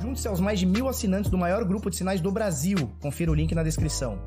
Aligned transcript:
Junte-se 0.00 0.26
aos 0.26 0.40
mais 0.40 0.58
de 0.58 0.64
mil 0.64 0.88
assinantes 0.88 1.30
do 1.30 1.36
maior 1.36 1.62
grupo 1.64 1.90
de 1.90 1.96
sinais 1.96 2.20
do 2.20 2.32
Brasil. 2.32 2.76
Confira 3.00 3.30
o 3.30 3.34
link 3.34 3.54
na 3.54 3.62
descrição. 3.62 4.18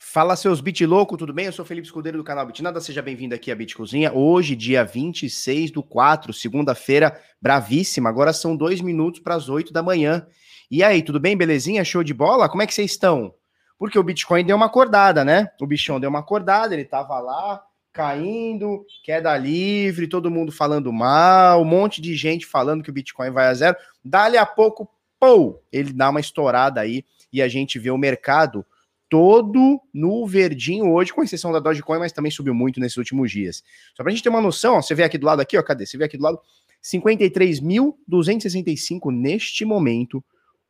Fala 0.00 0.36
seus 0.36 0.60
bit 0.60 0.86
louco, 0.86 1.16
tudo 1.16 1.32
bem? 1.32 1.46
Eu 1.46 1.52
sou 1.52 1.64
Felipe 1.64 1.86
Escudeiro 1.86 2.16
do 2.16 2.24
canal 2.24 2.46
Bitnada, 2.46 2.80
seja 2.80 3.02
bem-vindo 3.02 3.34
aqui 3.34 3.50
à 3.50 3.54
Bit 3.54 3.74
Cozinha. 3.74 4.12
Hoje, 4.12 4.54
dia 4.54 4.84
26 4.84 5.72
do 5.72 5.82
4, 5.82 6.32
segunda-feira, 6.32 7.20
bravíssima. 7.42 8.08
Agora 8.08 8.32
são 8.32 8.56
dois 8.56 8.80
minutos 8.80 9.20
para 9.20 9.34
as 9.34 9.48
8 9.48 9.72
da 9.72 9.82
manhã. 9.82 10.24
E 10.70 10.84
aí, 10.84 11.02
tudo 11.02 11.18
bem? 11.18 11.36
Belezinha? 11.36 11.84
Show 11.84 12.04
de 12.04 12.14
bola? 12.14 12.48
Como 12.48 12.62
é 12.62 12.66
que 12.66 12.72
vocês 12.72 12.92
estão? 12.92 13.34
Porque 13.76 13.98
o 13.98 14.02
Bitcoin 14.02 14.44
deu 14.44 14.56
uma 14.56 14.66
acordada, 14.66 15.24
né? 15.24 15.50
O 15.60 15.66
bichão 15.66 15.98
deu 15.98 16.10
uma 16.10 16.20
acordada, 16.20 16.74
ele 16.74 16.84
tava 16.84 17.18
lá 17.18 17.60
caindo, 17.92 18.86
queda 19.02 19.36
livre, 19.36 20.06
todo 20.06 20.30
mundo 20.30 20.52
falando 20.52 20.92
mal, 20.92 21.60
um 21.60 21.64
monte 21.64 22.00
de 22.00 22.14
gente 22.14 22.46
falando 22.46 22.84
que 22.84 22.90
o 22.90 22.92
Bitcoin 22.92 23.30
vai 23.30 23.48
a 23.48 23.54
zero. 23.54 23.76
Dali 24.04 24.36
a 24.36 24.46
pouco, 24.46 24.88
pô, 25.18 25.60
ele 25.72 25.92
dá 25.92 26.08
uma 26.08 26.20
estourada 26.20 26.80
aí 26.80 27.04
e 27.32 27.42
a 27.42 27.48
gente 27.48 27.80
vê 27.80 27.90
o 27.90 27.98
mercado 27.98 28.64
todo 29.08 29.80
no 29.92 30.26
verdinho 30.26 30.92
hoje, 30.92 31.12
com 31.12 31.22
exceção 31.22 31.52
da 31.52 31.58
Dogecoin, 31.58 31.98
mas 31.98 32.12
também 32.12 32.30
subiu 32.30 32.54
muito 32.54 32.80
nesses 32.80 32.96
últimos 32.96 33.30
dias. 33.30 33.62
Só 33.96 34.02
para 34.02 34.12
a 34.12 34.14
gente 34.14 34.22
ter 34.22 34.28
uma 34.28 34.40
noção, 34.40 34.74
ó, 34.74 34.82
você 34.82 34.94
vê 34.94 35.02
aqui 35.02 35.18
do 35.18 35.26
lado 35.26 35.40
aqui, 35.40 35.56
ó, 35.56 35.62
cadê? 35.62 35.86
Você 35.86 35.96
vê 35.96 36.04
aqui 36.04 36.16
do 36.16 36.22
lado 36.22 36.38
53.265 36.82 39.10
neste 39.10 39.64
momento, 39.64 40.22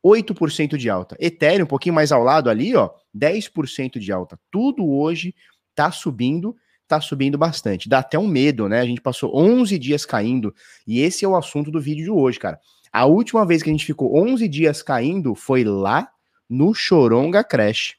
8% 0.03 0.77
de 0.77 0.89
alta. 0.89 1.15
Ethereum 1.19 1.65
um 1.65 1.67
pouquinho 1.67 1.95
mais 1.95 2.11
ao 2.11 2.23
lado 2.23 2.49
ali, 2.49 2.75
ó, 2.75 2.89
10% 3.15 3.99
de 3.99 4.11
alta. 4.11 4.39
Tudo 4.49 4.89
hoje 4.89 5.35
tá 5.75 5.91
subindo, 5.91 6.55
tá 6.87 6.99
subindo 7.01 7.37
bastante. 7.37 7.87
Dá 7.87 7.99
até 7.99 8.17
um 8.17 8.27
medo, 8.27 8.67
né? 8.67 8.79
A 8.79 8.85
gente 8.85 9.01
passou 9.01 9.35
11 9.35 9.77
dias 9.77 10.05
caindo 10.05 10.55
e 10.87 11.01
esse 11.01 11.25
é 11.25 11.27
o 11.27 11.35
assunto 11.35 11.69
do 11.69 11.81
vídeo 11.81 12.05
de 12.05 12.11
hoje, 12.11 12.39
cara. 12.39 12.59
A 12.91 13.05
última 13.05 13.45
vez 13.45 13.61
que 13.61 13.69
a 13.69 13.73
gente 13.73 13.85
ficou 13.85 14.17
11 14.17 14.47
dias 14.47 14.81
caindo 14.81 15.35
foi 15.35 15.63
lá 15.63 16.09
no 16.49 16.73
Choronga 16.73 17.43
Crash. 17.43 17.98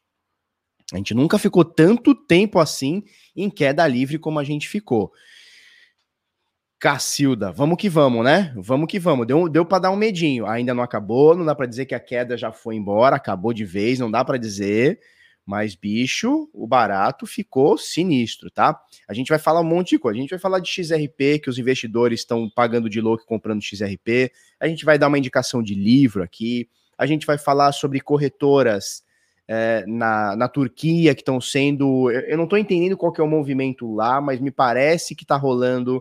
A 0.92 0.96
gente 0.96 1.14
nunca 1.14 1.38
ficou 1.38 1.64
tanto 1.64 2.14
tempo 2.14 2.58
assim 2.58 3.04
em 3.34 3.48
queda 3.48 3.86
livre 3.86 4.18
como 4.18 4.38
a 4.38 4.44
gente 4.44 4.68
ficou. 4.68 5.12
Cacilda, 6.80 7.52
vamos 7.52 7.76
que 7.76 7.88
vamos, 7.88 8.24
né? 8.24 8.54
Vamos 8.56 8.88
que 8.88 8.98
vamos. 8.98 9.26
Deu, 9.26 9.48
deu 9.48 9.66
para 9.66 9.80
dar 9.80 9.90
um 9.90 9.96
medinho. 9.96 10.46
Ainda 10.46 10.72
não 10.72 10.82
acabou, 10.82 11.36
não 11.36 11.44
dá 11.44 11.54
para 11.54 11.66
dizer 11.66 11.84
que 11.84 11.94
a 11.94 12.00
queda 12.00 12.38
já 12.38 12.50
foi 12.50 12.74
embora, 12.74 13.16
acabou 13.16 13.52
de 13.52 13.64
vez, 13.66 13.98
não 13.98 14.10
dá 14.10 14.24
para 14.24 14.38
dizer. 14.38 14.98
Mas, 15.44 15.74
bicho, 15.74 16.48
o 16.52 16.66
barato 16.66 17.26
ficou 17.26 17.76
sinistro, 17.76 18.50
tá? 18.50 18.80
A 19.08 19.12
gente 19.12 19.28
vai 19.28 19.38
falar 19.38 19.60
um 19.60 19.64
monte 19.64 19.90
de 19.90 19.98
coisa. 19.98 20.18
A 20.18 20.20
gente 20.20 20.30
vai 20.30 20.38
falar 20.38 20.58
de 20.58 20.70
XRP, 20.70 21.40
que 21.42 21.50
os 21.50 21.58
investidores 21.58 22.20
estão 22.20 22.48
pagando 22.48 22.88
de 22.88 23.00
louco 23.00 23.26
comprando 23.26 23.62
XRP. 23.62 24.32
A 24.58 24.66
gente 24.66 24.84
vai 24.84 24.98
dar 24.98 25.08
uma 25.08 25.18
indicação 25.18 25.62
de 25.62 25.74
livro 25.74 26.22
aqui. 26.22 26.68
A 26.96 27.04
gente 27.04 27.26
vai 27.26 27.36
falar 27.36 27.72
sobre 27.72 28.00
corretoras 28.00 29.02
é, 29.52 29.84
na, 29.84 30.36
na 30.36 30.48
Turquia 30.48 31.12
que 31.12 31.22
estão 31.22 31.40
sendo. 31.40 32.08
Eu 32.08 32.36
não 32.36 32.44
estou 32.44 32.56
entendendo 32.56 32.96
qual 32.96 33.10
que 33.10 33.20
é 33.20 33.24
o 33.24 33.26
movimento 33.26 33.92
lá, 33.92 34.20
mas 34.20 34.38
me 34.38 34.52
parece 34.52 35.12
que 35.12 35.24
está 35.24 35.36
rolando 35.36 36.00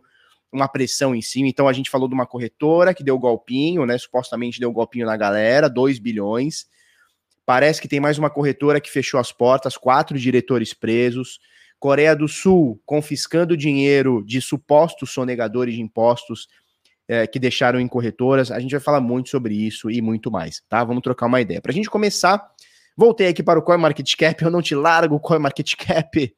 uma 0.52 0.68
pressão 0.68 1.16
em 1.16 1.22
cima. 1.22 1.48
Então 1.48 1.68
a 1.68 1.74
gente 1.74 1.90
falou 1.90 2.08
de 2.08 2.14
uma 2.14 2.28
corretora 2.28 2.94
que 2.94 3.04
deu 3.04 3.18
golpinho, 3.18 3.88
né? 3.88 3.98
Supostamente 3.98 4.60
deu 4.60 4.72
golpinho 4.72 5.08
na 5.08 5.18
galera, 5.18 5.68
2 5.68 5.98
bilhões. 5.98 6.68
Parece 7.44 7.82
que 7.82 7.88
tem 7.88 8.00
mais 8.00 8.20
uma 8.20 8.30
corretora 8.30 8.80
que 8.80 8.92
fechou 8.92 9.20
as 9.20 9.32
portas, 9.32 9.76
quatro 9.76 10.20
diretores 10.20 10.72
presos. 10.72 11.40
Coreia 11.80 12.16
do 12.16 12.28
Sul 12.28 12.80
confiscando 12.86 13.58
dinheiro 13.58 14.24
de 14.24 14.40
supostos 14.42 15.10
sonegadores 15.10 15.74
de 15.74 15.82
impostos 15.82 16.48
é, 17.08 17.26
que 17.26 17.40
deixaram 17.40 17.80
em 17.80 17.88
corretoras. 17.88 18.52
A 18.52 18.60
gente 18.60 18.72
vai 18.72 18.80
falar 18.80 19.02
muito 19.02 19.30
sobre 19.30 19.56
isso 19.56 19.90
e 19.90 20.04
muito 20.04 20.30
mais, 20.30 20.62
tá? 20.70 20.84
Vamos 20.84 21.02
trocar 21.02 21.26
uma 21.26 21.42
ideia. 21.42 21.60
Para 21.60 21.72
a 21.72 21.76
gente 21.76 21.90
começar, 21.90 22.48
Voltei 23.00 23.28
aqui 23.28 23.42
para 23.42 23.58
o 23.58 23.62
CoinMarketCap, 23.62 24.44
eu 24.44 24.52
não 24.52 24.62
te 24.62 24.76
largo 24.76 25.16
o 25.16 25.22
CoinMarketCap. 25.22 26.36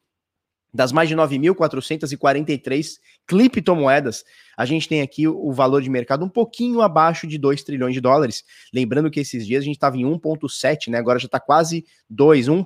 Das 0.72 0.92
mais 0.92 1.08
de 1.08 1.16
9.443 1.16 2.86
criptomoedas, 3.26 4.22
a 4.56 4.64
gente 4.64 4.88
tem 4.88 5.02
aqui 5.02 5.26
o 5.26 5.52
valor 5.52 5.82
de 5.82 5.90
mercado 5.90 6.24
um 6.24 6.28
pouquinho 6.28 6.80
abaixo 6.80 7.26
de 7.26 7.36
2 7.36 7.64
trilhões 7.64 7.94
de 7.94 8.00
dólares. 8.00 8.44
Lembrando 8.72 9.10
que 9.10 9.18
esses 9.18 9.44
dias 9.44 9.62
a 9.62 9.64
gente 9.64 9.74
estava 9.74 9.96
em 9.96 10.04
1,7, 10.04 10.88
né? 10.88 10.98
Agora 10.98 11.18
já 11.18 11.26
está 11.26 11.40
quase 11.40 11.84
2, 12.08 12.46
1. 12.46 12.64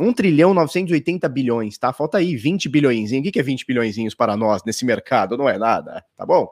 1 0.00 0.12
trilhão 0.14 0.54
980 0.54 1.28
bilhões, 1.28 1.76
tá? 1.76 1.92
Falta 1.92 2.18
aí 2.18 2.34
20 2.34 2.68
bilhões. 2.68 3.12
O 3.12 3.22
que 3.22 3.38
é 3.38 3.42
20 3.42 3.66
bilhões 3.66 4.14
para 4.14 4.36
nós 4.36 4.62
nesse 4.64 4.84
mercado? 4.84 5.36
Não 5.36 5.48
é 5.48 5.58
nada, 5.58 6.02
tá 6.16 6.24
bom? 6.24 6.48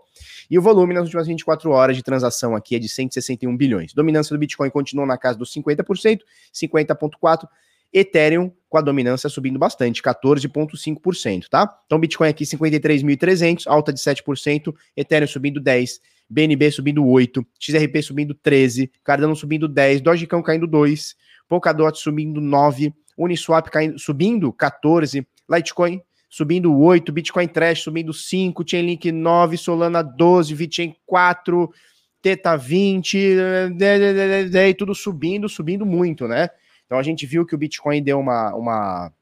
E 0.51 0.59
o 0.59 0.63
volume 0.63 0.93
nas 0.93 1.05
últimas 1.05 1.27
24 1.27 1.71
horas 1.71 1.97
de 1.97 2.03
transação 2.03 2.55
aqui 2.55 2.77
é 2.77 2.79
de 2.79 2.89
161 2.89 3.57
bilhões. 3.57 3.95
Dominância 3.95 4.35
do 4.35 4.39
Bitcoin 4.39 4.69
continua 4.71 5.07
na 5.07 5.17
casa 5.17 5.39
dos 5.39 5.53
50%, 5.53 6.21
50,4%. 6.53 7.49
Ethereum 7.91 8.53
com 8.69 8.77
a 8.77 8.83
dominância 8.83 9.31
subindo 9.31 9.59
bastante, 9.59 10.03
14,5%, 10.03 11.49
tá? 11.49 11.81
Então, 11.87 11.99
Bitcoin 11.99 12.29
aqui 12.29 12.45
53.300, 12.45 13.63
alta 13.67 13.93
de 13.93 13.99
7%, 13.99 14.75
Ethereum 14.95 15.27
subindo 15.27 15.59
10%, 15.59 16.01
BNB 16.29 16.71
subindo 16.71 17.03
8%, 17.03 17.47
XRP 17.59 18.03
subindo 18.03 18.35
13%, 18.35 18.91
Cardano 19.03 19.35
subindo 19.35 19.67
10%, 19.67 20.03
Dogecoin 20.03 20.43
caindo 20.43 20.69
2%, 20.69 21.15
Polkadot 21.49 21.99
subindo 21.99 22.43
9%, 22.43 22.93
Uniswap 23.19 23.69
caindo, 23.69 23.99
subindo 23.99 24.53
14%, 24.53 25.27
Litecoin 25.51 26.01
subindo 26.29 26.77
8, 26.77 27.11
Bitcoin 27.11 27.49
Trash 27.49 27.83
subindo 27.83 28.13
5, 28.13 28.63
Chainlink 28.69 29.11
9, 29.11 29.57
Solana 29.57 30.03
12, 30.03 30.55
VeChain 30.55 30.95
4, 31.07 31.73
Teta 32.21 32.57
20, 32.57 33.17
e 33.17 34.75
tudo 34.75 34.95
subindo, 34.95 35.49
subindo 35.49 35.87
muito, 35.87 36.29
né? 36.29 36.51
Então 36.85 36.99
a 36.99 37.03
gente 37.03 37.25
viu 37.27 37.47
que 37.47 37.55
o 37.55 37.59
Bitcoin 37.59 38.03
deu 38.03 38.19
uma, 38.19 38.55
uma 38.55 39.13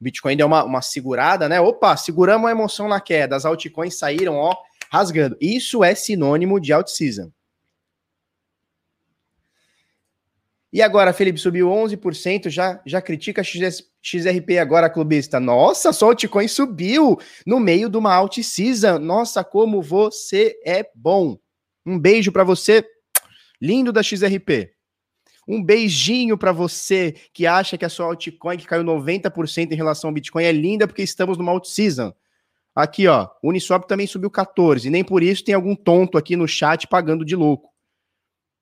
o 0.00 0.04
Bitcoin 0.04 0.36
deu 0.36 0.46
uma, 0.46 0.64
uma 0.64 0.82
segurada, 0.82 1.48
né? 1.48 1.60
Opa, 1.60 1.96
seguramos 1.96 2.48
a 2.48 2.52
emoção 2.52 2.88
na 2.88 3.00
queda, 3.00 3.36
as 3.36 3.44
altcoins 3.44 3.96
saíram, 3.98 4.34
ó, 4.34 4.54
rasgando. 4.90 5.36
Isso 5.40 5.82
é 5.82 5.94
sinônimo 5.94 6.60
de 6.60 6.72
alt 6.72 6.88
season. 6.88 7.30
E 10.74 10.82
agora, 10.82 11.12
Felipe, 11.12 11.38
subiu 11.38 11.68
11%, 11.68 12.50
já, 12.50 12.82
já 12.84 13.00
critica 13.00 13.44
XS, 13.44 13.84
XRP 14.02 14.58
agora, 14.58 14.90
clubista. 14.90 15.38
Nossa, 15.38 15.92
só 15.92 16.10
o 16.10 16.48
subiu 16.48 17.16
no 17.46 17.60
meio 17.60 17.88
de 17.88 17.96
uma 17.96 18.12
alt 18.12 18.38
season. 18.42 18.98
Nossa, 18.98 19.44
como 19.44 19.80
você 19.80 20.60
é 20.66 20.84
bom. 20.92 21.38
Um 21.86 21.96
beijo 21.96 22.32
para 22.32 22.42
você, 22.42 22.84
lindo 23.62 23.92
da 23.92 24.02
XRP. 24.02 24.72
Um 25.46 25.62
beijinho 25.62 26.36
para 26.36 26.50
você 26.50 27.14
que 27.32 27.46
acha 27.46 27.78
que 27.78 27.84
a 27.84 27.88
sua 27.88 28.06
altcoin 28.06 28.56
que 28.56 28.66
caiu 28.66 28.82
90% 28.82 29.70
em 29.70 29.76
relação 29.76 30.10
ao 30.10 30.14
Bitcoin 30.14 30.42
é 30.42 30.50
linda 30.50 30.88
porque 30.88 31.02
estamos 31.02 31.38
numa 31.38 31.52
alt 31.52 31.66
season. 31.66 32.12
Aqui, 32.74 33.06
ó, 33.06 33.28
Uniswap 33.44 33.86
também 33.86 34.08
subiu 34.08 34.28
14, 34.28 34.90
nem 34.90 35.04
por 35.04 35.22
isso 35.22 35.44
tem 35.44 35.54
algum 35.54 35.76
tonto 35.76 36.18
aqui 36.18 36.34
no 36.34 36.48
chat 36.48 36.88
pagando 36.88 37.24
de 37.24 37.36
louco. 37.36 37.70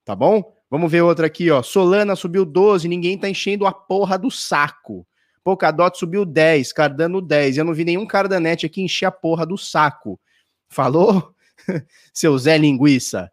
Tá 0.04 0.14
bom? 0.14 0.61
Vamos 0.72 0.90
ver 0.90 1.02
outra 1.02 1.26
aqui, 1.26 1.50
ó. 1.50 1.62
Solana 1.62 2.16
subiu 2.16 2.46
12, 2.46 2.88
ninguém 2.88 3.18
tá 3.18 3.28
enchendo 3.28 3.66
a 3.66 3.72
porra 3.74 4.18
do 4.18 4.30
saco. 4.30 5.06
Polkadot 5.44 5.98
subiu 5.98 6.24
10, 6.24 6.72
Cardano 6.72 7.20
10. 7.20 7.58
Eu 7.58 7.64
não 7.66 7.74
vi 7.74 7.84
nenhum 7.84 8.06
Cardanete 8.06 8.64
aqui 8.64 8.80
encher 8.80 9.04
a 9.04 9.12
porra 9.12 9.44
do 9.44 9.58
saco. 9.58 10.18
Falou? 10.70 11.34
Seu 12.10 12.38
Zé 12.38 12.56
Linguiça. 12.56 13.30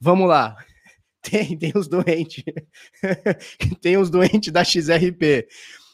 Vamos 0.00 0.28
lá. 0.28 0.56
Tem, 1.22 1.56
tem 1.56 1.70
os 1.76 1.86
doentes. 1.86 2.42
tem 3.80 3.96
os 3.96 4.10
doentes 4.10 4.50
da 4.50 4.64
XRP. 4.64 5.46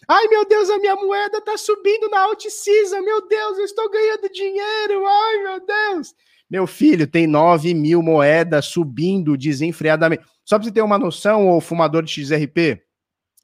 Ai, 0.08 0.28
meu 0.28 0.46
Deus, 0.48 0.70
a 0.70 0.78
minha 0.78 0.96
moeda 0.96 1.42
tá 1.42 1.58
subindo 1.58 2.08
na 2.08 2.20
Alt 2.20 2.46
Season. 2.48 3.02
Meu 3.02 3.28
Deus, 3.28 3.58
eu 3.58 3.64
estou 3.66 3.90
ganhando 3.90 4.32
dinheiro. 4.32 5.04
Ai, 5.04 5.42
meu 5.42 5.66
Deus. 5.66 6.14
Meu 6.48 6.66
filho 6.66 7.06
tem 7.06 7.26
9 7.26 7.74
mil 7.74 8.00
moedas 8.02 8.66
subindo 8.66 9.36
desenfreadamente. 9.36 10.24
Só 10.46 10.56
para 10.56 10.64
você 10.64 10.72
ter 10.72 10.80
uma 10.80 10.96
noção, 10.96 11.48
o 11.48 11.60
fumador 11.60 12.04
de 12.04 12.12
XRP, 12.12 12.80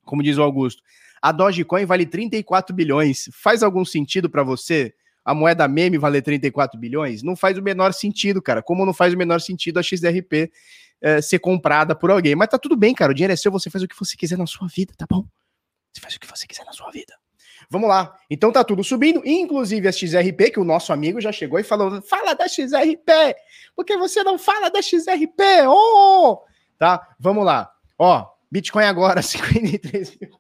como 0.05 0.23
diz 0.23 0.39
o 0.39 0.43
Augusto, 0.43 0.81
a 1.21 1.33
Dogecoin 1.33 1.85
vale 1.85 2.07
34 2.07 2.75
bilhões. 2.75 3.29
Faz 3.33 3.65
algum 3.65 3.85
sentido 3.85 4.31
para 4.31 4.45
você 4.45 4.95
a 5.25 5.35
moeda 5.35 5.67
meme 5.67 5.99
valer 5.99 6.23
34 6.23 6.79
bilhões? 6.79 7.25
Não 7.25 7.35
faz 7.35 7.59
o 7.59 7.63
menor 7.63 7.93
sentido, 7.93 8.41
cara. 8.41 8.63
Como 8.63 8.87
não 8.87 8.95
faz 8.95 9.13
o 9.15 9.17
menor 9.17 9.41
sentido 9.41 9.81
a 9.81 9.83
XRP 9.83 10.53
é, 11.01 11.21
ser 11.21 11.41
comprada 11.41 11.97
por 11.97 12.09
alguém. 12.13 12.37
Mas 12.37 12.49
tá 12.49 12.57
tudo 12.57 12.77
bem, 12.77 12.95
cara. 12.95 13.11
O 13.11 13.15
dinheiro 13.15 13.33
é 13.33 13.37
seu, 13.37 13.51
você 13.51 13.69
faz 13.69 13.83
o 13.83 13.89
que 13.89 13.99
você 13.99 14.17
quiser 14.17 14.39
na 14.39 14.47
sua 14.47 14.69
vida, 14.69 14.95
tá 14.97 15.05
bom? 15.11 15.27
Você 15.93 16.01
faz 16.01 16.15
o 16.15 16.21
que 16.21 16.27
você 16.29 16.47
quiser 16.47 16.65
na 16.65 16.73
sua 16.73 16.91
vida. 16.93 17.15
Vamos 17.69 17.89
lá. 17.89 18.17
Então 18.31 18.53
tá 18.53 18.63
tudo 18.63 18.85
subindo, 18.85 19.23
inclusive 19.25 19.89
a 19.89 19.93
XRP, 19.93 20.53
que 20.53 20.61
o 20.61 20.65
nosso 20.65 20.93
amigo 20.93 21.21
já 21.21 21.33
chegou 21.33 21.59
e 21.59 21.65
falou: 21.65 22.01
fala 22.03 22.35
da 22.35 22.47
XRP, 22.47 23.35
porque 23.75 23.97
você 23.97 24.23
não 24.23 24.39
fala 24.39 24.71
da 24.71 24.81
XRP? 24.81 25.67
Oh! 25.67 26.43
Tá? 26.83 27.15
Vamos 27.17 27.45
lá. 27.45 27.71
Ó, 27.97 28.27
Bitcoin 28.51 28.83
agora, 28.83 29.23
53 29.31 30.19
mil. 30.21 30.31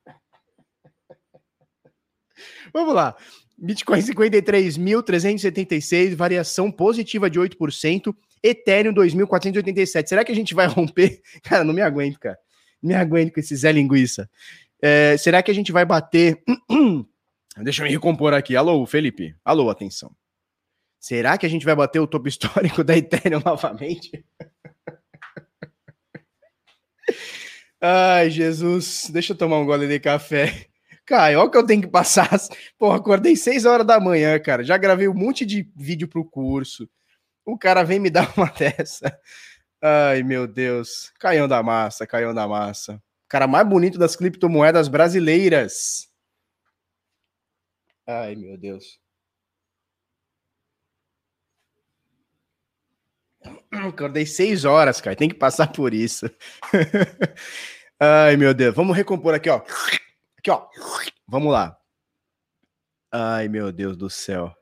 Vamos 2.75 2.97
lá. 2.97 3.15
Bitcoin 3.57 4.01
53.376, 4.01 6.17
variação 6.17 6.73
positiva 6.73 7.31
de 7.31 7.39
8%. 7.39 8.13
Ethereum 8.43 8.93
2.487. 8.93 10.09
Será 10.09 10.25
que 10.25 10.33
a 10.33 10.35
gente 10.35 10.53
vai 10.53 10.67
romper? 10.67 11.23
Cara, 11.45 11.63
não 11.63 11.73
me 11.73 11.81
aguento, 11.81 12.19
cara. 12.19 12.37
Não 12.83 12.89
me 12.89 12.97
aguento 12.97 13.33
com 13.33 13.39
esse 13.39 13.55
Zé 13.55 13.71
Linguiça. 13.71 14.29
É, 14.83 15.17
será 15.17 15.45
que 15.45 15.51
a 15.53 15.55
gente 15.55 15.71
vai 15.71 15.85
bater. 15.85 16.43
Deixa 17.59 17.83
eu 17.83 17.87
me 17.87 17.93
recompor 17.93 18.35
aqui. 18.35 18.57
Alô, 18.57 18.85
Felipe. 18.85 19.33
Alô, 19.45 19.71
atenção. 19.71 20.11
Será 20.99 21.39
que 21.39 21.47
a 21.47 21.49
gente 21.49 21.65
vai 21.65 21.77
bater 21.77 22.01
o 22.01 22.07
topo 22.09 22.27
histórico 22.27 22.83
da 22.87 22.97
Ethereum 22.97 23.41
novamente? 23.45 24.25
Ai, 27.81 28.31
Jesus. 28.31 29.11
Deixa 29.11 29.33
eu 29.33 29.37
tomar 29.37 29.59
um 29.59 29.67
gole 29.67 29.89
de 29.89 29.99
café. 29.99 30.67
Caio, 31.05 31.41
olha 31.41 31.49
o 31.49 31.51
que 31.51 31.59
eu 31.59 31.67
tenho 31.67 31.83
que 31.83 31.89
passar. 31.89 32.29
Porra, 32.79 32.97
acordei 32.97 33.35
6 33.35 33.65
horas 33.65 33.87
da 33.87 33.99
manhã, 33.99 34.39
cara. 34.39 34.63
Já 34.63 34.77
gravei 34.77 35.09
um 35.09 35.15
monte 35.15 35.45
de 35.45 35.69
vídeo 35.75 36.07
pro 36.09 36.25
curso. 36.25 36.89
O 37.45 37.59
cara 37.59 37.83
vem 37.83 37.99
me 37.99 38.09
dar 38.11 38.33
uma 38.37 38.47
dessa. 38.47 39.19
Ai, 39.81 40.23
meu 40.23 40.47
Deus. 40.47 41.13
Caião 41.19 41.49
da 41.49 41.63
massa, 41.63 42.07
caião 42.07 42.33
da 42.33 42.47
massa. 42.47 43.03
Cara 43.29 43.49
mais 43.49 43.67
bonito 43.67 43.99
das 43.99 44.15
criptomoedas 44.15 44.87
brasileiras. 44.87 46.09
Ai, 48.07 48.37
meu 48.37 48.57
Deus. 48.57 49.02
Acordei 53.71 54.27
seis 54.27 54.65
horas, 54.65 55.01
cara. 55.01 55.17
Tem 55.17 55.29
que 55.29 55.35
passar 55.35 55.73
por 55.73 55.95
isso. 55.95 56.31
Ai, 57.99 58.37
meu 58.37 58.53
Deus. 58.53 58.75
Vamos 58.75 58.97
recompor 58.97 59.35
aqui, 59.35 59.49
ó. 59.49 59.63
Aqui, 60.39 60.51
ó. 60.51 60.67
Vamos 61.27 61.53
lá. 61.53 61.77
Ai, 63.11 63.49
meu 63.49 63.71
Deus 63.71 63.97
do 63.97 64.11
céu. 64.11 64.53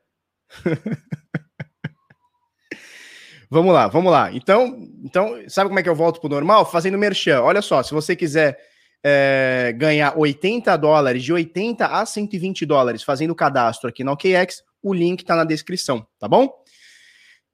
vamos 3.49 3.73
lá, 3.73 3.87
vamos 3.87 4.11
lá. 4.11 4.31
Então, 4.33 4.77
então, 5.03 5.41
sabe 5.47 5.69
como 5.69 5.79
é 5.79 5.83
que 5.83 5.89
eu 5.89 5.95
volto 5.95 6.19
pro 6.19 6.29
normal? 6.29 6.69
Fazendo 6.69 6.97
merchan. 6.97 7.41
Olha 7.41 7.61
só, 7.61 7.81
se 7.81 7.93
você 7.93 8.15
quiser 8.15 8.59
é, 9.03 9.73
ganhar 9.75 10.17
80 10.17 10.75
dólares, 10.77 11.23
de 11.23 11.33
80 11.33 11.85
a 11.85 12.05
120 12.05 12.65
dólares, 12.65 13.03
fazendo 13.03 13.31
o 13.31 13.35
cadastro 13.35 13.89
aqui 13.89 14.03
na 14.03 14.11
OKX, 14.11 14.63
o 14.81 14.93
link 14.93 15.23
tá 15.23 15.35
na 15.35 15.43
descrição, 15.43 16.05
tá 16.19 16.27
bom? 16.27 16.60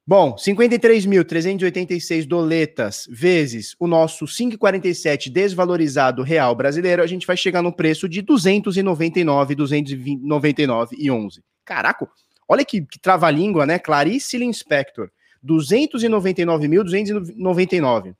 Bom, 0.09 0.35
53.386 0.35 2.25
doletas 2.25 3.05
vezes 3.11 3.75
o 3.77 3.87
nosso 3.87 4.23
5,47 4.23 5.29
desvalorizado 5.29 6.23
real 6.23 6.55
brasileiro, 6.55 7.03
a 7.03 7.07
gente 7.07 7.27
vai 7.27 7.35
chegar 7.35 7.61
no 7.61 7.73
preço 7.73 8.07
de 8.07 8.21
299, 8.21 9.53
299 9.53 10.95
e 10.97 11.11
11. 11.11 11.43
Caraca, 11.65 12.09
olha 12.47 12.63
que, 12.63 12.83
que 12.83 12.97
trava-língua, 12.97 13.65
né? 13.65 13.77
Clarice 13.77 14.37
Linspector, 14.37 15.09
299.299 15.45 18.15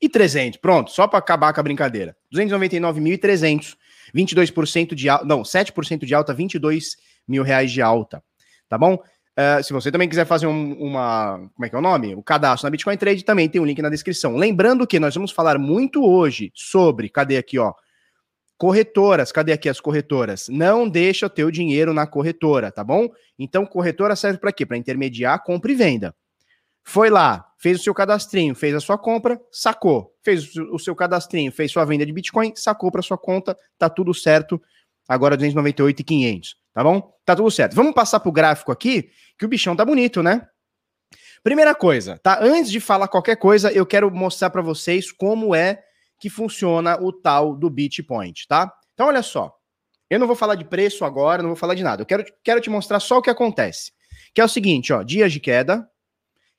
e 0.00 0.08
300. 0.08 0.58
Pronto, 0.58 0.90
só 0.90 1.06
para 1.06 1.18
acabar 1.18 1.52
com 1.52 1.60
a 1.60 1.64
brincadeira. 1.64 2.16
299.300, 2.34 3.76
22% 4.16 4.94
de 4.94 5.10
alta, 5.10 5.26
não, 5.26 5.42
7% 5.42 6.06
de 6.06 6.14
alta, 6.14 6.32
22 6.32 6.96
mil 7.28 7.42
reais 7.42 7.70
de 7.70 7.82
alta, 7.82 8.24
tá 8.70 8.78
bom? 8.78 8.98
Uh, 9.38 9.62
se 9.62 9.72
você 9.72 9.90
também 9.90 10.08
quiser 10.08 10.26
fazer 10.26 10.46
um, 10.46 10.74
uma. 10.74 11.38
Como 11.54 11.64
é 11.64 11.68
que 11.68 11.74
é 11.74 11.78
o 11.78 11.82
nome? 11.82 12.14
O 12.14 12.22
cadastro 12.22 12.66
na 12.66 12.70
Bitcoin 12.70 12.98
Trade 12.98 13.24
também 13.24 13.48
tem 13.48 13.60
um 13.60 13.64
link 13.64 13.80
na 13.80 13.88
descrição. 13.88 14.36
Lembrando 14.36 14.86
que 14.86 15.00
nós 15.00 15.14
vamos 15.14 15.30
falar 15.30 15.58
muito 15.58 16.04
hoje 16.04 16.52
sobre. 16.54 17.08
Cadê 17.08 17.38
aqui, 17.38 17.58
ó? 17.58 17.72
Corretoras, 18.58 19.32
cadê 19.32 19.52
aqui 19.52 19.70
as 19.70 19.80
corretoras? 19.80 20.48
Não 20.48 20.86
deixa 20.86 21.26
o 21.26 21.30
teu 21.30 21.50
dinheiro 21.50 21.94
na 21.94 22.06
corretora, 22.06 22.70
tá 22.70 22.84
bom? 22.84 23.08
Então, 23.38 23.64
corretora 23.64 24.14
serve 24.14 24.38
para 24.38 24.52
quê? 24.52 24.66
Para 24.66 24.76
intermediar 24.76 25.42
compra 25.42 25.72
e 25.72 25.74
venda. 25.74 26.14
Foi 26.84 27.08
lá, 27.08 27.46
fez 27.58 27.80
o 27.80 27.82
seu 27.82 27.94
cadastrinho, 27.94 28.54
fez 28.54 28.74
a 28.74 28.80
sua 28.80 28.98
compra, 28.98 29.40
sacou. 29.50 30.14
Fez 30.22 30.54
o 30.56 30.78
seu 30.78 30.94
cadastrinho, 30.94 31.50
fez 31.50 31.72
sua 31.72 31.84
venda 31.84 32.04
de 32.04 32.12
Bitcoin, 32.12 32.52
sacou 32.54 32.92
para 32.92 33.02
sua 33.02 33.16
conta, 33.16 33.56
tá 33.78 33.88
tudo 33.88 34.12
certo. 34.12 34.60
Agora 35.08 35.36
298,500 35.36 36.61
tá 36.74 36.82
bom? 36.82 37.12
Tá 37.24 37.36
tudo 37.36 37.50
certo. 37.50 37.74
Vamos 37.74 37.94
passar 37.94 38.20
pro 38.20 38.32
gráfico 38.32 38.72
aqui, 38.72 39.10
que 39.38 39.44
o 39.44 39.48
bichão 39.48 39.76
tá 39.76 39.84
bonito, 39.84 40.22
né? 40.22 40.46
Primeira 41.42 41.74
coisa, 41.74 42.18
tá? 42.22 42.38
Antes 42.40 42.70
de 42.70 42.78
falar 42.78 43.08
qualquer 43.08 43.36
coisa, 43.36 43.72
eu 43.72 43.84
quero 43.84 44.10
mostrar 44.10 44.50
para 44.50 44.62
vocês 44.62 45.10
como 45.10 45.54
é 45.54 45.82
que 46.18 46.30
funciona 46.30 47.00
o 47.02 47.12
tal 47.12 47.56
do 47.56 47.68
Bitpoint, 47.68 48.46
tá? 48.46 48.72
Então, 48.94 49.08
olha 49.08 49.22
só. 49.22 49.52
Eu 50.08 50.20
não 50.20 50.26
vou 50.26 50.36
falar 50.36 50.54
de 50.54 50.64
preço 50.64 51.04
agora, 51.04 51.42
não 51.42 51.50
vou 51.50 51.56
falar 51.56 51.74
de 51.74 51.82
nada. 51.82 52.02
Eu 52.02 52.06
quero, 52.06 52.24
quero 52.44 52.60
te 52.60 52.70
mostrar 52.70 53.00
só 53.00 53.18
o 53.18 53.22
que 53.22 53.30
acontece. 53.30 53.92
Que 54.34 54.40
é 54.40 54.44
o 54.44 54.48
seguinte, 54.48 54.92
ó. 54.92 55.02
Dias 55.02 55.32
de 55.32 55.40
queda. 55.40 55.88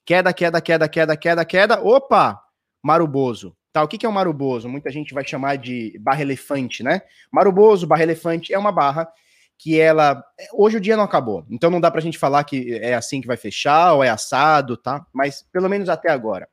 Queda, 0.06 0.34
queda, 0.34 0.60
queda, 0.60 0.90
queda, 0.90 1.16
queda, 1.16 1.46
queda. 1.46 1.82
Opa! 1.82 2.42
Maruboso. 2.84 3.56
Tá, 3.72 3.82
o 3.82 3.88
que, 3.88 3.98
que 3.98 4.06
é 4.06 4.10
o 4.10 4.14
maruboso? 4.14 4.68
Muita 4.68 4.92
gente 4.92 5.14
vai 5.14 5.26
chamar 5.26 5.58
de 5.58 5.98
barra 6.00 6.22
elefante, 6.22 6.84
né? 6.84 7.02
Maruboso, 7.32 7.88
barra 7.88 8.04
elefante, 8.04 8.54
é 8.54 8.60
uma 8.60 8.72
barra 8.72 9.08
que 9.58 9.80
ela. 9.80 10.24
Hoje 10.54 10.78
o 10.78 10.82
dia 10.82 10.98
não 10.98 11.04
acabou, 11.04 11.46
então 11.50 11.70
não 11.70 11.80
dá 11.80 11.90
pra 11.90 12.02
gente 12.02 12.18
falar 12.18 12.44
que 12.44 12.76
é 12.76 12.94
assim 12.94 13.22
que 13.22 13.28
vai 13.28 13.38
fechar 13.38 13.94
ou 13.94 14.04
é 14.04 14.10
assado, 14.10 14.76
tá? 14.76 15.06
Mas 15.14 15.46
pelo 15.52 15.70
menos 15.70 15.90
até 15.90 16.12
agora. 16.12 16.48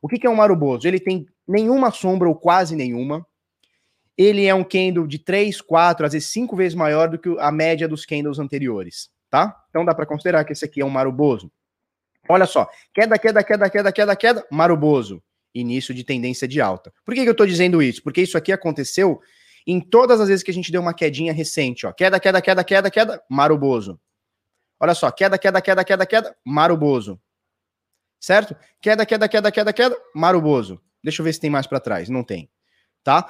O 0.00 0.08
que, 0.08 0.18
que 0.18 0.26
é 0.26 0.30
um 0.30 0.36
maruboso? 0.36 0.86
Ele 0.86 0.98
tem 0.98 1.26
nenhuma 1.46 1.90
sombra 1.90 2.28
ou 2.28 2.34
quase 2.34 2.74
nenhuma. 2.74 3.26
Ele 4.16 4.46
é 4.46 4.54
um 4.54 4.64
candle 4.64 5.06
de 5.06 5.18
3, 5.18 5.60
4, 5.60 6.06
às 6.06 6.12
vezes 6.12 6.28
5 6.32 6.54
vezes 6.54 6.74
maior 6.74 7.08
do 7.08 7.18
que 7.18 7.34
a 7.38 7.50
média 7.50 7.88
dos 7.88 8.04
candles 8.04 8.38
anteriores, 8.38 9.10
tá? 9.30 9.56
Então 9.70 9.84
dá 9.84 9.94
para 9.94 10.06
considerar 10.06 10.44
que 10.44 10.52
esse 10.52 10.64
aqui 10.64 10.80
é 10.80 10.84
um 10.84 10.90
maruboso. 10.90 11.50
Olha 12.28 12.46
só, 12.46 12.68
queda, 12.94 13.18
queda, 13.18 13.42
queda, 13.42 13.70
queda, 13.70 13.92
queda, 13.92 14.16
queda, 14.16 14.46
maruboso. 14.50 15.22
Início 15.54 15.94
de 15.94 16.04
tendência 16.04 16.48
de 16.48 16.60
alta. 16.60 16.92
Por 17.04 17.14
que, 17.14 17.22
que 17.22 17.28
eu 17.28 17.32
estou 17.32 17.46
dizendo 17.46 17.82
isso? 17.82 18.02
Porque 18.02 18.22
isso 18.22 18.38
aqui 18.38 18.52
aconteceu 18.52 19.20
em 19.66 19.80
todas 19.80 20.20
as 20.20 20.28
vezes 20.28 20.42
que 20.42 20.50
a 20.50 20.54
gente 20.54 20.72
deu 20.72 20.80
uma 20.80 20.94
quedinha 20.94 21.32
recente, 21.32 21.86
ó, 21.86 21.92
queda, 21.92 22.18
queda, 22.18 22.40
queda, 22.40 22.64
queda, 22.64 22.90
queda, 22.90 23.22
maruboso. 23.28 24.00
Olha 24.80 24.94
só, 24.94 25.10
queda, 25.10 25.38
queda, 25.38 25.62
queda, 25.62 25.84
queda, 25.84 26.06
queda, 26.06 26.36
maruboso. 26.44 27.20
Certo? 28.18 28.56
Queda, 28.80 29.06
queda, 29.06 29.28
queda, 29.28 29.52
queda, 29.52 29.72
queda, 29.72 29.96
maruboso. 30.14 30.80
Deixa 31.02 31.20
eu 31.20 31.24
ver 31.24 31.32
se 31.32 31.40
tem 31.40 31.50
mais 31.50 31.66
para 31.66 31.80
trás. 31.80 32.08
Não 32.08 32.22
tem. 32.22 32.48
Tá? 33.02 33.28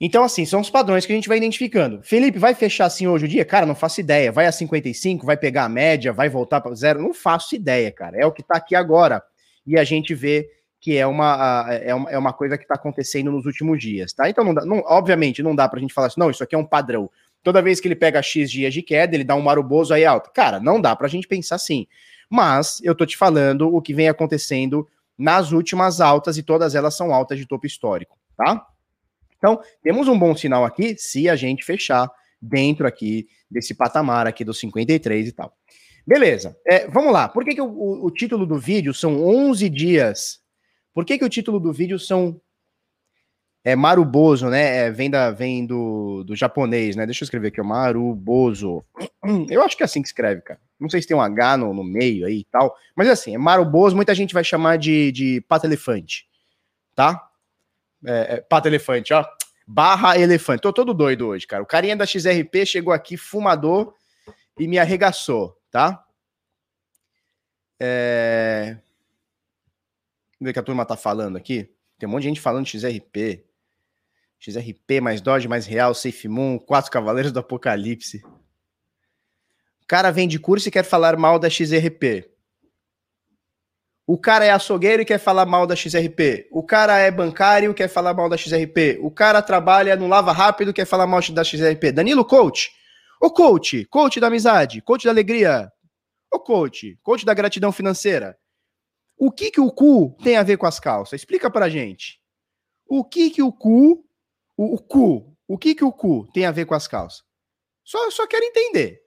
Então, 0.00 0.22
assim, 0.24 0.44
são 0.44 0.60
os 0.60 0.68
padrões 0.68 1.06
que 1.06 1.12
a 1.12 1.14
gente 1.14 1.28
vai 1.28 1.38
identificando. 1.38 2.02
Felipe, 2.02 2.38
vai 2.38 2.54
fechar 2.54 2.86
assim 2.86 3.06
hoje 3.06 3.24
o 3.24 3.28
dia? 3.28 3.44
Cara, 3.44 3.64
não 3.64 3.74
faço 3.74 4.00
ideia. 4.00 4.30
Vai 4.30 4.46
a 4.46 4.52
55, 4.52 5.24
vai 5.24 5.36
pegar 5.36 5.64
a 5.64 5.68
média, 5.68 6.12
vai 6.12 6.28
voltar 6.28 6.60
para 6.60 6.74
zero? 6.74 7.00
Não 7.00 7.14
faço 7.14 7.54
ideia, 7.54 7.90
cara. 7.90 8.18
É 8.18 8.26
o 8.26 8.32
que 8.32 8.42
tá 8.42 8.56
aqui 8.56 8.74
agora. 8.74 9.22
E 9.66 9.78
a 9.78 9.84
gente 9.84 10.14
vê 10.14 10.48
que 10.86 10.96
é 10.96 11.04
uma, 11.04 11.66
é 11.82 11.92
uma, 11.92 12.10
é 12.12 12.16
uma 12.16 12.32
coisa 12.32 12.56
que 12.56 12.62
está 12.62 12.76
acontecendo 12.76 13.32
nos 13.32 13.44
últimos 13.44 13.80
dias, 13.80 14.12
tá? 14.12 14.30
Então, 14.30 14.44
não 14.44 14.54
dá, 14.54 14.64
não, 14.64 14.84
obviamente, 14.86 15.42
não 15.42 15.52
dá 15.52 15.68
para 15.68 15.80
a 15.80 15.82
gente 15.82 15.92
falar 15.92 16.06
assim, 16.06 16.20
não, 16.20 16.30
isso 16.30 16.44
aqui 16.44 16.54
é 16.54 16.58
um 16.58 16.64
padrão. 16.64 17.10
Toda 17.42 17.60
vez 17.60 17.80
que 17.80 17.88
ele 17.88 17.96
pega 17.96 18.22
X 18.22 18.48
dias 18.48 18.72
de 18.72 18.82
queda, 18.82 19.16
ele 19.16 19.24
dá 19.24 19.34
um 19.34 19.42
maruboso 19.42 19.92
aí 19.92 20.04
alto. 20.04 20.30
Cara, 20.32 20.60
não 20.60 20.80
dá 20.80 20.94
para 20.94 21.08
a 21.08 21.10
gente 21.10 21.26
pensar 21.26 21.56
assim. 21.56 21.88
Mas 22.30 22.80
eu 22.84 22.94
tô 22.94 23.04
te 23.04 23.16
falando 23.16 23.74
o 23.74 23.82
que 23.82 23.92
vem 23.92 24.08
acontecendo 24.08 24.86
nas 25.18 25.50
últimas 25.50 26.00
altas 26.00 26.38
e 26.38 26.42
todas 26.44 26.76
elas 26.76 26.96
são 26.96 27.12
altas 27.12 27.36
de 27.36 27.46
topo 27.46 27.66
histórico, 27.66 28.16
tá? 28.36 28.64
Então, 29.36 29.60
temos 29.82 30.06
um 30.06 30.16
bom 30.16 30.36
sinal 30.36 30.64
aqui 30.64 30.94
se 30.96 31.28
a 31.28 31.34
gente 31.34 31.64
fechar 31.64 32.08
dentro 32.40 32.86
aqui 32.86 33.26
desse 33.50 33.74
patamar 33.74 34.28
aqui 34.28 34.44
dos 34.44 34.60
53 34.60 35.26
e 35.26 35.32
tal. 35.32 35.52
Beleza, 36.06 36.56
é, 36.64 36.86
vamos 36.86 37.12
lá. 37.12 37.28
Por 37.28 37.44
que, 37.44 37.56
que 37.56 37.60
o, 37.60 38.04
o, 38.04 38.08
título 38.12 38.46
do 38.46 38.56
vídeo 38.56 38.94
são 38.94 39.26
11 39.26 39.68
dias 39.68 40.45
por 40.96 41.04
que, 41.04 41.18
que 41.18 41.24
o 41.26 41.28
título 41.28 41.60
do 41.60 41.74
vídeo 41.74 41.98
são 41.98 42.40
é 43.62 43.76
Maruboso, 43.76 44.48
né? 44.48 44.86
É, 44.86 44.90
vem 44.90 45.10
da, 45.10 45.30
vem 45.30 45.66
do, 45.66 46.24
do 46.24 46.34
japonês, 46.34 46.96
né? 46.96 47.04
Deixa 47.04 47.22
eu 47.22 47.26
escrever 47.26 47.48
aqui, 47.48 47.60
ó, 47.60 47.64
Maruboso. 47.64 48.82
Eu 49.50 49.62
acho 49.62 49.76
que 49.76 49.82
é 49.82 49.84
assim 49.84 50.00
que 50.00 50.08
escreve, 50.08 50.40
cara. 50.40 50.58
Não 50.80 50.88
sei 50.88 51.02
se 51.02 51.06
tem 51.06 51.14
um 51.14 51.20
H 51.20 51.58
no, 51.58 51.74
no 51.74 51.84
meio 51.84 52.24
aí 52.26 52.38
e 52.38 52.44
tal, 52.44 52.74
mas 52.96 53.08
é 53.08 53.10
assim, 53.10 53.34
é 53.34 53.38
Maruboso, 53.38 53.94
muita 53.94 54.14
gente 54.14 54.32
vai 54.32 54.42
chamar 54.42 54.78
de, 54.78 55.12
de 55.12 55.42
pata 55.42 55.66
elefante, 55.66 56.26
tá? 56.94 57.28
É, 58.02 58.36
é, 58.36 58.40
pata 58.40 58.66
elefante, 58.66 59.12
ó. 59.12 59.22
Barra 59.66 60.18
elefante. 60.18 60.62
Tô 60.62 60.72
todo 60.72 60.94
doido 60.94 61.26
hoje, 61.26 61.46
cara. 61.46 61.62
O 61.62 61.66
carinha 61.66 61.94
da 61.94 62.06
XRP 62.06 62.64
chegou 62.64 62.94
aqui 62.94 63.18
fumador 63.18 63.92
e 64.58 64.66
me 64.66 64.78
arregaçou, 64.78 65.58
tá? 65.70 66.02
É 67.78 68.78
ver 70.40 70.52
que 70.52 70.58
a 70.58 70.62
turma 70.62 70.84
tá 70.84 70.96
falando 70.96 71.36
aqui. 71.36 71.70
Tem 71.98 72.08
um 72.08 72.12
monte 72.12 72.22
de 72.22 72.28
gente 72.28 72.40
falando 72.40 72.66
XRP. 72.66 73.44
XRP 74.38 75.00
mais 75.00 75.20
Doge 75.20 75.48
mais 75.48 75.66
Real, 75.66 75.94
Safe 75.94 76.28
Moon, 76.28 76.58
Quatro 76.58 76.90
Cavaleiros 76.90 77.32
do 77.32 77.40
Apocalipse. 77.40 78.22
O 79.82 79.86
cara 79.86 80.10
vende 80.10 80.38
curso 80.38 80.68
e 80.68 80.70
quer 80.70 80.84
falar 80.84 81.16
mal 81.16 81.38
da 81.38 81.48
XRP. 81.48 82.30
O 84.06 84.16
cara 84.16 84.44
é 84.44 84.50
açougueiro 84.50 85.02
e 85.02 85.04
quer 85.04 85.18
falar 85.18 85.44
mal 85.46 85.66
da 85.66 85.74
XRP. 85.74 86.48
O 86.52 86.62
cara 86.62 86.96
é 86.96 87.10
bancário 87.10 87.72
e 87.72 87.74
quer 87.74 87.88
falar 87.88 88.14
mal 88.14 88.28
da 88.28 88.36
XRP. 88.36 88.98
O 89.00 89.10
cara 89.10 89.42
trabalha 89.42 89.96
no 89.96 90.06
Lava 90.06 90.30
Rápido 90.30 90.70
e 90.70 90.74
quer 90.74 90.84
falar 90.84 91.08
mal 91.08 91.20
da 91.32 91.42
XRP. 91.42 91.90
Danilo 91.90 92.24
Coach. 92.24 92.70
O 93.20 93.30
coach, 93.30 93.84
coach 93.86 94.20
da 94.20 94.28
amizade, 94.28 94.80
coach 94.80 95.04
da 95.04 95.10
alegria. 95.10 95.72
O 96.32 96.38
coach, 96.38 96.96
coach 97.02 97.24
da 97.24 97.34
gratidão 97.34 97.72
financeira. 97.72 98.38
O 99.16 99.30
que 99.32 99.50
que 99.50 99.60
o 99.60 99.72
cu 99.72 100.16
tem 100.22 100.36
a 100.36 100.42
ver 100.42 100.58
com 100.58 100.66
as 100.66 100.78
calças? 100.78 101.20
Explica 101.20 101.50
pra 101.50 101.68
gente. 101.68 102.20
O 102.86 103.04
que 103.04 103.30
que 103.30 103.42
o 103.42 103.52
cu, 103.52 104.04
o, 104.56 104.74
o 104.74 104.78
cu, 104.78 105.36
o 105.48 105.56
que 105.56 105.74
que 105.74 105.84
o 105.84 105.92
cu 105.92 106.30
tem 106.32 106.44
a 106.44 106.50
ver 106.52 106.66
com 106.66 106.74
as 106.74 106.86
calças? 106.86 107.24
Só, 107.84 108.10
só 108.10 108.26
quero 108.26 108.44
entender. 108.44 109.00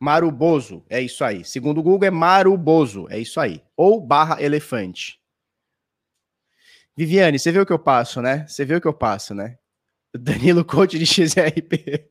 Maruboso, 0.00 0.84
é 0.88 1.00
isso 1.00 1.22
aí. 1.22 1.44
Segundo 1.44 1.78
o 1.78 1.82
Google, 1.82 2.08
é 2.08 2.10
maruboso, 2.10 3.06
é 3.10 3.18
isso 3.18 3.38
aí. 3.38 3.62
Ou 3.76 4.00
barra 4.00 4.42
elefante. 4.42 5.20
Viviane, 6.96 7.38
você 7.38 7.52
vê 7.52 7.60
o 7.60 7.66
que 7.66 7.72
eu 7.72 7.78
passo, 7.78 8.20
né? 8.20 8.46
Você 8.46 8.64
vê 8.64 8.74
o 8.74 8.80
que 8.80 8.88
eu 8.88 8.94
passo, 8.94 9.34
né? 9.34 9.58
Danilo 10.14 10.64
Coach 10.64 10.98
de 10.98 11.04
XRP. 11.06 12.10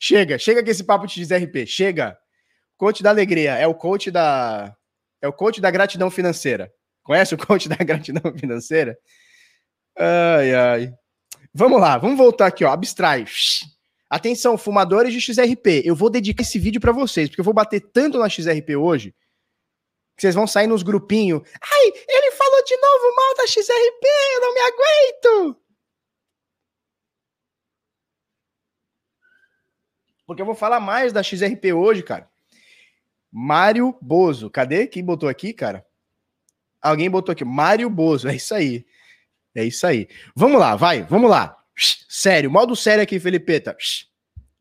chega, 0.00 0.38
chega 0.38 0.62
com 0.62 0.70
esse 0.70 0.84
papo 0.84 1.06
de 1.06 1.24
XRP, 1.24 1.66
chega. 1.66 2.18
Coach 2.80 3.02
da 3.02 3.10
alegria, 3.10 3.56
é 3.56 3.66
o 3.66 3.74
coach 3.74 4.10
da 4.10 4.74
é 5.20 5.28
o 5.28 5.32
coach 5.34 5.60
da 5.60 5.70
gratidão 5.70 6.10
financeira. 6.10 6.72
Conhece 7.02 7.34
o 7.34 7.36
coach 7.46 7.68
da 7.68 7.76
gratidão 7.76 8.32
financeira? 8.32 8.98
Ai 9.98 10.54
ai. 10.54 10.94
Vamos 11.52 11.78
lá, 11.78 11.98
vamos 11.98 12.16
voltar 12.16 12.46
aqui, 12.46 12.64
ó, 12.64 12.70
abstrai. 12.70 13.26
Atenção, 14.08 14.56
fumadores 14.56 15.12
de 15.12 15.20
XRP, 15.20 15.82
eu 15.84 15.94
vou 15.94 16.08
dedicar 16.08 16.40
esse 16.40 16.58
vídeo 16.58 16.80
para 16.80 16.90
vocês, 16.90 17.28
porque 17.28 17.42
eu 17.42 17.44
vou 17.44 17.52
bater 17.52 17.82
tanto 17.92 18.18
na 18.18 18.30
XRP 18.30 18.74
hoje, 18.76 19.14
que 20.16 20.22
vocês 20.22 20.34
vão 20.34 20.46
sair 20.46 20.66
nos 20.66 20.82
grupinhos. 20.82 21.42
Ai, 21.60 21.92
ele 22.08 22.30
falou 22.30 22.64
de 22.64 22.76
novo 22.78 23.14
mal 23.14 23.34
da 23.36 23.46
XRP, 23.46 24.06
eu 24.36 24.40
não 24.40 24.54
me 24.54 24.60
aguento. 24.60 25.60
Porque 30.26 30.40
eu 30.40 30.46
vou 30.46 30.54
falar 30.54 30.80
mais 30.80 31.12
da 31.12 31.22
XRP 31.22 31.74
hoje, 31.74 32.02
cara. 32.02 32.30
Mário 33.32 33.96
Bozo, 34.00 34.50
cadê? 34.50 34.86
Quem 34.86 35.04
botou 35.04 35.28
aqui, 35.28 35.52
cara? 35.52 35.84
Alguém 36.82 37.10
botou 37.10 37.32
aqui, 37.32 37.44
Mário 37.44 37.88
Bozo, 37.88 38.28
é 38.28 38.34
isso 38.34 38.54
aí. 38.54 38.84
É 39.54 39.64
isso 39.64 39.86
aí. 39.86 40.08
Vamos 40.34 40.60
lá, 40.60 40.76
vai, 40.76 41.02
vamos 41.02 41.30
lá. 41.30 41.56
Sério, 42.08 42.50
modo 42.50 42.76
sério 42.76 43.02
aqui, 43.02 43.18
Felipeta. 43.18 43.76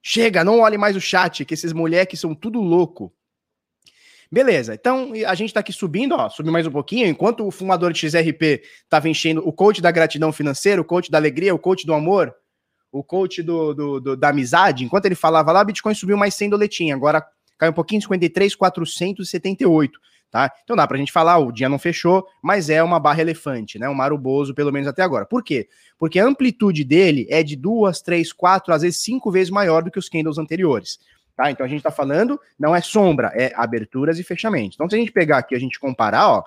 Chega, 0.02 0.44
não 0.44 0.62
olhe 0.62 0.78
mais 0.78 0.96
o 0.96 1.02
chat, 1.02 1.44
que 1.44 1.54
esses 1.54 1.74
moleques 1.74 2.20
são 2.20 2.34
tudo 2.34 2.62
louco. 2.62 3.14
Beleza, 4.32 4.76
então 4.76 5.12
a 5.26 5.34
gente 5.34 5.52
tá 5.52 5.60
aqui 5.60 5.74
subindo, 5.74 6.14
ó, 6.14 6.30
subir 6.30 6.52
mais 6.52 6.68
um 6.68 6.72
pouquinho, 6.72 7.08
enquanto 7.08 7.48
o 7.48 7.50
fumador 7.50 7.92
de 7.92 8.00
XRP 8.00 8.62
tava 8.88 9.10
enchendo 9.10 9.42
o 9.48 9.52
coach 9.52 9.82
da 9.82 9.90
gratidão 9.90 10.32
financeira, 10.32 10.80
o 10.80 10.86
coach 10.86 11.10
da 11.10 11.18
alegria, 11.18 11.54
o 11.54 11.58
coach 11.58 11.84
do 11.84 11.96
amor, 11.96 12.34
o 12.92 13.04
coach 13.04 13.42
do, 13.42 13.74
do, 13.74 14.00
do 14.00 14.16
da 14.16 14.30
amizade, 14.30 14.84
enquanto 14.84 15.06
ele 15.06 15.16
falava 15.16 15.52
lá, 15.52 15.64
Bitcoin 15.64 15.96
subiu 15.96 16.16
mais 16.16 16.36
100 16.36 16.50
doletinha, 16.52 16.96
agora 16.96 17.26
caiu 17.60 17.70
um 17.72 17.76
pouquinho, 17.76 18.02
53,478 18.02 20.00
tá? 20.32 20.52
Então 20.64 20.76
dá 20.76 20.88
pra 20.88 20.98
gente 20.98 21.12
falar, 21.12 21.38
o 21.40 21.52
dia 21.52 21.68
não 21.68 21.80
fechou, 21.80 22.28
mas 22.42 22.70
é 22.70 22.82
uma 22.84 23.00
barra 23.00 23.22
elefante, 23.22 23.80
né? 23.80 23.90
Um 23.90 23.94
maruboso, 23.94 24.54
pelo 24.54 24.72
menos 24.72 24.88
até 24.88 25.02
agora. 25.02 25.26
Por 25.26 25.44
quê? 25.44 25.68
Porque 25.98 26.20
a 26.20 26.26
amplitude 26.26 26.84
dele 26.84 27.28
é 27.30 27.44
de 27.44 27.56
duas, 27.56 28.02
três, 28.02 28.32
quatro, 28.32 28.74
às 28.74 28.82
vezes 28.82 29.02
cinco 29.02 29.32
vezes 29.32 29.50
maior 29.50 29.84
do 29.84 29.92
que 29.92 30.00
os 30.00 30.10
candles 30.10 30.38
anteriores. 30.38 31.00
Tá? 31.36 31.50
Então 31.50 31.66
a 31.66 31.70
gente 31.70 31.82
tá 31.82 31.92
falando, 31.92 32.40
não 32.60 32.76
é 32.76 32.82
sombra, 32.82 33.32
é 33.34 33.54
aberturas 33.56 34.20
e 34.20 34.24
fechamentos. 34.24 34.76
Então 34.76 34.90
se 34.90 34.96
a 34.96 35.00
gente 35.00 35.12
pegar 35.12 35.38
aqui, 35.38 35.56
a 35.56 35.60
gente 35.60 35.80
comparar, 35.80 36.30
ó, 36.30 36.44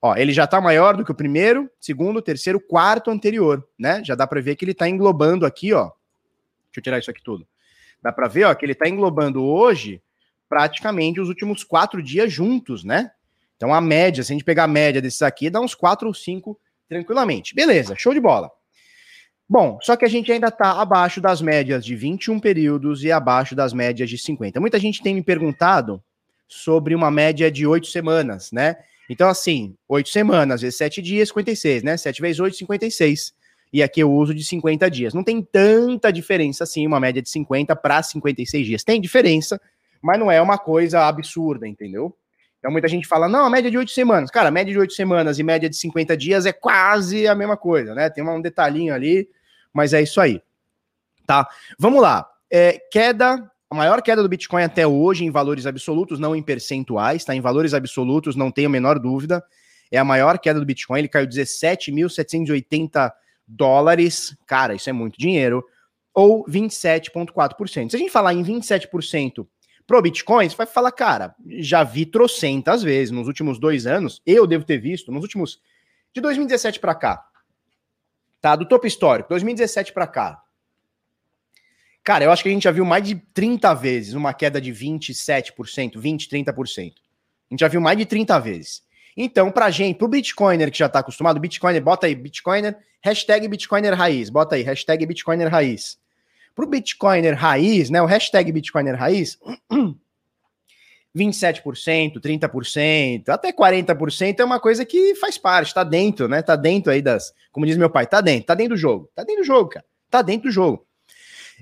ó, 0.00 0.16
ele 0.16 0.32
já 0.32 0.46
tá 0.46 0.60
maior 0.60 0.96
do 0.96 1.04
que 1.04 1.10
o 1.10 1.14
primeiro, 1.14 1.68
segundo, 1.80 2.22
terceiro, 2.22 2.60
quarto 2.60 3.10
anterior, 3.10 3.66
né? 3.78 4.02
Já 4.04 4.14
dá 4.14 4.26
para 4.26 4.40
ver 4.40 4.56
que 4.56 4.64
ele 4.64 4.74
tá 4.74 4.88
englobando 4.88 5.44
aqui, 5.44 5.72
ó. 5.72 5.90
Deixa 6.66 6.78
eu 6.78 6.82
tirar 6.82 6.98
isso 6.98 7.10
aqui 7.10 7.22
tudo. 7.22 7.46
Dá 8.00 8.12
para 8.12 8.28
ver, 8.28 8.44
ó, 8.44 8.54
que 8.54 8.64
ele 8.64 8.76
tá 8.76 8.88
englobando 8.88 9.44
hoje 9.44 10.00
praticamente 10.48 11.20
os 11.20 11.28
últimos 11.28 11.62
quatro 11.64 12.02
dias 12.02 12.32
juntos, 12.32 12.84
né? 12.84 13.10
Então 13.56 13.74
a 13.74 13.80
média, 13.80 14.22
se 14.22 14.32
a 14.32 14.34
gente 14.34 14.44
pegar 14.44 14.64
a 14.64 14.68
média 14.68 15.02
desses 15.02 15.22
aqui, 15.22 15.50
dá 15.50 15.60
uns 15.60 15.74
4 15.74 16.06
ou 16.06 16.14
5 16.14 16.58
tranquilamente. 16.88 17.54
Beleza, 17.54 17.94
show 17.96 18.14
de 18.14 18.20
bola. 18.20 18.50
Bom, 19.48 19.78
só 19.82 19.96
que 19.96 20.04
a 20.04 20.08
gente 20.08 20.30
ainda 20.30 20.48
está 20.48 20.80
abaixo 20.80 21.20
das 21.20 21.40
médias 21.40 21.84
de 21.84 21.96
21 21.96 22.38
períodos 22.38 23.02
e 23.02 23.10
abaixo 23.10 23.54
das 23.54 23.72
médias 23.72 24.10
de 24.10 24.18
50. 24.18 24.60
Muita 24.60 24.78
gente 24.78 25.02
tem 25.02 25.14
me 25.14 25.22
perguntado 25.22 26.02
sobre 26.46 26.94
uma 26.94 27.10
média 27.10 27.50
de 27.50 27.66
8 27.66 27.86
semanas, 27.86 28.52
né? 28.52 28.76
Então, 29.08 29.28
assim, 29.28 29.74
8 29.88 30.08
semanas 30.10 30.60
vezes 30.60 30.76
7 30.76 31.00
dias, 31.00 31.28
56, 31.28 31.82
né? 31.82 31.96
7 31.96 32.20
vezes 32.20 32.38
8, 32.38 32.56
56. 32.56 33.32
E 33.72 33.82
aqui 33.82 34.00
eu 34.00 34.12
uso 34.12 34.34
de 34.34 34.44
50 34.44 34.90
dias. 34.90 35.14
Não 35.14 35.24
tem 35.24 35.42
tanta 35.42 36.12
diferença 36.12 36.64
assim, 36.64 36.86
uma 36.86 37.00
média 37.00 37.22
de 37.22 37.28
50 37.28 37.74
para 37.76 38.02
56 38.02 38.66
dias. 38.66 38.84
Tem 38.84 39.00
diferença, 39.00 39.60
mas 40.02 40.18
não 40.18 40.30
é 40.30 40.40
uma 40.40 40.58
coisa 40.58 41.06
absurda, 41.06 41.66
entendeu? 41.66 42.16
Então 42.58 42.72
muita 42.72 42.88
gente 42.88 43.06
fala, 43.06 43.28
não, 43.28 43.44
a 43.46 43.50
média 43.50 43.70
de 43.70 43.78
oito 43.78 43.92
semanas. 43.92 44.30
Cara, 44.30 44.50
média 44.50 44.72
de 44.72 44.78
oito 44.78 44.92
semanas 44.92 45.38
e 45.38 45.42
média 45.42 45.68
de 45.68 45.76
50 45.76 46.16
dias 46.16 46.44
é 46.46 46.52
quase 46.52 47.26
a 47.26 47.34
mesma 47.34 47.56
coisa, 47.56 47.94
né? 47.94 48.10
Tem 48.10 48.24
um 48.24 48.40
detalhinho 48.40 48.92
ali, 48.92 49.28
mas 49.72 49.92
é 49.92 50.02
isso 50.02 50.20
aí. 50.20 50.42
Tá? 51.26 51.48
Vamos 51.78 52.02
lá. 52.02 52.28
É, 52.50 52.80
queda, 52.90 53.50
a 53.70 53.74
maior 53.74 54.02
queda 54.02 54.22
do 54.22 54.28
Bitcoin 54.28 54.64
até 54.64 54.86
hoje 54.86 55.24
em 55.24 55.30
valores 55.30 55.66
absolutos, 55.66 56.18
não 56.18 56.34
em 56.34 56.42
percentuais, 56.42 57.24
tá? 57.24 57.34
Em 57.34 57.40
valores 57.40 57.74
absolutos, 57.74 58.34
não 58.34 58.50
tenho 58.50 58.68
a 58.68 58.72
menor 58.72 58.98
dúvida. 58.98 59.44
É 59.90 59.98
a 59.98 60.04
maior 60.04 60.38
queda 60.38 60.58
do 60.58 60.66
Bitcoin, 60.66 60.98
ele 60.98 61.08
caiu 61.08 61.26
17.780 61.26 63.12
dólares. 63.46 64.36
Cara, 64.46 64.74
isso 64.74 64.90
é 64.90 64.92
muito 64.92 65.18
dinheiro. 65.18 65.64
Ou 66.12 66.44
27,4%. 66.46 67.90
Se 67.90 67.96
a 67.96 67.98
gente 67.98 68.10
falar 68.10 68.34
em 68.34 68.42
27% 68.42 69.46
Pro 69.88 70.02
Bitcoin, 70.02 70.46
você 70.46 70.54
vai 70.54 70.66
falar, 70.66 70.92
cara, 70.92 71.34
já 71.46 71.82
vi 71.82 72.04
trocentas 72.04 72.82
vezes 72.82 73.10
nos 73.10 73.26
últimos 73.26 73.58
dois 73.58 73.86
anos, 73.86 74.20
eu 74.26 74.46
devo 74.46 74.62
ter 74.62 74.76
visto, 74.76 75.10
nos 75.10 75.22
últimos. 75.22 75.62
De 76.12 76.20
2017 76.20 76.78
para 76.78 76.94
cá. 76.94 77.26
Tá? 78.38 78.54
Do 78.54 78.68
topo 78.68 78.86
histórico, 78.86 79.30
2017 79.30 79.94
para 79.94 80.06
cá. 80.06 80.42
Cara, 82.04 82.24
eu 82.24 82.30
acho 82.30 82.42
que 82.42 82.50
a 82.50 82.52
gente 82.52 82.64
já 82.64 82.70
viu 82.70 82.84
mais 82.84 83.02
de 83.02 83.14
30 83.16 83.72
vezes 83.74 84.12
uma 84.12 84.34
queda 84.34 84.60
de 84.60 84.70
27%, 84.70 85.98
20, 85.98 86.28
30%. 86.28 86.92
A 87.50 87.54
gente 87.54 87.60
já 87.60 87.68
viu 87.68 87.80
mais 87.80 87.96
de 87.96 88.04
30 88.04 88.38
vezes. 88.40 88.82
Então, 89.16 89.50
pra 89.50 89.70
gente, 89.70 89.96
pro 89.96 90.06
Bitcoiner 90.06 90.70
que 90.70 90.78
já 90.78 90.88
tá 90.90 90.98
acostumado, 90.98 91.40
Bitcoiner, 91.40 91.82
bota 91.82 92.06
aí, 92.06 92.14
Bitcoiner, 92.14 92.76
hashtag 93.00 93.48
Bitcoiner 93.48 93.94
Raiz, 93.94 94.28
bota 94.28 94.54
aí, 94.54 94.62
hashtag 94.62 95.06
Bitcoiner 95.06 95.48
Raiz. 95.48 95.98
Para 96.58 96.66
o 96.66 96.68
Bitcoiner 96.68 97.36
raiz, 97.36 97.88
né, 97.88 98.02
o 98.02 98.06
hashtag 98.06 98.50
Bitcoiner 98.50 98.96
raiz, 98.96 99.38
27%, 101.16 102.20
30%, 102.20 103.28
até 103.28 103.52
40% 103.52 104.40
é 104.40 104.44
uma 104.44 104.58
coisa 104.58 104.84
que 104.84 105.14
faz 105.14 105.38
parte, 105.38 105.72
tá 105.72 105.84
dentro, 105.84 106.26
né? 106.26 106.42
Tá 106.42 106.56
dentro 106.56 106.90
aí 106.90 107.00
das, 107.00 107.32
como 107.52 107.64
diz 107.64 107.76
meu 107.76 107.88
pai, 107.88 108.08
tá 108.08 108.20
dentro, 108.20 108.46
tá 108.46 108.56
dentro 108.56 108.74
do 108.74 108.76
jogo, 108.76 109.08
tá 109.14 109.22
dentro 109.22 109.42
do 109.42 109.46
jogo, 109.46 109.68
cara, 109.68 109.86
tá 110.10 110.20
dentro 110.20 110.48
do 110.48 110.52
jogo. 110.52 110.84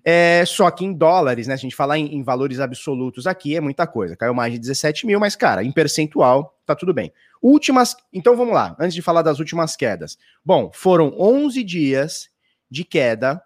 É, 0.02 0.42
só 0.46 0.70
que 0.70 0.86
em 0.86 0.94
dólares, 0.94 1.46
né? 1.46 1.58
Se 1.58 1.60
a 1.60 1.64
gente 1.64 1.76
falar 1.76 1.98
em, 1.98 2.14
em, 2.14 2.22
valores 2.22 2.58
absolutos 2.58 3.26
aqui, 3.26 3.54
é 3.54 3.60
muita 3.60 3.86
coisa. 3.86 4.16
Caiu 4.16 4.32
mais 4.32 4.54
de 4.54 4.58
17 4.58 5.06
mil, 5.06 5.20
mas, 5.20 5.36
cara, 5.36 5.62
em 5.62 5.72
percentual, 5.72 6.58
tá 6.64 6.74
tudo 6.74 6.94
bem. 6.94 7.12
Últimas. 7.42 7.94
Então 8.10 8.34
vamos 8.34 8.54
lá, 8.54 8.74
antes 8.80 8.94
de 8.94 9.02
falar 9.02 9.20
das 9.20 9.40
últimas 9.40 9.76
quedas. 9.76 10.16
Bom, 10.42 10.70
foram 10.72 11.14
11 11.18 11.62
dias 11.62 12.30
de 12.70 12.82
queda 12.82 13.42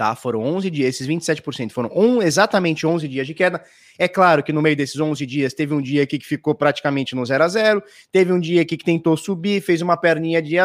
tá? 0.00 0.16
Foram 0.16 0.40
11 0.40 0.70
dias, 0.70 0.94
esses 0.94 1.06
27% 1.06 1.72
foram 1.72 1.90
um, 1.94 2.22
exatamente 2.22 2.86
11 2.86 3.06
dias 3.06 3.26
de 3.26 3.34
queda. 3.34 3.62
É 3.98 4.08
claro 4.08 4.42
que 4.42 4.50
no 4.50 4.62
meio 4.62 4.74
desses 4.74 4.98
11 4.98 5.26
dias 5.26 5.52
teve 5.52 5.74
um 5.74 5.82
dia 5.82 6.02
aqui 6.02 6.18
que 6.18 6.24
ficou 6.24 6.54
praticamente 6.54 7.14
no 7.14 7.22
0 7.22 7.44
a 7.44 7.48
0, 7.48 7.82
teve 8.10 8.32
um 8.32 8.40
dia 8.40 8.62
aqui 8.62 8.78
que 8.78 8.84
tentou 8.84 9.14
subir, 9.14 9.60
fez 9.60 9.82
uma 9.82 9.98
perninha 9.98 10.40
de 10.40 10.56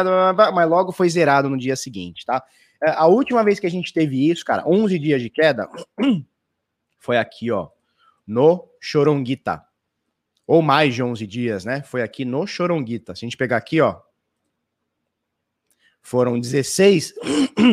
mas 0.54 0.70
logo 0.70 0.90
foi 0.90 1.10
zerado 1.10 1.50
no 1.50 1.58
dia 1.58 1.76
seguinte, 1.76 2.24
tá? 2.24 2.42
É, 2.82 2.92
a 2.92 3.04
última 3.04 3.44
vez 3.44 3.60
que 3.60 3.66
a 3.66 3.70
gente 3.70 3.92
teve 3.92 4.26
isso, 4.30 4.42
cara, 4.42 4.66
11 4.66 4.98
dias 4.98 5.20
de 5.20 5.28
queda, 5.28 5.68
foi 6.98 7.18
aqui, 7.18 7.50
ó, 7.50 7.68
no 8.26 8.66
Choronguita. 8.80 9.62
Ou 10.46 10.62
mais 10.62 10.94
de 10.94 11.02
11 11.02 11.26
dias, 11.26 11.64
né? 11.66 11.82
Foi 11.82 12.00
aqui 12.00 12.24
no 12.24 12.46
Choronguita. 12.46 13.14
Se 13.14 13.22
a 13.22 13.26
gente 13.26 13.36
pegar 13.36 13.58
aqui, 13.58 13.82
ó, 13.82 14.00
foram 16.06 16.38
16, 16.38 17.14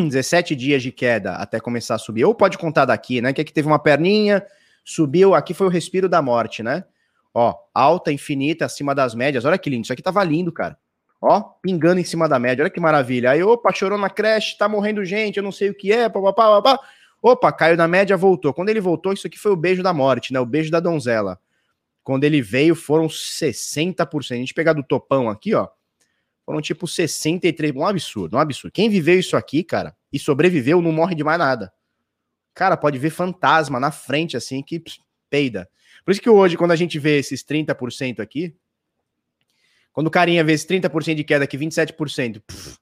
17 0.09 0.55
dias 0.57 0.81
de 0.81 0.91
queda 0.91 1.35
até 1.35 1.59
começar 1.59 1.93
a 1.93 1.99
subir. 1.99 2.25
Ou 2.25 2.33
pode 2.33 2.57
contar 2.57 2.83
daqui, 2.85 3.21
né? 3.21 3.31
Que 3.31 3.41
aqui 3.41 3.53
teve 3.53 3.67
uma 3.67 3.77
perninha, 3.77 4.43
subiu, 4.83 5.35
aqui 5.35 5.53
foi 5.53 5.67
o 5.67 5.69
respiro 5.69 6.09
da 6.09 6.19
morte, 6.19 6.63
né? 6.63 6.83
Ó, 7.31 7.53
alta, 7.71 8.11
infinita, 8.11 8.65
acima 8.65 8.95
das 8.95 9.13
médias. 9.13 9.45
Olha 9.45 9.55
que 9.55 9.69
lindo, 9.69 9.83
isso 9.83 9.93
aqui 9.93 10.01
tava 10.01 10.23
lindo, 10.23 10.51
cara. 10.51 10.75
Ó, 11.21 11.41
pingando 11.61 12.01
em 12.01 12.03
cima 12.03 12.27
da 12.27 12.39
média. 12.39 12.63
Olha 12.63 12.71
que 12.71 12.79
maravilha. 12.79 13.29
Aí, 13.29 13.43
opa, 13.43 13.71
chorou 13.71 13.99
na 13.99 14.09
creche, 14.09 14.57
tá 14.57 14.67
morrendo 14.67 15.05
gente, 15.05 15.37
eu 15.37 15.43
não 15.43 15.51
sei 15.51 15.69
o 15.69 15.75
que 15.75 15.91
é, 15.91 16.09
papapá, 16.09 16.59
papá. 16.59 16.79
Opa, 17.21 17.51
caiu 17.51 17.77
na 17.77 17.87
média, 17.87 18.17
voltou. 18.17 18.51
Quando 18.51 18.69
ele 18.69 18.81
voltou, 18.81 19.13
isso 19.13 19.27
aqui 19.27 19.37
foi 19.37 19.51
o 19.51 19.55
beijo 19.55 19.83
da 19.83 19.93
morte, 19.93 20.33
né? 20.33 20.39
O 20.39 20.45
beijo 20.45 20.71
da 20.71 20.79
donzela. 20.79 21.39
Quando 22.03 22.23
ele 22.23 22.41
veio, 22.41 22.73
foram 22.73 23.05
60%. 23.05 24.31
A 24.31 24.35
gente 24.37 24.55
pegar 24.55 24.73
do 24.73 24.81
topão 24.81 25.29
aqui, 25.29 25.53
ó, 25.53 25.67
foram 26.45 26.61
tipo 26.61 26.85
63%. 26.85 27.75
Um 27.75 27.85
absurdo, 27.85 28.37
um 28.37 28.39
absurdo. 28.39 28.73
Quem 28.73 28.89
viveu 28.89 29.19
isso 29.19 29.35
aqui, 29.35 29.63
cara, 29.63 29.95
e 30.11 30.19
sobreviveu, 30.19 30.81
não 30.81 30.91
morre 30.91 31.15
de 31.15 31.23
mais 31.23 31.39
nada. 31.39 31.73
Cara, 32.53 32.77
pode 32.77 32.97
ver 32.99 33.09
fantasma 33.09 33.79
na 33.79 33.91
frente, 33.91 34.37
assim, 34.37 34.61
que 34.61 34.83
peida. 35.29 35.67
Por 36.05 36.11
isso 36.11 36.21
que 36.21 36.29
hoje, 36.29 36.57
quando 36.57 36.71
a 36.71 36.75
gente 36.75 36.99
vê 36.99 37.17
esses 37.17 37.43
30% 37.43 38.19
aqui, 38.19 38.55
quando 39.91 40.07
o 40.07 40.11
carinha 40.11 40.43
vê 40.43 40.53
esse 40.53 40.67
30% 40.67 41.15
de 41.15 41.23
queda 41.23 41.43
aqui, 41.43 41.57
27%, 41.57 42.41
pff, 42.45 42.77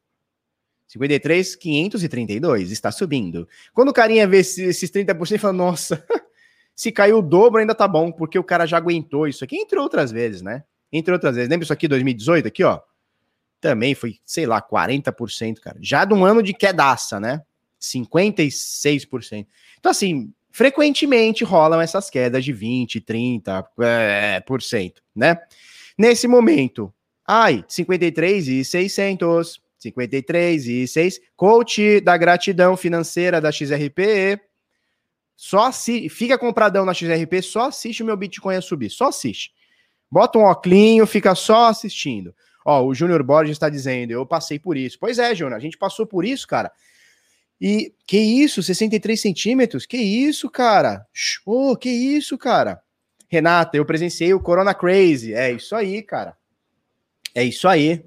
53, 0.88 1.56
532, 1.56 2.72
está 2.72 2.92
subindo. 2.92 3.48
Quando 3.74 3.90
o 3.90 3.94
carinha 3.94 4.28
vê 4.28 4.38
esses 4.40 4.92
30%, 4.92 5.32
ele 5.32 5.40
fala, 5.40 5.54
nossa, 5.54 6.04
se 6.76 6.92
caiu 6.92 7.20
o 7.20 7.22
dobro 7.22 7.60
ainda 7.60 7.76
tá 7.76 7.88
bom, 7.88 8.12
porque 8.12 8.38
o 8.38 8.44
cara 8.44 8.66
já 8.66 8.78
aguentou 8.78 9.28
isso 9.28 9.44
aqui, 9.44 9.56
entre 9.56 9.80
outras 9.80 10.12
vezes, 10.12 10.42
né? 10.42 10.64
Entre 10.92 11.14
outras 11.14 11.36
vezes. 11.36 11.50
Lembra 11.50 11.64
isso 11.64 11.72
aqui, 11.72 11.88
2018, 11.88 12.48
aqui, 12.48 12.64
ó? 12.64 12.82
Também 13.62 13.94
foi, 13.94 14.18
sei 14.26 14.48
lá, 14.48 14.60
40%, 14.60 15.60
cara. 15.60 15.78
Já 15.80 16.04
de 16.04 16.14
um 16.14 16.26
ano 16.26 16.42
de 16.42 16.54
quedaça, 16.54 17.20
né? 17.20 17.42
56%. 17.80 19.46
Então, 19.80 19.92
assim, 19.92 20.34
frequentemente 20.52 21.44
rolam 21.44 21.80
essas 21.80 22.10
quedas 22.10 22.44
de 22.44 22.52
20, 22.52 23.00
30%, 23.00 23.66
é, 23.80 24.40
por 24.42 24.62
cento, 24.62 25.02
né? 25.16 25.38
Nesse 25.98 26.28
momento, 26.28 26.94
ai, 27.26 27.64
53 27.68 28.48
e 28.48 28.66
600, 28.66 29.62
53 29.78 30.68
e 30.68 30.88
6, 30.88 31.22
coach 31.36 32.02
da 32.02 32.18
gratidão 32.18 32.76
financeira 32.76 33.40
da 33.40 33.52
XRP, 33.52 34.40
só 35.36 35.72
se 35.72 36.08
fica 36.10 36.38
compradão 36.38 36.86
na 36.86 36.94
XRP, 36.94 37.42
só 37.42 37.68
assiste 37.68 38.04
o 38.04 38.06
meu 38.06 38.18
Bitcoin 38.18 38.56
a 38.56 38.62
subir, 38.62 38.90
só 38.90 39.08
assiste. 39.08 39.52
Bota 40.10 40.38
um 40.38 40.44
óculos, 40.44 41.10
fica 41.10 41.34
só 41.34 41.68
assistindo. 41.68 42.36
Ó, 42.66 42.84
o 42.86 42.94
Júnior 42.94 43.24
Borges 43.24 43.54
está 43.54 43.70
dizendo, 43.70 44.12
eu 44.12 44.26
passei 44.26 44.60
por 44.60 44.78
isso. 44.78 44.98
Pois 45.00 45.18
é, 45.20 45.34
Júnior, 45.34 45.58
a 45.58 45.60
gente 45.60 45.78
passou 45.78 46.06
por 46.06 46.26
isso, 46.26 46.48
cara. 46.48 46.72
E 47.60 47.94
que 48.08 48.18
isso, 48.18 48.64
63 48.64 49.20
centímetros? 49.20 49.86
Que 49.86 49.98
isso, 49.98 50.50
cara? 50.50 51.06
Oh, 51.46 51.76
que 51.76 51.90
isso, 51.90 52.38
cara? 52.38 52.82
Renata, 53.30 53.78
eu 53.78 53.86
presenciei 53.86 54.34
o 54.34 54.40
Corona 54.40 54.74
Crazy. 54.74 55.34
É 55.34 55.52
isso 55.52 55.76
aí, 55.76 56.02
cara. 56.02 56.36
É 57.34 57.44
isso 57.44 57.68
aí. 57.68 58.04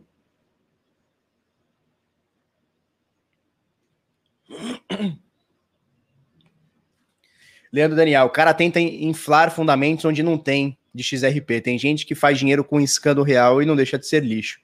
Leandro 7.72 7.96
Daniel, 7.96 8.26
o 8.26 8.30
cara 8.30 8.52
tenta 8.54 8.80
inflar 8.80 9.50
fundamentos 9.50 10.04
onde 10.04 10.22
não 10.22 10.38
tem 10.38 10.78
de 10.94 11.02
XRP. 11.02 11.60
Tem 11.60 11.78
gente 11.78 12.06
que 12.06 12.14
faz 12.14 12.38
dinheiro 12.38 12.62
com 12.62 12.80
escândalo 12.80 13.26
real 13.26 13.60
e 13.60 13.66
não 13.66 13.74
deixa 13.74 13.98
de 13.98 14.06
ser 14.06 14.22
lixo. 14.22 14.60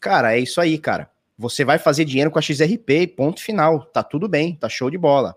Cara, 0.00 0.36
é 0.36 0.40
isso 0.40 0.60
aí, 0.60 0.78
cara. 0.78 1.10
Você 1.38 1.64
vai 1.64 1.78
fazer 1.78 2.04
dinheiro 2.04 2.30
com 2.30 2.38
a 2.38 2.42
XRP, 2.42 3.06
ponto 3.16 3.42
final. 3.42 3.84
Tá 3.86 4.02
tudo 4.02 4.28
bem, 4.28 4.54
tá 4.54 4.68
show 4.68 4.90
de 4.90 4.96
bola. 4.96 5.36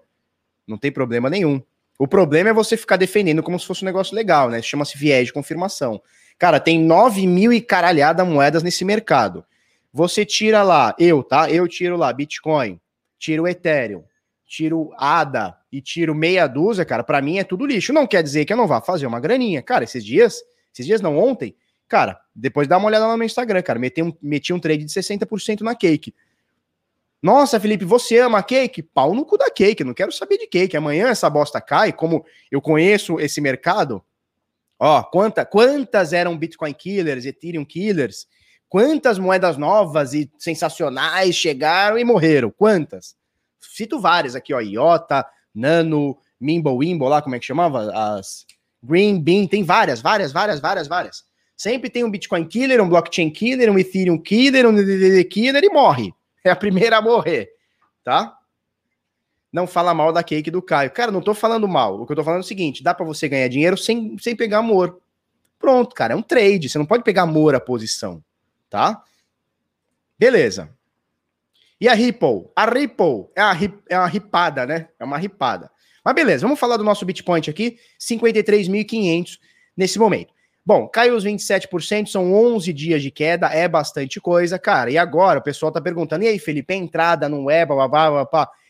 Não 0.65 0.77
tem 0.77 0.91
problema 0.91 1.29
nenhum. 1.29 1.61
O 1.97 2.07
problema 2.07 2.49
é 2.49 2.53
você 2.53 2.77
ficar 2.77 2.95
defendendo 2.95 3.43
como 3.43 3.59
se 3.59 3.65
fosse 3.65 3.83
um 3.83 3.85
negócio 3.85 4.15
legal, 4.15 4.49
né? 4.49 4.61
Chama-se 4.61 4.97
viés 4.97 5.27
de 5.27 5.33
confirmação. 5.33 6.01
Cara, 6.37 6.57
tem 6.57 6.79
9 6.79 7.27
mil 7.27 7.51
e 7.51 7.59
caralhada 7.59 8.23
moedas 8.23 8.63
nesse 8.63 8.85
mercado. 8.85 9.43
Você 9.91 10.23
tira 10.23 10.63
lá, 10.63 10.95
eu, 10.97 11.21
tá? 11.21 11.51
Eu 11.51 11.67
tiro 11.67 11.97
lá 11.97 12.13
Bitcoin, 12.13 12.79
tiro 13.17 13.45
Ethereum, 13.45 14.03
tiro 14.49 14.91
ADA 14.97 15.55
e 15.71 15.79
tiro 15.79 16.15
meia 16.15 16.47
dúzia, 16.47 16.83
cara, 16.83 17.03
para 17.03 17.21
mim 17.21 17.37
é 17.37 17.43
tudo 17.43 17.67
lixo. 17.67 17.93
Não 17.93 18.07
quer 18.07 18.23
dizer 18.23 18.45
que 18.45 18.51
eu 18.51 18.57
não 18.57 18.67
vá 18.67 18.81
fazer 18.81 19.05
uma 19.05 19.19
graninha. 19.19 19.61
Cara, 19.61 19.83
esses 19.83 20.03
dias, 20.03 20.41
esses 20.73 20.87
dias 20.87 21.01
não, 21.01 21.19
ontem, 21.19 21.55
cara, 21.87 22.19
depois 22.35 22.67
dá 22.67 22.77
uma 22.77 22.87
olhada 22.87 23.05
lá 23.05 23.11
no 23.11 23.17
meu 23.17 23.27
Instagram, 23.27 23.61
cara, 23.61 23.77
meti 23.77 24.01
um, 24.01 24.11
meti 24.19 24.51
um 24.51 24.59
trade 24.59 24.83
de 24.83 24.91
60% 24.91 25.61
na 25.61 25.75
cake. 25.75 26.15
Nossa, 27.21 27.59
Felipe, 27.59 27.85
você 27.85 28.17
ama 28.17 28.41
cake? 28.41 28.81
Pau 28.81 29.13
no 29.13 29.23
cu 29.23 29.37
da 29.37 29.51
cake, 29.51 29.83
não 29.83 29.93
quero 29.93 30.11
saber 30.11 30.37
de 30.37 30.47
cake. 30.47 30.75
Amanhã 30.75 31.09
essa 31.09 31.29
bosta 31.29 31.61
cai, 31.61 31.93
como 31.93 32.25
eu 32.49 32.59
conheço 32.59 33.19
esse 33.19 33.39
mercado. 33.39 34.03
Ó, 34.79 35.03
quanta, 35.03 35.45
quantas 35.45 36.11
eram 36.11 36.37
Bitcoin 36.37 36.73
killers, 36.73 37.25
Ethereum 37.25 37.65
killers? 37.65 38.25
Quantas 38.67 39.19
moedas 39.19 39.57
novas 39.57 40.13
e 40.13 40.31
sensacionais 40.39 41.35
chegaram 41.35 41.99
e 41.99 42.03
morreram? 42.03 42.49
Quantas? 42.49 43.18
Cito 43.59 43.99
várias 43.99 44.35
aqui, 44.35 44.53
ó, 44.53 44.59
IOTA, 44.59 45.25
Nano, 45.53 46.17
Mimbo, 46.39 47.07
lá, 47.07 47.21
como 47.21 47.35
é 47.35 47.39
que 47.39 47.45
chamava? 47.45 47.91
As 47.93 48.45
Green 48.81 49.21
Bean, 49.21 49.45
tem 49.45 49.63
várias, 49.63 50.01
várias, 50.01 50.31
várias, 50.31 50.59
várias, 50.59 50.87
várias. 50.87 51.23
Sempre 51.55 51.89
tem 51.89 52.03
um 52.03 52.11
Bitcoin 52.11 52.45
killer, 52.45 52.81
um 52.81 52.87
blockchain 52.87 53.29
killer, 53.29 53.69
um 53.69 53.77
Ethereum 53.77 54.17
killer, 54.17 54.65
um 54.65 54.73
DDD 54.73 55.25
killer 55.25 55.63
e 55.63 55.69
morre. 55.69 56.13
É 56.41 56.49
a 56.49 56.55
primeira 56.55 56.95
a 56.95 57.01
morrer, 57.01 57.49
tá? 58.01 58.33
Não 59.51 59.67
fala 59.67 59.93
mal 59.93 60.13
da 60.13 60.23
cake 60.23 60.49
do 60.49 60.61
Caio. 60.61 60.89
Cara, 60.89 61.11
não 61.11 61.21
tô 61.21 61.33
falando 61.33 61.67
mal. 61.67 61.99
O 61.99 62.05
que 62.05 62.13
eu 62.13 62.15
tô 62.15 62.23
falando 62.23 62.39
é 62.39 62.45
o 62.45 62.47
seguinte: 62.47 62.81
dá 62.81 62.93
para 62.93 63.05
você 63.05 63.27
ganhar 63.27 63.49
dinheiro 63.49 63.77
sem, 63.77 64.17
sem 64.19 64.37
pegar 64.37 64.59
amor. 64.59 65.01
Pronto, 65.59 65.93
cara, 65.93 66.13
é 66.13 66.15
um 66.15 66.21
trade. 66.21 66.69
Você 66.69 66.77
não 66.77 66.85
pode 66.85 67.03
pegar 67.03 67.23
amor 67.23 67.55
a 67.55 67.59
posição, 67.59 68.23
tá? 68.69 69.03
Beleza. 70.17 70.69
E 71.79 71.87
a 71.87 71.93
Ripple? 71.93 72.49
A 72.55 72.65
Ripple 72.65 73.27
é, 73.35 73.41
a, 73.41 73.57
é 73.89 73.97
uma 73.97 74.07
ripada, 74.07 74.65
né? 74.65 74.89
É 74.99 75.05
uma 75.05 75.17
ripada. 75.17 75.71
Mas 76.03 76.15
beleza, 76.15 76.45
vamos 76.45 76.59
falar 76.59 76.77
do 76.77 76.83
nosso 76.83 77.05
Bitcoin 77.05 77.41
aqui, 77.47 77.77
53.500 77.99 79.39
nesse 79.75 79.99
momento. 79.99 80.33
Bom, 80.65 80.87
caiu 80.87 81.15
os 81.15 81.25
27%, 81.25 82.07
são 82.07 82.33
11 82.33 82.71
dias 82.73 83.01
de 83.01 83.09
queda, 83.09 83.47
é 83.47 83.67
bastante 83.67 84.19
coisa, 84.19 84.59
cara. 84.59 84.91
E 84.91 84.97
agora 84.97 85.39
o 85.39 85.41
pessoal 85.41 85.71
tá 85.71 85.81
perguntando, 85.81 86.23
e 86.23 86.27
aí, 86.27 86.37
Felipe, 86.37 86.73
é 86.73 86.77
entrada 86.77 87.27
não 87.27 87.49
é. 87.49 87.65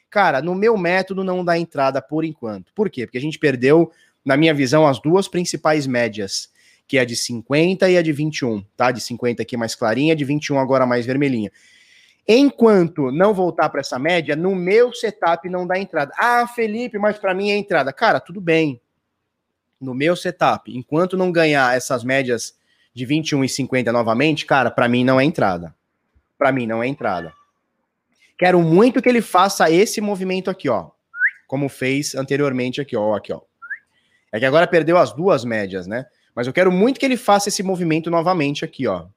Cara, 0.10 0.42
no 0.42 0.56
meu 0.56 0.78
método 0.78 1.24
não 1.24 1.44
dá 1.44 1.58
entrada 1.58 2.02
por 2.02 2.24
enquanto. 2.24 2.74
Por 2.74 2.90
quê? 2.90 3.06
Porque 3.06 3.18
a 3.18 3.22
gente 3.22 3.38
perdeu, 3.38 3.92
na 4.24 4.38
minha 4.38 4.54
visão, 4.54 4.88
as 4.88 5.00
duas 5.00 5.28
principais 5.28 5.86
médias, 5.86 6.50
que 6.88 6.98
é 6.98 7.02
a 7.02 7.06
de 7.06 7.16
50 7.16 7.90
e 7.90 7.98
a 7.98 8.02
de 8.02 8.14
21, 8.14 8.64
tá? 8.78 8.92
De 8.92 9.02
50 9.02 9.42
aqui 9.42 9.58
mais 9.58 9.76
clarinha, 9.76 10.16
de 10.16 10.24
21 10.24 10.58
agora 10.58 10.86
mais 10.86 11.06
vermelhinha. 11.06 11.52
Enquanto 12.32 13.12
não 13.12 13.34
voltar 13.34 13.70
para 13.70 13.80
essa 13.80 13.98
média, 13.98 14.36
no 14.36 14.54
meu 14.54 14.94
setup 14.94 15.50
não 15.50 15.66
dá 15.66 15.80
entrada. 15.80 16.14
Ah, 16.16 16.46
Felipe, 16.46 17.00
mas 17.00 17.18
para 17.18 17.34
mim 17.34 17.50
é 17.50 17.58
entrada. 17.58 17.92
Cara, 17.92 18.20
tudo 18.20 18.40
bem. 18.40 18.80
No 19.82 19.96
meu 19.96 20.16
setup, 20.16 20.72
enquanto 20.78 21.18
não 21.18 21.32
ganhar 21.32 21.76
essas 21.76 22.04
médias 22.04 22.56
de 22.94 23.04
21 23.04 23.46
e 23.46 23.50
50 23.50 23.92
novamente, 23.92 24.46
cara, 24.46 24.70
para 24.70 24.88
mim 24.88 25.04
não 25.04 25.20
é 25.20 25.24
entrada. 25.24 25.76
Para 26.38 26.52
mim 26.52 26.68
não 26.68 26.84
é 26.84 26.88
entrada. 26.88 27.34
Quero 28.38 28.62
muito 28.62 29.02
que 29.02 29.10
ele 29.10 29.24
faça 29.24 29.72
esse 29.72 30.00
movimento 30.00 30.52
aqui, 30.52 30.70
ó, 30.70 30.92
como 31.48 31.68
fez 31.68 32.14
anteriormente 32.14 32.80
aqui, 32.80 32.96
ó, 32.96 33.16
aqui, 33.16 33.34
ó. 33.34 33.42
É 34.32 34.38
que 34.38 34.46
agora 34.46 34.68
perdeu 34.68 35.00
as 35.00 35.12
duas 35.14 35.44
médias, 35.44 35.88
né? 35.88 36.06
Mas 36.36 36.46
eu 36.46 36.54
quero 36.54 36.72
muito 36.72 37.00
que 37.00 37.06
ele 37.08 37.18
faça 37.18 37.50
esse 37.50 37.64
movimento 37.64 38.12
novamente 38.12 38.64
aqui, 38.64 38.86
ó 38.86 39.08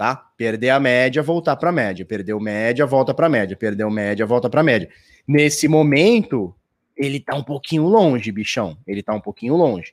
tá? 0.00 0.16
Perder 0.34 0.70
a 0.70 0.80
média, 0.80 1.22
voltar 1.22 1.56
para 1.56 1.68
a 1.68 1.72
média. 1.72 2.06
Perdeu 2.06 2.40
média, 2.40 2.86
volta 2.86 3.12
para 3.12 3.26
a 3.26 3.28
média. 3.28 3.54
Perdeu 3.54 3.90
média, 3.90 4.24
volta 4.24 4.48
para 4.48 4.62
a 4.62 4.64
média. 4.64 4.88
Nesse 5.28 5.68
momento, 5.68 6.54
ele 6.96 7.20
tá 7.20 7.36
um 7.36 7.42
pouquinho 7.42 7.82
longe, 7.82 8.32
bichão. 8.32 8.78
Ele 8.86 9.02
tá 9.02 9.12
um 9.12 9.20
pouquinho 9.20 9.54
longe. 9.56 9.92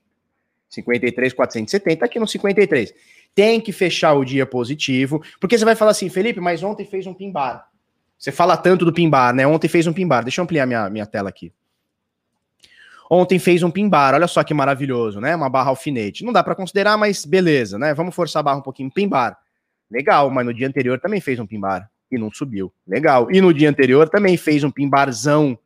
53,470 0.70 2.06
aqui 2.06 2.20
no 2.22 2.26
53. 2.26 2.94
Tem 3.36 3.60
que 3.60 3.74
fechar 3.74 4.14
o 4.14 4.24
dia 4.24 4.46
positivo, 4.46 5.22
porque 5.42 5.58
você 5.58 5.66
vai 5.66 5.76
falar 5.76 5.92
assim, 5.92 6.08
Felipe, 6.08 6.40
mas 6.40 6.64
ontem 6.64 6.86
fez 6.86 7.06
um 7.06 7.14
pimbar. 7.14 7.68
Você 8.18 8.32
fala 8.32 8.56
tanto 8.56 8.86
do 8.86 8.94
pimbar, 8.94 9.36
né? 9.36 9.46
Ontem 9.46 9.68
fez 9.68 9.88
um 9.88 9.94
pimbar. 9.94 10.24
Deixa 10.24 10.40
eu 10.40 10.44
ampliar 10.44 10.66
minha, 10.66 10.90
minha 10.90 11.06
tela 11.06 11.28
aqui. 11.28 11.52
Ontem 13.12 13.40
fez 13.40 13.62
um 13.62 13.70
pimbar, 13.70 14.14
olha 14.14 14.28
só 14.28 14.42
que 14.42 14.54
maravilhoso, 14.54 15.20
né? 15.20 15.36
Uma 15.36 15.50
barra 15.50 15.68
alfinete. 15.68 16.24
Não 16.24 16.32
dá 16.32 16.42
para 16.42 16.56
considerar, 16.56 16.96
mas 16.96 17.26
beleza, 17.26 17.78
né? 17.78 17.94
Vamos 17.94 18.16
forçar 18.16 18.40
a 18.40 18.44
barra 18.44 18.60
um 18.60 18.64
pouquinho. 18.64 18.90
Pimbar. 18.90 19.38
Legal, 19.90 20.30
mas 20.30 20.46
no 20.46 20.54
dia 20.54 20.68
anterior 20.68 21.00
também 21.00 21.22
fez 21.22 21.40
um 21.40 21.48
pimbar 21.48 21.90
e 22.12 22.18
não 22.18 22.32
subiu. 22.32 22.74
Legal. 22.86 23.32
E 23.32 23.42
no 23.42 23.54
dia 23.54 23.70
anterior 23.70 24.10
também 24.10 24.38
fez 24.38 24.64
um 24.64 24.72
pimbarzão 24.72 25.58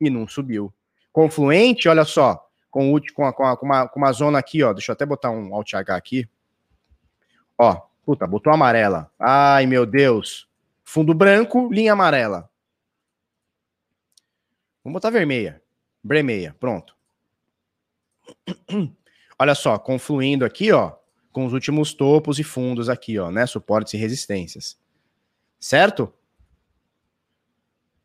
e 0.00 0.10
não 0.10 0.28
subiu. 0.28 0.72
Confluente, 1.12 1.88
olha 1.88 2.04
só, 2.04 2.46
com, 2.70 2.94
com, 3.14 3.24
a, 3.24 3.32
com, 3.32 3.44
a, 3.44 3.56
com, 3.56 3.66
uma, 3.66 3.88
com 3.88 3.98
uma 3.98 4.12
zona 4.12 4.38
aqui, 4.38 4.62
ó. 4.62 4.72
Deixa 4.72 4.92
eu 4.92 4.94
até 4.94 5.04
botar 5.04 5.30
um 5.30 5.54
Alt 5.54 5.74
H 5.74 5.96
aqui. 5.96 6.28
Ó, 7.58 7.80
puta, 8.04 8.26
botou 8.26 8.52
amarela. 8.52 9.10
Ai, 9.18 9.66
meu 9.66 9.84
Deus. 9.84 10.48
Fundo 10.84 11.14
branco, 11.14 11.70
linha 11.72 11.92
amarela. 11.92 12.48
Vamos 14.84 14.94
botar 14.94 15.10
vermelha. 15.10 15.62
Bremeia, 16.02 16.56
pronto. 16.58 16.96
Olha 19.38 19.54
só, 19.54 19.78
confluindo 19.78 20.44
aqui, 20.44 20.70
ó 20.70 20.99
com 21.32 21.46
os 21.46 21.52
últimos 21.52 21.94
topos 21.94 22.38
e 22.38 22.44
fundos 22.44 22.88
aqui, 22.88 23.18
ó, 23.18 23.30
né? 23.30 23.46
Suportes 23.46 23.94
e 23.94 23.96
resistências. 23.96 24.78
Certo? 25.58 26.12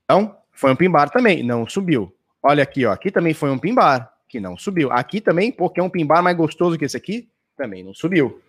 Então, 0.04 0.38
foi 0.52 0.72
um 0.72 0.76
pimbar 0.76 1.10
também, 1.10 1.44
não 1.44 1.68
subiu. 1.68 2.16
Olha 2.42 2.64
aqui, 2.64 2.86
ó, 2.86 2.92
aqui 2.92 3.12
também 3.12 3.34
foi 3.34 3.50
um 3.50 3.58
pimbar, 3.58 4.14
que 4.30 4.40
não 4.40 4.58
subiu. 4.58 4.92
Aqui 4.92 5.20
também, 5.20 5.52
porque 5.52 5.80
é 5.80 5.84
um 5.84 5.90
pimbar 5.90 6.22
mais 6.22 6.38
gostoso 6.38 6.78
que 6.78 6.86
esse 6.86 6.96
aqui, 6.96 7.30
também 7.58 7.84
não 7.84 7.94
subiu. 7.94 8.42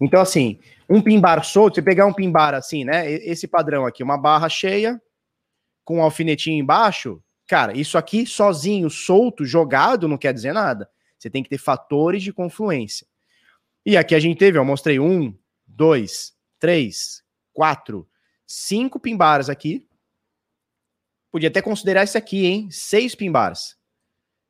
Então, 0.00 0.20
assim, 0.20 0.58
um 0.88 1.00
pimbar 1.00 1.44
solto, 1.44 1.74
você 1.74 1.82
pegar 1.82 2.06
um 2.06 2.12
pimbar 2.12 2.54
assim, 2.54 2.84
né? 2.84 3.10
Esse 3.10 3.46
padrão 3.46 3.86
aqui, 3.86 4.02
uma 4.02 4.18
barra 4.18 4.48
cheia, 4.48 5.00
com 5.84 5.98
um 5.98 6.02
alfinetinho 6.02 6.58
embaixo, 6.58 7.22
cara, 7.46 7.76
isso 7.76 7.98
aqui 7.98 8.26
sozinho, 8.26 8.88
solto, 8.88 9.44
jogado, 9.44 10.06
não 10.06 10.16
quer 10.16 10.32
dizer 10.32 10.52
nada. 10.52 10.88
Você 11.18 11.28
tem 11.28 11.42
que 11.42 11.50
ter 11.50 11.58
fatores 11.58 12.22
de 12.22 12.32
confluência. 12.32 13.06
E 13.84 13.96
aqui 13.96 14.14
a 14.14 14.20
gente 14.20 14.38
teve, 14.38 14.58
eu 14.58 14.64
mostrei 14.64 15.00
um, 15.00 15.34
dois, 15.66 16.34
três, 16.58 17.22
quatro, 17.52 18.08
cinco 18.46 19.00
pimbaras 19.00 19.48
aqui. 19.48 19.86
Podia 21.30 21.48
até 21.48 21.62
considerar 21.62 22.02
esse 22.02 22.18
aqui, 22.18 22.46
hein? 22.46 22.68
Seis 22.70 23.14
pimbaras. 23.14 23.76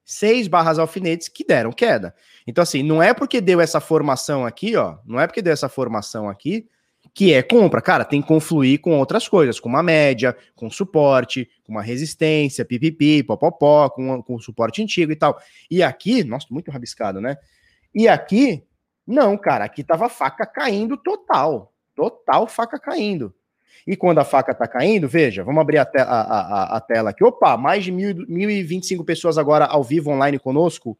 Seis 0.04 0.48
barras 0.48 0.78
alfinetes 0.78 1.28
que 1.28 1.44
deram 1.44 1.72
queda. 1.72 2.14
Então, 2.46 2.62
assim, 2.62 2.82
não 2.82 3.02
é 3.02 3.14
porque 3.14 3.40
deu 3.40 3.60
essa 3.60 3.80
formação 3.80 4.44
aqui, 4.44 4.74
ó. 4.74 4.98
Não 5.04 5.20
é 5.20 5.26
porque 5.26 5.42
deu 5.42 5.52
essa 5.52 5.68
formação 5.68 6.28
aqui 6.28 6.68
que 7.14 7.32
é 7.32 7.42
compra. 7.42 7.80
Cara, 7.80 8.04
tem 8.04 8.22
que 8.22 8.28
confluir 8.28 8.80
com 8.80 8.98
outras 8.98 9.28
coisas, 9.28 9.58
com 9.58 9.68
uma 9.68 9.82
média, 9.82 10.36
com 10.54 10.70
suporte, 10.70 11.48
com 11.64 11.72
uma 11.72 11.82
resistência, 11.82 12.64
pipipi, 12.64 13.22
popopó, 13.22 13.88
com, 13.90 14.22
com 14.22 14.38
suporte 14.38 14.82
antigo 14.82 15.12
e 15.12 15.16
tal. 15.16 15.38
E 15.70 15.82
aqui, 15.82 16.24
nossa, 16.24 16.46
muito 16.50 16.70
rabiscado, 16.70 17.20
né? 17.20 17.36
E 17.94 18.08
aqui, 18.08 18.62
não, 19.10 19.36
cara, 19.36 19.64
aqui 19.64 19.82
tava 19.82 20.08
faca 20.08 20.46
caindo 20.46 20.96
total. 20.96 21.72
Total 21.94 22.46
faca 22.46 22.78
caindo. 22.78 23.34
E 23.86 23.96
quando 23.96 24.18
a 24.18 24.24
faca 24.24 24.54
tá 24.54 24.68
caindo, 24.68 25.08
veja, 25.08 25.42
vamos 25.42 25.60
abrir 25.60 25.78
a, 25.78 25.84
te 25.84 25.98
a, 25.98 26.04
a, 26.04 26.76
a 26.76 26.80
tela 26.80 27.10
aqui. 27.10 27.24
Opa, 27.24 27.56
mais 27.56 27.82
de 27.82 27.90
mil, 27.90 28.14
1.025 28.14 29.04
pessoas 29.04 29.36
agora 29.38 29.64
ao 29.64 29.82
vivo 29.82 30.10
online 30.10 30.38
conosco 30.38 30.96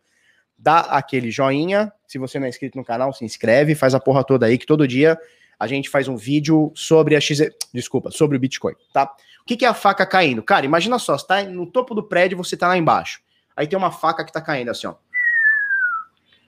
dá 0.59 0.81
aquele 0.81 1.31
joinha. 1.31 1.93
Se 2.07 2.19
você 2.19 2.39
não 2.39 2.47
é 2.47 2.49
inscrito 2.49 2.77
no 2.77 2.85
canal, 2.85 3.13
se 3.13 3.25
inscreve, 3.25 3.75
faz 3.75 3.95
a 3.95 4.01
porra 4.01 4.23
toda 4.23 4.47
aí, 4.47 4.59
que 4.59 4.67
todo 4.67 4.87
dia 4.87 5.19
a 5.59 5.67
gente 5.67 5.89
faz 5.89 6.09
um 6.09 6.17
vídeo 6.17 6.73
sobre 6.75 7.17
a 7.17 7.21
XZ. 7.21 7.51
Desculpa, 7.73 8.11
sobre 8.11 8.37
o 8.37 8.41
Bitcoin, 8.41 8.75
tá? 8.93 9.05
O 9.43 9.45
que, 9.45 9.57
que 9.57 9.65
é 9.65 9.69
a 9.69 9.75
faca 9.75 10.07
caindo? 10.07 10.43
Cara, 10.43 10.67
imagina 10.67 10.99
só, 10.99 11.17
você 11.17 11.27
tá 11.27 11.43
no 11.43 11.67
topo 11.67 11.95
do 11.95 12.03
prédio, 12.03 12.37
você 12.37 12.57
tá 12.57 12.69
lá 12.69 12.77
embaixo. 12.77 13.21
Aí 13.57 13.67
tem 13.67 13.79
uma 13.79 13.91
faca 13.91 14.25
que 14.25 14.33
tá 14.33 14.41
caindo 14.41 14.71
assim, 14.71 14.87
ó. 14.87 14.95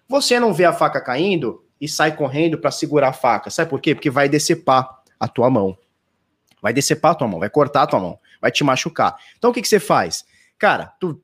Você 0.08 0.38
não 0.38 0.52
vê 0.52 0.64
a 0.64 0.72
faca 0.72 1.00
caindo 1.00 1.64
e 1.80 1.88
sai 1.88 2.14
correndo 2.14 2.58
para 2.58 2.70
segurar 2.70 3.08
a 3.08 3.12
faca. 3.12 3.50
Sabe 3.50 3.70
por 3.70 3.80
quê? 3.80 3.94
Porque 3.94 4.10
vai 4.10 4.28
decepar 4.28 5.02
a 5.18 5.26
tua 5.26 5.50
mão. 5.50 5.76
Vai 6.60 6.72
decepar 6.72 7.12
a 7.12 7.14
tua 7.16 7.26
mão, 7.26 7.40
vai 7.40 7.50
cortar 7.50 7.82
a 7.82 7.86
tua 7.86 7.98
mão, 7.98 8.18
vai 8.40 8.52
te 8.52 8.62
machucar. 8.62 9.16
Então 9.36 9.50
o 9.50 9.54
que, 9.54 9.60
que 9.60 9.68
você 9.68 9.80
faz? 9.80 10.24
Cara, 10.56 10.92
tu 11.00 11.20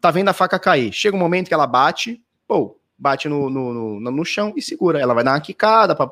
tá 0.00 0.10
vendo 0.10 0.28
a 0.28 0.32
faca 0.32 0.58
cair. 0.58 0.92
Chega 0.92 1.16
um 1.16 1.20
momento 1.20 1.46
que 1.46 1.54
ela 1.54 1.68
bate, 1.68 2.20
pô, 2.48 2.76
bate 2.98 3.28
no, 3.28 3.48
no, 3.48 4.00
no, 4.00 4.10
no 4.10 4.24
chão 4.24 4.52
e 4.56 4.62
segura. 4.62 5.00
Ela 5.00 5.14
vai 5.14 5.22
dar 5.22 5.32
uma 5.32 5.40
quicada 5.40 5.94
pra, 5.94 6.08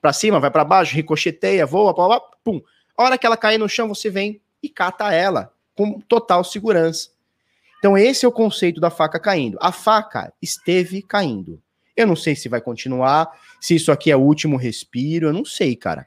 pra 0.00 0.12
cima, 0.12 0.38
vai 0.38 0.50
para 0.50 0.64
baixo, 0.64 0.94
ricocheteia, 0.94 1.64
voa, 1.64 1.94
pá, 1.94 2.08
pá, 2.08 2.20
pum. 2.44 2.60
A 2.96 3.04
hora 3.04 3.16
que 3.16 3.24
ela 3.24 3.38
cair 3.38 3.56
no 3.56 3.68
chão, 3.68 3.88
você 3.88 4.10
vem 4.10 4.40
e 4.62 4.68
cata 4.68 5.12
ela 5.12 5.52
com 5.74 5.98
total 6.00 6.44
segurança. 6.44 7.08
Então, 7.80 7.98
esse 7.98 8.24
é 8.24 8.28
o 8.28 8.32
conceito 8.32 8.80
da 8.80 8.90
faca 8.90 9.18
caindo. 9.18 9.58
A 9.60 9.72
faca 9.72 10.32
esteve 10.40 11.02
caindo. 11.02 11.60
Eu 11.96 12.06
não 12.06 12.14
sei 12.14 12.36
se 12.36 12.48
vai 12.48 12.60
continuar, 12.60 13.28
se 13.60 13.74
isso 13.74 13.90
aqui 13.90 14.10
é 14.10 14.16
o 14.16 14.20
último 14.20 14.56
respiro, 14.56 15.26
eu 15.26 15.32
não 15.32 15.44
sei, 15.44 15.74
cara. 15.74 16.06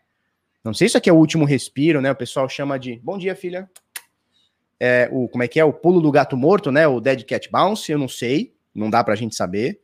Não 0.63 0.73
sei 0.73 0.87
se 0.87 0.91
isso 0.91 0.97
aqui 0.97 1.09
é 1.09 1.13
o 1.13 1.17
último 1.17 1.43
respiro, 1.43 1.99
né? 1.99 2.09
O 2.09 2.15
pessoal 2.15 2.47
chama 2.47 2.79
de. 2.79 3.01
Bom 3.03 3.17
dia, 3.17 3.35
filha 3.35 3.69
é, 4.85 5.07
o 5.13 5.29
como 5.29 5.43
é 5.43 5.47
que 5.47 5.61
é 5.61 5.63
o 5.63 5.71
pulo 5.71 6.01
do 6.01 6.11
gato 6.11 6.35
morto, 6.35 6.69
né? 6.69 6.85
O 6.85 6.99
dead 6.99 7.23
cat 7.23 7.49
bounce, 7.49 7.89
eu 7.89 7.97
não 7.97 8.09
sei, 8.09 8.53
não 8.75 8.89
dá 8.89 9.01
pra 9.01 9.15
gente 9.15 9.33
saber. 9.33 9.79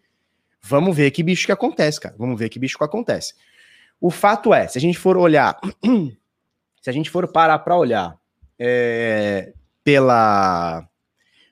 Vamos 0.62 0.94
ver 0.94 1.10
que 1.12 1.24
bicho 1.24 1.46
que 1.46 1.54
acontece, 1.54 2.02
cara. 2.02 2.14
Vamos 2.20 2.38
ver 2.38 2.50
que 2.50 2.60
bicho 2.60 2.78
que 2.78 2.84
acontece. 2.84 3.34
O 4.02 4.12
fato 4.12 4.54
é, 4.54 4.68
se 4.68 4.78
a 4.78 4.82
gente 4.82 4.98
for 4.98 5.16
olhar, 5.16 5.58
se 6.82 6.90
a 6.90 6.92
gente 6.92 7.10
for 7.10 7.26
parar 7.32 7.60
para 7.60 7.78
olhar 7.78 8.18
é, 8.60 9.54
pela 9.86 10.86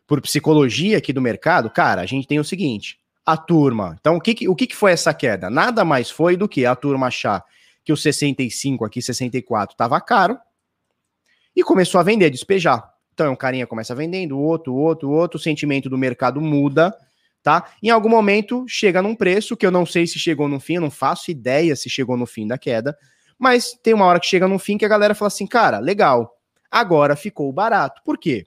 por 0.07 0.21
psicologia 0.21 0.97
aqui 0.97 1.11
do 1.11 1.21
mercado, 1.21 1.69
cara, 1.69 2.01
a 2.01 2.05
gente 2.05 2.27
tem 2.27 2.39
o 2.39 2.43
seguinte: 2.43 2.97
a 3.25 3.35
turma. 3.35 3.97
Então, 3.99 4.15
o 4.15 4.21
que, 4.21 4.47
o 4.47 4.55
que 4.55 4.73
foi 4.73 4.93
essa 4.93 5.13
queda? 5.13 5.49
Nada 5.49 5.83
mais 5.83 6.09
foi 6.09 6.37
do 6.37 6.47
que 6.47 6.65
a 6.65 6.75
turma 6.75 7.07
achar 7.07 7.43
que 7.83 7.91
o 7.91 7.97
65 7.97 8.85
aqui, 8.85 9.01
64, 9.01 9.73
estava 9.73 9.99
caro 9.99 10.37
e 11.53 11.61
começou 11.63 11.99
a 11.99 12.03
vender, 12.03 12.29
despejar. 12.29 12.89
Então, 13.13 13.33
um 13.33 13.35
carinha 13.35 13.67
começa 13.67 13.93
vendendo, 13.93 14.39
outro, 14.39 14.73
outro, 14.75 15.09
outro, 15.09 15.37
o 15.37 15.41
sentimento 15.41 15.89
do 15.89 15.97
mercado 15.97 16.39
muda, 16.39 16.95
tá? 17.43 17.71
Em 17.81 17.89
algum 17.89 18.09
momento 18.09 18.65
chega 18.67 19.01
num 19.01 19.15
preço 19.15 19.57
que 19.57 19.65
eu 19.65 19.71
não 19.71 19.85
sei 19.85 20.05
se 20.07 20.19
chegou 20.19 20.47
no 20.47 20.59
fim, 20.59 20.75
eu 20.75 20.81
não 20.81 20.91
faço 20.91 21.31
ideia 21.31 21.75
se 21.75 21.89
chegou 21.89 22.15
no 22.15 22.25
fim 22.25 22.47
da 22.47 22.57
queda, 22.57 22.97
mas 23.37 23.71
tem 23.83 23.93
uma 23.93 24.05
hora 24.05 24.19
que 24.19 24.27
chega 24.27 24.47
no 24.47 24.59
fim 24.59 24.77
que 24.77 24.85
a 24.85 24.89
galera 24.89 25.15
fala 25.15 25.27
assim, 25.27 25.47
cara, 25.47 25.79
legal, 25.79 26.37
agora 26.69 27.15
ficou 27.15 27.51
barato. 27.51 28.01
Por 28.05 28.17
quê? 28.17 28.45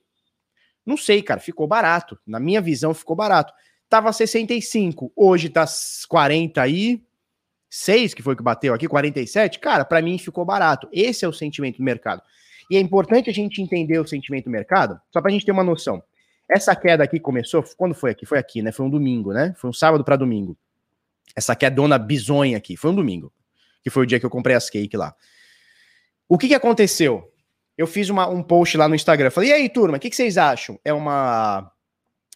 Não 0.85 0.97
sei, 0.97 1.23
cara, 1.23 1.41
ficou 1.41 1.67
barato. 1.67 2.19
Na 2.27 2.41
minha 2.41 2.61
visão, 2.61 2.95
ficou 2.95 3.15
barato. 3.15 3.53
Tava 3.89 4.13
65, 4.13 5.13
hoje 5.17 5.49
tá 5.49 5.67
46, 6.09 8.15
que 8.15 8.23
foi 8.23 8.37
que 8.37 8.43
bateu 8.43 8.73
aqui, 8.73 8.87
47. 8.87 9.59
Cara, 9.59 9.85
para 9.85 10.01
mim 10.01 10.17
ficou 10.19 10.45
barato. 10.45 10.89
Esse 10.93 11.25
é 11.25 11.29
o 11.29 11.33
sentimento 11.33 11.79
do 11.79 11.85
mercado. 11.85 12.23
E 12.71 12.77
é 12.77 12.81
importante 12.81 13.29
a 13.29 13.33
gente 13.33 13.61
entender 13.61 13.99
o 13.99 14.07
sentimento 14.07 14.45
do 14.45 14.51
mercado, 14.51 15.01
só 15.13 15.21
para 15.21 15.31
a 15.31 15.33
gente 15.33 15.45
ter 15.45 15.51
uma 15.51 15.65
noção. 15.65 16.01
Essa 16.49 16.75
queda 16.77 17.03
aqui 17.03 17.19
começou, 17.19 17.65
quando 17.77 17.95
foi 17.95 18.13
aqui? 18.13 18.25
Foi 18.25 18.39
aqui, 18.39 18.63
né? 18.63 18.71
Foi 18.71 18.87
um 18.87 18.91
domingo, 18.91 19.33
né? 19.33 19.53
Foi 19.57 19.69
um 19.69 19.73
sábado 19.73 20.05
para 20.05 20.17
domingo. 20.17 20.57
Essa 21.35 21.57
quedona 21.57 21.99
bizonha 21.99 22.57
aqui, 22.57 22.77
foi 22.77 22.91
um 22.91 22.95
domingo, 22.95 23.33
que 23.83 23.91
foi 23.91 24.05
o 24.05 24.07
dia 24.07 24.19
que 24.19 24.27
eu 24.27 24.31
comprei 24.31 24.57
as 24.57 24.71
cake 24.71 24.97
lá. 24.97 25.15
O 26.29 26.39
que 26.39 26.49
que 26.49 26.55
aconteceu? 26.55 27.33
Eu 27.81 27.87
fiz 27.87 28.11
uma, 28.11 28.29
um 28.29 28.43
post 28.43 28.77
lá 28.77 28.87
no 28.87 28.95
Instagram, 28.95 29.31
falei, 29.31 29.49
e 29.49 29.53
aí, 29.55 29.67
turma, 29.71 29.97
o 29.97 30.01
que, 30.01 30.11
que 30.11 30.17
vocês 30.17 30.37
acham? 30.37 30.79
É 30.85 30.93
uma 30.93 31.73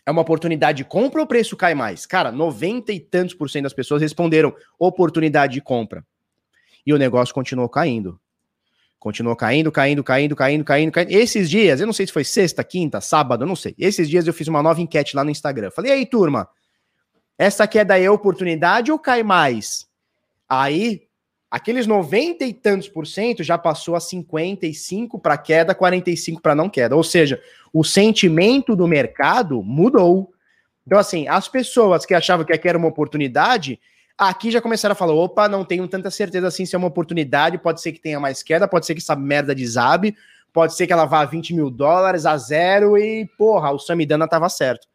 é 0.06 0.10
uma 0.10 0.22
oportunidade 0.22 0.78
de 0.78 0.84
compra 0.86 1.20
ou 1.20 1.26
o 1.26 1.28
preço 1.28 1.54
cai 1.54 1.74
mais? 1.74 2.06
Cara, 2.06 2.32
90 2.32 2.90
e 2.94 2.98
tantos 2.98 3.34
por 3.34 3.50
cento 3.50 3.64
das 3.64 3.74
pessoas 3.74 4.00
responderam 4.00 4.56
oportunidade 4.78 5.52
de 5.52 5.60
compra. 5.60 6.02
E 6.86 6.94
o 6.94 6.96
negócio 6.96 7.34
continuou 7.34 7.68
caindo. 7.68 8.18
Continuou 8.98 9.36
caindo, 9.36 9.70
caindo, 9.70 10.02
caindo, 10.02 10.34
caindo, 10.34 10.64
caindo, 10.64 10.90
caindo. 10.90 11.10
Esses 11.10 11.50
dias, 11.50 11.78
eu 11.78 11.86
não 11.86 11.92
sei 11.92 12.06
se 12.06 12.12
foi 12.14 12.24
sexta, 12.24 12.64
quinta, 12.64 13.02
sábado, 13.02 13.44
não 13.44 13.54
sei. 13.54 13.74
Esses 13.78 14.08
dias 14.08 14.26
eu 14.26 14.32
fiz 14.32 14.48
uma 14.48 14.62
nova 14.62 14.80
enquete 14.80 15.14
lá 15.14 15.22
no 15.22 15.30
Instagram. 15.30 15.70
Falei, 15.70 15.92
aí, 15.92 16.06
turma, 16.06 16.48
essa 17.36 17.68
queda 17.68 18.00
é 18.00 18.08
oportunidade 18.08 18.90
ou 18.90 18.98
cai 18.98 19.22
mais? 19.22 19.86
Aí, 20.48 21.02
aqueles 21.54 21.86
90 21.86 22.44
e 22.44 22.52
tantos 22.52 22.88
por 22.88 23.06
cento 23.06 23.42
já 23.42 23.56
passou 23.56 23.94
a 23.94 24.00
55 24.00 25.18
para 25.18 25.38
queda, 25.38 25.74
45 25.74 26.42
para 26.42 26.54
não 26.54 26.68
queda. 26.68 26.96
Ou 26.96 27.04
seja, 27.04 27.40
o 27.72 27.84
sentimento 27.84 28.74
do 28.74 28.88
mercado 28.88 29.62
mudou. 29.62 30.32
Então, 30.86 30.98
assim, 30.98 31.28
as 31.28 31.46
pessoas 31.46 32.04
que 32.04 32.14
achavam 32.14 32.44
que 32.44 32.52
aqui 32.52 32.68
era 32.68 32.78
uma 32.78 32.88
oportunidade 32.88 33.78
Aqui 34.16 34.48
já 34.52 34.60
começaram 34.60 34.92
a 34.92 34.96
falar: 34.96 35.12
opa, 35.12 35.48
não 35.48 35.64
tenho 35.64 35.88
tanta 35.88 36.10
certeza 36.10 36.46
assim 36.46 36.64
se 36.64 36.74
é 36.74 36.78
uma 36.78 36.86
oportunidade, 36.86 37.58
pode 37.58 37.80
ser 37.80 37.90
que 37.90 38.00
tenha 38.00 38.20
mais 38.20 38.42
queda, 38.42 38.68
pode 38.68 38.86
ser 38.86 38.94
que 38.94 39.00
essa 39.00 39.16
merda 39.16 39.52
desabe, 39.54 40.16
pode 40.52 40.74
ser 40.74 40.86
que 40.86 40.92
ela 40.92 41.04
vá 41.04 41.22
a 41.22 41.24
20 41.24 41.52
mil 41.52 41.68
dólares 41.68 42.24
a 42.24 42.36
zero 42.36 42.96
e, 42.96 43.26
porra, 43.36 43.72
o 43.72 43.78
Samidana 43.78 44.28
tava 44.28 44.48
certo. 44.48 44.86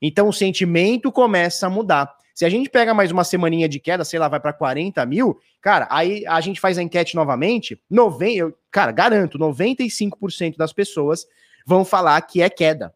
Então 0.00 0.28
o 0.28 0.32
sentimento 0.32 1.10
começa 1.10 1.66
a 1.66 1.70
mudar. 1.70 2.14
Se 2.34 2.44
a 2.44 2.48
gente 2.48 2.68
pega 2.68 2.92
mais 2.92 3.12
uma 3.12 3.22
semaninha 3.22 3.68
de 3.68 3.78
queda, 3.78 4.04
sei 4.04 4.18
lá, 4.18 4.28
vai 4.28 4.40
para 4.40 4.52
40 4.52 5.06
mil, 5.06 5.38
cara, 5.60 5.86
aí 5.88 6.26
a 6.26 6.40
gente 6.40 6.60
faz 6.60 6.76
a 6.76 6.82
enquete 6.82 7.14
novamente, 7.14 7.80
90, 7.88 8.32
eu, 8.32 8.58
cara, 8.70 8.90
garanto, 8.90 9.38
95% 9.38 10.56
das 10.56 10.72
pessoas 10.72 11.26
vão 11.64 11.84
falar 11.84 12.20
que 12.22 12.42
é 12.42 12.50
queda 12.50 12.92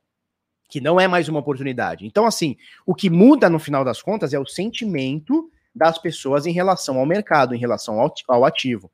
que 0.68 0.80
não 0.80 1.00
é 1.00 1.08
mais 1.08 1.28
uma 1.28 1.40
oportunidade. 1.40 2.06
Então, 2.06 2.26
assim, 2.26 2.56
o 2.84 2.94
que 2.94 3.08
muda 3.08 3.48
no 3.48 3.58
final 3.58 3.84
das 3.84 4.02
contas 4.02 4.34
é 4.34 4.38
o 4.38 4.46
sentimento 4.46 5.50
das 5.74 5.98
pessoas 5.98 6.46
em 6.46 6.52
relação 6.52 6.98
ao 6.98 7.06
mercado, 7.06 7.54
em 7.54 7.58
relação 7.58 7.98
ao, 7.98 8.12
ao 8.28 8.44
ativo. 8.44 8.90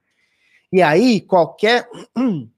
E 0.72 0.80
aí, 0.80 1.20
qualquer. 1.20 1.88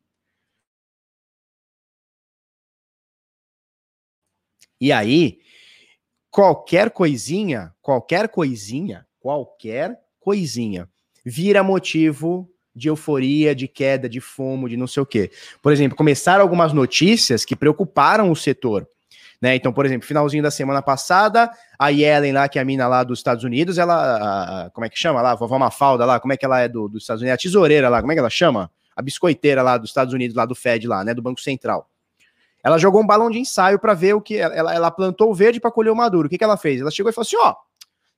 E 4.79 4.93
aí, 4.93 5.41
qualquer 6.37 6.91
coisinha, 6.91 7.73
qualquer 7.81 8.29
coisinha, 8.29 9.07
qualquer 9.19 9.99
coisinha, 10.21 10.87
vira 11.25 11.63
motivo 11.63 12.47
de 12.75 12.89
euforia, 12.89 13.55
de 13.55 13.67
queda, 13.67 14.07
de 14.07 14.21
fumo, 14.21 14.69
de 14.69 14.77
não 14.77 14.87
sei 14.87 15.03
o 15.03 15.07
quê. 15.07 15.31
Por 15.63 15.73
exemplo, 15.73 15.97
começaram 15.97 16.43
algumas 16.43 16.75
notícias 16.75 17.43
que 17.43 17.57
preocuparam 17.57 18.31
o 18.31 18.37
setor. 18.37 18.87
Né? 19.41 19.57
Então, 19.57 19.73
por 19.73 19.87
exemplo, 19.87 20.07
finalzinho 20.07 20.43
da 20.43 20.51
semana 20.51 20.83
passada, 20.83 21.51
a 21.79 21.89
Yellen 21.89 22.35
lá, 22.35 22.51
que 22.51 22.59
é 22.59 22.63
a 22.63 22.67
mina 22.67 22.87
lá 22.87 23.03
dos 23.03 23.19
Estados 23.19 23.43
Unidos, 23.43 23.79
ela, 23.79 24.67
a, 24.67 24.71
como 24.73 24.85
é 24.85 24.91
que 24.91 24.99
chama 24.99 25.23
lá? 25.23 25.33
A 25.33 25.37
vovó 25.37 25.59
Mafalda 25.59 26.05
lá, 26.05 26.21
como 26.21 26.35
é 26.35 26.37
que 26.37 26.45
ela 26.45 26.61
é 26.61 26.69
do, 26.69 26.87
dos 26.87 27.05
Estados 27.05 27.23
Unidos? 27.23 27.35
A 27.35 27.43
tesoureira 27.43 27.89
lá, 27.89 28.03
como 28.03 28.13
é 28.13 28.15
que 28.15 28.21
ela 28.21 28.29
chama? 28.29 28.71
a 28.97 29.03
biscoiteira 29.03 29.63
lá 29.63 29.77
dos 29.77 29.91
Estados 29.91 30.15
Unidos, 30.15 30.35
lá 30.35 30.47
do 30.47 30.55
Fed, 30.55 30.89
lá, 30.89 31.05
né? 31.05 31.13
Do 31.13 31.21
Banco 31.21 31.41
Central. 31.41 31.87
Ela 32.67 32.79
jogou 32.79 33.01
um 33.01 33.07
balão 33.07 33.31
de 33.31 33.39
ensaio 33.39 33.79
para 33.79 33.95
ver 33.95 34.15
o 34.15 34.21
que. 34.21 34.39
Ela, 34.39 34.75
ela 34.75 34.91
plantou 34.91 35.31
o 35.31 35.35
verde 35.35 35.61
para 35.61 35.71
colher 35.71 35.93
o 35.93 35.95
maduro. 35.95 36.27
O 36.27 36.29
que, 36.29 36.37
que 36.37 36.43
ela 36.43 36.57
fez? 36.57 36.81
Ela 36.81 36.91
chegou 36.91 37.09
e 37.09 37.13
falou 37.13 37.25
assim: 37.25 37.37
ó, 37.37 37.55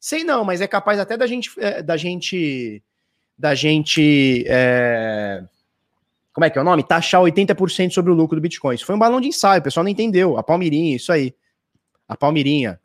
sei 0.00 0.24
não, 0.24 0.42
mas 0.42 0.62
é 0.62 0.66
capaz 0.66 0.98
até 0.98 1.18
da 1.18 1.26
gente. 1.26 1.50
É, 1.58 1.82
da 1.82 1.98
gente. 1.98 2.82
Da 3.36 3.54
gente. 3.54 4.46
É... 4.48 5.44
Como 6.32 6.46
é 6.46 6.48
que 6.48 6.58
é 6.58 6.62
o 6.62 6.64
nome? 6.64 6.82
Taxar 6.82 7.20
80% 7.20 7.90
sobre 7.90 8.10
o 8.10 8.14
lucro 8.14 8.36
do 8.36 8.40
Bitcoin. 8.40 8.74
Isso 8.74 8.86
foi 8.86 8.94
um 8.94 8.98
balão 8.98 9.20
de 9.20 9.28
ensaio, 9.28 9.60
o 9.60 9.64
pessoal 9.64 9.84
não 9.84 9.90
entendeu. 9.90 10.38
A 10.38 10.42
Palmirinha, 10.42 10.96
isso 10.96 11.12
aí. 11.12 11.34
A 12.08 12.16
Palmirinha. 12.16 12.80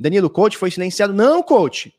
Danilo, 0.00 0.30
coach 0.30 0.56
foi 0.56 0.70
silenciado. 0.70 1.12
Não, 1.12 1.42
coach. 1.42 1.94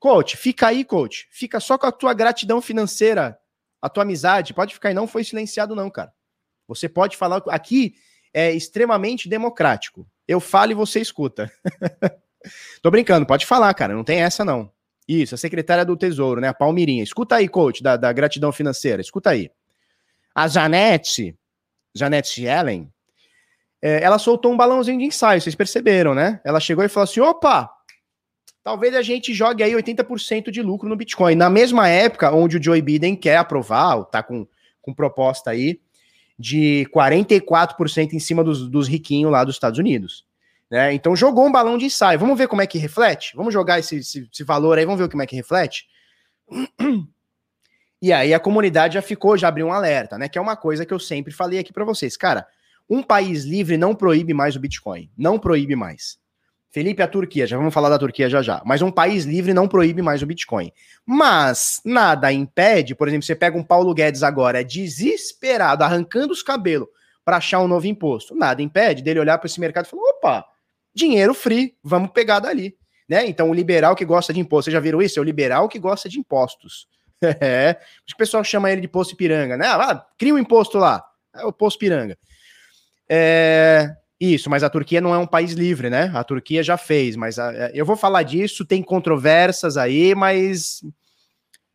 Coach, 0.00 0.36
fica 0.36 0.66
aí, 0.66 0.84
coach. 0.84 1.28
Fica 1.30 1.60
só 1.60 1.78
com 1.78 1.86
a 1.86 1.92
tua 1.92 2.12
gratidão 2.12 2.60
financeira, 2.60 3.38
a 3.80 3.88
tua 3.88 4.02
amizade. 4.02 4.52
Pode 4.52 4.74
ficar 4.74 4.88
aí, 4.88 4.94
não 4.96 5.06
foi 5.06 5.22
silenciado, 5.22 5.76
não, 5.76 5.88
cara. 5.88 6.12
Você 6.66 6.88
pode 6.88 7.16
falar. 7.16 7.42
Aqui 7.48 7.94
é 8.32 8.52
extremamente 8.52 9.28
democrático. 9.28 10.06
Eu 10.26 10.40
falo 10.40 10.72
e 10.72 10.74
você 10.74 11.00
escuta. 11.00 11.50
Tô 12.82 12.90
brincando, 12.90 13.26
pode 13.26 13.46
falar, 13.46 13.72
cara. 13.74 13.94
Não 13.94 14.04
tem 14.04 14.22
essa, 14.22 14.44
não. 14.44 14.70
Isso, 15.06 15.34
a 15.34 15.38
secretária 15.38 15.84
do 15.84 15.96
Tesouro, 15.96 16.40
né? 16.40 16.48
A 16.48 16.54
Palmirinha. 16.54 17.02
Escuta 17.02 17.36
aí, 17.36 17.48
coach, 17.48 17.82
da, 17.82 17.96
da 17.96 18.12
gratidão 18.12 18.50
financeira. 18.50 19.00
Escuta 19.00 19.30
aí. 19.30 19.50
A 20.34 20.48
Janete, 20.48 21.36
Janete 21.94 22.44
Ellen, 22.44 22.90
é, 23.80 24.02
ela 24.02 24.18
soltou 24.18 24.50
um 24.52 24.56
balãozinho 24.56 24.98
de 24.98 25.04
ensaio, 25.04 25.40
vocês 25.40 25.54
perceberam, 25.54 26.14
né? 26.14 26.40
Ela 26.42 26.58
chegou 26.58 26.82
e 26.82 26.88
falou 26.88 27.04
assim: 27.04 27.20
opa, 27.20 27.70
talvez 28.62 28.94
a 28.94 29.02
gente 29.02 29.34
jogue 29.34 29.62
aí 29.62 29.72
80% 29.74 30.50
de 30.50 30.62
lucro 30.62 30.88
no 30.88 30.96
Bitcoin. 30.96 31.34
Na 31.34 31.50
mesma 31.50 31.86
época 31.86 32.32
onde 32.32 32.56
o 32.56 32.62
Joe 32.62 32.80
Biden 32.80 33.14
quer 33.14 33.36
aprovar, 33.36 34.02
tá 34.06 34.22
com, 34.22 34.46
com 34.80 34.94
proposta 34.94 35.50
aí 35.50 35.78
de 36.38 36.86
44% 36.94 38.12
em 38.12 38.18
cima 38.18 38.42
dos, 38.42 38.68
dos 38.68 38.88
riquinhos 38.88 39.30
lá 39.30 39.44
dos 39.44 39.56
Estados 39.56 39.78
Unidos. 39.78 40.24
Né? 40.70 40.92
Então 40.94 41.14
jogou 41.14 41.46
um 41.46 41.52
balão 41.52 41.78
de 41.78 41.86
ensaio. 41.86 42.18
Vamos 42.18 42.36
ver 42.36 42.48
como 42.48 42.62
é 42.62 42.66
que 42.66 42.78
reflete? 42.78 43.36
Vamos 43.36 43.52
jogar 43.52 43.78
esse, 43.78 43.96
esse, 43.96 44.28
esse 44.32 44.44
valor 44.44 44.78
aí, 44.78 44.84
vamos 44.84 45.00
ver 45.00 45.08
como 45.08 45.22
é 45.22 45.26
que 45.26 45.36
reflete? 45.36 45.86
E 48.02 48.12
aí 48.12 48.34
a 48.34 48.38
comunidade 48.38 48.94
já 48.94 49.00
ficou, 49.00 49.34
já 49.34 49.48
abriu 49.48 49.66
um 49.66 49.72
alerta, 49.72 50.18
né? 50.18 50.28
Que 50.28 50.36
é 50.36 50.40
uma 50.40 50.56
coisa 50.56 50.84
que 50.84 50.92
eu 50.92 50.98
sempre 50.98 51.32
falei 51.32 51.58
aqui 51.58 51.72
para 51.72 51.86
vocês. 51.86 52.18
Cara, 52.18 52.46
um 52.86 53.02
país 53.02 53.44
livre 53.44 53.78
não 53.78 53.94
proíbe 53.94 54.34
mais 54.34 54.54
o 54.56 54.60
Bitcoin. 54.60 55.10
Não 55.16 55.38
proíbe 55.38 55.74
mais. 55.74 56.18
Felipe, 56.74 57.00
a 57.04 57.06
Turquia, 57.06 57.46
já 57.46 57.56
vamos 57.56 57.72
falar 57.72 57.88
da 57.88 57.96
Turquia 57.96 58.28
já 58.28 58.42
já. 58.42 58.60
Mas 58.64 58.82
um 58.82 58.90
país 58.90 59.24
livre 59.24 59.54
não 59.54 59.68
proíbe 59.68 60.02
mais 60.02 60.22
o 60.22 60.26
Bitcoin. 60.26 60.72
Mas 61.06 61.80
nada 61.84 62.32
impede, 62.32 62.96
por 62.96 63.06
exemplo, 63.06 63.24
você 63.24 63.36
pega 63.36 63.56
um 63.56 63.62
Paulo 63.62 63.94
Guedes 63.94 64.24
agora, 64.24 64.64
desesperado, 64.64 65.84
arrancando 65.84 66.32
os 66.32 66.42
cabelos 66.42 66.88
para 67.24 67.36
achar 67.36 67.60
um 67.60 67.68
novo 67.68 67.86
imposto. 67.86 68.34
Nada 68.34 68.60
impede 68.60 69.04
dele 69.04 69.20
olhar 69.20 69.38
para 69.38 69.46
esse 69.46 69.60
mercado 69.60 69.86
e 69.86 69.88
falar: 69.88 70.02
opa, 70.02 70.44
dinheiro 70.92 71.32
free, 71.32 71.76
vamos 71.80 72.10
pegar 72.10 72.40
dali. 72.40 72.76
Né? 73.08 73.24
Então, 73.24 73.50
o 73.50 73.54
liberal 73.54 73.94
que 73.94 74.04
gosta 74.04 74.32
de 74.32 74.40
imposto, 74.40 74.64
vocês 74.64 74.74
já 74.74 74.80
viram 74.80 75.00
isso? 75.00 75.16
É 75.16 75.22
o 75.22 75.24
liberal 75.24 75.68
que 75.68 75.78
gosta 75.78 76.08
de 76.08 76.18
impostos. 76.18 76.88
é, 77.22 77.78
o 78.12 78.16
pessoal 78.16 78.42
chama 78.42 78.72
ele 78.72 78.80
de 78.80 78.88
imposto 78.88 79.14
piranga, 79.14 79.56
né? 79.56 79.68
Ah, 79.68 80.04
cria 80.18 80.34
um 80.34 80.38
imposto 80.38 80.76
lá, 80.76 81.04
é 81.36 81.44
o 81.44 81.50
imposto 81.50 81.78
piranga. 81.78 82.18
É, 83.08 83.94
isso, 84.20 84.48
mas 84.48 84.62
a 84.62 84.70
Turquia 84.70 85.00
não 85.00 85.14
é 85.14 85.18
um 85.18 85.26
país 85.26 85.52
livre, 85.52 85.90
né? 85.90 86.10
A 86.14 86.22
Turquia 86.22 86.62
já 86.62 86.76
fez, 86.76 87.16
mas 87.16 87.38
a, 87.38 87.52
é, 87.52 87.72
eu 87.74 87.84
vou 87.84 87.96
falar 87.96 88.22
disso, 88.22 88.64
tem 88.64 88.82
controvérsias 88.82 89.76
aí, 89.76 90.14
mas 90.14 90.82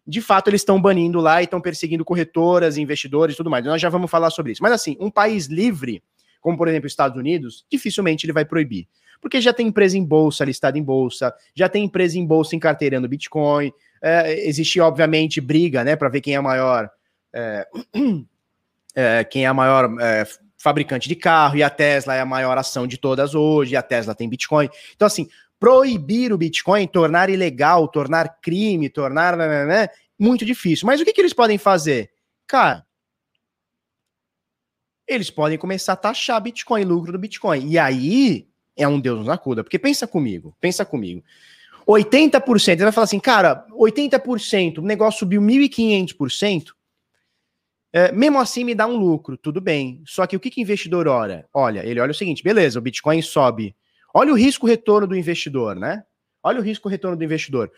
de 0.08 0.21
fato 0.21 0.49
eles 0.49 0.62
estão 0.62 0.82
banindo 0.82 1.19
lá 1.19 1.41
e 1.41 1.43
estão 1.43 1.62
perseguindo 1.62 2.04
corretoras, 2.04 2.78
investidores 2.78 3.36
e 3.36 3.38
tudo 3.38 3.49
mais. 3.49 3.63
Nós 3.65 3.82
já 3.82 3.89
vamos 3.89 4.10
falar 4.10 4.30
sobre 4.30 4.54
isso. 4.54 4.63
Mas 4.63 4.71
assim, 4.71 4.97
um 4.99 5.12
país 5.12 5.45
livre, 5.45 6.02
como 6.41 6.58
por 6.58 6.67
exemplo 6.67 6.88
os 6.88 6.93
Estados 6.93 7.17
Unidos, 7.17 7.65
dificilmente 7.69 8.25
ele 8.25 8.34
vai 8.34 8.45
proibir. 8.45 8.88
Porque 9.21 9.41
já 9.41 9.54
tem 9.54 9.67
empresa 9.67 9.97
em 9.97 10.04
bolsa, 10.04 10.45
listada 10.45 10.78
em 10.80 10.84
bolsa, 10.84 11.34
já 11.54 11.67
tem 11.67 11.84
empresa 11.84 12.17
em 12.17 12.25
bolsa 12.25 12.56
encarteirando 12.56 13.08
Bitcoin, 13.08 13.71
é, 14.02 14.47
existe 14.47 14.80
obviamente 14.80 15.41
briga, 15.41 15.84
né, 15.84 15.95
para 15.95 16.10
ver 16.10 16.21
quem 16.21 16.34
é 16.34 16.38
a 16.38 16.41
maior. 16.41 16.89
É, 17.34 17.67
é, 18.95 19.23
quem 19.25 19.43
é 19.43 19.47
a 19.47 19.54
maior 19.54 19.93
é, 19.99 20.25
fabricante 20.60 21.10
de 21.10 21.15
carro, 21.15 21.58
e 21.58 21.63
a 21.63 21.69
Tesla 21.69 22.13
é 22.13 22.19
a 22.19 22.26
maior 22.26 22.58
ação 22.58 22.86
de 22.86 22.98
todas 22.98 23.34
hoje, 23.34 23.74
e 23.74 23.78
a 23.78 23.82
Tesla 23.82 24.13
tem 24.13 24.30
Bitcoin. 24.30 24.69
Então, 24.93 25.06
assim, 25.08 25.28
proibir 25.60 26.32
o 26.32 26.38
Bitcoin, 26.38 26.86
tornar 26.86 27.30
ilegal, 27.30 27.88
tornar 27.88 28.39
crime, 28.41 28.89
tornar. 28.89 29.36
Né, 29.36 29.48
né, 29.48 29.65
né, 29.65 29.89
muito 30.19 30.45
difícil. 30.45 30.86
Mas 30.86 31.00
o 31.00 31.06
que, 31.06 31.13
que 31.13 31.22
eles 31.22 31.34
podem 31.34 31.58
fazer? 31.58 32.12
Cara, 32.45 32.86
eles 35.08 35.32
podem 35.32 35.58
começar 35.58 35.93
a 35.93 35.95
taxar 35.95 36.41
Bitcoin, 36.41 36.84
lucro 36.84 37.12
do 37.12 37.17
Bitcoin. 37.17 37.67
E 37.69 37.80
aí 37.80 38.48
é 38.76 38.88
um 38.88 39.00
Deus 39.00 39.19
nos 39.19 39.30
acuda. 39.30 39.63
Porque 39.63 39.80
pensa 39.80 40.06
comigo, 40.06 40.56
pensa 40.60 40.84
comigo. 40.84 41.24
80%, 41.88 42.74
ele 42.74 42.84
vai 42.84 42.91
falar 42.91 43.06
assim, 43.06 43.19
cara, 43.19 43.65
80%, 43.72 44.78
o 44.78 44.82
negócio 44.82 45.19
subiu 45.19 45.41
1.500%, 45.41 46.74
é, 47.91 48.12
mesmo 48.12 48.39
assim 48.39 48.63
me 48.63 48.75
dá 48.75 48.86
um 48.86 48.95
lucro, 48.95 49.38
tudo 49.38 49.60
bem. 49.60 50.02
Só 50.06 50.28
que 50.28 50.36
o 50.36 50.39
que, 50.39 50.49
que 50.49 50.62
investidor 50.62 51.08
olha? 51.08 51.47
Olha, 51.54 51.86
ele 51.86 51.99
olha 51.99 52.12
o 52.12 52.15
seguinte, 52.15 52.43
beleza, 52.43 52.78
o 52.78 52.82
Bitcoin 52.82 53.21
sobe. 53.21 53.75
Olha 54.13 54.32
o 54.32 54.36
risco-retorno 54.36 55.08
do 55.08 55.15
investidor, 55.15 55.75
né? 55.75 56.04
Olha 56.43 56.60
o 56.60 56.63
risco-retorno 56.63 57.17
do 57.17 57.23
investidor. 57.23 57.71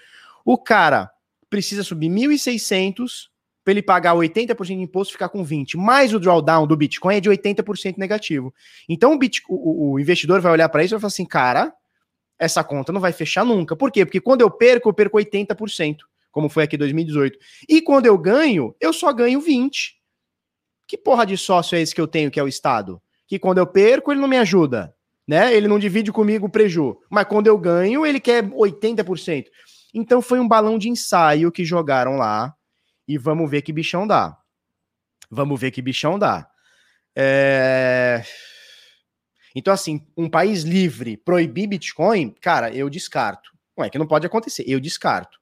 O 0.46 0.58
cara 0.58 1.10
precisa 1.50 1.84
subir 1.84 2.10
1.600 2.10 3.30
para 3.64 3.72
ele 3.74 3.82
pagar 3.82 4.16
80% 4.16 4.66
de 4.66 4.74
imposto 4.74 5.14
ficar 5.14 5.30
com 5.30 5.46
20%. 5.46 5.76
Mais 5.78 6.14
o 6.14 6.20
drawdown 6.20 6.66
do 6.66 6.76
Bitcoin 6.76 7.16
é 7.16 7.20
de 7.20 7.30
80% 7.30 7.98
negativo. 7.98 8.54
Então 8.90 9.14
o, 9.14 9.18
Bitcoin, 9.18 9.56
o, 9.60 9.94
o 9.94 10.00
investidor 10.00 10.42
vai 10.42 10.52
olhar 10.52 10.68
para 10.70 10.84
isso 10.84 10.94
e 10.94 10.96
vai 10.96 11.02
falar 11.02 11.10
assim, 11.10 11.26
cara, 11.26 11.74
essa 12.40 12.64
conta 12.64 12.92
não 12.92 13.00
vai 13.00 13.14
fechar 13.14 13.46
nunca. 13.46 13.76
Por 13.76 13.92
quê? 13.92 14.06
Porque 14.06 14.20
quando 14.20 14.42
eu 14.42 14.50
perco, 14.50 14.90
eu 14.90 14.94
perco 14.94 15.18
80%, 15.18 15.98
como 16.32 16.50
foi 16.50 16.64
aqui 16.64 16.76
em 16.76 16.80
2018. 16.80 17.38
E 17.70 17.82
quando 17.82 18.08
eu 18.08 18.18
ganho, 18.18 18.76
eu 18.82 18.92
só 18.92 19.14
ganho 19.14 19.40
20%. 19.40 20.01
Que 20.92 20.98
porra 20.98 21.26
de 21.26 21.38
sócio 21.38 21.78
é 21.78 21.80
esse 21.80 21.96
que 21.96 22.02
eu 22.02 22.08
tenho, 22.08 22.30
que 22.30 22.38
é 22.38 22.44
o 22.44 22.50
Estado? 22.50 23.02
Que 23.26 23.40
quando 23.40 23.60
eu 23.60 23.66
perco, 23.66 24.12
ele 24.12 24.20
não 24.20 24.28
me 24.28 24.38
ajuda, 24.38 24.94
né? 25.26 25.56
Ele 25.56 25.66
não 25.66 25.80
divide 25.80 26.12
comigo 26.12 26.48
o 26.48 26.50
preju. 26.50 26.98
Mas 27.10 27.24
quando 27.30 27.48
eu 27.48 27.58
ganho, 27.58 28.06
ele 28.06 28.20
quer 28.20 28.44
80%. 28.44 29.46
Então 29.94 30.22
foi 30.22 30.38
um 30.38 30.48
balão 30.50 30.78
de 30.78 30.90
ensaio 30.90 31.50
que 31.50 31.64
jogaram 31.64 32.18
lá 32.18 32.54
e 33.08 33.18
vamos 33.18 33.50
ver 33.50 33.62
que 33.62 33.72
bichão 33.72 34.06
dá. 34.06 34.38
Vamos 35.30 35.58
ver 35.58 35.72
que 35.72 35.82
bichão 35.82 36.20
dá. 36.20 36.46
É... 37.16 38.22
Então, 39.56 39.74
assim, 39.74 40.06
um 40.18 40.30
país 40.30 40.64
livre 40.64 41.16
proibir 41.16 41.68
Bitcoin, 41.68 42.36
cara, 42.42 42.70
eu 42.70 42.90
descarto. 42.90 43.50
Não 43.78 43.86
é 43.86 43.90
que 43.90 43.98
não 43.98 44.06
pode 44.06 44.28
acontecer, 44.28 44.66
eu 44.68 44.78
descarto. 44.78 45.40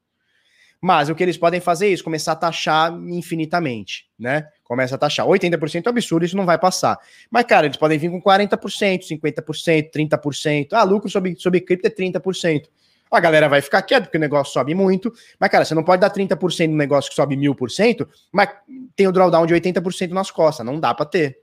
Mas 0.80 1.10
o 1.10 1.16
que 1.16 1.24
eles 1.24 1.38
podem 1.38 1.60
fazer 1.60 1.88
é 1.88 1.90
isso, 1.90 2.04
começar 2.04 2.34
a 2.34 2.36
taxar 2.36 2.94
infinitamente, 2.94 4.08
né? 4.18 4.48
Começa 4.70 4.94
a 4.94 4.98
taxar. 5.00 5.26
80% 5.26 5.88
é 5.88 5.90
absurdo, 5.90 6.24
isso 6.24 6.38
não 6.38 6.46
vai 6.46 6.60
passar. 6.60 7.00
Mas, 7.32 7.44
cara, 7.46 7.66
eles 7.66 7.76
podem 7.76 7.98
vir 7.98 8.12
com 8.12 8.22
40%, 8.22 9.02
50%, 9.02 9.90
30%. 9.92 10.68
Ah, 10.74 10.84
lucro 10.84 11.10
sobre, 11.10 11.36
sobre 11.38 11.60
cripto 11.60 11.88
é 11.88 11.90
30%. 11.90 12.68
A 13.12 13.20
galera 13.20 13.50
vai 13.50 13.64
ficar 13.64 13.82
quieta 13.82 14.06
porque 14.06 14.18
o 14.18 14.22
negócio 14.22 14.54
sobe 14.54 14.76
muito. 14.76 15.12
Mas, 15.40 15.50
cara, 15.50 15.66
você 15.66 15.74
não 15.74 15.84
pode 15.84 16.00
dar 16.02 16.12
30% 16.12 16.70
no 16.70 16.78
negócio 16.78 17.10
que 17.10 17.16
sobe 17.16 17.36
1000%, 17.36 18.08
mas 18.32 18.48
tem 18.96 19.08
o 19.08 19.12
drawdown 19.12 19.48
de 19.48 19.56
80% 19.56 20.12
nas 20.12 20.30
costas. 20.30 20.64
Não 20.64 20.80
dá 20.80 20.94
para 20.94 21.08
ter 21.08 21.40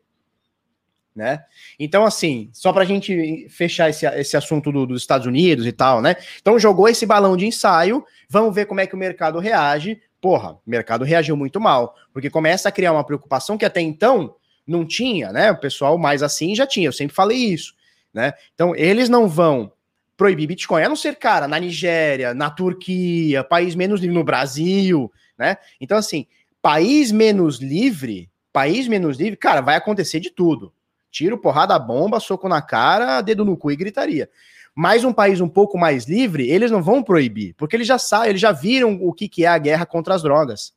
né? 1.17 1.43
Então, 1.81 2.05
assim, 2.05 2.51
só 2.53 2.75
para 2.75 2.83
a 2.83 2.87
gente 2.87 3.49
fechar 3.49 3.89
esse, 3.89 4.07
esse 4.07 4.37
assunto 4.37 4.71
do, 4.71 4.87
dos 4.87 5.01
Estados 5.01 5.27
Unidos 5.27 5.67
e 5.67 5.73
tal, 5.73 6.03
né? 6.03 6.15
Então, 6.39 6.59
jogou 6.59 6.87
esse 6.89 7.07
balão 7.07 7.39
de 7.39 7.47
ensaio, 7.47 8.05
vamos 8.29 8.55
ver 8.55 8.67
como 8.67 8.81
é 8.81 8.87
que 8.87 8.95
o 8.95 8.99
mercado 8.99 9.39
reage. 9.39 9.99
Porra, 10.21 10.53
o 10.53 10.61
mercado 10.67 11.05
reagiu 11.05 11.37
muito 11.37 11.61
mal, 11.61 11.95
porque 12.13 12.31
começa 12.31 12.69
a 12.69 12.73
criar 12.73 12.93
uma 12.93 13.05
preocupação 13.05 13.59
que 13.59 13.65
até 13.65 13.81
então 13.81 14.35
não 14.67 14.85
tinha, 14.85 15.33
né? 15.33 15.53
O 15.53 15.61
pessoal 15.61 15.97
mais 15.99 16.23
assim 16.23 16.55
já 16.55 16.67
tinha, 16.67 16.89
eu 16.89 16.93
sempre 16.93 17.15
falei 17.15 17.39
isso, 17.39 17.75
né? 18.13 18.33
Então, 18.55 18.75
eles 18.75 19.09
não 19.09 19.29
vão 19.29 19.73
proibir 20.17 20.47
Bitcoin, 20.47 20.83
a 20.83 20.89
não 20.89 20.97
ser, 20.97 21.17
cara, 21.17 21.47
na 21.47 21.59
Nigéria, 21.61 22.33
na 22.33 22.51
Turquia, 22.51 23.45
país 23.45 23.75
menos 23.75 24.01
livre, 24.01 24.15
no 24.15 24.25
Brasil, 24.25 25.13
né? 25.39 25.57
Então, 25.81 25.99
assim, 25.99 26.27
país 26.63 27.13
menos 27.13 27.59
livre, 27.61 28.31
país 28.53 28.89
menos 28.89 29.19
livre, 29.19 29.37
cara, 29.37 29.61
vai 29.61 29.77
acontecer 29.77 30.19
de 30.21 30.31
tudo 30.31 30.73
tiro, 31.17 31.39
porrada, 31.39 31.79
bomba, 31.79 32.21
soco 32.21 32.47
na 32.47 32.61
cara, 32.61 33.23
dedo 33.23 33.43
no 33.43 33.57
cu 33.57 33.71
e 33.71 33.77
gritaria. 33.77 34.29
Mas 34.79 35.05
um 35.05 35.13
país 35.13 35.41
um 35.41 35.49
pouco 35.49 35.79
mais 35.79 36.05
livre, 36.05 36.51
eles 36.51 36.71
não 36.71 36.83
vão 36.83 37.03
proibir, 37.03 37.55
porque 37.55 37.75
eles 37.75 37.87
já 37.87 37.97
sabem, 37.99 38.29
eles 38.29 38.43
já 38.43 38.53
viram 38.53 38.99
o 39.01 39.11
que, 39.11 39.27
que 39.27 39.43
é 39.43 39.49
a 39.49 39.57
guerra 39.57 39.87
contra 39.87 40.15
as 40.15 40.23
drogas. 40.23 40.75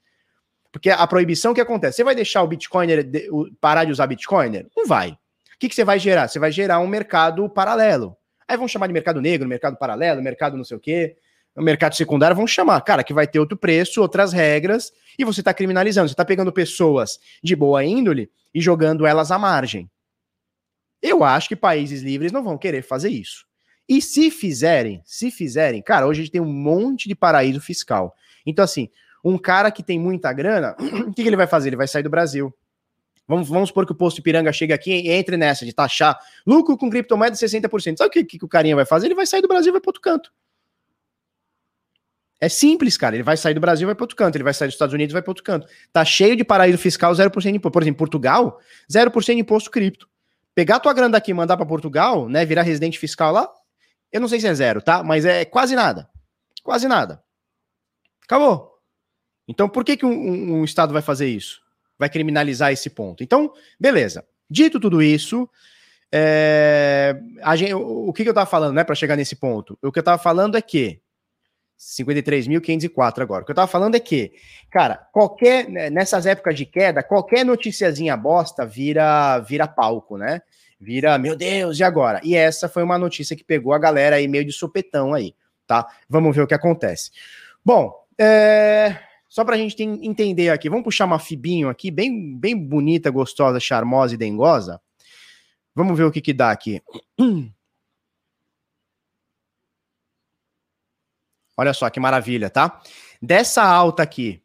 Porque 0.72 0.90
a 0.90 1.06
proibição 1.06 1.54
que 1.54 1.60
acontece, 1.60 1.98
você 1.98 2.04
vai 2.06 2.16
deixar 2.16 2.42
o 2.42 2.48
Bitcoiner 2.48 3.06
parar 3.60 3.84
de 3.84 3.92
usar 3.92 4.08
Bitcoiner? 4.08 4.68
Não 4.78 4.88
vai. 4.88 5.10
O 5.10 5.60
que, 5.60 5.68
que 5.68 5.76
você 5.76 5.84
vai 5.84 6.00
gerar? 6.00 6.30
Você 6.30 6.40
vai 6.40 6.50
gerar 6.50 6.80
um 6.80 6.88
mercado 6.88 7.50
paralelo. 7.50 8.16
Aí 8.48 8.56
vão 8.56 8.70
chamar 8.70 8.88
de 8.88 8.94
mercado 8.94 9.20
negro, 9.20 9.50
mercado 9.50 9.76
paralelo, 9.78 10.22
mercado 10.22 10.56
não 10.56 10.64
sei 10.64 10.78
o 10.78 10.80
quê. 10.80 11.18
mercado 11.58 11.94
secundário 11.94 12.38
vão 12.38 12.48
chamar, 12.48 12.80
cara, 12.82 13.04
que 13.04 13.14
vai 13.14 13.28
ter 13.28 13.40
outro 13.40 13.58
preço, 13.58 14.02
outras 14.02 14.32
regras, 14.32 14.94
e 15.18 15.26
você 15.26 15.42
está 15.42 15.54
criminalizando. 15.54 16.08
Você 16.08 16.14
está 16.14 16.24
pegando 16.24 16.54
pessoas 16.54 17.20
de 17.44 17.54
boa 17.54 17.84
índole 17.84 18.32
e 18.54 18.62
jogando 18.62 19.06
elas 19.06 19.30
à 19.30 19.38
margem. 19.38 19.92
Eu 21.02 21.22
acho 21.22 21.50
que 21.50 21.56
países 21.56 22.02
livres 22.02 22.32
não 22.32 22.44
vão 22.44 22.58
querer 22.58 22.82
fazer 22.82 23.10
isso. 23.10 23.49
E 23.90 24.04
se 24.04 24.30
fizerem, 24.30 25.02
se 25.04 25.32
fizerem, 25.32 25.82
cara, 25.82 26.06
hoje 26.06 26.22
a 26.22 26.24
gente 26.24 26.32
tem 26.32 26.40
um 26.42 26.46
monte 26.46 27.10
de 27.10 27.16
paraíso 27.16 27.60
fiscal. 27.60 28.16
Então, 28.46 28.64
assim, 28.64 28.88
um 29.24 29.36
cara 29.36 29.72
que 29.72 29.82
tem 29.82 30.00
muita 30.00 30.32
grana, 30.32 30.76
o 31.08 31.12
que, 31.12 31.24
que 31.24 31.28
ele 31.28 31.36
vai 31.36 31.48
fazer? 31.48 31.70
Ele 31.70 31.76
vai 31.76 31.88
sair 31.88 32.04
do 32.04 32.10
Brasil. 32.10 32.54
Vamos, 33.28 33.50
vamos 33.50 33.70
supor 33.70 33.88
que 33.88 33.92
o 33.92 33.96
posto 33.96 34.20
Ipiranga 34.20 34.54
chega 34.54 34.76
aqui 34.76 34.92
e 34.92 35.10
entre 35.10 35.38
nessa 35.38 35.66
de 35.66 35.74
taxar 35.74 36.20
lucro 36.46 36.78
com 36.78 36.90
criptomoeda 36.90 37.36
60%. 37.36 37.98
Sabe 37.98 38.10
o 38.10 38.12
que, 38.12 38.24
que 38.24 38.46
o 38.46 38.48
carinha 38.48 38.76
vai 38.76 38.86
fazer? 38.86 39.08
Ele 39.08 39.16
vai 39.16 39.26
sair 39.26 39.42
do 39.42 39.48
Brasil 39.48 39.72
e 39.72 39.74
vai 39.74 39.82
para 39.82 39.90
outro 39.90 40.02
canto. 40.02 40.32
É 42.40 42.48
simples, 42.48 42.96
cara. 42.96 43.16
Ele 43.16 43.24
vai 43.24 43.38
sair 43.38 43.54
do 43.54 43.60
Brasil 43.60 43.86
e 43.86 43.88
vai 43.88 43.96
para 43.96 44.04
outro 44.04 44.16
canto. 44.16 44.36
Ele 44.36 44.44
vai 44.44 44.54
sair 44.54 44.68
dos 44.68 44.76
Estados 44.76 44.94
Unidos 44.94 45.12
e 45.12 45.14
vai 45.14 45.22
para 45.22 45.32
outro 45.32 45.44
canto. 45.44 45.68
Tá 45.92 46.06
cheio 46.06 46.36
de 46.36 46.44
paraíso 46.44 46.78
fiscal, 46.78 47.12
0% 47.12 47.42
de 47.42 47.50
imposto. 47.50 47.72
Por 47.72 47.82
exemplo, 47.82 47.98
Portugal, 47.98 48.60
0% 48.92 49.26
de 49.26 49.32
imposto 49.34 49.70
cripto. 49.70 50.08
Pegar 50.56 50.80
tua 50.80 50.94
grana 50.94 51.12
daqui 51.12 51.32
e 51.32 51.34
mandar 51.34 51.58
para 51.58 51.66
Portugal, 51.66 52.30
né? 52.30 52.46
Virar 52.46 52.64
residente 52.64 52.98
fiscal 52.98 53.32
lá, 53.32 53.50
eu 54.12 54.22
não 54.22 54.28
sei 54.28 54.40
se 54.40 54.48
é 54.48 54.54
zero, 54.54 54.82
tá? 54.82 55.04
Mas 55.04 55.26
é 55.26 55.46
quase 55.46 55.76
nada. 55.76 56.10
Quase 56.64 56.88
nada. 56.88 57.24
Acabou. 58.24 58.80
Então, 59.48 59.68
por 59.68 59.84
que, 59.84 59.98
que 59.98 60.06
um, 60.06 60.60
um, 60.60 60.64
Estado 60.64 60.94
vai 60.94 61.02
fazer 61.02 61.28
isso? 61.28 61.62
Vai 61.98 62.10
criminalizar 62.10 62.72
esse 62.72 62.90
ponto. 62.90 63.24
Então, 63.24 63.52
beleza. 63.80 64.26
Dito 64.50 64.80
tudo 64.80 65.02
isso, 65.02 65.50
é, 66.12 67.20
gente, 67.56 67.74
o, 67.74 68.10
o 68.10 68.14
que, 68.14 68.24
que 68.24 68.30
eu 68.30 68.32
estava 68.32 68.50
falando, 68.50 68.76
né, 68.76 68.84
para 68.84 68.96
chegar 68.96 69.16
nesse 69.16 69.36
ponto? 69.36 69.78
O 69.82 69.92
que 69.92 70.00
eu 70.00 70.02
estava 70.02 70.22
falando 70.22 70.58
é 70.58 70.62
que 70.62 71.02
53.504 71.80 73.22
agora. 73.22 73.44
O 73.44 73.46
que 73.46 73.52
eu 73.52 73.56
tava 73.56 73.68
falando 73.68 73.96
é 73.96 74.00
que, 74.00 74.34
cara, 74.70 75.08
qualquer 75.14 75.70
né, 75.70 75.90
nessas 75.90 76.26
épocas 76.26 76.56
de 76.56 76.66
queda, 76.66 77.02
qualquer 77.02 77.46
noticiazinha 77.46 78.18
bosta 78.18 78.66
vira 78.66 79.40
vira 79.40 79.68
palco, 79.68 80.18
né? 80.18 80.42
Vira, 80.80 81.18
meu 81.18 81.36
Deus, 81.36 81.78
e 81.80 81.84
agora? 81.84 82.22
E 82.24 82.36
essa 82.36 82.70
foi 82.70 82.82
uma 82.84 82.98
notícia 82.98 83.36
que 83.36 83.44
pegou 83.44 83.74
a 83.74 83.80
galera 83.80 84.16
aí 84.16 84.28
meio 84.28 84.46
de 84.46 84.54
sopetão 84.54 85.14
aí, 85.14 85.36
tá? 85.68 85.86
Vamos 86.08 86.34
ver 86.36 86.42
o 86.44 86.48
que 86.48 86.54
acontece. 86.54 87.12
Bom, 87.64 87.94
é... 88.18 88.98
só 89.28 89.44
pra 89.44 89.58
gente 89.58 89.84
entender 89.84 90.50
aqui, 90.50 90.70
vamos 90.70 90.86
puxar 90.86 91.06
uma 91.06 91.20
fibinho 91.20 91.68
aqui, 91.68 91.92
bem, 91.92 92.34
bem 92.38 92.56
bonita, 92.56 93.12
gostosa, 93.12 93.60
charmosa 93.60 94.14
e 94.14 94.18
dengosa. 94.18 94.82
Vamos 95.76 95.98
ver 95.98 96.06
o 96.06 96.12
que 96.12 96.22
que 96.22 96.34
dá 96.34 96.50
aqui. 96.50 96.82
Olha 101.58 101.74
só 101.74 101.90
que 101.90 102.00
maravilha, 102.00 102.50
tá? 102.50 102.82
Dessa 103.22 103.64
alta 103.64 104.02
aqui. 104.02 104.42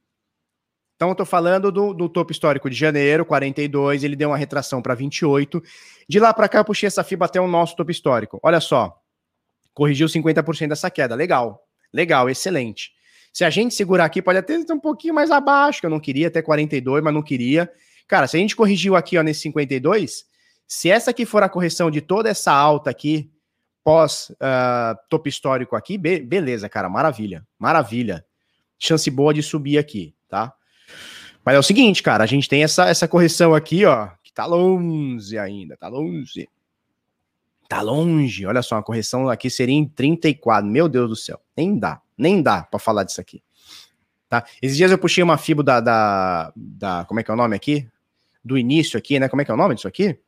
Então, 0.97 1.09
eu 1.09 1.15
tô 1.15 1.25
falando 1.25 1.73
do, 1.73 1.93
do 1.93 2.09
topo 2.09 2.31
histórico 2.33 2.71
de 2.71 2.77
janeiro, 2.77 3.25
42, 3.25 4.05
ele 4.05 4.15
deu 4.15 4.31
uma 4.31 4.37
retração 4.37 4.81
para 4.81 4.95
28. 4.95 5.63
De 6.09 6.21
lá 6.21 6.33
para 6.33 6.49
cá, 6.49 6.59
eu 6.59 6.65
puxei 6.65 6.87
essa 6.87 7.03
FIBA 7.03 7.27
até 7.27 7.41
o 7.41 7.49
nosso 7.49 7.75
topo 7.75 7.91
histórico. 7.91 8.39
Olha 8.43 8.61
só, 8.61 8.97
corrigiu 9.73 10.07
50% 10.07 10.69
dessa 10.69 10.91
queda. 10.91 11.15
Legal, 11.15 11.67
legal, 11.93 12.31
excelente. 12.31 12.93
Se 13.33 13.45
a 13.45 13.51
gente 13.51 13.75
segurar 13.75 14.05
aqui, 14.05 14.23
pode 14.23 14.39
até 14.39 14.61
ser 14.61 14.73
um 14.73 14.79
pouquinho 14.79 15.13
mais 15.13 15.31
abaixo, 15.33 15.81
que 15.81 15.87
eu 15.87 15.91
não 15.91 15.99
queria, 15.99 16.29
até 16.29 16.41
42, 16.41 17.03
mas 17.03 17.13
não 17.13 17.23
queria. 17.23 17.69
Cara, 18.07 18.29
se 18.29 18.37
a 18.37 18.41
gente 18.41 18.55
corrigiu 18.55 18.95
aqui, 18.95 19.19
ó, 19.19 19.23
nesse 19.23 19.41
52, 19.41 20.25
se 20.67 20.89
essa 20.89 21.11
aqui 21.11 21.27
for 21.27 21.43
a 21.43 21.49
correção 21.49 21.91
de 21.91 22.01
toda 22.01 22.29
essa 22.29 22.53
alta 22.53 22.91
aqui, 22.91 23.31
pós 23.83 24.31
uh, 24.31 24.97
topo 25.11 25.29
histórico 25.29 25.75
aqui, 25.75 25.99
be 25.99 26.21
beleza, 26.21 26.69
cara, 26.69 26.89
maravilha, 26.89 27.45
maravilha. 27.59 28.25
Chance 28.79 29.11
boa 29.11 29.35
de 29.35 29.43
subir 29.43 29.79
aqui, 29.79 30.15
tá? 30.29 30.55
Mas 31.44 31.57
é 31.57 31.59
o 31.59 31.62
seguinte, 31.62 32.03
cara, 32.03 32.25
a 32.25 32.27
gente 32.27 32.49
tem 32.49 32.62
essa, 32.64 32.88
essa 32.88 33.07
correção 33.07 33.55
aqui, 33.55 33.85
ó, 33.85 34.09
que 34.23 34.33
tá 34.33 34.47
longe 34.47 35.38
ainda, 35.38 35.77
tá 35.77 35.88
longe. 35.88 36.49
Tá 37.68 37.83
longe, 37.83 38.47
olha 38.47 38.62
só, 38.62 38.77
a 38.77 38.83
correção 38.83 39.29
aqui 39.29 39.51
seria 39.51 39.75
em 39.75 39.87
34, 39.87 40.68
meu 40.68 40.88
Deus 40.88 41.09
do 41.09 41.16
céu, 41.16 41.40
nem 41.57 41.79
dá, 41.79 42.01
nem 42.16 42.42
dá 42.42 42.62
para 42.62 42.79
falar 42.79 43.05
disso 43.05 43.20
aqui. 43.20 43.42
Tá? 44.29 44.44
Esses 44.61 44.77
dias 44.77 44.90
eu 44.90 44.99
puxei 44.99 45.23
uma 45.23 45.38
fibra 45.38 45.62
da, 45.62 45.81
da, 45.81 46.53
da, 46.57 47.05
como 47.07 47.20
é 47.20 47.23
que 47.23 47.31
é 47.31 47.35
o 47.35 47.37
nome 47.37 47.55
aqui? 47.55 47.87
Do 48.42 48.59
início 48.59 48.99
aqui, 48.99 49.18
né? 49.18 49.29
Como 49.29 49.40
é 49.40 49.44
que 49.44 49.51
é 49.51 49.55
o 49.55 49.57
nome 49.57 49.75
disso 49.75 49.88
aqui? 49.88 50.18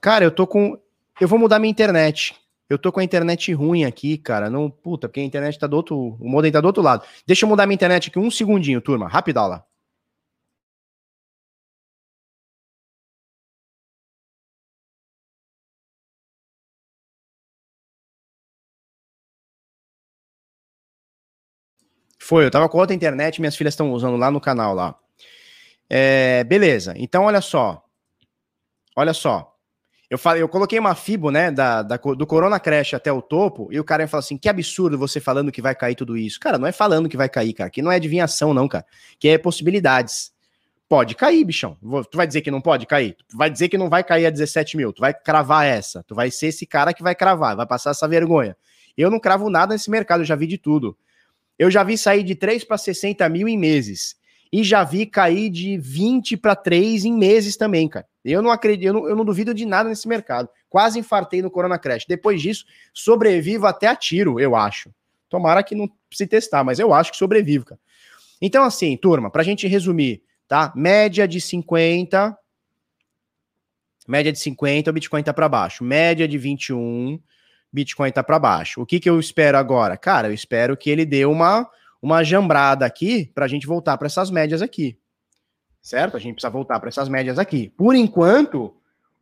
Cara, 0.00 0.24
eu 0.24 0.30
tô 0.30 0.46
com, 0.46 0.78
eu 1.20 1.26
vou 1.26 1.38
mudar 1.38 1.58
minha 1.58 1.70
internet. 1.70 2.36
Eu 2.68 2.78
tô 2.78 2.92
com 2.92 3.00
a 3.00 3.04
internet 3.04 3.52
ruim 3.52 3.84
aqui, 3.84 4.18
cara. 4.18 4.50
Não, 4.50 4.70
puta, 4.70 5.08
porque 5.08 5.20
a 5.20 5.24
internet 5.24 5.58
tá 5.58 5.66
do 5.66 5.76
outro. 5.76 6.16
O 6.20 6.28
modem 6.28 6.52
tá 6.52 6.60
do 6.60 6.66
outro 6.66 6.82
lado. 6.82 7.04
Deixa 7.26 7.44
eu 7.44 7.48
mudar 7.48 7.66
minha 7.66 7.74
internet 7.74 8.10
aqui 8.10 8.18
um 8.18 8.30
segundinho, 8.30 8.80
turma. 8.80 9.08
Rapidão 9.08 9.62
Foi, 22.20 22.44
eu 22.44 22.50
tava 22.50 22.68
com 22.68 22.78
outra 22.78 22.94
internet, 22.94 23.40
minhas 23.40 23.56
filhas 23.56 23.74
estão 23.74 23.92
usando 23.92 24.16
lá 24.16 24.30
no 24.30 24.40
canal 24.40 24.74
lá. 24.74 24.94
É, 25.90 26.44
beleza, 26.44 26.94
então 26.96 27.24
olha 27.24 27.40
só. 27.40 27.84
Olha 28.96 29.14
só. 29.14 29.57
Eu 30.10 30.16
falei, 30.16 30.42
eu 30.42 30.48
coloquei 30.48 30.78
uma 30.78 30.94
FIBO, 30.94 31.30
né, 31.30 31.50
da, 31.50 31.82
da, 31.82 31.96
do 31.96 32.26
Corona 32.26 32.58
Crash 32.58 32.94
até 32.94 33.12
o 33.12 33.20
topo, 33.20 33.68
e 33.70 33.78
o 33.78 33.84
cara 33.84 34.08
fala 34.08 34.20
assim: 34.20 34.38
que 34.38 34.48
absurdo 34.48 34.96
você 34.96 35.20
falando 35.20 35.52
que 35.52 35.60
vai 35.60 35.74
cair 35.74 35.94
tudo 35.94 36.16
isso. 36.16 36.40
Cara, 36.40 36.56
não 36.56 36.66
é 36.66 36.72
falando 36.72 37.08
que 37.08 37.16
vai 37.16 37.28
cair, 37.28 37.52
cara. 37.52 37.68
Que 37.68 37.82
não 37.82 37.92
é 37.92 37.96
adivinhação, 37.96 38.54
não, 38.54 38.66
cara. 38.66 38.86
Que 39.18 39.28
é 39.28 39.38
possibilidades. 39.38 40.32
Pode 40.88 41.14
cair, 41.14 41.44
bichão. 41.44 41.76
Tu 42.10 42.16
vai 42.16 42.26
dizer 42.26 42.40
que 42.40 42.50
não 42.50 42.62
pode 42.62 42.86
cair? 42.86 43.14
Tu 43.28 43.36
vai 43.36 43.50
dizer 43.50 43.68
que 43.68 43.76
não 43.76 43.90
vai 43.90 44.02
cair 44.02 44.24
a 44.24 44.30
17 44.30 44.74
mil. 44.78 44.90
Tu 44.90 45.00
vai 45.00 45.12
cravar 45.12 45.66
essa. 45.66 46.02
Tu 46.04 46.14
vai 46.14 46.30
ser 46.30 46.46
esse 46.46 46.64
cara 46.64 46.94
que 46.94 47.02
vai 47.02 47.14
cravar, 47.14 47.54
vai 47.54 47.66
passar 47.66 47.90
essa 47.90 48.08
vergonha. 48.08 48.56
Eu 48.96 49.10
não 49.10 49.20
cravo 49.20 49.50
nada 49.50 49.74
nesse 49.74 49.90
mercado, 49.90 50.22
eu 50.22 50.24
já 50.24 50.34
vi 50.34 50.46
de 50.46 50.56
tudo. 50.56 50.96
Eu 51.58 51.70
já 51.70 51.82
vi 51.82 51.98
sair 51.98 52.22
de 52.22 52.34
3 52.34 52.64
para 52.64 52.78
60 52.78 53.28
mil 53.28 53.46
em 53.46 53.58
meses. 53.58 54.16
E 54.52 54.64
já 54.64 54.82
vi 54.82 55.04
cair 55.04 55.50
de 55.50 55.76
20 55.76 56.36
para 56.36 56.56
3 56.56 57.04
em 57.04 57.12
meses 57.12 57.56
também, 57.56 57.88
cara. 57.88 58.06
Eu 58.24 58.42
não 58.42 58.50
acredito, 58.50 58.86
eu 58.86 58.92
não, 58.92 59.08
eu 59.08 59.16
não, 59.16 59.24
duvido 59.24 59.54
de 59.54 59.64
nada 59.64 59.88
nesse 59.88 60.08
mercado. 60.08 60.48
Quase 60.68 60.98
infartei 60.98 61.42
no 61.42 61.50
Corona 61.50 61.78
Crash. 61.78 62.04
Depois 62.06 62.40
disso, 62.40 62.64
sobrevivo 62.92 63.66
até 63.66 63.86
a 63.86 63.96
tiro, 63.96 64.38
eu 64.40 64.56
acho. 64.56 64.90
Tomara 65.28 65.62
que 65.62 65.74
não 65.74 65.90
se 66.12 66.26
testar, 66.26 66.64
mas 66.64 66.78
eu 66.78 66.92
acho 66.92 67.10
que 67.10 67.16
sobrevivo, 67.16 67.64
cara. 67.64 67.80
Então, 68.40 68.64
assim, 68.64 68.96
turma, 68.96 69.30
pra 69.30 69.42
gente 69.42 69.66
resumir, 69.66 70.22
tá? 70.46 70.72
Média 70.74 71.26
de 71.26 71.40
50. 71.40 72.36
Média 74.06 74.32
de 74.32 74.38
50, 74.38 74.90
o 74.90 74.92
Bitcoin 74.92 75.22
tá 75.22 75.34
para 75.34 75.48
baixo. 75.48 75.84
Média 75.84 76.26
de 76.26 76.38
21, 76.38 77.20
Bitcoin 77.70 78.10
tá 78.10 78.22
para 78.22 78.38
baixo. 78.38 78.80
O 78.80 78.86
que 78.86 78.98
que 78.98 79.10
eu 79.10 79.20
espero 79.20 79.58
agora? 79.58 79.96
Cara, 79.96 80.28
eu 80.28 80.34
espero 80.34 80.76
que 80.76 80.88
ele 80.88 81.04
dê 81.04 81.26
uma 81.26 81.68
uma 82.00 82.22
jambrada 82.22 82.86
aqui 82.86 83.30
para 83.34 83.44
a 83.44 83.48
gente 83.48 83.66
voltar 83.66 83.96
para 83.98 84.06
essas 84.06 84.30
médias 84.30 84.62
aqui. 84.62 84.98
Certo? 85.80 86.16
A 86.16 86.20
gente 86.20 86.34
precisa 86.34 86.50
voltar 86.50 86.78
para 86.80 86.88
essas 86.88 87.08
médias 87.08 87.38
aqui. 87.38 87.72
Por 87.76 87.94
enquanto, 87.94 88.74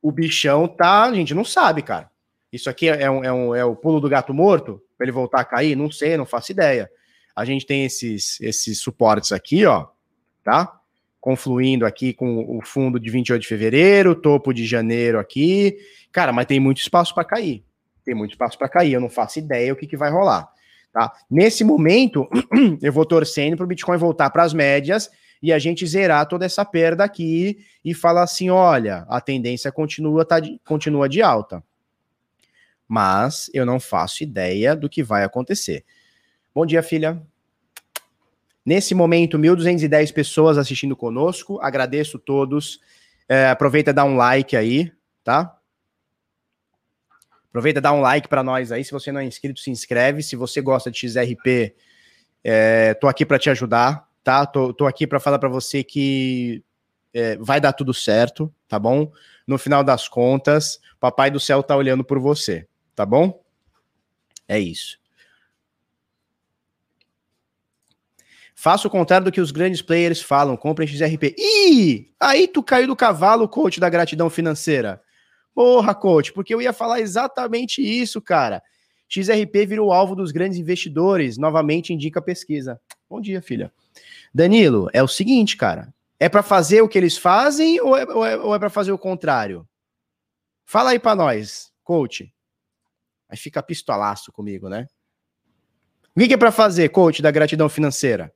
o 0.02 0.10
bichão 0.10 0.66
tá. 0.68 1.04
A 1.04 1.14
gente 1.14 1.34
não 1.34 1.44
sabe, 1.44 1.82
cara. 1.82 2.10
Isso 2.52 2.70
aqui 2.70 2.88
é, 2.88 3.10
um, 3.10 3.24
é, 3.24 3.32
um, 3.32 3.54
é 3.54 3.64
o 3.64 3.76
pulo 3.76 4.00
do 4.00 4.08
gato 4.08 4.32
morto? 4.32 4.82
Para 4.96 5.04
ele 5.04 5.12
voltar 5.12 5.40
a 5.40 5.44
cair? 5.44 5.76
Não 5.76 5.90
sei, 5.90 6.16
não 6.16 6.24
faço 6.24 6.52
ideia. 6.52 6.90
A 7.34 7.44
gente 7.44 7.66
tem 7.66 7.84
esses, 7.84 8.40
esses 8.40 8.80
suportes 8.80 9.30
aqui, 9.32 9.66
ó, 9.66 9.88
tá? 10.42 10.80
Confluindo 11.20 11.84
aqui 11.84 12.14
com 12.14 12.56
o 12.56 12.64
fundo 12.64 12.98
de 12.98 13.10
28 13.10 13.42
de 13.42 13.48
fevereiro, 13.48 14.14
topo 14.14 14.54
de 14.54 14.64
janeiro 14.64 15.18
aqui. 15.18 15.76
Cara, 16.10 16.32
mas 16.32 16.46
tem 16.46 16.58
muito 16.58 16.78
espaço 16.78 17.14
para 17.14 17.24
cair. 17.24 17.62
Tem 18.04 18.14
muito 18.14 18.30
espaço 18.30 18.56
para 18.56 18.68
cair. 18.68 18.92
Eu 18.92 19.00
não 19.00 19.10
faço 19.10 19.38
ideia 19.38 19.72
o 19.72 19.76
que, 19.76 19.86
que 19.86 19.96
vai 19.96 20.10
rolar. 20.10 20.48
Tá? 20.96 21.12
Nesse 21.30 21.62
momento, 21.62 22.26
eu 22.80 22.90
vou 22.90 23.04
torcendo 23.04 23.54
para 23.54 23.64
o 23.64 23.66
Bitcoin 23.66 23.98
voltar 23.98 24.30
para 24.30 24.42
as 24.42 24.54
médias 24.54 25.10
e 25.42 25.52
a 25.52 25.58
gente 25.58 25.86
zerar 25.86 26.26
toda 26.26 26.46
essa 26.46 26.64
perda 26.64 27.04
aqui 27.04 27.58
e 27.84 27.92
falar 27.92 28.22
assim: 28.22 28.48
olha, 28.48 29.04
a 29.06 29.20
tendência 29.20 29.70
continua, 29.70 30.24
tá 30.24 30.40
de, 30.40 30.58
continua 30.64 31.06
de 31.06 31.20
alta. 31.20 31.62
Mas 32.88 33.50
eu 33.52 33.66
não 33.66 33.78
faço 33.78 34.22
ideia 34.22 34.74
do 34.74 34.88
que 34.88 35.02
vai 35.02 35.22
acontecer. 35.22 35.84
Bom 36.54 36.64
dia, 36.64 36.82
filha. 36.82 37.22
Nesse 38.64 38.94
momento, 38.94 39.36
1.210 39.36 40.14
pessoas 40.14 40.56
assistindo 40.56 40.96
conosco. 40.96 41.60
Agradeço 41.60 42.18
todos. 42.18 42.80
É, 43.28 43.50
aproveita 43.50 43.90
e 43.90 43.92
dá 43.92 44.02
um 44.02 44.16
like 44.16 44.56
aí, 44.56 44.90
tá? 45.22 45.55
Aproveita, 47.56 47.80
dá 47.80 47.90
um 47.90 48.02
like 48.02 48.28
para 48.28 48.42
nós 48.42 48.70
aí. 48.70 48.84
Se 48.84 48.92
você 48.92 49.10
não 49.10 49.18
é 49.18 49.24
inscrito, 49.24 49.60
se 49.60 49.70
inscreve. 49.70 50.22
Se 50.22 50.36
você 50.36 50.60
gosta 50.60 50.90
de 50.90 50.98
XRP, 50.98 51.74
é, 52.44 52.92
tô 52.92 53.08
aqui 53.08 53.24
para 53.24 53.38
te 53.38 53.48
ajudar, 53.48 54.06
tá? 54.22 54.44
Tô, 54.44 54.74
tô 54.74 54.86
aqui 54.86 55.06
para 55.06 55.18
falar 55.18 55.38
para 55.38 55.48
você 55.48 55.82
que 55.82 56.62
é, 57.14 57.38
vai 57.38 57.58
dar 57.58 57.72
tudo 57.72 57.94
certo, 57.94 58.52
tá 58.68 58.78
bom? 58.78 59.10
No 59.46 59.56
final 59.56 59.82
das 59.82 60.06
contas, 60.06 60.78
papai 61.00 61.30
do 61.30 61.40
céu 61.40 61.62
tá 61.62 61.74
olhando 61.74 62.04
por 62.04 62.18
você, 62.18 62.68
tá 62.94 63.06
bom? 63.06 63.42
É 64.46 64.60
isso. 64.60 64.98
Faça 68.54 68.86
o 68.86 68.90
contrário 68.90 69.24
do 69.24 69.32
que 69.32 69.40
os 69.40 69.50
grandes 69.50 69.80
players 69.80 70.20
falam, 70.20 70.58
comprem 70.58 70.86
XRP. 70.86 71.34
Ih, 71.38 72.12
aí 72.20 72.48
tu 72.48 72.62
caiu 72.62 72.86
do 72.86 72.94
cavalo, 72.94 73.48
coach 73.48 73.80
da 73.80 73.88
gratidão 73.88 74.28
financeira. 74.28 75.00
Porra, 75.56 75.94
coach, 75.94 76.34
porque 76.34 76.54
eu 76.54 76.60
ia 76.60 76.70
falar 76.70 77.00
exatamente 77.00 77.80
isso, 77.80 78.20
cara. 78.20 78.62
XRP 79.08 79.64
virou 79.64 79.90
alvo 79.90 80.14
dos 80.14 80.30
grandes 80.30 80.58
investidores, 80.58 81.38
novamente 81.38 81.94
indica 81.94 82.20
a 82.20 82.22
pesquisa. 82.22 82.78
Bom 83.08 83.22
dia, 83.22 83.40
filha. 83.40 83.72
Danilo, 84.34 84.90
é 84.92 85.02
o 85.02 85.08
seguinte, 85.08 85.56
cara. 85.56 85.94
É 86.20 86.28
para 86.28 86.42
fazer 86.42 86.82
o 86.82 86.88
que 86.88 86.98
eles 86.98 87.16
fazem 87.16 87.80
ou 87.80 87.96
é, 87.96 88.02
é, 88.02 88.54
é 88.54 88.58
para 88.58 88.68
fazer 88.68 88.92
o 88.92 88.98
contrário? 88.98 89.66
Fala 90.66 90.90
aí 90.90 90.98
para 90.98 91.16
nós, 91.16 91.72
coach. 91.82 92.30
Aí 93.26 93.38
fica 93.38 93.62
pistolaço 93.62 94.30
comigo, 94.30 94.68
né? 94.68 94.86
O 96.14 96.20
que 96.20 96.34
é 96.34 96.36
para 96.36 96.52
fazer, 96.52 96.90
coach 96.90 97.22
da 97.22 97.30
gratidão 97.30 97.70
financeira? 97.70 98.30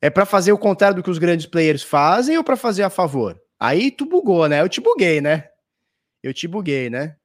É 0.00 0.08
para 0.08 0.24
fazer 0.24 0.52
o 0.52 0.58
contrário 0.58 0.96
do 0.96 1.02
que 1.02 1.10
os 1.10 1.18
grandes 1.18 1.44
players 1.44 1.82
fazem 1.82 2.38
ou 2.38 2.44
para 2.44 2.56
fazer 2.56 2.84
a 2.84 2.90
favor? 2.90 3.38
Aí 3.58 3.90
tu 3.90 4.06
bugou, 4.06 4.48
né? 4.48 4.62
Eu 4.62 4.68
te 4.70 4.80
buguei, 4.80 5.20
né? 5.20 5.49
Eu 6.22 6.34
te 6.34 6.46
buguei, 6.46 6.90
né? 6.90 7.16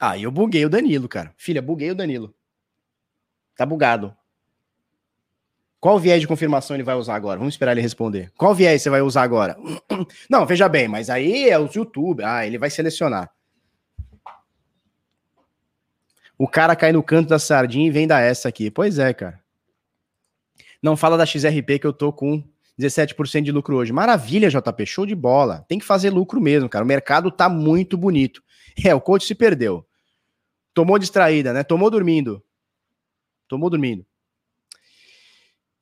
Ah, 0.00 0.16
eu 0.18 0.30
buguei 0.30 0.64
o 0.64 0.70
Danilo, 0.70 1.08
cara. 1.08 1.34
Filha, 1.36 1.60
buguei 1.60 1.90
o 1.90 1.94
Danilo. 1.94 2.34
Tá 3.56 3.66
bugado. 3.66 4.16
Qual 5.80 5.98
viés 5.98 6.20
de 6.20 6.26
confirmação 6.26 6.74
ele 6.74 6.82
vai 6.82 6.94
usar 6.94 7.14
agora? 7.14 7.38
Vamos 7.38 7.54
esperar 7.54 7.72
ele 7.72 7.80
responder. 7.80 8.32
Qual 8.36 8.54
viés 8.54 8.82
você 8.82 8.90
vai 8.90 9.00
usar 9.00 9.22
agora? 9.22 9.56
Não, 10.28 10.46
veja 10.46 10.68
bem, 10.68 10.88
mas 10.88 11.10
aí 11.10 11.48
é 11.48 11.58
os 11.58 11.74
YouTube. 11.74 12.22
Ah, 12.24 12.46
ele 12.46 12.58
vai 12.58 12.70
selecionar. 12.70 13.30
O 16.36 16.46
cara 16.46 16.76
cai 16.76 16.92
no 16.92 17.02
canto 17.02 17.28
da 17.28 17.38
sardinha 17.38 17.86
e 17.86 17.90
vem 17.90 18.06
dar 18.06 18.20
essa 18.20 18.48
aqui. 18.48 18.70
Pois 18.70 18.98
é, 18.98 19.12
cara. 19.12 19.40
Não 20.80 20.96
fala 20.96 21.16
da 21.16 21.26
XRP 21.26 21.80
que 21.80 21.86
eu 21.86 21.92
tô 21.92 22.12
com 22.12 22.42
17% 22.78 23.42
de 23.42 23.52
lucro 23.52 23.76
hoje. 23.76 23.92
Maravilha, 23.92 24.48
JP, 24.48 24.86
show 24.86 25.04
de 25.04 25.14
bola. 25.14 25.64
Tem 25.68 25.78
que 25.78 25.84
fazer 25.84 26.10
lucro 26.10 26.40
mesmo, 26.40 26.68
cara. 26.68 26.84
O 26.84 26.88
mercado 26.88 27.30
tá 27.30 27.48
muito 27.48 27.96
bonito. 27.96 28.42
É, 28.84 28.94
o 28.94 29.00
coach 29.00 29.26
se 29.26 29.34
perdeu. 29.34 29.84
Tomou 30.72 31.00
distraída, 31.00 31.52
né? 31.52 31.64
Tomou 31.64 31.90
dormindo. 31.90 32.40
Tomou 33.48 33.68
dormindo. 33.68 34.06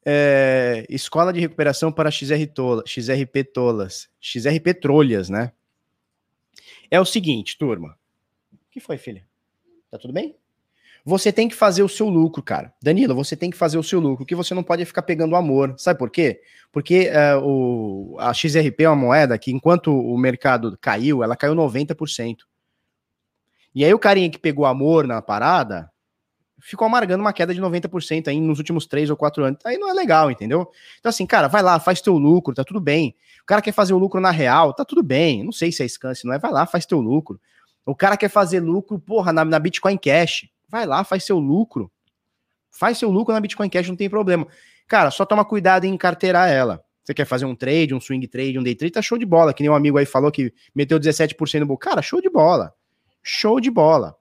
É, 0.02 0.86
escola 0.88 1.30
de 1.30 1.38
recuperação 1.38 1.92
para 1.92 2.10
XR 2.10 2.46
tola, 2.54 2.82
XRP 2.86 3.44
tolas. 3.52 4.08
XRP 4.18 4.72
trolhas, 4.72 5.28
né? 5.28 5.52
É 6.90 6.98
o 6.98 7.04
seguinte, 7.04 7.58
turma. 7.58 7.98
O 8.50 8.70
que 8.70 8.80
foi, 8.80 8.96
filha? 8.96 9.28
Tá 9.90 9.98
tudo 9.98 10.14
bem? 10.14 10.34
Você 11.08 11.32
tem 11.32 11.48
que 11.48 11.54
fazer 11.54 11.84
o 11.84 11.88
seu 11.88 12.08
lucro, 12.08 12.42
cara. 12.42 12.74
Danilo, 12.82 13.14
você 13.14 13.36
tem 13.36 13.48
que 13.48 13.56
fazer 13.56 13.78
o 13.78 13.82
seu 13.82 14.00
lucro. 14.00 14.26
Que 14.26 14.34
você 14.34 14.52
não 14.54 14.64
pode 14.64 14.82
é 14.82 14.84
ficar 14.84 15.02
pegando 15.02 15.36
amor. 15.36 15.72
Sabe 15.78 15.96
por 15.96 16.10
quê? 16.10 16.40
Porque 16.72 17.08
uh, 17.08 17.46
o, 17.46 18.16
a 18.18 18.34
XRP 18.34 18.82
é 18.82 18.88
uma 18.88 18.96
moeda 18.96 19.38
que, 19.38 19.52
enquanto 19.52 19.96
o 19.96 20.18
mercado 20.18 20.76
caiu, 20.80 21.22
ela 21.22 21.36
caiu 21.36 21.54
90%. 21.54 22.38
E 23.72 23.84
aí 23.84 23.94
o 23.94 24.00
carinha 24.00 24.28
que 24.28 24.36
pegou 24.36 24.66
amor 24.66 25.06
na 25.06 25.22
parada 25.22 25.88
ficou 26.60 26.86
amargando 26.86 27.22
uma 27.22 27.32
queda 27.32 27.54
de 27.54 27.60
90% 27.60 28.26
aí 28.26 28.40
nos 28.40 28.58
últimos 28.58 28.84
3 28.86 29.08
ou 29.08 29.16
4 29.16 29.44
anos. 29.44 29.60
Aí 29.64 29.78
não 29.78 29.88
é 29.88 29.92
legal, 29.92 30.28
entendeu? 30.28 30.68
Então, 30.98 31.10
assim, 31.10 31.24
cara, 31.24 31.46
vai 31.46 31.62
lá, 31.62 31.78
faz 31.78 32.00
teu 32.00 32.18
lucro, 32.18 32.52
tá 32.52 32.64
tudo 32.64 32.80
bem. 32.80 33.14
O 33.44 33.46
cara 33.46 33.62
quer 33.62 33.70
fazer 33.70 33.94
o 33.94 33.98
lucro 33.98 34.20
na 34.20 34.32
real, 34.32 34.74
tá 34.74 34.84
tudo 34.84 35.04
bem. 35.04 35.44
Não 35.44 35.52
sei 35.52 35.70
se 35.70 35.84
é 35.84 35.86
scan, 35.86 36.12
se 36.14 36.26
não 36.26 36.34
é, 36.34 36.38
vai 36.40 36.50
lá, 36.50 36.66
faz 36.66 36.84
teu 36.84 37.00
lucro. 37.00 37.40
O 37.84 37.94
cara 37.94 38.16
quer 38.16 38.28
fazer 38.28 38.58
lucro, 38.58 38.98
porra, 38.98 39.32
na, 39.32 39.44
na 39.44 39.60
Bitcoin 39.60 39.96
Cash. 39.96 40.48
Vai 40.68 40.86
lá, 40.86 41.04
faz 41.04 41.24
seu 41.24 41.38
lucro. 41.38 41.90
Faz 42.70 42.98
seu 42.98 43.10
lucro 43.10 43.32
na 43.32 43.40
Bitcoin 43.40 43.68
Cash, 43.68 43.88
não 43.88 43.96
tem 43.96 44.10
problema. 44.10 44.46
Cara, 44.86 45.10
só 45.10 45.24
toma 45.24 45.44
cuidado 45.44 45.84
em 45.84 45.94
encarteirar 45.94 46.50
ela. 46.50 46.84
Você 47.02 47.14
quer 47.14 47.24
fazer 47.24 47.44
um 47.44 47.54
trade, 47.54 47.94
um 47.94 48.00
swing 48.00 48.26
trade, 48.26 48.58
um 48.58 48.62
day 48.62 48.74
trade, 48.74 48.92
tá 48.92 49.00
show 49.00 49.16
de 49.16 49.24
bola. 49.24 49.54
Que 49.54 49.62
nem 49.62 49.70
um 49.70 49.74
amigo 49.74 49.96
aí 49.96 50.04
falou 50.04 50.30
que 50.30 50.52
meteu 50.74 50.98
17% 50.98 51.60
no 51.60 51.78
Cara, 51.78 52.02
show 52.02 52.20
de 52.20 52.28
bola. 52.28 52.74
Show 53.22 53.60
de 53.60 53.70
bola. 53.70 54.16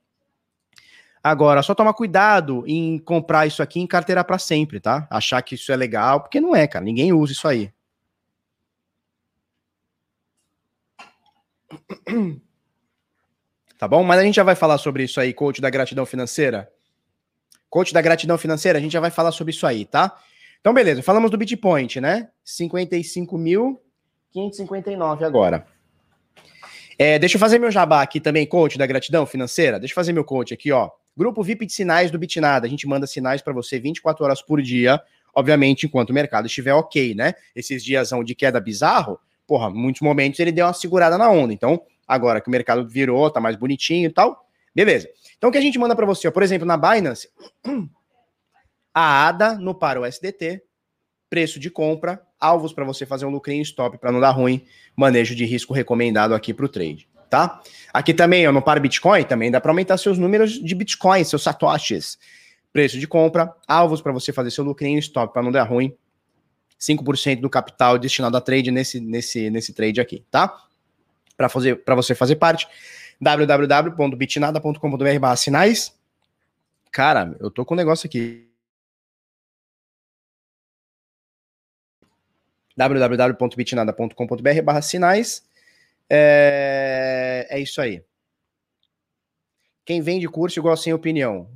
Agora, 1.23 1.63
só 1.63 1.73
toma 1.73 1.91
cuidado 1.93 2.63
em 2.67 2.99
comprar 2.99 3.47
isso 3.47 3.63
aqui 3.63 3.79
em 3.79 3.87
carteira 3.87 4.23
para 4.23 4.37
sempre, 4.37 4.79
tá? 4.79 5.07
Achar 5.09 5.41
que 5.41 5.55
isso 5.55 5.71
é 5.71 5.75
legal, 5.75 6.21
porque 6.21 6.39
não 6.39 6.55
é, 6.55 6.67
cara. 6.67 6.85
Ninguém 6.85 7.11
usa 7.11 7.33
isso 7.33 7.47
aí. 7.47 7.73
Tá 13.77 13.87
bom? 13.87 14.03
Mas 14.03 14.19
a 14.19 14.23
gente 14.23 14.35
já 14.35 14.43
vai 14.43 14.55
falar 14.55 14.77
sobre 14.77 15.03
isso 15.03 15.19
aí, 15.19 15.33
coach 15.33 15.59
da 15.61 15.69
gratidão 15.69 16.05
financeira. 16.05 16.71
Coach 17.69 17.93
da 17.93 18.01
gratidão 18.01 18.37
financeira, 18.37 18.79
a 18.79 18.81
gente 18.81 18.93
já 18.93 19.01
vai 19.01 19.11
falar 19.11 19.31
sobre 19.31 19.51
isso 19.51 19.67
aí, 19.67 19.83
tá? 19.85 20.17
Então, 20.61 20.73
beleza, 20.73 21.03
falamos 21.03 21.29
do 21.29 21.37
Bitpoint, 21.37 21.99
né? 21.99 22.29
55.559 22.45 25.23
agora. 25.23 25.67
É, 26.97 27.19
deixa 27.19 27.35
eu 27.35 27.39
fazer 27.39 27.59
meu 27.59 27.69
jabá 27.69 28.01
aqui 28.01 28.21
também, 28.21 28.47
coach 28.47 28.77
da 28.77 28.85
gratidão 28.85 29.25
financeira. 29.25 29.77
Deixa 29.77 29.91
eu 29.91 29.95
fazer 29.95 30.13
meu 30.13 30.23
coach 30.23 30.53
aqui, 30.53 30.71
ó. 30.71 30.89
Grupo 31.15 31.43
VIP 31.43 31.65
de 31.65 31.73
sinais 31.73 32.09
do 32.09 32.17
Bitnada. 32.17 32.65
A 32.65 32.69
gente 32.69 32.87
manda 32.87 33.05
sinais 33.05 33.41
para 33.41 33.51
você 33.53 33.77
24 33.79 34.23
horas 34.23 34.41
por 34.41 34.61
dia, 34.61 35.01
obviamente, 35.33 35.85
enquanto 35.85 36.11
o 36.11 36.13
mercado 36.13 36.47
estiver 36.47 36.73
ok, 36.73 37.13
né? 37.13 37.33
Esses 37.55 37.83
dias 37.83 38.11
de 38.23 38.33
queda 38.33 38.61
bizarro, 38.61 39.19
porra, 39.45 39.69
muitos 39.69 40.01
momentos 40.01 40.39
ele 40.39 40.51
deu 40.51 40.65
uma 40.65 40.73
segurada 40.73 41.15
na 41.17 41.29
onda. 41.29 41.53
Então, 41.53 41.81
Agora 42.07 42.41
que 42.41 42.47
o 42.47 42.51
mercado 42.51 42.87
virou, 42.87 43.29
tá 43.29 43.39
mais 43.39 43.55
bonitinho 43.55 44.07
e 44.07 44.11
tal, 44.11 44.47
beleza. 44.73 45.09
Então 45.37 45.49
o 45.49 45.51
que 45.51 45.57
a 45.57 45.61
gente 45.61 45.79
manda 45.79 45.95
para 45.95 46.05
você, 46.05 46.27
ó, 46.27 46.31
por 46.31 46.43
exemplo, 46.43 46.67
na 46.67 46.77
Binance, 46.77 47.29
a 48.93 49.27
ADA 49.27 49.55
no 49.55 49.73
para 49.73 49.99
o 49.99 50.05
SDT, 50.05 50.61
preço 51.29 51.59
de 51.59 51.69
compra, 51.69 52.21
alvos 52.39 52.71
para 52.71 52.85
você 52.85 53.05
fazer 53.05 53.25
um 53.25 53.29
lucrinho 53.29 53.61
stop 53.63 53.97
para 53.97 54.11
não 54.11 54.19
dar 54.19 54.31
ruim, 54.31 54.65
manejo 54.95 55.35
de 55.35 55.45
risco 55.45 55.73
recomendado 55.73 56.33
aqui 56.33 56.53
para 56.53 56.65
o 56.65 56.69
trade, 56.69 57.09
tá? 57.29 57.61
Aqui 57.93 58.13
também, 58.13 58.47
ó, 58.47 58.51
no 58.51 58.61
para 58.61 58.79
Bitcoin, 58.79 59.23
também 59.23 59.51
dá 59.51 59.59
para 59.59 59.71
aumentar 59.71 59.97
seus 59.97 60.17
números 60.17 60.51
de 60.51 60.75
Bitcoin, 60.75 61.23
seus 61.23 61.43
satoshis. 61.43 62.17
Preço 62.71 62.99
de 62.99 63.07
compra, 63.07 63.53
alvos 63.67 64.01
para 64.01 64.11
você 64.11 64.33
fazer 64.33 64.51
seu 64.51 64.63
lucrinho 64.63 64.99
stop 64.99 65.33
para 65.33 65.41
não 65.41 65.51
dar 65.51 65.63
ruim, 65.63 65.95
5% 66.79 67.39
do 67.39 67.49
capital 67.49 67.97
destinado 67.97 68.35
a 68.35 68.41
trade 68.41 68.69
nesse, 68.69 68.99
nesse, 68.99 69.49
nesse 69.49 69.73
trade 69.73 70.01
aqui, 70.01 70.25
tá? 70.29 70.53
Para 71.37 71.49
fazer 71.49 71.83
para 71.83 71.95
você 71.95 72.15
fazer 72.15 72.37
parte 72.37 72.67
www.bitnada.com.br 73.19 75.35
sinais. 75.37 75.93
Cara, 76.91 77.35
eu 77.39 77.51
tô 77.51 77.65
com 77.65 77.73
um 77.73 77.77
negócio 77.77 78.07
aqui. 78.07 78.47
www.bitnada.com.br 82.77 84.61
barra 84.63 84.81
sinais. 84.81 85.43
É... 86.09 87.47
é 87.49 87.59
isso 87.59 87.81
aí. 87.81 88.03
Quem 89.85 90.01
vende 90.01 90.27
curso 90.27 90.59
igual 90.59 90.75
sem 90.75 90.91
opinião. 90.93 91.49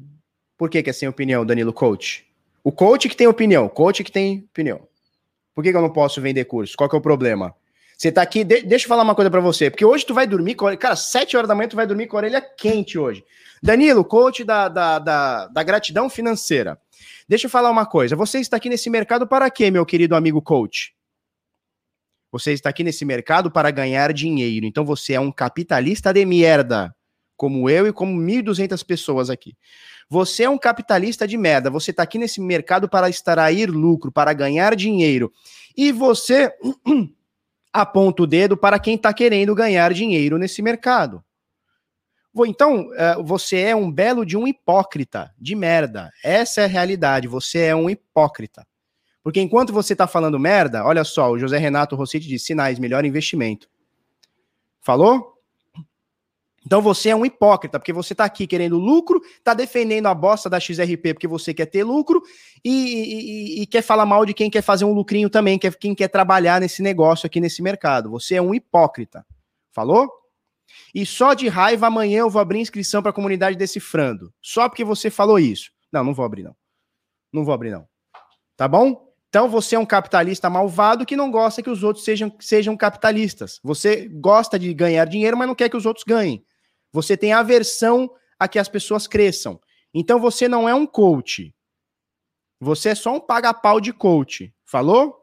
Por 0.57 0.69
que, 0.69 0.81
que 0.83 0.89
é 0.89 0.93
sem 0.93 1.09
opinião, 1.09 1.45
Danilo 1.45 1.73
Coach? 1.73 2.25
O 2.63 2.71
coach 2.71 3.09
que 3.09 3.15
tem 3.15 3.27
opinião, 3.27 3.67
coach 3.69 4.03
que 4.03 4.11
tem 4.11 4.47
opinião. 4.51 4.87
Por 5.55 5.63
que, 5.63 5.71
que 5.71 5.77
eu 5.77 5.81
não 5.81 5.91
posso 5.91 6.21
vender 6.21 6.45
curso? 6.45 6.75
Qual 6.77 6.89
que 6.89 6.95
é 6.95 6.99
o 6.99 7.01
problema? 7.01 7.55
Você 7.99 8.13
tá 8.13 8.21
aqui, 8.21 8.45
de, 8.45 8.61
deixa 8.61 8.85
eu 8.85 8.87
falar 8.87 9.03
uma 9.03 9.13
coisa 9.13 9.29
para 9.29 9.41
você, 9.41 9.69
porque 9.69 9.83
hoje 9.83 10.05
tu 10.05 10.13
vai 10.13 10.25
dormir 10.25 10.55
com 10.55 10.73
cara, 10.77 10.95
7 10.95 11.35
horas 11.35 11.49
da 11.49 11.53
manhã 11.53 11.67
tu 11.67 11.75
vai 11.75 11.85
dormir 11.85 12.07
com 12.07 12.15
a 12.15 12.19
orelha 12.21 12.39
quente 12.39 12.97
hoje. 12.97 13.21
Danilo, 13.61 14.05
coach 14.05 14.45
da, 14.45 14.69
da, 14.69 14.99
da, 14.99 15.47
da 15.47 15.63
gratidão 15.63 16.09
financeira. 16.09 16.79
Deixa 17.27 17.47
eu 17.47 17.49
falar 17.49 17.69
uma 17.69 17.85
coisa, 17.85 18.15
você 18.15 18.39
está 18.39 18.55
aqui 18.55 18.69
nesse 18.69 18.89
mercado 18.89 19.27
para 19.27 19.51
quê, 19.51 19.69
meu 19.69 19.85
querido 19.85 20.15
amigo 20.15 20.41
coach? 20.41 20.95
Você 22.31 22.53
está 22.53 22.69
aqui 22.69 22.85
nesse 22.85 23.03
mercado 23.03 23.51
para 23.51 23.69
ganhar 23.69 24.13
dinheiro, 24.13 24.65
então 24.65 24.85
você 24.85 25.15
é 25.15 25.19
um 25.19 25.29
capitalista 25.31 26.13
de 26.13 26.25
merda, 26.25 26.95
como 27.35 27.69
eu 27.69 27.85
e 27.85 27.91
como 27.91 28.17
1.200 28.17 28.81
pessoas 28.85 29.29
aqui. 29.29 29.57
Você 30.09 30.43
é 30.43 30.49
um 30.49 30.57
capitalista 30.57 31.27
de 31.27 31.37
merda, 31.37 31.69
você 31.69 31.91
está 31.91 32.03
aqui 32.03 32.17
nesse 32.17 32.39
mercado 32.39 32.87
para 32.87 33.09
extrair 33.09 33.69
lucro, 33.69 34.09
para 34.09 34.31
ganhar 34.31 34.73
dinheiro. 34.73 35.33
E 35.75 35.91
você 35.91 36.49
aponta 37.73 38.23
o 38.23 38.27
dedo 38.27 38.57
para 38.57 38.79
quem 38.79 38.95
está 38.95 39.13
querendo 39.13 39.55
ganhar 39.55 39.93
dinheiro 39.93 40.37
nesse 40.37 40.61
mercado. 40.61 41.23
Então, 42.45 42.93
é, 42.93 43.15
você 43.21 43.57
é 43.61 43.75
um 43.75 43.91
belo 43.91 44.25
de 44.25 44.37
um 44.37 44.47
hipócrita, 44.47 45.33
de 45.37 45.55
merda. 45.55 46.11
Essa 46.23 46.61
é 46.61 46.65
a 46.65 46.67
realidade, 46.67 47.27
você 47.27 47.65
é 47.65 47.75
um 47.75 47.89
hipócrita. 47.89 48.65
Porque 49.23 49.41
enquanto 49.41 49.73
você 49.73 49.93
está 49.93 50.07
falando 50.07 50.39
merda, 50.39 50.85
olha 50.85 51.03
só, 51.03 51.31
o 51.31 51.37
José 51.37 51.57
Renato 51.57 51.95
Rossetti 51.95 52.27
diz, 52.27 52.43
sinais, 52.43 52.79
melhor 52.79 53.03
investimento. 53.03 53.69
Falou? 54.81 55.38
Então 56.65 56.81
você 56.81 57.09
é 57.09 57.15
um 57.15 57.25
hipócrita, 57.25 57.79
porque 57.79 57.93
você 57.93 58.13
está 58.13 58.25
aqui 58.25 58.45
querendo 58.45 58.77
lucro, 58.77 59.21
está 59.37 59.53
defendendo 59.53 60.07
a 60.07 60.13
bosta 60.13 60.49
da 60.49 60.59
XRP 60.59 61.13
porque 61.13 61.27
você 61.27 61.53
quer 61.53 61.65
ter 61.65 61.83
lucro 61.83 62.21
e, 62.63 62.71
e, 62.71 63.61
e, 63.61 63.67
quer 63.67 63.81
falar 63.81 64.05
mal 64.05 64.25
de 64.25 64.33
quem 64.33 64.49
quer 64.49 64.61
fazer 64.61 64.85
um 64.85 64.93
lucrinho 64.93 65.29
também, 65.29 65.57
quem 65.57 65.95
quer 65.95 66.09
trabalhar 66.09 66.59
nesse 66.59 66.81
negócio 66.81 67.25
aqui 67.25 67.39
nesse 67.39 67.61
mercado. 67.61 68.09
Você 68.11 68.35
é 68.35 68.41
um 68.41 68.53
hipócrita. 68.53 69.25
Falou? 69.71 70.09
E 70.93 71.05
só 71.05 71.33
de 71.33 71.47
raiva 71.47 71.87
amanhã 71.87 72.19
eu 72.19 72.29
vou 72.29 72.41
abrir 72.41 72.59
inscrição 72.59 73.01
para 73.01 73.11
a 73.11 73.13
comunidade 73.13 73.57
decifrando. 73.57 74.33
Só 74.41 74.67
porque 74.67 74.83
você 74.83 75.09
falou 75.09 75.39
isso. 75.39 75.71
Não, 75.91 76.03
não 76.03 76.13
vou 76.13 76.25
abrir 76.25 76.43
não. 76.43 76.55
Não 77.31 77.45
vou 77.45 77.53
abrir, 77.53 77.71
não. 77.71 77.87
Tá 78.57 78.67
bom? 78.67 79.08
Então 79.29 79.47
você 79.47 79.75
é 79.75 79.79
um 79.79 79.85
capitalista 79.85 80.49
malvado 80.49 81.05
que 81.05 81.15
não 81.15 81.29
gosta 81.29 81.61
que 81.61 81.69
os 81.69 81.83
outros 81.83 82.03
sejam, 82.03 82.35
sejam 82.39 82.75
capitalistas. 82.75 83.59
Você 83.63 84.07
gosta 84.07 84.57
de 84.57 84.73
ganhar 84.73 85.05
dinheiro, 85.05 85.37
mas 85.37 85.47
não 85.47 85.55
quer 85.55 85.69
que 85.69 85.77
os 85.77 85.85
outros 85.85 86.03
ganhem. 86.03 86.43
Você 86.91 87.15
tem 87.15 87.31
aversão 87.31 88.09
a 88.39 88.47
que 88.47 88.57
as 88.57 88.67
pessoas 88.67 89.05
cresçam. 89.05 89.61
Então 89.93 90.19
você 90.19 90.47
não 90.47 90.67
é 90.67 90.73
um 90.73 90.87
coach. 90.87 91.55
Você 92.59 92.89
é 92.89 92.95
só 92.95 93.13
um 93.13 93.19
paga-pau 93.19 93.79
de 93.79 93.93
coach. 93.93 94.53
Falou? 94.65 95.15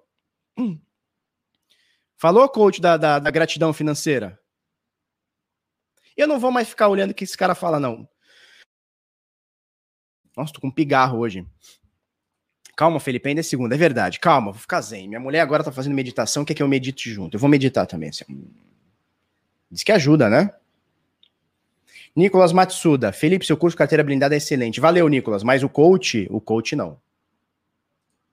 Hum. 0.57 0.81
Falou, 2.17 2.49
coach 2.49 2.81
da, 2.81 2.97
da, 2.97 3.19
da, 3.19 3.31
gratidão 3.31 3.73
financeira? 3.73 4.41
Eu 6.17 6.27
não 6.27 6.39
vou 6.39 6.51
mais 6.51 6.69
ficar 6.69 6.89
olhando 6.89 7.11
o 7.11 7.15
que 7.15 7.25
esse 7.25 7.37
cara 7.37 7.55
fala, 7.55 7.79
não. 7.79 8.09
Nossa, 10.35 10.53
tô 10.53 10.61
com 10.61 10.71
pigarro 10.71 11.19
hoje. 11.19 11.47
Calma, 12.77 13.01
Felipe, 13.01 13.27
ainda 13.27 13.41
é 13.41 13.43
segunda. 13.43 13.75
É 13.75 13.79
verdade, 13.79 14.21
calma, 14.21 14.53
vou 14.53 14.61
ficar 14.61 14.83
zen. 14.83 15.09
Minha 15.09 15.19
mulher 15.19 15.41
agora 15.41 15.65
tá 15.65 15.73
fazendo 15.73 15.95
meditação, 15.95 16.45
quer 16.45 16.53
que 16.53 16.63
eu 16.63 16.69
medite 16.69 17.11
junto. 17.11 17.35
Eu 17.35 17.41
vou 17.41 17.49
meditar 17.49 17.87
também. 17.87 18.11
Assim. 18.11 18.25
Diz 19.71 19.83
que 19.83 19.91
ajuda, 19.91 20.29
né? 20.29 20.51
Nicolas 22.15 22.53
Matsuda. 22.53 23.13
Felipe, 23.13 23.47
seu 23.47 23.57
curso 23.57 23.77
carteira 23.77 24.05
blindada 24.05 24.35
é 24.35 24.39
excelente. 24.39 24.81
Valeu, 24.81 25.09
Nicolas. 25.09 25.43
Mas 25.43 25.63
o 25.63 25.69
coach, 25.69 26.27
o 26.31 26.41
coach 26.41 26.77
não. 26.77 26.99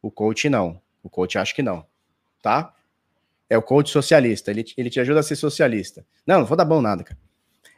O 0.02 0.12
coach 0.12 0.50
não. 0.50 0.82
O 1.02 1.10
coach 1.10 1.38
acho 1.38 1.56
que 1.56 1.64
não. 1.64 1.86
Tá? 2.42 2.74
É 3.50 3.58
o 3.58 3.62
coach 3.62 3.90
socialista. 3.90 4.52
Ele, 4.52 4.66
ele 4.78 4.90
te 4.90 5.00
ajuda 5.00 5.22
a 5.22 5.24
ser 5.24 5.38
socialista. 5.38 6.06
Não, 6.28 6.40
não 6.40 6.46
vou 6.46 6.58
dar 6.58 6.66
bom 6.66 6.82
nada, 6.82 7.04
cara. 7.04 7.18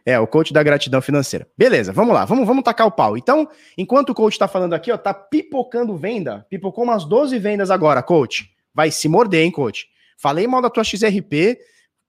É, 0.06 0.20
o 0.20 0.28
coach 0.28 0.54
da 0.54 0.62
gratidão 0.62 1.02
financeira. 1.02 1.48
Beleza, 1.58 1.92
vamos 1.92 2.14
lá, 2.14 2.26
vamos, 2.26 2.46
vamos 2.46 2.64
tacar 2.64 2.86
o 2.86 2.92
pau. 2.92 3.18
Então, 3.18 3.50
enquanto 3.76 4.12
o 4.12 4.16
coach 4.16 4.38
tá 4.38 4.48
falando 4.48 4.74
aqui, 4.74 4.92
ó, 4.92 4.98
tá 4.98 5.14
pipocando 5.14 5.98
venda, 5.98 6.46
pipocou 6.48 6.84
umas 6.84 7.06
12 7.06 7.40
vendas 7.40 7.72
agora, 7.72 8.04
coach. 8.04 8.48
Vai 8.74 8.92
se 8.92 9.08
morder, 9.08 9.44
hein, 9.44 9.52
coach? 9.52 9.88
Falei 10.18 10.46
mal 10.46 10.62
da 10.62 10.70
tua 10.70 10.84
XRP, 10.84 11.58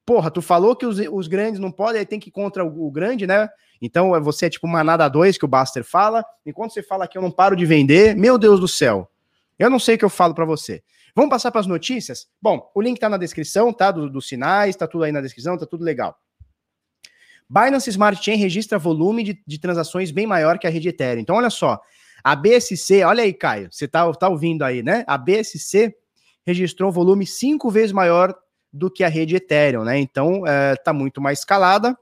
porra, 0.05 0.31
tu 0.31 0.43
falou 0.43 0.77
que 0.77 0.85
os, 0.85 0.99
os 1.11 1.27
grandes 1.27 1.59
não 1.59 1.73
podem, 1.73 2.01
aí 2.01 2.07
tem 2.07 2.21
que 2.21 2.29
ir 2.29 2.33
contra 2.33 2.63
o, 2.65 2.87
o 2.87 2.91
grande, 2.91 3.27
né? 3.27 3.49
Então, 3.81 4.15
é 4.15 4.21
você 4.21 4.47
é 4.47 4.51
tipo 4.51 4.67
uma 4.67 4.85
nada 4.85 5.09
dois 5.09 5.39
que 5.39 5.45
o 5.45 5.49
Baster 5.49 5.85
fala. 5.85 6.25
Enquanto 6.45 6.73
você 6.73 6.83
fala 6.83 7.09
que 7.09 7.17
eu 7.17 7.23
não 7.23 7.31
paro 7.31 7.57
de 7.57 7.65
vender, 7.65 8.15
meu 8.15 8.37
Deus 8.39 8.61
do 8.61 8.69
céu. 8.69 9.11
Eu 9.59 9.71
não 9.71 9.79
sei 9.79 9.95
o 9.95 9.99
que 9.99 10.05
eu 10.05 10.11
falo 10.11 10.35
para 10.35 10.45
você. 10.45 10.83
Vamos 11.15 11.31
passar 11.31 11.51
para 11.51 11.63
as 11.63 11.67
notícias? 11.67 12.27
Bom, 12.41 12.71
o 12.75 12.83
link 12.83 12.99
tá 12.99 13.09
na 13.09 13.17
descrição, 13.17 13.73
tá? 13.73 13.91
Dos 13.91 14.13
do 14.13 14.21
sinais, 14.21 14.77
tá 14.77 14.87
tudo 14.87 15.05
aí 15.05 15.13
na 15.13 15.23
descrição, 15.23 15.57
tá 15.57 15.65
tudo 15.65 15.83
legal. 15.83 16.15
Binance 17.49 17.91
Smart 17.91 18.23
Chain 18.23 18.37
registra 18.37 18.79
volume 18.79 19.23
de, 19.23 19.43
de 19.47 19.59
transações 19.59 20.11
bem 20.11 20.27
maior 20.27 20.59
que 20.59 20.67
a 20.67 20.71
rede 20.71 20.89
Ethereum. 20.89 21.21
Então, 21.21 21.37
olha 21.37 21.51
só, 21.51 21.81
a 22.23 22.35
BSC, 22.35 23.05
olha 23.05 23.23
aí, 23.23 23.33
Caio, 23.33 23.69
você 23.71 23.87
tá, 23.87 24.11
tá 24.13 24.29
ouvindo 24.29 24.63
aí, 24.63 24.83
né? 24.83 25.05
A 25.07 25.17
BSC 25.17 25.95
registrou 26.45 26.91
um 26.91 26.93
volume 26.93 27.27
cinco 27.27 27.71
vezes 27.71 27.93
maior 27.93 28.35
do 28.73 28.91
que 28.91 29.05
a 29.05 29.09
rede 29.09 29.37
Ethereum, 29.37 29.85
né? 29.85 29.99
Então, 29.99 30.47
é, 30.47 30.77
tá 30.77 30.93
muito 30.93 31.21
mais 31.21 31.41
escalada. 31.41 31.97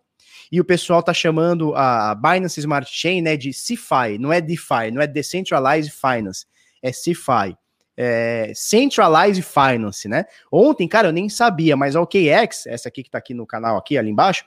E 0.51 0.61
o 0.61 0.65
pessoal 0.65 1.03
tá 1.03 1.13
chamando 1.13 1.75
a 1.75 2.15
Binance 2.15 2.61
Smart 2.61 2.91
Chain, 2.91 3.23
né, 3.23 3.37
de 3.37 3.53
CeFi, 3.53 4.19
não 4.19 4.33
é 4.33 4.41
DeFi, 4.41 4.91
não 4.93 5.01
é 5.01 5.07
Decentralized 5.07 5.93
Finance, 5.93 6.47
é 6.83 6.93
CeFi 6.93 7.57
é, 7.97 8.53
Centralized 8.55 9.43
Finance, 9.43 10.09
né? 10.09 10.25
Ontem, 10.51 10.89
cara, 10.89 11.09
eu 11.09 11.13
nem 11.13 11.29
sabia, 11.29 11.77
mas 11.77 11.95
a 11.95 12.01
OKX, 12.01 12.67
essa 12.67 12.89
aqui 12.89 13.03
que 13.03 13.11
tá 13.11 13.19
aqui 13.19 13.35
no 13.35 13.47
canal, 13.47 13.77
aqui 13.77 13.97
ali 13.97 14.11
embaixo, 14.11 14.45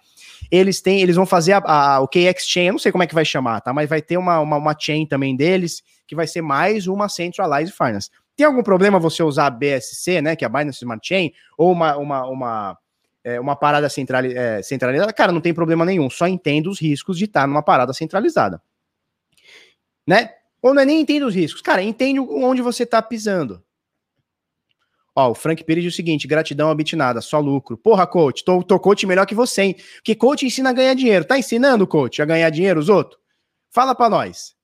eles 0.51 0.81
têm, 0.81 1.01
eles 1.01 1.15
vão 1.15 1.25
fazer 1.25 1.53
a, 1.53 1.59
a 1.95 2.01
OKX 2.01 2.45
Chain, 2.47 2.65
eu 2.67 2.73
não 2.73 2.79
sei 2.79 2.91
como 2.91 3.03
é 3.03 3.07
que 3.07 3.15
vai 3.15 3.25
chamar, 3.25 3.61
tá? 3.61 3.73
Mas 3.73 3.89
vai 3.89 4.01
ter 4.01 4.17
uma, 4.17 4.39
uma, 4.39 4.57
uma 4.57 4.75
chain 4.77 5.05
também 5.05 5.35
deles, 5.35 5.81
que 6.05 6.15
vai 6.15 6.27
ser 6.27 6.41
mais 6.41 6.87
uma 6.87 7.09
Centralized 7.09 7.75
Finance. 7.75 8.09
Tem 8.35 8.45
algum 8.45 8.61
problema 8.61 8.99
você 8.99 9.23
usar 9.23 9.47
a 9.47 9.49
BSC, 9.49 10.21
né, 10.21 10.35
que 10.35 10.45
é 10.45 10.47
a 10.47 10.49
Binance 10.49 10.77
Smart 10.77 11.05
Chain, 11.05 11.33
ou 11.57 11.71
uma, 11.71 11.97
uma, 11.97 12.25
uma, 12.27 12.77
é, 13.23 13.39
uma 13.39 13.55
parada 13.55 13.89
centrali 13.89 14.37
é, 14.37 14.61
centralizada? 14.61 15.11
Cara, 15.11 15.31
não 15.31 15.41
tem 15.41 15.53
problema 15.53 15.83
nenhum, 15.83 16.09
só 16.09 16.27
entenda 16.27 16.69
os 16.69 16.79
riscos 16.79 17.17
de 17.17 17.25
estar 17.25 17.47
numa 17.47 17.63
parada 17.63 17.93
centralizada. 17.93 18.61
Né? 20.05 20.29
Ou 20.67 20.73
não 20.73 20.81
é 20.81 20.85
nem 20.85 20.99
entende 20.99 21.23
os 21.23 21.33
riscos. 21.33 21.61
Cara, 21.61 21.81
entende 21.81 22.19
onde 22.19 22.61
você 22.61 22.85
tá 22.85 23.01
pisando. 23.01 23.63
Ó, 25.15 25.31
o 25.31 25.33
Frank 25.33 25.63
Pires 25.63 25.81
diz 25.81 25.93
o 25.93 25.95
seguinte: 25.95 26.27
gratidão 26.27 26.69
a 26.69 26.75
bitnada, 26.75 27.21
só 27.21 27.39
lucro. 27.39 27.77
Porra, 27.77 28.05
coach, 28.05 28.43
tô, 28.43 28.61
tô 28.61 28.77
coach 28.77 29.05
melhor 29.05 29.25
que 29.25 29.33
você, 29.33 29.61
hein? 29.61 29.75
Porque 29.95 30.13
coach 30.13 30.45
ensina 30.45 30.71
a 30.71 30.73
ganhar 30.73 30.93
dinheiro. 30.93 31.23
Tá 31.23 31.37
ensinando, 31.37 31.87
coach, 31.87 32.21
a 32.21 32.25
ganhar 32.25 32.49
dinheiro 32.49 32.81
os 32.81 32.89
outros? 32.89 33.17
Fala 33.71 33.95
pra 33.95 34.09
nós. 34.09 34.55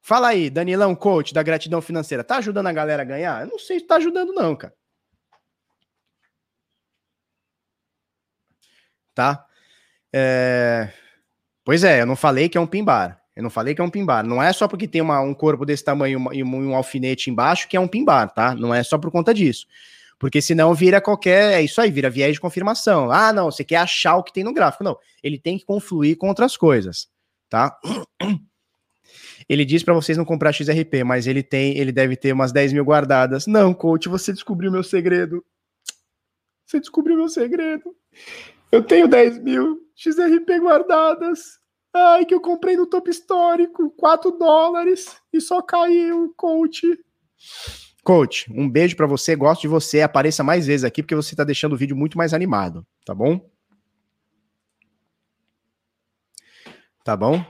Fala 0.00 0.28
aí, 0.28 0.48
Danilão, 0.48 0.94
coach 0.94 1.34
da 1.34 1.42
gratidão 1.42 1.82
financeira. 1.82 2.24
Tá 2.24 2.38
ajudando 2.38 2.68
a 2.68 2.72
galera 2.72 3.02
a 3.02 3.04
ganhar? 3.04 3.42
Eu 3.42 3.48
não 3.48 3.58
sei 3.58 3.78
se 3.78 3.86
tá 3.86 3.96
ajudando, 3.96 4.32
não, 4.32 4.56
cara. 4.56 4.74
Tá? 9.14 9.46
É... 10.12 10.90
Pois 11.62 11.84
é, 11.84 12.00
eu 12.00 12.06
não 12.06 12.16
falei 12.16 12.48
que 12.48 12.56
é 12.56 12.60
um 12.60 12.66
pimbar. 12.66 13.25
Eu 13.36 13.42
não 13.42 13.50
falei 13.50 13.74
que 13.74 13.82
é 13.82 13.84
um 13.84 13.90
pimbar. 13.90 14.26
Não 14.26 14.42
é 14.42 14.50
só 14.50 14.66
porque 14.66 14.88
tem 14.88 15.02
uma, 15.02 15.20
um 15.20 15.34
corpo 15.34 15.66
desse 15.66 15.84
tamanho 15.84 16.26
e 16.32 16.42
um, 16.42 16.70
um 16.70 16.74
alfinete 16.74 17.30
embaixo 17.30 17.68
que 17.68 17.76
é 17.76 17.80
um 17.80 17.86
pimbar, 17.86 18.32
tá? 18.32 18.54
Não 18.54 18.74
é 18.74 18.82
só 18.82 18.96
por 18.96 19.10
conta 19.10 19.34
disso. 19.34 19.66
Porque 20.18 20.40
senão 20.40 20.72
vira 20.74 21.02
qualquer. 21.02 21.52
É 21.52 21.62
isso 21.62 21.78
aí, 21.78 21.90
vira 21.90 22.08
viés 22.08 22.32
de 22.32 22.40
confirmação. 22.40 23.10
Ah, 23.10 23.34
não, 23.34 23.50
você 23.50 23.62
quer 23.62 23.76
achar 23.76 24.16
o 24.16 24.22
que 24.22 24.32
tem 24.32 24.42
no 24.42 24.54
gráfico. 24.54 24.82
Não, 24.82 24.96
ele 25.22 25.38
tem 25.38 25.58
que 25.58 25.66
confluir 25.66 26.16
com 26.16 26.28
outras 26.28 26.56
coisas, 26.56 27.08
tá? 27.50 27.78
Ele 29.48 29.64
diz 29.64 29.84
para 29.84 29.94
vocês 29.94 30.18
não 30.18 30.24
comprar 30.24 30.52
XRP, 30.52 31.04
mas 31.04 31.28
ele 31.28 31.40
tem, 31.40 31.78
ele 31.78 31.92
deve 31.92 32.16
ter 32.16 32.32
umas 32.32 32.50
10 32.50 32.72
mil 32.72 32.84
guardadas. 32.84 33.46
Não, 33.46 33.72
coach, 33.72 34.08
você 34.08 34.32
descobriu 34.32 34.72
meu 34.72 34.82
segredo. 34.82 35.44
Você 36.64 36.80
descobriu 36.80 37.16
meu 37.16 37.28
segredo. 37.28 37.94
Eu 38.72 38.82
tenho 38.82 39.06
10 39.06 39.38
mil 39.38 39.80
XRP 39.94 40.58
guardadas. 40.58 41.60
Ai, 41.98 42.26
que 42.26 42.34
eu 42.34 42.40
comprei 42.42 42.76
no 42.76 42.86
topo 42.86 43.08
histórico, 43.08 43.90
4 43.92 44.32
dólares 44.32 45.16
e 45.32 45.40
só 45.40 45.62
caiu, 45.62 46.30
coach. 46.36 46.82
Coach, 48.04 48.52
um 48.52 48.68
beijo 48.68 48.94
para 48.94 49.06
você, 49.06 49.34
gosto 49.34 49.62
de 49.62 49.68
você, 49.68 50.02
apareça 50.02 50.44
mais 50.44 50.66
vezes 50.66 50.84
aqui 50.84 51.02
porque 51.02 51.14
você 51.14 51.34
tá 51.34 51.42
deixando 51.42 51.72
o 51.72 51.76
vídeo 51.76 51.96
muito 51.96 52.18
mais 52.18 52.34
animado, 52.34 52.86
tá 53.02 53.14
bom? 53.14 53.40
Tá 57.02 57.16
bom? 57.16 57.42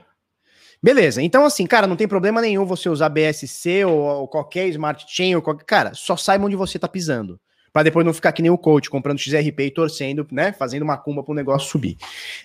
Beleza, 0.81 1.21
então 1.21 1.45
assim, 1.45 1.67
cara, 1.67 1.89
não 1.89 1.97
tem 1.97 2.07
problema 2.07 2.41
nenhum 2.41 2.65
você 2.65 2.89
usar 2.89 3.09
BSC 3.09 3.85
ou, 3.85 3.99
ou 3.99 4.29
qualquer 4.29 4.69
Smart 4.69 5.05
Chain 5.09 5.35
ou 5.35 5.43
qualquer. 5.43 5.65
Cara, 5.65 5.93
só 5.93 6.17
saiba 6.17 6.47
onde 6.47 6.55
você 6.55 6.79
tá 6.79 6.87
pisando. 6.87 7.41
Pra 7.73 7.83
depois 7.83 8.07
não 8.07 8.15
ficar 8.15 8.31
que 8.31 8.43
nem 8.43 8.51
o 8.51 8.57
coach, 8.57 8.89
comprando 8.89 9.19
XRP 9.19 9.65
e 9.65 9.71
torcendo, 9.73 10.25
né? 10.31 10.53
Fazendo 10.53 10.83
uma 10.83 10.97
cumba 10.97 11.25
pro 11.25 11.35
negócio 11.35 11.69
subir. 11.69 11.97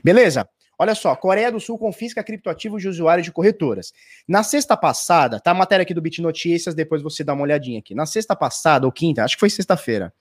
Beleza? 0.03 0.49
Olha 0.82 0.95
só, 0.95 1.15
Coreia 1.15 1.51
do 1.51 1.59
Sul 1.59 1.77
confisca 1.77 2.23
criptoativos 2.23 2.82
de 2.82 2.88
usuários 2.88 3.23
de 3.23 3.32
corretoras. 3.32 3.93
Na 4.27 4.41
sexta 4.41 4.75
passada, 4.75 5.39
tá 5.39 5.51
a 5.51 5.53
matéria 5.53 5.84
aqui 5.84 5.93
do 5.93 6.01
Bit 6.01 6.23
Notícias, 6.23 6.73
depois 6.73 7.03
você 7.03 7.23
dá 7.23 7.36
uma 7.36 7.43
olhadinha 7.43 7.77
aqui. 7.77 7.93
Na 7.93 8.07
sexta 8.07 8.36
passada, 8.36 8.88
ou 8.88 8.91
quinta, 8.91 9.23
acho 9.23 9.36
que 9.36 9.39
foi 9.41 9.51
sexta-feira. 9.51 10.11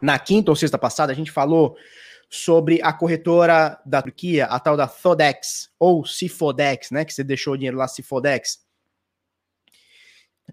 Na 0.00 0.16
quinta 0.20 0.52
ou 0.52 0.54
sexta 0.54 0.78
passada, 0.78 1.10
a 1.10 1.16
gente 1.16 1.32
falou 1.32 1.76
sobre 2.30 2.80
a 2.80 2.92
corretora 2.92 3.76
da 3.84 4.00
Turquia, 4.00 4.46
a 4.46 4.60
tal 4.60 4.76
da 4.76 4.86
Thodex, 4.86 5.68
ou 5.76 6.06
Cifodex, 6.06 6.92
né? 6.92 7.04
Que 7.04 7.12
você 7.12 7.24
deixou 7.24 7.54
o 7.54 7.56
dinheiro 7.56 7.76
lá, 7.76 7.88
Cifodex. 7.88 8.64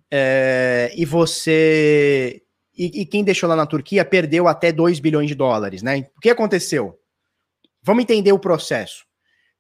É, 0.09 0.91
e 0.95 1.05
você. 1.05 2.41
E, 2.75 3.01
e, 3.01 3.05
quem 3.05 3.23
deixou 3.23 3.47
lá 3.47 3.55
na 3.55 3.67
Turquia 3.67 4.03
perdeu 4.03 4.47
até 4.47 4.71
2 4.71 4.99
bilhões 4.99 5.27
de 5.27 5.35
dólares, 5.35 5.83
né? 5.83 6.07
O 6.17 6.19
que 6.19 6.31
aconteceu? 6.31 6.99
Vamos 7.83 8.03
entender 8.03 8.31
o 8.31 8.39
processo. 8.39 9.05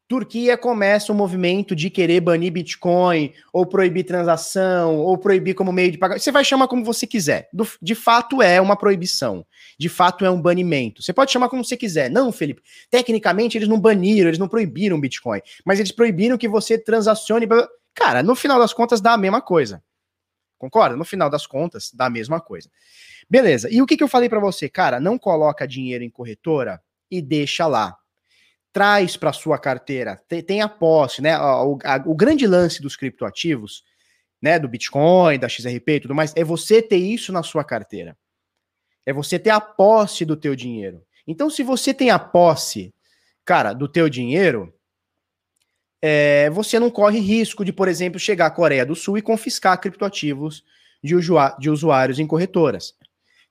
Turquia 0.07 0.57
começa 0.57 1.11
um 1.11 1.15
movimento 1.15 1.75
de 1.75 1.89
querer 1.89 2.21
banir 2.21 2.51
Bitcoin, 2.51 3.33
ou 3.51 3.65
proibir 3.65 4.03
transação, 4.03 4.97
ou 4.97 5.17
proibir 5.17 5.55
como 5.55 5.71
meio 5.71 5.91
de 5.91 5.97
pagar. 5.97 6.19
Você 6.19 6.31
vai 6.31 6.45
chamar 6.45 6.67
como 6.67 6.85
você 6.85 7.07
quiser. 7.07 7.49
De 7.81 7.95
fato 7.95 8.41
é 8.41 8.61
uma 8.61 8.77
proibição. 8.77 9.45
De 9.77 9.89
fato 9.89 10.23
é 10.23 10.29
um 10.29 10.41
banimento. 10.41 11.01
Você 11.01 11.11
pode 11.11 11.31
chamar 11.31 11.49
como 11.49 11.65
você 11.65 11.75
quiser. 11.75 12.09
Não, 12.09 12.31
Felipe. 12.31 12.61
Tecnicamente 12.89 13.57
eles 13.57 13.67
não 13.67 13.79
baniram, 13.79 14.27
eles 14.27 14.39
não 14.39 14.47
proibiram 14.47 15.01
Bitcoin. 15.01 15.41
Mas 15.65 15.79
eles 15.79 15.91
proibiram 15.91 16.37
que 16.37 16.47
você 16.47 16.77
transacione. 16.77 17.47
Cara, 17.95 18.21
no 18.21 18.35
final 18.35 18.59
das 18.59 18.73
contas 18.73 19.01
dá 19.01 19.13
a 19.13 19.17
mesma 19.17 19.41
coisa. 19.41 19.83
Concorda? 20.57 20.95
No 20.95 21.05
final 21.05 21.29
das 21.29 21.47
contas 21.47 21.91
dá 21.93 22.05
a 22.05 22.09
mesma 22.09 22.39
coisa. 22.39 22.69
Beleza. 23.29 23.67
E 23.71 23.81
o 23.81 23.85
que, 23.85 23.97
que 23.97 24.03
eu 24.03 24.07
falei 24.07 24.29
para 24.29 24.39
você? 24.39 24.69
Cara, 24.69 24.99
não 24.99 25.17
coloca 25.17 25.67
dinheiro 25.67 26.03
em 26.03 26.09
corretora 26.09 26.81
e 27.09 27.21
deixa 27.21 27.65
lá 27.65 27.97
traz 28.73 29.15
para 29.15 29.31
sua 29.31 29.59
carteira, 29.59 30.19
tem, 30.27 30.41
tem, 30.41 30.61
a 30.61 30.67
posse, 30.67 31.21
né? 31.21 31.37
O, 31.39 31.77
a, 31.83 32.03
o 32.05 32.15
grande 32.15 32.47
lance 32.47 32.81
dos 32.81 32.95
criptoativos, 32.95 33.83
né? 34.41 34.57
Do 34.57 34.67
Bitcoin, 34.67 35.37
da 35.37 35.47
XRP 35.47 35.89
e 35.89 35.99
tudo 36.01 36.15
mais, 36.15 36.33
é 36.35 36.43
você 36.43 36.81
ter 36.81 36.97
isso 36.97 37.31
na 37.31 37.43
sua 37.43 37.63
carteira. 37.63 38.17
É 39.05 39.13
você 39.13 39.37
ter 39.37 39.51
a 39.51 39.61
posse 39.61 40.25
do 40.25 40.35
teu 40.35 40.55
dinheiro. 40.55 41.05
Então, 41.27 41.49
se 41.49 41.61
você 41.61 41.93
tem 41.93 42.09
a 42.09 42.17
posse, 42.17 42.93
cara, 43.45 43.73
do 43.73 43.87
teu 43.87 44.09
dinheiro, 44.09 44.73
é, 46.01 46.49
você 46.49 46.79
não 46.79 46.89
corre 46.89 47.19
risco 47.19 47.63
de, 47.63 47.71
por 47.71 47.87
exemplo, 47.87 48.19
chegar 48.19 48.47
à 48.47 48.51
Coreia 48.51 48.85
do 48.85 48.95
Sul 48.95 49.17
e 49.17 49.21
confiscar 49.21 49.79
criptoativos 49.79 50.63
de, 51.01 51.13
de 51.59 51.69
usuários 51.69 52.19
em 52.19 52.25
corretoras. 52.25 52.95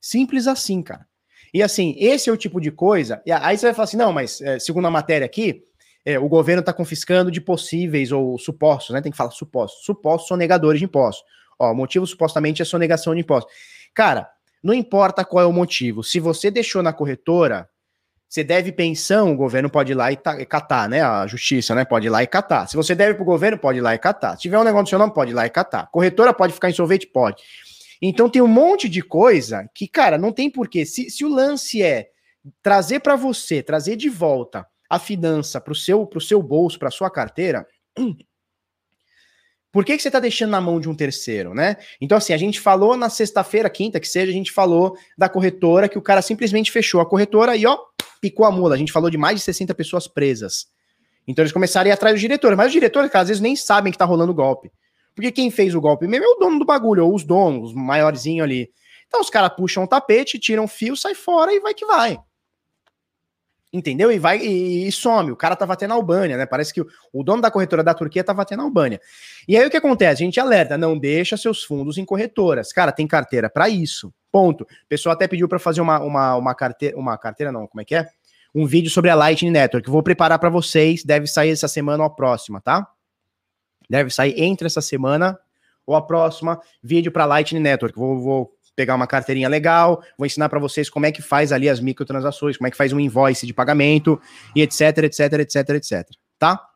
Simples 0.00 0.48
assim, 0.48 0.82
cara. 0.82 1.06
E 1.52 1.62
assim, 1.62 1.94
esse 1.98 2.30
é 2.30 2.32
o 2.32 2.36
tipo 2.36 2.60
de 2.60 2.70
coisa. 2.70 3.22
E 3.26 3.32
aí 3.32 3.56
você 3.56 3.66
vai 3.66 3.74
falar 3.74 3.84
assim: 3.84 3.96
não, 3.96 4.12
mas 4.12 4.40
é, 4.40 4.58
segundo 4.58 4.86
a 4.86 4.90
matéria 4.90 5.24
aqui, 5.24 5.62
é, 6.04 6.18
o 6.18 6.28
governo 6.28 6.60
está 6.60 6.72
confiscando 6.72 7.30
de 7.30 7.40
possíveis 7.40 8.10
ou 8.10 8.38
supostos, 8.38 8.94
né? 8.94 9.00
Tem 9.00 9.12
que 9.12 9.18
falar 9.18 9.30
supostos. 9.30 9.84
Supostos 9.84 10.28
são 10.28 10.36
negadores 10.36 10.78
de 10.78 10.84
impostos. 10.84 11.24
Ó, 11.58 11.70
o 11.70 11.74
motivo 11.74 12.06
supostamente 12.06 12.62
é 12.62 12.64
sonegação 12.64 13.14
de 13.14 13.20
impostos. 13.20 13.52
Cara, 13.94 14.28
não 14.62 14.72
importa 14.72 15.24
qual 15.24 15.44
é 15.44 15.46
o 15.46 15.52
motivo. 15.52 16.02
Se 16.02 16.18
você 16.18 16.50
deixou 16.50 16.82
na 16.82 16.92
corretora, 16.92 17.68
você 18.28 18.42
deve 18.42 18.72
pensão, 18.72 19.30
o 19.30 19.36
governo 19.36 19.68
pode 19.68 19.92
ir 19.92 19.94
lá 19.94 20.10
e, 20.10 20.16
catar, 20.16 20.88
né? 20.88 21.02
A 21.02 21.26
justiça, 21.26 21.74
né? 21.74 21.84
Pode 21.84 22.06
ir 22.06 22.10
lá 22.10 22.22
e 22.22 22.26
catar. 22.26 22.66
Se 22.66 22.76
você 22.76 22.94
deve 22.94 23.14
para 23.14 23.22
o 23.22 23.26
governo, 23.26 23.58
pode 23.58 23.78
ir 23.78 23.82
lá 23.82 23.94
e 23.94 23.98
catar. 23.98 24.36
Se 24.36 24.42
tiver 24.42 24.58
um 24.58 24.64
negócio 24.64 24.84
no 24.84 24.88
seu 24.88 24.98
nome, 24.98 25.12
pode 25.12 25.32
ir 25.32 25.34
lá 25.34 25.44
e 25.44 25.50
catar. 25.50 25.88
Corretora 25.92 26.32
pode 26.32 26.54
ficar 26.54 26.70
insolvente? 26.70 27.06
Pode. 27.06 27.42
Então 28.04 28.28
tem 28.28 28.42
um 28.42 28.48
monte 28.48 28.88
de 28.88 29.00
coisa 29.00 29.70
que, 29.72 29.86
cara, 29.86 30.18
não 30.18 30.32
tem 30.32 30.50
porquê. 30.50 30.84
Se, 30.84 31.08
se 31.08 31.24
o 31.24 31.28
lance 31.28 31.80
é 31.80 32.08
trazer 32.60 32.98
para 32.98 33.14
você, 33.14 33.62
trazer 33.62 33.94
de 33.94 34.08
volta 34.08 34.66
a 34.90 34.98
finança 34.98 35.60
para 35.60 35.72
o 35.72 35.76
seu, 35.76 36.10
seu 36.20 36.42
bolso, 36.42 36.80
para 36.80 36.90
sua 36.90 37.08
carteira, 37.08 37.64
por 39.70 39.84
que, 39.84 39.96
que 39.96 40.02
você 40.02 40.08
está 40.08 40.18
deixando 40.18 40.50
na 40.50 40.60
mão 40.60 40.80
de 40.80 40.88
um 40.88 40.94
terceiro, 40.96 41.54
né? 41.54 41.76
Então, 42.00 42.18
assim, 42.18 42.32
a 42.32 42.36
gente 42.36 42.60
falou 42.60 42.96
na 42.96 43.08
sexta-feira, 43.08 43.70
quinta, 43.70 44.00
que 44.00 44.08
seja, 44.08 44.32
a 44.32 44.34
gente 44.34 44.50
falou 44.50 44.96
da 45.16 45.28
corretora, 45.28 45.88
que 45.88 45.96
o 45.96 46.02
cara 46.02 46.20
simplesmente 46.20 46.72
fechou 46.72 47.00
a 47.00 47.08
corretora 47.08 47.56
e, 47.56 47.64
ó, 47.64 47.78
picou 48.20 48.44
a 48.44 48.50
mula. 48.50 48.74
A 48.74 48.78
gente 48.78 48.92
falou 48.92 49.08
de 49.08 49.16
mais 49.16 49.36
de 49.36 49.42
60 49.42 49.72
pessoas 49.74 50.08
presas. 50.08 50.66
Então 51.26 51.42
eles 51.42 51.52
começaram 51.52 51.86
a 51.86 51.90
ir 51.90 51.92
atrás 51.92 52.14
dos 52.14 52.20
diretores, 52.20 52.56
mas 52.56 52.66
os 52.66 52.72
diretores, 52.72 53.10
cara, 53.10 53.22
às 53.22 53.28
vezes 53.28 53.40
nem 53.40 53.54
sabem 53.54 53.92
que 53.92 53.98
tá 53.98 54.04
rolando 54.04 54.34
golpe. 54.34 54.72
Porque 55.14 55.30
quem 55.30 55.50
fez 55.50 55.74
o 55.74 55.80
golpe 55.80 56.06
mesmo 56.06 56.26
é 56.26 56.28
o 56.28 56.38
dono 56.38 56.58
do 56.58 56.64
bagulho, 56.64 57.06
ou 57.06 57.14
os 57.14 57.24
donos, 57.24 57.70
os 57.70 57.74
maiorzinhos 57.74 58.44
ali. 58.44 58.70
Então 59.06 59.20
os 59.20 59.28
caras 59.28 59.54
puxam 59.54 59.84
o 59.84 59.86
tapete, 59.86 60.38
tiram 60.38 60.64
o 60.64 60.68
fio, 60.68 60.96
sai 60.96 61.14
fora 61.14 61.52
e 61.52 61.60
vai 61.60 61.74
que 61.74 61.84
vai. 61.84 62.18
Entendeu? 63.72 64.12
E 64.12 64.18
vai 64.18 64.38
e, 64.38 64.86
e, 64.86 64.92
some. 64.92 65.30
O 65.30 65.36
cara 65.36 65.56
tava 65.56 65.72
até 65.72 65.86
na 65.86 65.94
Albânia, 65.94 66.36
né? 66.36 66.44
Parece 66.44 66.74
que 66.74 66.82
o, 66.82 66.86
o, 67.10 67.22
dono 67.22 67.40
da 67.40 67.50
corretora 67.50 67.82
da 67.82 67.94
Turquia 67.94 68.22
tava 68.22 68.42
até 68.42 68.54
na 68.54 68.62
Albânia. 68.62 69.00
E 69.48 69.56
aí 69.56 69.66
o 69.66 69.70
que 69.70 69.76
acontece? 69.78 70.22
A 70.22 70.26
gente 70.26 70.38
alerta, 70.38 70.76
não 70.76 70.98
deixa 70.98 71.38
seus 71.38 71.64
fundos 71.64 71.96
em 71.96 72.04
corretoras. 72.04 72.70
Cara, 72.70 72.92
tem 72.92 73.06
carteira 73.06 73.48
para 73.48 73.70
isso. 73.70 74.12
Ponto. 74.30 74.64
O 74.64 74.88
pessoal 74.88 75.14
até 75.14 75.26
pediu 75.26 75.48
para 75.48 75.58
fazer 75.58 75.80
uma, 75.80 76.00
uma, 76.00 76.36
uma 76.36 76.54
carteira, 76.54 76.98
uma 76.98 77.16
carteira 77.16 77.50
não, 77.50 77.66
como 77.66 77.80
é 77.80 77.84
que 77.84 77.94
é? 77.94 78.06
Um 78.54 78.66
vídeo 78.66 78.90
sobre 78.90 79.08
a 79.08 79.14
Lightning 79.14 79.50
Network. 79.50 79.88
Vou 79.88 80.02
preparar 80.02 80.38
para 80.38 80.50
vocês, 80.50 81.02
deve 81.02 81.26
sair 81.26 81.50
essa 81.50 81.68
semana 81.68 82.02
ou 82.02 82.06
a 82.06 82.10
próxima, 82.10 82.60
tá? 82.60 82.86
Deve 83.92 84.08
sair 84.08 84.32
entre 84.38 84.66
essa 84.66 84.80
semana 84.80 85.38
ou 85.86 85.94
a 85.94 86.00
próxima 86.00 86.58
vídeo 86.82 87.12
para 87.12 87.26
Lightning 87.26 87.60
Network. 87.60 87.94
Vou, 87.94 88.18
vou 88.18 88.56
pegar 88.74 88.94
uma 88.94 89.06
carteirinha 89.06 89.50
legal, 89.50 90.02
vou 90.16 90.24
ensinar 90.24 90.48
para 90.48 90.58
vocês 90.58 90.88
como 90.88 91.04
é 91.04 91.12
que 91.12 91.20
faz 91.20 91.52
ali 91.52 91.68
as 91.68 91.78
microtransações, 91.78 92.56
como 92.56 92.68
é 92.68 92.70
que 92.70 92.76
faz 92.76 92.90
um 92.94 92.98
invoice 92.98 93.46
de 93.46 93.52
pagamento 93.52 94.18
e 94.56 94.62
etc, 94.62 94.96
etc, 94.96 95.32
etc, 95.40 95.68
etc, 95.68 96.08
tá? 96.38 96.66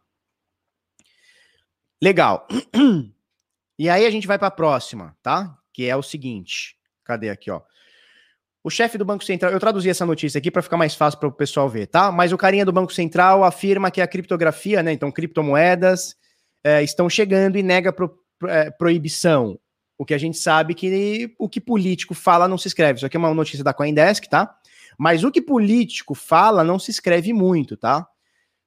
Legal. 2.02 2.46
E 3.78 3.90
aí 3.90 4.06
a 4.06 4.10
gente 4.10 4.26
vai 4.26 4.38
para 4.38 4.48
a 4.48 4.50
próxima, 4.50 5.14
tá? 5.22 5.54
Que 5.70 5.84
é 5.86 5.94
o 5.94 6.02
seguinte. 6.02 6.78
Cadê 7.04 7.28
aqui, 7.28 7.50
ó? 7.50 7.60
O 8.64 8.70
chefe 8.70 8.96
do 8.96 9.04
Banco 9.04 9.22
Central, 9.22 9.52
eu 9.52 9.60
traduzi 9.60 9.90
essa 9.90 10.06
notícia 10.06 10.38
aqui 10.38 10.50
para 10.50 10.62
ficar 10.62 10.78
mais 10.78 10.94
fácil 10.94 11.20
para 11.20 11.28
o 11.28 11.32
pessoal 11.32 11.68
ver, 11.68 11.86
tá? 11.86 12.10
Mas 12.10 12.32
o 12.32 12.38
carinha 12.38 12.64
do 12.64 12.72
Banco 12.72 12.90
Central 12.90 13.44
afirma 13.44 13.90
que 13.90 14.00
a 14.00 14.06
criptografia, 14.06 14.82
né? 14.82 14.92
Então, 14.92 15.12
criptomoedas 15.12 16.16
é, 16.66 16.82
estão 16.82 17.08
chegando 17.08 17.56
e 17.56 17.62
nega 17.62 17.92
pro, 17.92 18.18
é, 18.48 18.72
proibição. 18.72 19.56
O 19.96 20.04
que 20.04 20.12
a 20.12 20.18
gente 20.18 20.36
sabe 20.36 20.74
que 20.74 21.32
o 21.38 21.48
que 21.48 21.60
político 21.60 22.12
fala 22.12 22.48
não 22.48 22.58
se 22.58 22.66
escreve. 22.66 22.96
Isso 22.96 23.06
aqui 23.06 23.16
é 23.16 23.20
uma 23.20 23.32
notícia 23.32 23.62
da 23.62 23.72
Coindesk, 23.72 24.26
tá? 24.28 24.52
Mas 24.98 25.22
o 25.22 25.30
que 25.30 25.40
político 25.40 26.12
fala 26.12 26.64
não 26.64 26.76
se 26.76 26.90
escreve 26.90 27.32
muito, 27.32 27.76
tá? 27.76 28.00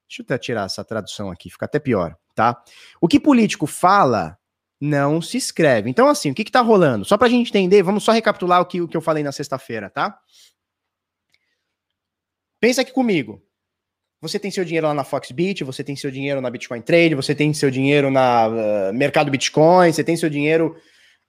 Deixa 0.08 0.22
eu 0.22 0.24
até 0.24 0.38
tirar 0.38 0.66
essa 0.66 0.84
tradução 0.84 1.30
aqui, 1.30 1.50
fica 1.50 1.66
até 1.66 1.78
pior, 1.78 2.16
tá? 2.34 2.64
O 3.02 3.08
que 3.08 3.20
político 3.20 3.68
fala 3.68 4.38
não 4.80 5.22
se 5.22 5.36
escreve. 5.36 5.90
Então, 5.90 6.08
assim, 6.08 6.32
o 6.32 6.34
que, 6.34 6.46
que 6.46 6.52
tá 6.52 6.62
rolando? 6.62 7.04
Só 7.04 7.18
pra 7.18 7.28
gente 7.28 7.50
entender, 7.50 7.84
vamos 7.84 8.04
só 8.06 8.14
recapitular 8.14 8.62
o 8.62 8.66
que, 8.66 8.82
o 8.82 8.88
que 8.88 8.96
eu 8.96 9.02
falei 9.02 9.24
na 9.24 9.34
sexta-feira, 9.34 9.90
tá? 9.90 10.18
Pensa 12.62 12.82
aqui 12.82 12.94
comigo. 12.94 13.44
Você 14.22 14.38
tem 14.38 14.52
seu 14.52 14.66
dinheiro 14.66 14.88
lá 14.88 14.94
na 14.94 15.04
Foxbit, 15.06 15.64
você 15.64 15.82
tem 15.84 15.96
seu 15.96 16.12
dinheiro 16.12 16.42
na 16.42 16.50
Bitcoin 16.50 16.82
Trade, 16.82 17.16
você 17.16 17.34
tem 17.34 17.54
seu 17.54 17.72
dinheiro 17.72 18.12
na 18.12 18.48
uh, 18.50 18.94
Mercado 18.94 19.32
Bitcoin, 19.32 19.94
você 19.94 20.04
tem 20.04 20.18
seu 20.18 20.30
dinheiro 20.30 20.76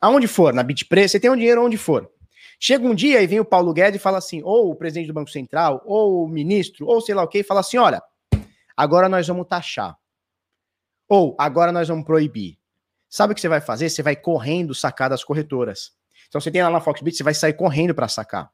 aonde 0.01 0.27
for, 0.27 0.53
na 0.53 0.63
Bitpre, 0.63 1.09
você 1.09 1.21
tem 1.21 1.31
o 1.31 1.35
um 1.35 1.37
dinheiro 1.37 1.65
onde 1.65 1.77
for. 1.77 2.11
Chega 2.59 2.87
um 2.87 2.95
dia 2.95 3.23
e 3.23 3.27
vem 3.27 3.39
o 3.39 3.45
Paulo 3.45 3.73
Guedes 3.73 4.01
e 4.01 4.03
fala 4.03 4.19
assim, 4.19 4.43
ou 4.43 4.71
o 4.71 4.75
presidente 4.75 5.07
do 5.07 5.15
Banco 5.15 5.31
Central, 5.31 5.83
ou 5.87 6.25
o 6.25 6.29
ministro, 6.29 6.87
ou 6.87 7.01
sei 7.01 7.15
lá 7.15 7.23
o 7.23 7.29
que, 7.29 7.39
e 7.39 7.43
fala 7.45 7.61
assim: 7.61 7.79
olha, 7.79 8.03
agora 8.77 9.09
nós 9.09 9.27
vamos 9.27 9.47
taxar. 9.47 9.97
Ou 11.09 11.35
agora 11.39 11.73
nós 11.73 11.89
vamos 11.89 12.05
proibir. 12.05 12.59
Sabe 13.09 13.33
o 13.33 13.35
que 13.35 13.41
você 13.41 13.49
vai 13.49 13.61
fazer? 13.61 13.89
Você 13.89 14.03
vai 14.03 14.15
correndo 14.15 14.75
sacar 14.75 15.09
das 15.09 15.25
corretoras. 15.25 15.93
Então 16.29 16.41
você 16.41 16.51
tem 16.51 16.63
lá 16.63 16.71
na 16.71 16.81
Foxbit, 16.81 17.17
você 17.17 17.25
vai 17.25 17.35
sair 17.35 17.55
correndo 17.55 17.95
para 17.95 18.09
sacar. 18.09 18.51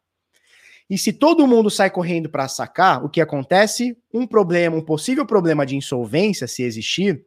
E 0.88 0.96
se 0.96 1.12
todo 1.12 1.46
mundo 1.46 1.68
sai 1.68 1.90
correndo 1.90 2.28
para 2.28 2.46
sacar, 2.46 3.04
o 3.04 3.08
que 3.08 3.20
acontece? 3.20 3.96
Um 4.12 4.26
problema, 4.26 4.76
um 4.76 4.84
possível 4.84 5.26
problema 5.26 5.66
de 5.66 5.76
insolvência, 5.76 6.46
se 6.46 6.62
existir, 6.62 7.24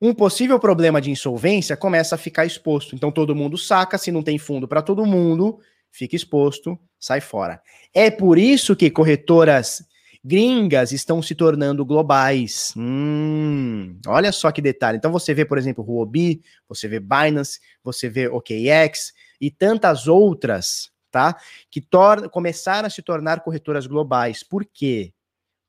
um 0.00 0.12
possível 0.12 0.58
problema 0.58 1.00
de 1.00 1.10
insolvência 1.10 1.76
começa 1.76 2.16
a 2.16 2.18
ficar 2.18 2.44
exposto. 2.44 2.94
Então 2.94 3.10
todo 3.10 3.34
mundo 3.34 3.56
saca, 3.56 3.96
se 3.96 4.12
não 4.12 4.22
tem 4.22 4.38
fundo 4.38 4.68
para 4.68 4.82
todo 4.82 5.06
mundo, 5.06 5.58
fica 5.90 6.14
exposto, 6.14 6.78
sai 6.98 7.20
fora. 7.20 7.62
É 7.94 8.10
por 8.10 8.36
isso 8.36 8.76
que 8.76 8.90
corretoras 8.90 9.82
gringas 10.22 10.90
estão 10.92 11.22
se 11.22 11.34
tornando 11.34 11.84
globais. 11.84 12.74
Hum, 12.76 13.98
olha 14.06 14.32
só 14.32 14.50
que 14.50 14.60
detalhe. 14.60 14.98
Então 14.98 15.12
você 15.12 15.32
vê, 15.32 15.44
por 15.44 15.56
exemplo, 15.56 15.84
Huobi, 15.84 16.42
você 16.68 16.88
vê 16.88 17.00
Binance, 17.00 17.60
você 17.82 18.08
vê 18.08 18.28
OKX 18.28 19.14
e 19.40 19.50
tantas 19.50 20.08
outras, 20.08 20.90
tá? 21.16 21.40
Que 21.70 21.82
começaram 22.30 22.86
a 22.86 22.90
se 22.90 23.00
tornar 23.00 23.40
corretoras 23.40 23.86
globais. 23.86 24.42
Por 24.42 24.66
quê? 24.66 25.14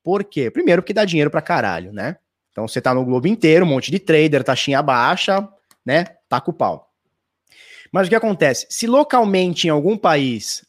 Por 0.04 0.26
quê? 0.26 0.52
Primeiro, 0.52 0.82
porque 0.82 0.94
dá 0.94 1.06
dinheiro 1.06 1.32
para 1.32 1.42
caralho, 1.42 1.94
né? 1.94 2.18
Então 2.52 2.68
você 2.68 2.82
tá 2.82 2.94
no 2.94 3.06
globo 3.06 3.28
inteiro, 3.28 3.66
um 3.66 3.70
monte 3.70 3.90
de 3.90 3.98
trader, 3.98 4.44
taxinha 4.44 4.82
baixa, 4.82 5.48
né? 5.86 6.04
Tá 6.28 6.42
com 6.42 6.52
o 6.52 6.54
pau. 6.54 6.92
Mas 7.94 8.08
o 8.08 8.10
que 8.10 8.16
acontece? 8.16 8.68
Se 8.70 8.88
localmente 8.88 9.68
em 9.68 9.70
algum 9.70 9.98
país, 9.98 10.66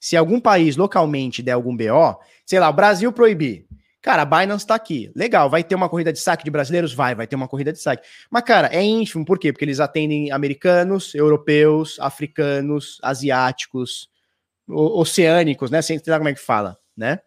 se 0.00 0.16
algum 0.16 0.40
país 0.40 0.74
localmente 0.74 1.42
der 1.42 1.52
algum 1.52 1.76
BO, 1.76 2.18
sei 2.46 2.58
lá, 2.58 2.70
o 2.70 2.72
Brasil 2.72 3.12
proibir. 3.12 3.66
Cara, 4.00 4.22
a 4.22 4.24
Binance 4.24 4.66
tá 4.66 4.74
aqui. 4.74 5.10
Legal, 5.14 5.50
vai 5.50 5.64
ter 5.64 5.74
uma 5.74 5.88
corrida 5.88 6.12
de 6.12 6.20
saque 6.20 6.44
de 6.44 6.50
brasileiros? 6.50 6.94
Vai, 6.94 7.14
vai 7.14 7.26
ter 7.26 7.34
uma 7.34 7.48
corrida 7.48 7.72
de 7.72 7.80
saque. 7.80 8.06
Mas, 8.30 8.42
cara, 8.44 8.68
é 8.68 8.82
ínfimo, 8.82 9.24
por 9.24 9.38
quê? 9.38 9.52
Porque 9.52 9.64
eles 9.64 9.80
atendem 9.80 10.30
americanos, 10.30 11.14
europeus, 11.14 11.98
africanos, 11.98 12.98
asiáticos, 13.02 14.08
oceânicos, 14.68 15.70
né? 15.70 15.82
Você 15.82 15.94
entender 15.94 16.16
como 16.16 16.28
é 16.28 16.34
que 16.34 16.40
fala, 16.40 16.78
né? 16.96 17.20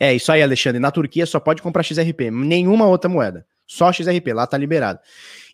É 0.00 0.14
isso 0.14 0.32
aí, 0.32 0.42
Alexandre. 0.42 0.80
Na 0.80 0.90
Turquia 0.90 1.26
só 1.26 1.38
pode 1.38 1.60
comprar 1.60 1.82
XRP, 1.82 2.30
nenhuma 2.30 2.86
outra 2.86 3.08
moeda. 3.08 3.46
Só 3.66 3.92
XRP, 3.92 4.32
lá 4.32 4.46
tá 4.46 4.56
liberado. 4.56 5.00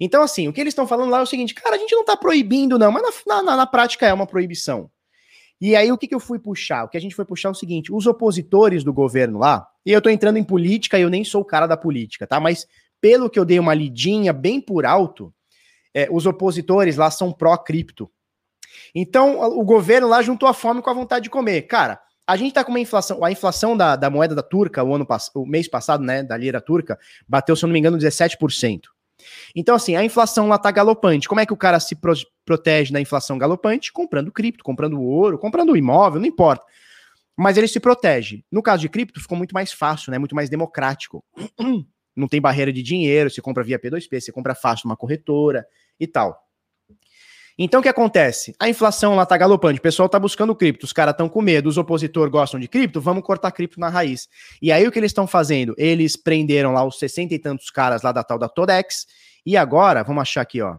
Então, 0.01 0.23
assim, 0.23 0.49
o 0.49 0.53
que 0.53 0.61
eles 0.61 0.73
estão 0.73 0.87
falando 0.87 1.11
lá 1.11 1.19
é 1.19 1.23
o 1.23 1.27
seguinte, 1.27 1.55
cara, 1.55 1.77
a 1.77 1.79
gente 1.79 1.95
não 1.95 2.05
tá 2.05 2.17
proibindo, 2.17 2.79
não, 2.79 2.91
mas 2.91 3.23
na, 3.27 3.43
na, 3.43 3.57
na 3.57 3.67
prática 3.67 4.07
é 4.07 4.13
uma 4.13 4.27
proibição. 4.27 4.91
E 5.61 5.75
aí, 5.75 5.91
o 5.91 5.99
que, 5.99 6.07
que 6.07 6.15
eu 6.15 6.21
fui 6.21 6.39
puxar? 6.39 6.85
O 6.85 6.89
que 6.89 6.97
a 6.97 7.01
gente 7.01 7.15
foi 7.15 7.25
puxar 7.25 7.49
é 7.49 7.53
o 7.53 7.55
seguinte: 7.55 7.93
os 7.93 8.07
opositores 8.07 8.85
do 8.85 8.93
governo 8.93 9.39
lá, 9.39 9.67
e 9.85 9.93
eu 9.93 10.01
tô 10.01 10.09
entrando 10.09 10.37
em 10.37 10.45
política, 10.45 10.99
e 10.99 11.03
eu 11.03 11.11
nem 11.11 11.25
sou 11.25 11.43
o 11.43 11.45
cara 11.45 11.67
da 11.67 11.77
política, 11.77 12.27
tá? 12.27 12.39
Mas 12.39 12.67
pelo 13.01 13.31
que 13.31 13.39
eu 13.39 13.45
dei 13.45 13.59
uma 13.59 13.75
lidinha 13.75 14.33
bem 14.33 14.61
por 14.61 14.85
alto, 14.85 15.33
é, 15.95 16.09
os 16.11 16.27
opositores 16.27 16.97
lá 16.97 17.11
são 17.11 17.33
pró-cripto. 17.33 18.11
Então, 18.95 19.41
o 19.41 19.65
governo 19.65 20.09
lá 20.09 20.23
juntou 20.23 20.49
a 20.49 20.55
fome 20.55 20.83
com 20.83 20.91
a 20.91 20.95
vontade 20.95 21.25
de 21.25 21.31
comer. 21.31 21.63
Cara, 21.63 22.01
a 22.27 22.37
gente 22.37 22.53
tá 22.53 22.63
com 22.63 22.71
uma 22.71 22.81
inflação, 22.81 23.25
a 23.25 23.33
inflação 23.33 23.77
da, 23.77 23.97
da 23.97 24.11
moeda 24.11 24.35
da 24.35 24.43
turca, 24.43 24.85
o 24.85 24.95
ano 24.95 25.07
o 25.35 25.47
mês 25.47 25.69
passado, 25.69 26.05
né, 26.05 26.23
da 26.23 26.37
lira 26.37 26.61
turca, 26.61 26.99
bateu, 27.27 27.57
se 27.57 27.65
eu 27.65 27.69
não 27.69 27.73
me 27.73 27.79
engano, 27.79 27.97
17%. 27.97 28.83
Então, 29.55 29.75
assim, 29.75 29.97
a 29.97 30.05
inflação 30.05 30.49
lá 30.49 30.59
tá 30.59 30.71
galopante. 30.71 31.29
Como 31.29 31.41
é 31.41 31.47
que 31.47 31.53
o 31.53 31.57
cara 31.57 31.81
se 31.81 31.97
pro 31.97 32.15
protege 32.45 32.93
da 32.93 33.01
inflação 33.01 33.37
galopante? 33.37 33.93
Comprando 33.93 34.33
cripto, 34.33 34.65
comprando 34.65 35.01
ouro, 35.01 35.39
comprando 35.39 35.77
imóvel, 35.77 36.21
não 36.21 36.27
importa. 36.27 36.65
Mas 37.37 37.57
ele 37.57 37.69
se 37.69 37.79
protege. 37.79 38.43
No 38.51 38.63
caso 38.63 38.81
de 38.83 38.89
cripto, 38.89 39.21
ficou 39.21 39.39
muito 39.39 39.53
mais 39.53 39.73
fácil, 39.73 40.11
né? 40.11 40.19
Muito 40.19 40.35
mais 40.35 40.51
democrático. 40.51 41.25
Não 42.17 42.27
tem 42.27 42.41
barreira 42.41 42.73
de 42.73 42.83
dinheiro, 42.83 43.31
você 43.31 43.41
compra 43.41 43.63
via 43.63 43.79
P2P, 43.79 44.21
você 44.21 44.33
compra 44.33 44.53
fácil 44.53 44.87
uma 44.87 44.97
corretora 44.97 45.65
e 46.01 46.07
tal. 46.07 46.48
Então 47.59 47.81
o 47.81 47.83
que 47.83 47.89
acontece? 47.89 48.55
A 48.61 48.69
inflação 48.69 49.17
lá 49.17 49.27
tá 49.27 49.37
galopante, 49.37 49.81
o 49.81 49.83
pessoal 49.83 50.09
tá 50.09 50.19
buscando 50.19 50.55
cripto, 50.55 50.87
os 50.87 50.93
caras 50.93 51.13
estão 51.13 51.29
com 51.29 51.43
medo, 51.43 51.69
os 51.69 51.77
opositores 51.77 52.31
gostam 52.31 52.61
de 52.61 52.69
cripto, 52.69 53.01
vamos 53.01 53.25
cortar 53.25 53.51
cripto 53.51 53.81
na 53.81 53.89
raiz. 53.89 54.29
E 54.63 54.71
aí 54.71 54.87
o 54.87 54.93
que 54.93 54.99
eles 54.99 55.11
estão 55.11 55.27
fazendo? 55.27 55.75
Eles 55.77 56.17
prenderam 56.17 56.73
lá 56.73 56.85
os 56.85 56.99
60 57.01 57.35
e 57.35 57.39
tantos 57.39 57.69
caras 57.69 58.03
lá 58.03 58.13
da 58.13 58.23
tal 58.23 58.39
da 58.39 58.49
Todex, 58.49 59.07
e 59.45 59.57
agora, 59.57 60.05
vamos 60.05 60.23
achar 60.23 60.43
aqui, 60.43 60.61
ó. 60.63 60.77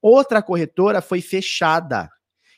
Outra 0.00 0.40
corretora 0.40 1.02
foi 1.02 1.20
fechada. 1.20 2.08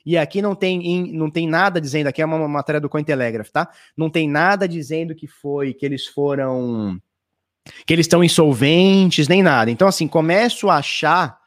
E 0.04 0.18
aqui 0.18 0.42
não 0.42 0.54
tem, 0.54 1.12
não 1.12 1.30
tem 1.30 1.48
nada 1.48 1.80
dizendo, 1.80 2.08
aqui 2.08 2.20
é 2.20 2.24
uma 2.24 2.46
matéria 2.48 2.80
do 2.80 2.88
Cointelegraph, 2.88 3.48
tá? 3.50 3.68
Não 3.96 4.10
tem 4.10 4.28
nada 4.28 4.68
dizendo 4.68 5.14
que 5.14 5.26
foi, 5.26 5.72
que 5.72 5.86
eles 5.86 6.06
foram, 6.06 7.00
que 7.86 7.92
eles 7.92 8.04
estão 8.04 8.22
insolventes, 8.22 9.26
nem 9.26 9.42
nada. 9.42 9.70
Então, 9.70 9.88
assim, 9.88 10.06
começo 10.06 10.68
a 10.68 10.76
achar 10.76 11.41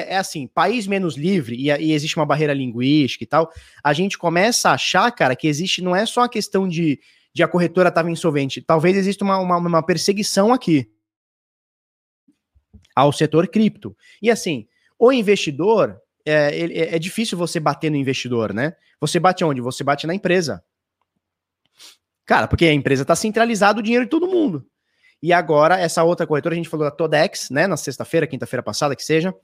é, 0.00 0.14
é, 0.14 0.16
assim, 0.16 0.46
país 0.46 0.86
menos 0.86 1.16
livre, 1.16 1.56
e, 1.56 1.68
e, 1.68 1.92
existe 1.92 2.16
uma 2.16 2.26
barreira 2.26 2.52
linguística 2.54 3.24
e 3.24 3.26
tal, 3.26 3.50
a 3.82 3.92
gente 3.92 4.18
começa 4.18 4.70
a 4.70 4.74
achar, 4.74 5.10
cara, 5.12 5.36
que 5.36 5.46
existe, 5.46 5.82
não 5.82 5.94
é 5.94 6.06
só 6.06 6.22
a 6.22 6.28
questão 6.28 6.68
de, 6.68 7.00
de 7.32 7.42
a 7.42 7.48
corretora 7.48 7.88
estava 7.88 8.10
insolvente, 8.10 8.60
talvez 8.60 8.96
exista 8.96 9.24
uma, 9.24 9.38
uma, 9.38 9.56
uma, 9.56 9.82
perseguição 9.82 10.52
aqui 10.52 10.90
ao 12.94 13.12
setor 13.12 13.48
cripto. 13.48 13.96
E 14.20 14.30
assim, 14.30 14.66
o 14.98 15.12
investidor, 15.12 16.00
é, 16.24 16.58
é, 16.58 16.96
é 16.96 16.98
difícil 16.98 17.38
você 17.38 17.58
bater 17.58 17.90
no 17.90 17.96
investidor, 17.96 18.52
né? 18.52 18.74
Você 19.00 19.18
bate 19.18 19.44
onde? 19.44 19.60
Você 19.60 19.82
bate 19.82 20.06
na 20.06 20.14
empresa. 20.14 20.62
Cara, 22.26 22.46
porque 22.46 22.66
a 22.66 22.72
empresa 22.72 23.02
está 23.02 23.16
centralizada 23.16 23.80
o 23.80 23.82
dinheiro 23.82 24.04
de 24.04 24.10
todo 24.10 24.28
mundo. 24.28 24.66
E 25.22 25.32
agora, 25.32 25.78
essa 25.78 26.02
outra 26.02 26.26
corretora, 26.26 26.54
a 26.54 26.56
gente 26.56 26.68
falou 26.68 26.86
da 26.86 26.90
Todex, 26.90 27.50
né? 27.50 27.66
Na 27.66 27.76
sexta-feira, 27.76 28.26
quinta-feira 28.26 28.62
passada, 28.62 28.96
que 28.96 29.02
seja. 29.02 29.34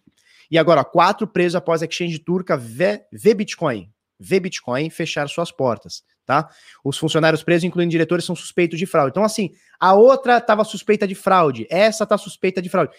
E 0.51 0.59
agora, 0.59 0.85
quatro 0.85 1.27
presos 1.27 1.57
após 1.57 1.83
a 1.83 1.87
exchange 1.87 2.19
turca 2.19 2.57
V, 2.57 3.03
v 3.13 3.35
Bitcoin. 3.35 3.91
V 4.19 4.41
Bitcoin 4.41 4.89
fechar 4.89 5.29
suas 5.29 5.53
portas, 5.53 6.03
tá? 6.25 6.49
Os 6.83 6.97
funcionários 6.97 7.43
presos, 7.43 7.65
incluindo 7.65 7.91
diretores, 7.91 8.25
são 8.25 8.35
suspeitos 8.35 8.79
de 8.79 8.87
fraude. 8.87 9.11
Então, 9.11 9.25
assim, 9.25 9.51
a 9.79 9.95
outra 9.95 10.39
estava 10.39 10.65
suspeita 10.65 11.07
de 11.07 11.15
fraude, 11.15 11.67
essa 11.71 12.05
está 12.05 12.17
suspeita 12.17 12.63
de 12.63 12.69
fraude. 12.69 12.93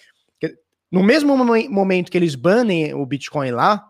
No 0.91 1.03
mesmo 1.03 1.35
momento 1.35 2.11
que 2.11 2.17
eles 2.17 2.35
banem 2.35 2.93
o 2.93 3.05
Bitcoin 3.05 3.51
lá, 3.51 3.85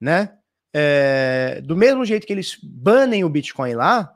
né? 0.00 0.34
É, 0.74 1.60
do 1.64 1.76
mesmo 1.76 2.04
jeito 2.04 2.26
que 2.26 2.32
eles 2.32 2.58
banem 2.62 3.24
o 3.24 3.28
Bitcoin 3.28 3.74
lá, 3.74 4.12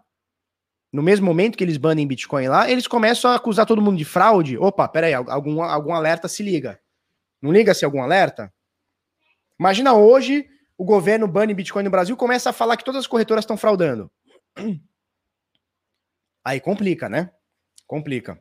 no 0.92 1.02
mesmo 1.02 1.24
momento 1.24 1.56
que 1.56 1.64
eles 1.64 1.78
banem 1.78 2.06
Bitcoin 2.06 2.48
lá, 2.48 2.70
eles 2.70 2.86
começam 2.86 3.30
a 3.30 3.36
acusar 3.36 3.64
todo 3.64 3.80
mundo 3.80 3.96
de 3.96 4.04
fraude. 4.04 4.58
Opa, 4.58 4.86
peraí, 4.86 5.14
algum, 5.14 5.62
algum 5.62 5.94
alerta 5.94 6.28
se 6.28 6.42
liga. 6.42 6.78
Não 7.42 7.52
liga-se 7.52 7.84
algum 7.84 8.00
alerta? 8.00 8.52
Imagina 9.58 9.92
hoje 9.94 10.48
o 10.78 10.84
governo 10.84 11.26
bane 11.26 11.52
Bitcoin 11.52 11.82
no 11.82 11.90
Brasil 11.90 12.16
começa 12.16 12.50
a 12.50 12.52
falar 12.52 12.76
que 12.76 12.84
todas 12.84 13.00
as 13.00 13.06
corretoras 13.06 13.42
estão 13.42 13.56
fraudando. 13.56 14.10
Aí 16.44 16.60
complica, 16.60 17.08
né? 17.08 17.30
Complica. 17.86 18.40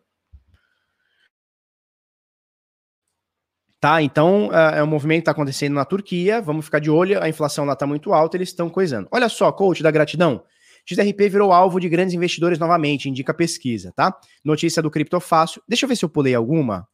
Tá, 3.79 3.99
então 4.01 4.49
uh, 4.49 4.75
é 4.75 4.83
um 4.83 4.87
movimento 4.87 5.17
que 5.17 5.21
está 5.23 5.31
acontecendo 5.31 5.73
na 5.73 5.83
Turquia. 5.83 6.39
Vamos 6.39 6.65
ficar 6.65 6.77
de 6.79 6.91
olho. 6.91 7.21
A 7.21 7.27
inflação 7.27 7.65
lá 7.65 7.73
está 7.73 7.87
muito 7.87 8.13
alta, 8.13 8.37
eles 8.37 8.49
estão 8.49 8.69
coisando. 8.69 9.07
Olha 9.11 9.27
só, 9.27 9.51
coach 9.51 9.81
da 9.81 9.89
gratidão. 9.89 10.43
XRP 10.85 11.29
virou 11.29 11.51
alvo 11.51 11.79
de 11.79 11.89
grandes 11.89 12.13
investidores 12.13 12.59
novamente, 12.59 13.09
indica 13.09 13.33
pesquisa, 13.33 13.91
tá? 13.95 14.15
Notícia 14.43 14.81
do 14.81 14.89
Criptofácil. 14.89 15.61
Deixa 15.67 15.85
eu 15.85 15.89
ver 15.89 15.95
se 15.95 16.05
eu 16.05 16.09
pulei 16.09 16.35
alguma 16.35 16.87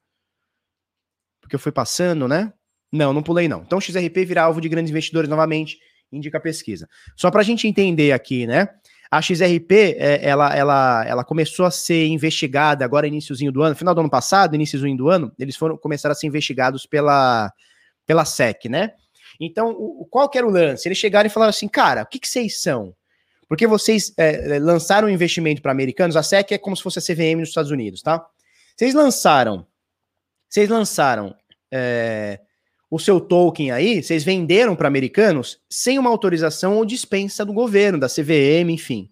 porque 1.47 1.55
eu 1.55 1.59
fui 1.59 1.71
passando, 1.71 2.27
né? 2.27 2.51
Não, 2.91 3.13
não 3.13 3.23
pulei 3.23 3.47
não. 3.47 3.61
Então 3.61 3.79
XRP 3.79 4.25
virá 4.25 4.43
alvo 4.43 4.59
de 4.59 4.67
grandes 4.67 4.91
investidores 4.91 5.29
novamente, 5.29 5.79
indica 6.11 6.37
a 6.37 6.41
pesquisa. 6.41 6.87
Só 7.15 7.31
para 7.31 7.39
a 7.39 7.43
gente 7.43 7.67
entender 7.67 8.11
aqui, 8.11 8.45
né? 8.45 8.67
A 9.09 9.21
XRP, 9.21 9.95
é, 9.97 10.19
ela, 10.21 10.53
ela, 10.53 11.05
ela 11.07 11.23
começou 11.23 11.65
a 11.65 11.71
ser 11.71 12.07
investigada 12.07 12.83
agora 12.83 13.07
iníciozinho 13.07 13.49
do 13.53 13.63
ano, 13.63 13.77
final 13.77 13.95
do 13.95 14.01
ano 14.01 14.09
passado, 14.09 14.55
iníciozinho 14.55 14.97
do 14.97 15.09
ano, 15.09 15.31
eles 15.39 15.55
foram 15.55 15.77
começaram 15.77 16.11
a 16.11 16.15
ser 16.15 16.27
investigados 16.27 16.85
pela, 16.85 17.49
pela 18.05 18.25
SEC, 18.25 18.65
né? 18.65 18.91
Então, 19.39 19.69
o, 19.69 20.05
qual 20.05 20.27
que 20.27 20.37
era 20.37 20.45
o 20.45 20.51
lance? 20.51 20.85
Eles 20.85 20.97
chegaram 20.97 21.27
e 21.27 21.29
falaram 21.29 21.51
assim, 21.51 21.69
cara, 21.69 22.01
o 22.01 22.05
que, 22.05 22.19
que 22.19 22.27
vocês 22.27 22.61
são? 22.61 22.93
Porque 23.47 23.65
vocês 23.65 24.11
é, 24.17 24.59
lançaram 24.59 25.07
um 25.07 25.11
investimento 25.11 25.61
para 25.61 25.71
americanos, 25.71 26.17
a 26.17 26.23
SEC 26.23 26.51
é 26.51 26.57
como 26.57 26.75
se 26.75 26.83
fosse 26.83 26.99
a 26.99 27.01
CVM 27.01 27.39
nos 27.39 27.49
Estados 27.49 27.71
Unidos, 27.71 28.01
tá? 28.01 28.25
Vocês 28.75 28.93
lançaram 28.93 29.65
vocês 30.49 30.69
lançaram 30.69 31.35
é, 31.71 32.39
o 32.89 32.99
seu 32.99 33.19
token 33.19 33.71
aí, 33.71 34.01
vocês 34.01 34.23
venderam 34.23 34.75
para 34.75 34.87
americanos 34.87 35.59
sem 35.69 35.99
uma 35.99 36.09
autorização 36.09 36.77
ou 36.77 36.85
dispensa 36.85 37.45
do 37.45 37.53
governo, 37.53 37.99
da 37.99 38.07
CVM, 38.07 38.69
enfim. 38.69 39.11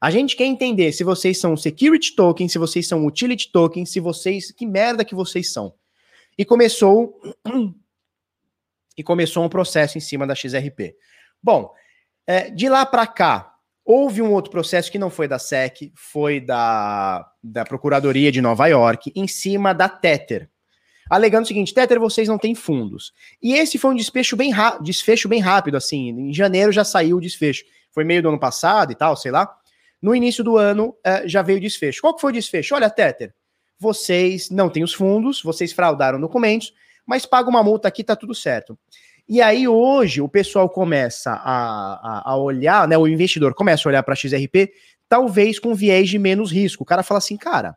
A 0.00 0.10
gente 0.10 0.34
quer 0.34 0.46
entender 0.46 0.92
se 0.92 1.04
vocês 1.04 1.38
são 1.38 1.56
security 1.56 2.14
token, 2.14 2.48
se 2.48 2.58
vocês 2.58 2.88
são 2.88 3.04
utility 3.04 3.52
token, 3.52 3.84
se 3.84 4.00
vocês. 4.00 4.50
Que 4.50 4.66
merda 4.66 5.04
que 5.04 5.14
vocês 5.14 5.52
são. 5.52 5.74
E 6.38 6.44
começou. 6.44 7.20
E 8.96 9.02
começou 9.02 9.44
um 9.44 9.48
processo 9.48 9.96
em 9.96 10.00
cima 10.00 10.26
da 10.26 10.34
XRP. 10.34 10.94
Bom, 11.42 11.72
é, 12.26 12.50
de 12.50 12.68
lá 12.68 12.84
para 12.84 13.06
cá, 13.06 13.49
houve 13.84 14.22
um 14.22 14.32
outro 14.32 14.50
processo 14.50 14.90
que 14.90 14.98
não 14.98 15.10
foi 15.10 15.26
da 15.26 15.38
SEC, 15.38 15.92
foi 15.94 16.40
da, 16.40 17.26
da 17.42 17.64
Procuradoria 17.64 18.30
de 18.30 18.40
Nova 18.40 18.66
York, 18.66 19.12
em 19.14 19.26
cima 19.26 19.72
da 19.72 19.88
Tether 19.88 20.48
alegando 21.10 21.44
o 21.44 21.48
seguinte: 21.48 21.74
Tether, 21.74 21.98
vocês 21.98 22.28
não 22.28 22.38
têm 22.38 22.54
fundos. 22.54 23.12
E 23.42 23.54
esse 23.54 23.76
foi 23.76 23.90
um 23.90 23.96
desfecho 23.96 24.36
bem, 24.36 24.52
desfecho 24.80 25.28
bem 25.28 25.40
rápido, 25.40 25.76
assim. 25.76 26.10
Em 26.10 26.32
janeiro 26.32 26.70
já 26.70 26.84
saiu 26.84 27.16
o 27.16 27.20
desfecho. 27.20 27.64
Foi 27.90 28.04
meio 28.04 28.22
do 28.22 28.28
ano 28.28 28.38
passado 28.38 28.92
e 28.92 28.94
tal, 28.94 29.16
sei 29.16 29.32
lá. 29.32 29.52
No 30.00 30.14
início 30.14 30.44
do 30.44 30.56
ano 30.56 30.96
uh, 31.06 31.28
já 31.28 31.42
veio 31.42 31.58
o 31.58 31.60
desfecho. 31.60 32.00
Qual 32.00 32.14
que 32.14 32.20
foi 32.20 32.30
o 32.30 32.34
desfecho? 32.34 32.74
Olha, 32.74 32.88
Tether, 32.88 33.34
vocês 33.78 34.48
não 34.48 34.70
têm 34.70 34.84
os 34.84 34.94
fundos, 34.94 35.42
vocês 35.42 35.72
fraudaram 35.72 36.20
documentos, 36.20 36.72
mas 37.04 37.26
paga 37.26 37.50
uma 37.50 37.62
multa 37.62 37.88
aqui, 37.88 38.04
tá 38.04 38.14
tudo 38.14 38.34
certo. 38.34 38.78
E 39.30 39.40
aí 39.40 39.68
hoje 39.68 40.20
o 40.20 40.28
pessoal 40.28 40.68
começa 40.68 41.30
a, 41.30 42.30
a, 42.30 42.32
a 42.32 42.36
olhar, 42.36 42.88
né? 42.88 42.98
O 42.98 43.06
investidor 43.06 43.54
começa 43.54 43.88
a 43.88 43.90
olhar 43.90 44.02
para 44.02 44.16
XRP, 44.16 44.72
talvez 45.08 45.56
com 45.60 45.72
viés 45.72 46.08
de 46.08 46.18
menos 46.18 46.50
risco. 46.50 46.82
O 46.82 46.86
cara 46.86 47.04
fala 47.04 47.18
assim, 47.18 47.36
cara, 47.36 47.76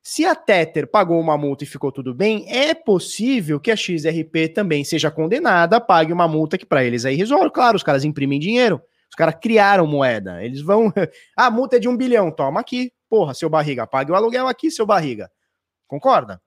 se 0.00 0.24
a 0.24 0.36
Tether 0.36 0.88
pagou 0.88 1.20
uma 1.20 1.36
multa 1.36 1.64
e 1.64 1.66
ficou 1.66 1.90
tudo 1.90 2.14
bem, 2.14 2.46
é 2.48 2.74
possível 2.74 3.58
que 3.58 3.72
a 3.72 3.76
XRP 3.76 4.50
também 4.54 4.84
seja 4.84 5.10
condenada, 5.10 5.80
pague 5.80 6.12
uma 6.12 6.28
multa 6.28 6.56
que 6.56 6.64
para 6.64 6.84
eles 6.84 7.04
é 7.04 7.12
irrisório. 7.12 7.50
Claro, 7.50 7.76
os 7.76 7.82
caras 7.82 8.04
imprimem 8.04 8.38
dinheiro, 8.38 8.80
os 9.10 9.16
caras 9.16 9.34
criaram 9.42 9.84
moeda. 9.84 10.44
Eles 10.44 10.60
vão. 10.62 10.92
Ah, 11.36 11.46
a 11.46 11.50
multa 11.50 11.74
é 11.74 11.80
de 11.80 11.88
um 11.88 11.96
bilhão, 11.96 12.30
toma 12.30 12.60
aqui. 12.60 12.92
Porra, 13.10 13.34
seu 13.34 13.50
barriga, 13.50 13.84
pague 13.84 14.12
o 14.12 14.14
aluguel 14.14 14.46
aqui, 14.46 14.70
seu 14.70 14.86
barriga. 14.86 15.28
Concorda? 15.88 16.40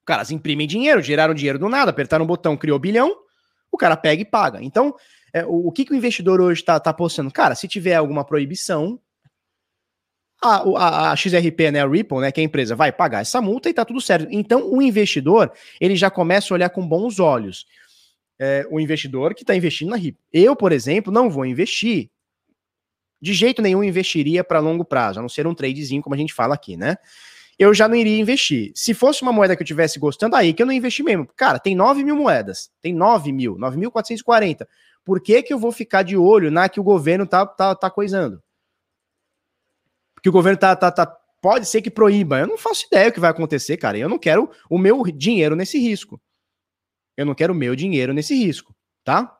Os 0.00 0.04
caras 0.04 0.32
imprimem 0.32 0.66
dinheiro, 0.66 1.00
geraram 1.00 1.32
dinheiro 1.32 1.60
do 1.60 1.68
nada, 1.68 1.92
apertaram 1.92 2.24
um 2.24 2.28
botão, 2.28 2.56
criou 2.56 2.78
bilhão, 2.80 3.16
o 3.76 3.78
cara 3.78 3.96
pega 3.96 4.22
e 4.22 4.24
paga. 4.24 4.62
Então, 4.62 4.94
é, 5.32 5.44
o, 5.44 5.68
o, 5.68 5.72
que, 5.72 5.84
que 5.84 5.92
o 5.92 5.96
investidor 5.96 6.40
hoje 6.40 6.60
está 6.60 6.80
tá 6.80 6.92
postando? 6.92 7.30
Cara, 7.30 7.54
se 7.54 7.68
tiver 7.68 7.94
alguma 7.94 8.24
proibição, 8.24 9.00
a, 10.42 10.56
a, 10.56 11.12
a, 11.12 11.16
XRP, 11.16 11.70
né, 11.70 11.80
a 11.80 11.88
Ripple, 11.88 12.18
né, 12.18 12.32
que 12.32 12.40
é 12.40 12.42
a 12.42 12.44
empresa, 12.44 12.74
vai 12.74 12.92
pagar 12.92 13.20
essa 13.20 13.40
multa 13.40 13.68
e 13.68 13.74
tá 13.74 13.84
tudo 13.84 14.00
certo. 14.00 14.28
Então, 14.30 14.70
o 14.70 14.82
investidor, 14.82 15.52
ele 15.80 15.96
já 15.96 16.10
começa 16.10 16.52
a 16.52 16.54
olhar 16.54 16.70
com 16.70 16.86
bons 16.86 17.18
olhos. 17.18 17.66
É, 18.38 18.66
o 18.70 18.78
investidor 18.78 19.34
que 19.34 19.42
está 19.42 19.56
investindo 19.56 19.90
na 19.90 19.96
Ripple. 19.96 20.22
Eu, 20.30 20.54
por 20.54 20.70
exemplo, 20.70 21.12
não 21.12 21.30
vou 21.30 21.46
investir. 21.46 22.10
De 23.20 23.32
jeito 23.32 23.62
nenhum 23.62 23.82
investiria 23.82 24.44
para 24.44 24.58
longo 24.58 24.84
prazo, 24.84 25.18
a 25.18 25.22
não 25.22 25.28
ser 25.28 25.46
um 25.46 25.54
tradezinho, 25.54 26.02
como 26.02 26.14
a 26.14 26.18
gente 26.18 26.34
fala 26.34 26.54
aqui, 26.54 26.76
né? 26.76 26.96
Eu 27.58 27.72
já 27.72 27.88
não 27.88 27.96
iria 27.96 28.18
investir. 28.18 28.72
Se 28.74 28.92
fosse 28.92 29.22
uma 29.22 29.32
moeda 29.32 29.56
que 29.56 29.62
eu 29.62 29.66
tivesse 29.66 29.98
gostando, 29.98 30.36
aí 30.36 30.52
que 30.52 30.62
eu 30.62 30.66
não 30.66 30.72
investi 30.72 31.02
mesmo. 31.02 31.26
Cara, 31.34 31.58
tem 31.58 31.74
9 31.74 32.04
mil 32.04 32.16
moedas. 32.16 32.70
Tem 32.82 32.92
9 32.92 33.32
mil, 33.32 33.56
9.440. 33.56 34.66
Por 35.04 35.20
que, 35.20 35.42
que 35.42 35.54
eu 35.54 35.58
vou 35.58 35.72
ficar 35.72 36.02
de 36.02 36.16
olho 36.16 36.50
na 36.50 36.68
que 36.68 36.80
o 36.80 36.82
governo 36.82 37.26
tá, 37.26 37.46
tá, 37.46 37.74
tá 37.74 37.90
coisando? 37.90 38.42
que 40.26 40.28
o 40.28 40.32
governo 40.32 40.58
tá, 40.58 40.74
tá, 40.74 40.90
tá, 40.90 41.06
pode 41.40 41.66
ser 41.66 41.80
que 41.80 41.88
proíba. 41.88 42.40
Eu 42.40 42.48
não 42.48 42.58
faço 42.58 42.86
ideia 42.86 43.10
o 43.10 43.12
que 43.12 43.20
vai 43.20 43.30
acontecer, 43.30 43.76
cara. 43.76 43.96
Eu 43.96 44.08
não 44.08 44.18
quero 44.18 44.50
o 44.68 44.76
meu 44.76 45.04
dinheiro 45.04 45.54
nesse 45.54 45.78
risco. 45.78 46.20
Eu 47.16 47.24
não 47.24 47.32
quero 47.32 47.52
o 47.52 47.56
meu 47.56 47.76
dinheiro 47.76 48.12
nesse 48.12 48.34
risco, 48.34 48.74
tá? 49.04 49.35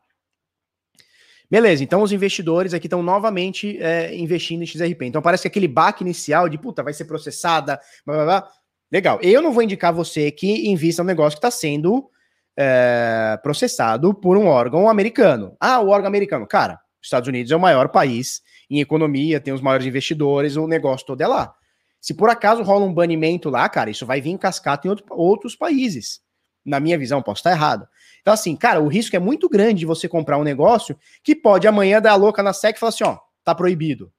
Beleza, 1.49 1.81
então 1.81 2.01
os 2.01 2.11
investidores 2.11 2.73
aqui 2.73 2.87
estão 2.87 3.01
novamente 3.01 3.77
é, 3.81 4.13
investindo 4.15 4.63
em 4.63 4.65
XRP. 4.65 5.03
Então 5.03 5.21
parece 5.21 5.43
que 5.43 5.47
aquele 5.47 5.67
baque 5.67 6.03
inicial 6.03 6.49
de 6.49 6.57
puta, 6.57 6.83
vai 6.83 6.93
ser 6.93 7.05
processada, 7.05 7.79
blá, 8.05 8.15
blá, 8.15 8.25
blá. 8.25 8.49
Legal. 8.91 9.19
Eu 9.21 9.41
não 9.41 9.51
vou 9.51 9.63
indicar 9.63 9.93
você 9.93 10.31
que 10.31 10.69
invista 10.69 11.03
no 11.03 11.07
negócio 11.07 11.39
que 11.39 11.45
está 11.45 11.51
sendo 11.51 12.09
é, 12.57 13.37
processado 13.43 14.13
por 14.13 14.37
um 14.37 14.47
órgão 14.47 14.89
americano. 14.89 15.55
Ah, 15.59 15.79
o 15.79 15.89
órgão 15.89 16.07
americano. 16.07 16.47
Cara, 16.47 16.79
Estados 17.01 17.27
Unidos 17.27 17.51
é 17.51 17.55
o 17.55 17.59
maior 17.59 17.89
país 17.89 18.41
em 18.69 18.79
economia, 18.79 19.39
tem 19.39 19.53
os 19.53 19.61
maiores 19.61 19.85
investidores, 19.85 20.55
o 20.55 20.67
negócio 20.67 21.05
todo 21.05 21.21
é 21.21 21.27
lá. 21.27 21.53
Se 22.01 22.13
por 22.13 22.29
acaso 22.29 22.63
rola 22.63 22.85
um 22.85 22.93
banimento 22.93 23.49
lá, 23.49 23.67
cara, 23.69 23.89
isso 23.89 24.05
vai 24.05 24.21
vir 24.21 24.31
em 24.31 24.37
cascata 24.37 24.87
em 24.87 24.89
outro, 24.89 25.05
outros 25.09 25.55
países. 25.55 26.21
Na 26.65 26.79
minha 26.79 26.97
visão, 26.97 27.21
posso 27.21 27.39
estar 27.39 27.51
errado. 27.51 27.87
Então, 28.27 28.33
assim, 28.33 28.57
cara, 28.57 28.81
o 28.81 28.89
risco 28.89 29.15
é 29.15 29.19
muito 29.19 29.47
grande 29.47 29.79
de 29.79 29.85
você 29.85 30.05
comprar 30.05 30.37
um 30.37 30.43
negócio 30.43 30.99
que 31.23 31.33
pode 31.33 31.65
amanhã 31.65 32.01
dar 32.01 32.11
a 32.11 32.15
louca 32.15 32.43
na 32.43 32.51
SEC 32.51 32.75
e 32.75 32.79
falar 32.79 32.89
assim: 32.89 33.05
ó, 33.05 33.17
tá 33.41 33.55
proibido. 33.55 34.11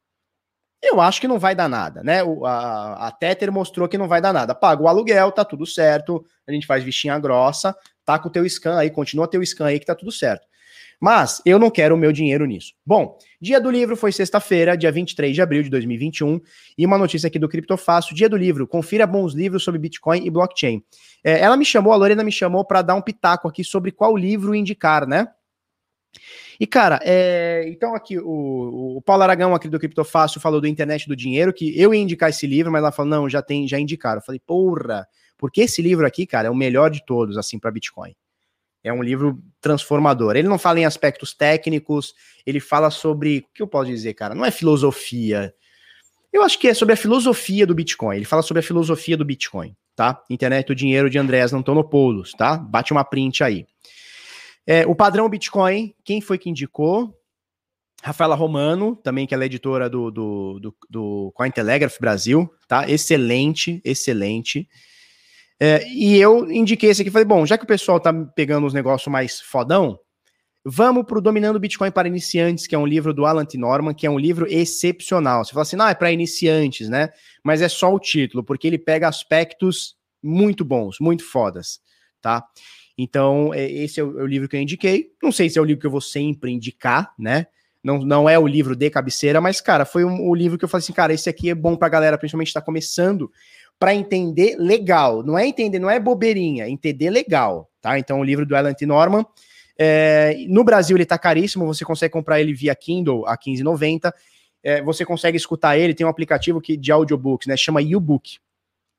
Eu 0.82 0.98
acho 0.98 1.20
que 1.20 1.28
não 1.28 1.38
vai 1.38 1.54
dar 1.54 1.68
nada, 1.68 2.02
né? 2.02 2.24
O, 2.24 2.46
a, 2.46 3.08
a 3.08 3.10
Tether 3.12 3.52
mostrou 3.52 3.86
que 3.86 3.98
não 3.98 4.08
vai 4.08 4.22
dar 4.22 4.32
nada. 4.32 4.54
Paga 4.54 4.82
o 4.82 4.88
aluguel, 4.88 5.30
tá 5.30 5.44
tudo 5.44 5.66
certo. 5.66 6.24
A 6.46 6.52
gente 6.52 6.66
faz 6.66 6.82
vichinha 6.82 7.18
grossa, 7.18 7.76
tá 8.02 8.18
com 8.18 8.30
o 8.30 8.32
teu 8.32 8.48
scan 8.48 8.78
aí, 8.78 8.88
continua 8.88 9.28
teu 9.28 9.44
scan 9.44 9.66
aí 9.66 9.78
que 9.78 9.84
tá 9.84 9.94
tudo 9.94 10.10
certo. 10.10 10.46
Mas 11.00 11.40
eu 11.46 11.58
não 11.58 11.70
quero 11.70 11.94
o 11.94 11.98
meu 11.98 12.12
dinheiro 12.12 12.44
nisso. 12.44 12.74
Bom, 12.84 13.16
dia 13.40 13.60
do 13.60 13.70
livro 13.70 13.96
foi 13.96 14.10
sexta-feira, 14.10 14.76
dia 14.76 14.90
23 14.90 15.34
de 15.34 15.40
abril 15.40 15.62
de 15.62 15.70
2021, 15.70 16.40
e 16.76 16.84
uma 16.84 16.98
notícia 16.98 17.28
aqui 17.28 17.38
do 17.38 17.48
Criptofácil, 17.48 18.16
dia 18.16 18.28
do 18.28 18.36
livro, 18.36 18.66
confira 18.66 19.06
bons 19.06 19.32
livros 19.32 19.62
sobre 19.62 19.80
Bitcoin 19.80 20.26
e 20.26 20.30
blockchain. 20.30 20.82
É, 21.22 21.40
ela 21.40 21.56
me 21.56 21.64
chamou, 21.64 21.92
a 21.92 21.96
Lorena 21.96 22.24
me 22.24 22.32
chamou 22.32 22.64
para 22.64 22.82
dar 22.82 22.94
um 22.94 23.02
pitaco 23.02 23.46
aqui 23.46 23.62
sobre 23.62 23.92
qual 23.92 24.16
livro 24.16 24.54
indicar, 24.54 25.06
né? 25.06 25.28
E, 26.58 26.66
cara, 26.66 26.98
é, 27.04 27.64
então 27.68 27.94
aqui 27.94 28.18
o, 28.18 28.96
o 28.96 29.02
Paulo 29.02 29.22
Aragão 29.22 29.54
aqui 29.54 29.68
do 29.68 29.78
Criptofácil 29.78 30.40
falou 30.40 30.60
do 30.60 30.66
Internet 30.66 31.06
do 31.06 31.14
Dinheiro, 31.14 31.52
que 31.52 31.78
eu 31.80 31.94
ia 31.94 32.00
indicar 32.00 32.30
esse 32.30 32.46
livro, 32.46 32.72
mas 32.72 32.80
ela 32.80 32.90
falou, 32.90 33.10
não, 33.10 33.28
já 33.28 33.40
tem, 33.40 33.68
já 33.68 33.78
indicaram. 33.78 34.18
Eu 34.18 34.24
falei, 34.24 34.40
porra, 34.44 35.06
porque 35.36 35.60
esse 35.62 35.80
livro 35.80 36.04
aqui, 36.04 36.26
cara, 36.26 36.48
é 36.48 36.50
o 36.50 36.56
melhor 36.56 36.90
de 36.90 37.04
todos, 37.06 37.38
assim, 37.38 37.58
para 37.58 37.70
Bitcoin. 37.70 38.14
É 38.82 38.92
um 38.92 39.02
livro 39.02 39.42
transformador. 39.60 40.36
Ele 40.36 40.48
não 40.48 40.58
fala 40.58 40.80
em 40.80 40.84
aspectos 40.84 41.34
técnicos, 41.34 42.14
ele 42.46 42.60
fala 42.60 42.90
sobre. 42.90 43.38
O 43.38 43.54
que 43.54 43.62
eu 43.62 43.66
posso 43.66 43.90
dizer, 43.90 44.14
cara? 44.14 44.34
Não 44.34 44.44
é 44.44 44.50
filosofia. 44.50 45.52
Eu 46.32 46.42
acho 46.42 46.58
que 46.58 46.68
é 46.68 46.74
sobre 46.74 46.94
a 46.94 46.96
filosofia 46.96 47.66
do 47.66 47.74
Bitcoin. 47.74 48.16
Ele 48.16 48.24
fala 48.24 48.42
sobre 48.42 48.60
a 48.60 48.62
filosofia 48.62 49.16
do 49.16 49.24
Bitcoin, 49.24 49.74
tá? 49.96 50.22
Internet 50.30 50.66
do 50.66 50.74
dinheiro 50.74 51.08
de 51.08 51.18
Andrés 51.18 51.52
Antonopoulos, 51.52 52.32
tá? 52.32 52.56
Bate 52.56 52.92
uma 52.92 53.04
print 53.04 53.42
aí. 53.42 53.66
É, 54.66 54.86
o 54.86 54.94
padrão 54.94 55.28
Bitcoin, 55.28 55.94
quem 56.04 56.20
foi 56.20 56.36
que 56.36 56.50
indicou? 56.50 57.18
Rafaela 58.02 58.34
Romano, 58.34 58.94
também 58.94 59.26
que 59.26 59.34
ela 59.34 59.42
é 59.42 59.46
editora 59.46 59.88
do, 59.90 60.10
do, 60.10 60.60
do, 60.60 60.76
do 60.88 61.32
Cointelegraph 61.34 61.98
Brasil, 61.98 62.48
tá? 62.68 62.88
Excelente, 62.88 63.80
excelente. 63.84 64.68
É, 65.60 65.86
e 65.88 66.16
eu 66.16 66.50
indiquei 66.50 66.90
esse 66.90 67.02
aqui, 67.02 67.10
falei, 67.10 67.26
bom, 67.26 67.44
já 67.44 67.58
que 67.58 67.64
o 67.64 67.68
pessoal 67.68 67.98
tá 67.98 68.12
pegando 68.12 68.66
os 68.66 68.72
negócios 68.72 69.10
mais 69.10 69.40
fodão, 69.40 69.98
vamos 70.64 71.04
pro 71.04 71.20
Dominando 71.20 71.58
Bitcoin 71.58 71.90
para 71.90 72.06
Iniciantes, 72.06 72.66
que 72.66 72.74
é 72.74 72.78
um 72.78 72.86
livro 72.86 73.12
do 73.12 73.26
Alan 73.26 73.44
T. 73.44 73.58
Norman, 73.58 73.92
que 73.92 74.06
é 74.06 74.10
um 74.10 74.18
livro 74.18 74.46
excepcional. 74.48 75.44
Você 75.44 75.52
fala 75.52 75.62
assim, 75.62 75.76
não, 75.76 75.88
é 75.88 75.94
para 75.94 76.12
iniciantes, 76.12 76.88
né? 76.88 77.10
Mas 77.42 77.60
é 77.60 77.68
só 77.68 77.92
o 77.92 77.98
título, 77.98 78.44
porque 78.44 78.66
ele 78.66 78.78
pega 78.78 79.08
aspectos 79.08 79.96
muito 80.22 80.64
bons, 80.64 80.98
muito 81.00 81.24
fodas, 81.24 81.80
tá? 82.20 82.44
Então, 82.96 83.52
é, 83.54 83.70
esse 83.70 84.00
é 84.00 84.04
o, 84.04 84.18
é 84.20 84.22
o 84.22 84.26
livro 84.26 84.48
que 84.48 84.56
eu 84.56 84.60
indiquei. 84.60 85.12
Não 85.22 85.32
sei 85.32 85.48
se 85.48 85.58
é 85.58 85.62
o 85.62 85.64
livro 85.64 85.80
que 85.80 85.86
eu 85.86 85.90
vou 85.90 86.00
sempre 86.00 86.52
indicar, 86.52 87.12
né? 87.18 87.46
Não, 87.82 87.98
não 88.00 88.28
é 88.28 88.36
o 88.36 88.46
livro 88.46 88.74
de 88.74 88.90
cabeceira, 88.90 89.40
mas, 89.40 89.60
cara, 89.60 89.84
foi 89.84 90.04
um, 90.04 90.28
o 90.28 90.34
livro 90.34 90.58
que 90.58 90.64
eu 90.64 90.68
falei 90.68 90.82
assim, 90.82 90.92
cara, 90.92 91.12
esse 91.12 91.28
aqui 91.28 91.48
é 91.48 91.54
bom 91.54 91.76
pra 91.76 91.88
galera, 91.88 92.18
principalmente 92.18 92.48
está 92.48 92.60
começando, 92.60 93.30
para 93.78 93.94
entender 93.94 94.56
legal. 94.58 95.22
Não 95.22 95.38
é 95.38 95.46
entender, 95.46 95.78
não 95.78 95.90
é 95.90 96.00
bobeirinha, 96.00 96.64
é 96.64 96.70
entender 96.70 97.10
legal, 97.10 97.70
tá? 97.80 97.98
Então, 97.98 98.20
o 98.20 98.24
livro 98.24 98.44
do 98.44 98.56
Alan 98.56 98.74
T. 98.74 98.84
Norman. 98.84 99.24
É, 99.80 100.34
no 100.48 100.64
Brasil 100.64 100.96
ele 100.96 101.06
tá 101.06 101.16
caríssimo, 101.16 101.64
você 101.64 101.84
consegue 101.84 102.12
comprar 102.12 102.40
ele 102.40 102.52
via 102.52 102.74
Kindle 102.74 103.24
a 103.26 103.38
15,90. 103.38 104.12
É, 104.62 104.82
você 104.82 105.04
consegue 105.04 105.36
escutar 105.36 105.78
ele, 105.78 105.94
tem 105.94 106.04
um 106.04 106.10
aplicativo 106.10 106.60
que, 106.60 106.76
de 106.76 106.90
audiobooks, 106.90 107.46
né? 107.46 107.56
Chama 107.56 107.80
YouBook. 107.80 108.38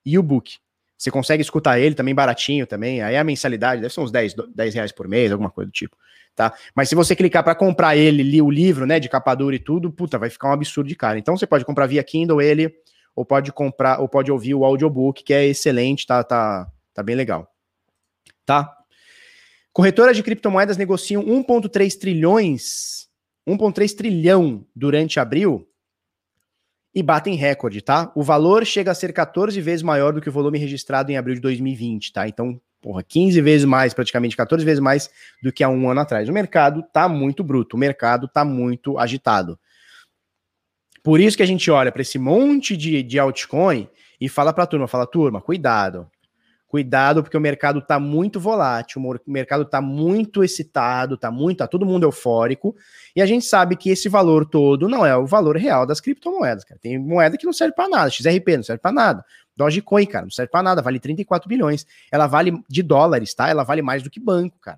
YouBook. 0.06 0.58
Você 0.98 1.12
consegue 1.12 1.42
escutar 1.42 1.80
ele 1.80 1.96
também 1.96 2.16
baratinho 2.16 2.66
também. 2.66 3.02
Aí 3.02 3.18
a 3.18 3.24
mensalidade 3.24 3.82
deve 3.82 3.94
ser 3.94 4.02
uns 4.02 4.12
10, 4.12 4.36
10 4.56 4.74
reais 4.74 4.92
por 4.92 5.08
mês, 5.08 5.32
alguma 5.32 5.50
coisa 5.50 5.70
do 5.70 5.74
tipo. 5.74 5.98
Tá? 6.36 6.54
Mas 6.74 6.88
se 6.88 6.96
você 6.96 7.16
clicar 7.16 7.44
para 7.44 7.56
comprar 7.56 7.98
ele, 7.98 8.24
li 8.24 8.42
o 8.42 8.50
livro, 8.50 8.86
né, 8.86 9.00
de 9.00 9.10
capa 9.10 9.36
dura 9.36 9.56
e 9.56 9.60
tudo, 9.60 9.92
puta, 9.92 10.18
vai 10.18 10.30
ficar 10.30 10.50
um 10.50 10.54
absurdo 10.54 10.88
de 10.88 10.96
cara. 10.96 11.20
Então 11.20 11.38
você 11.38 11.46
pode 11.46 11.66
comprar 11.66 11.86
via 11.86 12.04
Kindle 12.04 12.42
ele 12.42 12.74
ou 13.16 13.26
pode 13.26 13.52
comprar, 13.52 14.00
ou 14.00 14.08
pode 14.08 14.32
ouvir 14.32 14.56
o 14.56 14.64
audiobook, 14.64 15.24
que 15.24 15.34
é 15.34 15.46
excelente, 15.46 16.06
tá, 16.06 16.24
tá, 16.24 16.72
tá 16.94 17.04
bem 17.04 17.16
legal. 17.16 17.52
Tá? 18.46 18.76
Corretoras 19.72 20.16
de 20.16 20.24
criptomoedas 20.24 20.78
negociam 20.78 21.24
1,3 21.24 21.98
trilhões, 21.98 23.08
1,3 23.48 23.96
trilhão 23.96 24.66
durante 24.76 25.20
abril 25.20 25.68
e 26.94 27.04
batem 27.04 27.36
recorde, 27.36 27.82
tá? 27.82 28.12
O 28.16 28.24
valor 28.24 28.66
chega 28.66 28.92
a 28.92 28.96
ser 28.96 29.14
14 29.14 29.60
vezes 29.62 29.84
maior 29.84 30.12
do 30.12 30.22
que 30.22 30.30
o 30.30 30.32
volume 30.32 30.58
registrado 30.58 31.12
em 31.12 31.18
abril 31.18 31.36
de 31.36 31.42
2020, 31.42 32.12
tá? 32.12 32.28
Então, 32.28 32.60
porra, 32.82 33.04
15 33.04 33.40
vezes 33.42 33.66
mais, 33.66 33.94
praticamente 33.94 34.36
14 34.36 34.66
vezes 34.66 34.80
mais 34.80 35.10
do 35.42 35.52
que 35.52 35.64
há 35.64 35.70
um 35.70 35.90
ano 35.90 36.02
atrás. 36.02 36.28
O 36.28 36.34
mercado 36.34 36.84
tá 36.92 37.08
muito 37.08 37.44
bruto, 37.44 37.76
o 37.76 37.80
mercado 37.80 38.28
tá 38.28 38.44
muito 38.44 38.98
agitado. 38.98 39.60
Por 41.04 41.20
isso 41.20 41.38
que 41.38 41.44
a 41.44 41.48
gente 41.48 41.70
olha 41.72 41.92
para 41.92 42.02
esse 42.02 42.20
monte 42.20 42.76
de, 42.76 43.02
de 43.04 43.20
altcoin 43.20 43.88
e 44.20 44.28
fala 44.28 44.54
para 44.54 44.64
a 44.64 44.68
turma, 44.68 44.88
fala, 44.88 45.08
turma, 45.08 45.42
cuidado. 45.42 46.10
Cuidado, 46.68 47.24
porque 47.24 47.36
o 47.36 47.42
mercado 47.42 47.80
está 47.80 48.00
muito 48.00 48.40
volátil, 48.40 49.02
o 49.02 49.32
mercado 49.32 49.64
está 49.64 49.82
muito 49.82 50.44
excitado, 50.44 51.16
está 51.16 51.32
muito, 51.32 51.58
tá 51.58 51.68
todo 51.68 51.84
mundo 51.84 52.04
eufórico, 52.04 52.76
e 53.16 53.24
a 53.24 53.26
gente 53.26 53.44
sabe 53.44 53.76
que 53.76 53.90
esse 53.90 54.08
valor 54.08 54.46
todo 54.46 54.88
não 54.88 55.04
é 55.04 55.18
o 55.18 55.26
valor 55.26 55.58
real 55.58 55.88
das 55.88 56.00
criptomoedas, 56.00 56.64
cara. 56.64 56.80
Tem 56.80 57.00
moeda 57.00 57.40
que 57.40 57.46
não 57.46 57.54
serve 57.54 57.74
para 57.74 57.90
nada, 57.90 58.12
XRP 58.12 58.58
não 58.58 58.64
serve 58.64 58.82
para 58.82 58.92
nada. 58.92 59.26
Dogecoin, 59.58 60.06
cara, 60.06 60.26
não 60.26 60.32
serve 60.32 60.52
para 60.52 60.62
nada, 60.62 60.80
vale 60.80 61.00
34 61.00 61.50
bilhões. 61.50 61.88
Ela 62.12 62.28
vale 62.28 62.54
de 62.70 62.84
dólares, 62.84 63.34
tá? 63.34 63.50
Ela 63.50 63.64
vale 63.64 63.82
mais 63.82 64.04
do 64.04 64.10
que 64.12 64.20
banco, 64.20 64.60
cara 64.60 64.78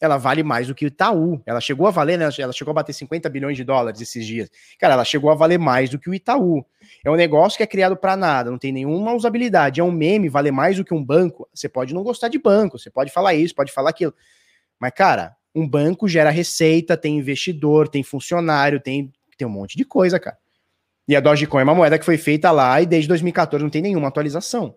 ela 0.00 0.16
vale 0.16 0.42
mais 0.42 0.66
do 0.68 0.74
que 0.74 0.84
o 0.84 0.88
Itaú. 0.88 1.40
Ela 1.44 1.60
chegou 1.60 1.86
a 1.86 1.90
valer, 1.90 2.18
né? 2.18 2.28
Ela 2.38 2.52
chegou 2.52 2.70
a 2.70 2.74
bater 2.74 2.92
50 2.92 3.28
bilhões 3.28 3.56
de 3.56 3.64
dólares 3.64 4.00
esses 4.00 4.24
dias. 4.24 4.48
Cara, 4.78 4.94
ela 4.94 5.04
chegou 5.04 5.30
a 5.30 5.34
valer 5.34 5.58
mais 5.58 5.90
do 5.90 5.98
que 5.98 6.08
o 6.08 6.14
Itaú. 6.14 6.64
É 7.04 7.10
um 7.10 7.16
negócio 7.16 7.56
que 7.56 7.62
é 7.62 7.66
criado 7.66 7.96
para 7.96 8.16
nada, 8.16 8.50
não 8.50 8.58
tem 8.58 8.72
nenhuma 8.72 9.12
usabilidade. 9.12 9.80
É 9.80 9.84
um 9.84 9.90
meme, 9.90 10.28
vale 10.28 10.50
mais 10.50 10.76
do 10.76 10.84
que 10.84 10.94
um 10.94 11.04
banco. 11.04 11.48
Você 11.52 11.68
pode 11.68 11.92
não 11.92 12.02
gostar 12.02 12.28
de 12.28 12.38
banco, 12.38 12.78
você 12.78 12.90
pode 12.90 13.10
falar 13.10 13.34
isso, 13.34 13.54
pode 13.54 13.72
falar 13.72 13.90
aquilo. 13.90 14.14
Mas, 14.78 14.92
cara, 14.92 15.34
um 15.54 15.68
banco 15.68 16.06
gera 16.06 16.30
receita, 16.30 16.96
tem 16.96 17.18
investidor, 17.18 17.88
tem 17.88 18.02
funcionário, 18.02 18.80
tem, 18.80 19.12
tem 19.36 19.48
um 19.48 19.50
monte 19.50 19.76
de 19.76 19.84
coisa, 19.84 20.20
cara. 20.20 20.38
E 21.08 21.16
a 21.16 21.20
Dogecoin 21.20 21.62
é 21.62 21.64
uma 21.64 21.74
moeda 21.74 21.98
que 21.98 22.04
foi 22.04 22.18
feita 22.18 22.50
lá 22.50 22.80
e 22.82 22.86
desde 22.86 23.08
2014 23.08 23.62
não 23.62 23.70
tem 23.70 23.82
nenhuma 23.82 24.08
atualização. 24.08 24.76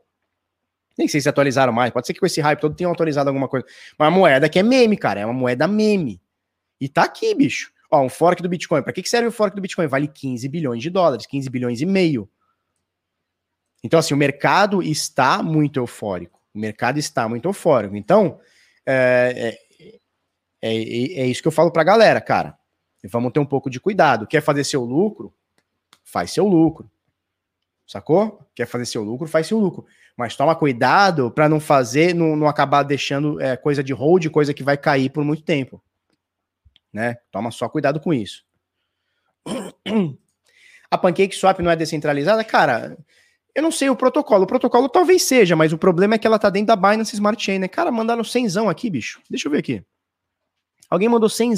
Nem 0.98 1.08
sei 1.08 1.22
se 1.22 1.30
atualizaram 1.30 1.74
mais. 1.74 1.92
Pode 1.92 2.08
ser 2.08 2.14
que 2.14 2.20
com 2.20 2.26
esse 2.26 2.42
hype 2.42 2.60
todo 2.60 2.76
tenham 2.76 2.92
atualizado 2.92 3.30
alguma 3.30 3.48
coisa. 3.48 3.66
Mas 3.98 4.08
a 4.08 4.12
moeda 4.12 4.50
que 4.50 4.60
é 4.60 4.64
meme, 4.64 4.98
cara. 4.98 5.22
É 5.22 5.26
uma 5.26 5.34
moeda 5.34 5.68
meme. 5.68 6.22
E 6.80 6.90
tá 6.90 7.04
aqui, 7.04 7.34
bicho. 7.34 7.72
Ó, 7.90 8.02
um 8.02 8.10
fork 8.10 8.42
do 8.42 8.50
Bitcoin. 8.50 8.82
Para 8.82 8.94
que, 8.94 9.02
que 9.02 9.10
serve 9.10 9.28
o 9.28 9.32
fork 9.32 9.56
do 9.56 9.62
Bitcoin? 9.62 9.88
Vale 9.88 10.08
15 10.08 10.48
bilhões 10.48 10.82
de 10.82 10.90
dólares, 10.90 11.26
15 11.26 11.50
bilhões 11.50 11.82
e 11.82 11.86
meio. 11.86 12.30
Então, 13.84 14.00
assim, 14.00 14.14
o 14.14 14.18
mercado 14.18 14.82
está 14.82 15.42
muito 15.42 15.80
eufórico. 15.80 16.40
O 16.54 16.60
mercado 16.60 17.00
está 17.00 17.28
muito 17.28 17.48
eufórico. 17.48 17.96
Então, 17.96 18.40
é, 18.86 19.58
é, 19.82 19.96
é, 20.62 21.22
é 21.22 21.26
isso 21.26 21.42
que 21.42 21.48
eu 21.48 21.52
falo 21.52 21.72
pra 21.72 21.84
galera, 21.84 22.22
cara. 22.22 22.58
Vamos 23.06 23.32
ter 23.32 23.40
um 23.40 23.46
pouco 23.46 23.70
de 23.70 23.80
cuidado. 23.80 24.28
Quer 24.28 24.42
fazer 24.42 24.64
seu 24.64 24.84
lucro? 24.84 25.34
Faz 26.04 26.32
seu 26.32 26.48
lucro. 26.48 26.90
Sacou? 27.88 28.48
Quer 28.56 28.68
fazer 28.68 28.86
seu 28.86 29.04
lucro? 29.04 29.28
Faz 29.28 29.48
seu 29.48 29.58
lucro. 29.58 29.86
Mas 30.22 30.36
toma 30.36 30.56
cuidado 30.56 31.32
para 31.32 31.50
não 31.50 31.60
fazer, 31.60 32.14
não, 32.14 32.36
não 32.36 32.48
acabar 32.48 32.84
deixando 32.84 33.42
é, 33.42 33.58
coisa 33.58 33.84
de 33.84 33.92
hold, 33.92 34.28
coisa 34.30 34.54
que 34.54 34.62
vai 34.62 34.78
cair 34.78 35.10
por 35.10 35.24
muito 35.24 35.42
tempo. 35.42 35.82
Né? 36.94 37.16
Toma 37.32 37.50
só 37.50 37.68
cuidado 37.68 38.00
com 38.00 38.14
isso. 38.14 38.46
A 40.92 40.96
Pancake 40.96 41.36
Swap 41.36 41.58
não 41.58 41.72
é 41.72 41.76
descentralizada? 41.76 42.44
Cara, 42.44 42.96
eu 43.56 43.64
não 43.64 43.72
sei 43.72 43.90
o 43.90 43.96
protocolo. 43.96 44.44
O 44.44 44.48
protocolo 44.48 44.88
talvez 44.88 45.24
seja, 45.24 45.56
mas 45.56 45.74
o 45.74 45.78
problema 45.80 46.14
é 46.14 46.18
que 46.20 46.28
ela 46.28 46.38
tá 46.38 46.52
dentro 46.52 46.68
da 46.68 46.76
Binance 46.76 47.16
Smart 47.16 47.44
Chain, 47.44 47.58
né? 47.58 47.68
Cara, 47.68 47.92
mandaram 47.92 48.24
100 48.24 48.70
aqui, 48.70 48.92
bicho. 48.92 49.20
Deixa 49.28 49.48
eu 49.48 49.52
ver 49.52 49.58
aqui. 49.58 49.84
Alguém 50.88 51.10
mandou 51.10 51.30
100 51.30 51.56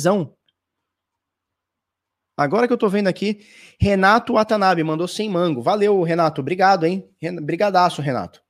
Agora 2.38 2.66
que 2.66 2.72
eu 2.72 2.78
tô 2.78 2.88
vendo 2.88 3.08
aqui, 3.08 3.46
Renato 3.78 4.36
Watanabe 4.36 4.82
mandou 4.86 5.06
100 5.06 5.30
mango. 5.30 5.62
Valeu, 5.62 6.02
Renato. 6.02 6.40
Obrigado, 6.40 6.86
hein? 6.86 7.10
Brigadaço, 7.42 8.02
Renato. 8.02 8.43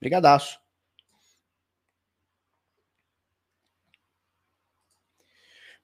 Brigadaço. 0.00 0.58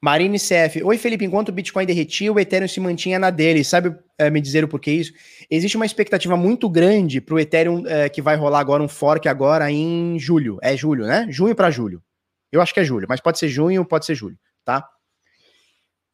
Marine 0.03 0.39
CF. 0.39 0.83
Oi, 0.83 0.97
Felipe. 0.97 1.25
Enquanto 1.25 1.51
o 1.51 1.53
Bitcoin 1.53 1.85
derretia, 1.85 2.33
o 2.33 2.41
Ethereum 2.41 2.67
se 2.67 2.81
mantinha 2.81 3.19
na 3.19 3.29
dele. 3.29 3.63
Sabe 3.63 3.95
é, 4.19 4.31
me 4.31 4.41
dizer 4.41 4.65
o 4.65 4.69
porquê 4.69 4.93
isso? 4.93 5.13
Existe 5.51 5.77
uma 5.77 5.85
expectativa 5.85 6.37
muito 6.37 6.71
grande 6.71 7.21
para 7.21 7.35
o 7.35 7.39
Ethereum 7.39 7.87
é, 7.87 8.09
que 8.09 8.23
vai 8.23 8.35
rolar 8.35 8.61
agora 8.61 8.83
um 8.83 8.89
fork 8.89 9.29
agora 9.29 9.71
em 9.71 10.19
julho. 10.19 10.59
É 10.63 10.75
julho, 10.75 11.07
né? 11.07 11.27
Junho 11.29 11.55
para 11.55 11.71
julho. 11.71 12.03
Eu 12.51 12.63
acho 12.63 12.73
que 12.73 12.81
é 12.81 12.85
julho, 12.85 13.07
mas 13.09 13.21
pode 13.21 13.39
ser 13.39 13.49
junho, 13.49 13.85
pode 13.85 14.07
ser 14.07 14.15
julho, 14.15 14.37
tá? 14.65 14.89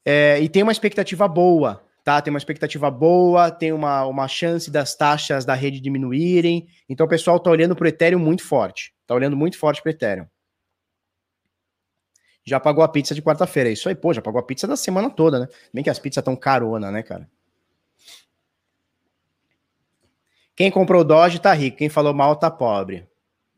É, 0.05 0.39
e 0.41 0.49
tem 0.49 0.63
uma 0.63 0.73
expectativa 0.73 1.27
boa, 1.27 1.83
tá? 2.07 2.23
Tem 2.23 2.33
uma 2.33 2.39
expectativa 2.39 2.89
boa, 2.89 3.51
tem 3.51 3.73
uma, 3.73 4.07
uma 4.07 4.29
chance 4.29 4.71
das 4.71 4.95
taxas 4.95 5.45
da 5.45 5.55
rede 5.55 5.81
diminuírem. 5.81 6.69
Então 6.89 7.05
o 7.05 7.09
pessoal 7.09 7.41
tá 7.41 7.51
olhando 7.51 7.75
para 7.75 7.85
o 7.85 7.89
Ethereum 7.89 8.21
muito 8.21 8.45
forte, 8.45 8.95
Tá 9.05 9.15
olhando 9.15 9.37
muito 9.37 9.59
forte 9.59 9.83
para 9.83 9.91
Ethereum. 9.91 10.27
Já 12.45 12.61
pagou 12.61 12.85
a 12.85 12.89
pizza 12.89 13.13
de 13.13 13.21
quarta-feira. 13.21 13.71
É 13.71 13.73
isso 13.73 13.89
aí, 13.89 13.97
pô, 13.97 14.15
já 14.15 14.23
pagou 14.23 14.39
a 14.39 14.43
pizza 14.45 14.69
da 14.69 14.77
semana 14.77 15.11
toda, 15.11 15.41
né? 15.41 15.49
Bem 15.75 15.83
que 15.83 15.91
as 15.91 15.99
pizzas 15.99 16.23
tão 16.23 16.37
carona, 16.37 16.93
né, 16.93 17.03
cara? 17.03 17.29
Quem 20.55 20.71
comprou 20.71 21.03
Doge 21.03 21.41
tá 21.41 21.53
rico, 21.53 21.79
quem 21.79 21.89
falou 21.89 22.15
mal 22.15 22.37
tá 22.37 22.49
pobre. 22.53 23.05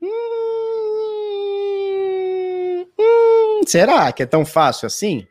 Hum, 0.01 0.09
hum, 2.99 3.61
será 3.67 4.11
que 4.11 4.23
é 4.23 4.27
tão 4.27 4.47
fácil 4.47 4.87
assim? 4.87 5.27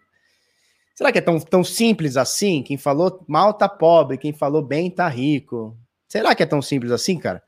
Será 0.98 1.12
que 1.12 1.20
é 1.20 1.22
tão, 1.22 1.39
tão 1.39 1.64
simples 1.64 2.18
assim? 2.18 2.64
Quem 2.64 2.76
falou 2.76 3.24
mal 3.28 3.54
tá 3.54 3.70
pobre, 3.70 4.18
quem 4.18 4.34
falou 4.34 4.64
bem 4.64 4.89
tá 4.89 5.08
rico. 5.08 5.78
Será 6.10 6.34
que 6.34 6.41
é 6.41 6.45
tão 6.48 6.60
simples 6.60 6.91
assim, 6.91 7.20
cara? 7.20 7.43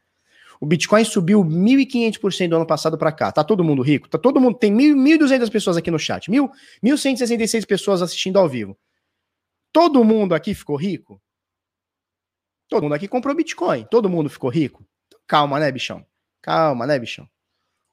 O 0.62 0.68
Bitcoin 0.68 1.04
subiu 1.04 1.44
1.500% 1.44 2.48
do 2.48 2.58
ano 2.58 2.68
passado 2.68 2.96
para 2.96 3.12
cá. 3.12 3.32
Tá 3.32 3.44
todo 3.44 3.64
mundo 3.64 3.82
rico? 3.82 4.08
Tá 4.08 4.20
todo 4.20 4.40
mundo. 4.40 4.56
Tem 4.56 4.72
1.200 4.72 5.50
pessoas 5.50 5.78
aqui 5.78 5.90
no 5.90 5.98
chat. 5.98 6.30
1.166 6.30 7.66
pessoas 7.66 8.04
assistindo 8.04 8.38
ao 8.38 8.48
vivo. 8.48 8.78
Todo 9.74 10.04
mundo 10.04 10.36
aqui 10.36 10.54
ficou 10.54 10.76
rico? 10.76 11.20
Todo 12.68 12.84
mundo 12.84 12.94
aqui 12.94 13.08
comprou 13.08 13.36
Bitcoin. 13.36 13.84
Todo 13.90 14.08
mundo 14.08 14.30
ficou 14.30 14.52
rico? 14.52 14.86
Calma, 15.26 15.60
né, 15.60 15.72
bichão? 15.72 16.06
Calma, 16.40 16.86
né, 16.86 17.00
bichão? 17.00 17.28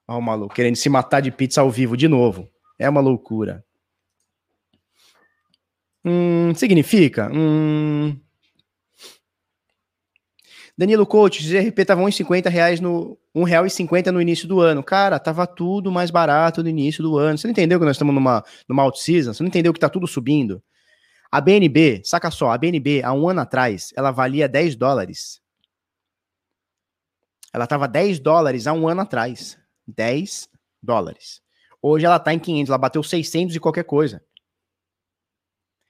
Olha 0.06 0.18
o 0.18 0.22
maluco 0.22 0.54
querendo 0.54 0.76
se 0.76 0.90
matar 0.90 1.22
de 1.22 1.30
pizza 1.30 1.62
ao 1.62 1.70
vivo 1.70 1.96
de 1.96 2.08
novo. 2.08 2.46
É 2.78 2.90
uma 2.90 3.00
loucura. 3.00 3.65
Hum, 6.06 6.54
significa? 6.54 7.28
Hum, 7.32 8.16
Danilo 10.78 11.06
Coach, 11.06 11.42
GRP 11.42 11.86
tava 11.86 12.02
1,50 12.02 12.50
reais 12.50 12.80
no 12.80 13.18
R$1,50 13.34 14.10
no 14.12 14.20
início 14.20 14.46
do 14.46 14.60
ano. 14.60 14.82
Cara, 14.82 15.18
tava 15.18 15.46
tudo 15.46 15.90
mais 15.90 16.10
barato 16.10 16.62
no 16.62 16.68
início 16.68 17.02
do 17.02 17.16
ano. 17.16 17.38
Você 17.38 17.46
não 17.46 17.52
entendeu 17.52 17.78
que 17.78 17.84
nós 17.86 17.96
estamos 17.96 18.14
numa, 18.14 18.44
numa 18.68 18.82
out-season? 18.82 19.32
Você 19.32 19.42
não 19.42 19.48
entendeu 19.48 19.72
que 19.72 19.80
tá 19.80 19.88
tudo 19.88 20.06
subindo? 20.06 20.62
A 21.32 21.40
BNB, 21.40 22.02
saca 22.04 22.30
só, 22.30 22.50
a 22.50 22.58
BNB, 22.58 23.02
há 23.02 23.12
um 23.12 23.28
ano 23.28 23.40
atrás, 23.40 23.90
ela 23.96 24.10
valia 24.10 24.48
10 24.48 24.76
dólares. 24.76 25.40
Ela 27.54 27.66
tava 27.66 27.88
10 27.88 28.18
dólares 28.18 28.66
há 28.66 28.72
um 28.74 28.86
ano 28.86 29.00
atrás. 29.00 29.58
10 29.88 30.48
dólares. 30.82 31.40
Hoje 31.80 32.04
ela 32.04 32.18
tá 32.18 32.34
em 32.34 32.38
500, 32.38 32.68
ela 32.68 32.78
bateu 32.78 33.02
600 33.02 33.56
e 33.56 33.60
qualquer 33.60 33.84
coisa. 33.84 34.22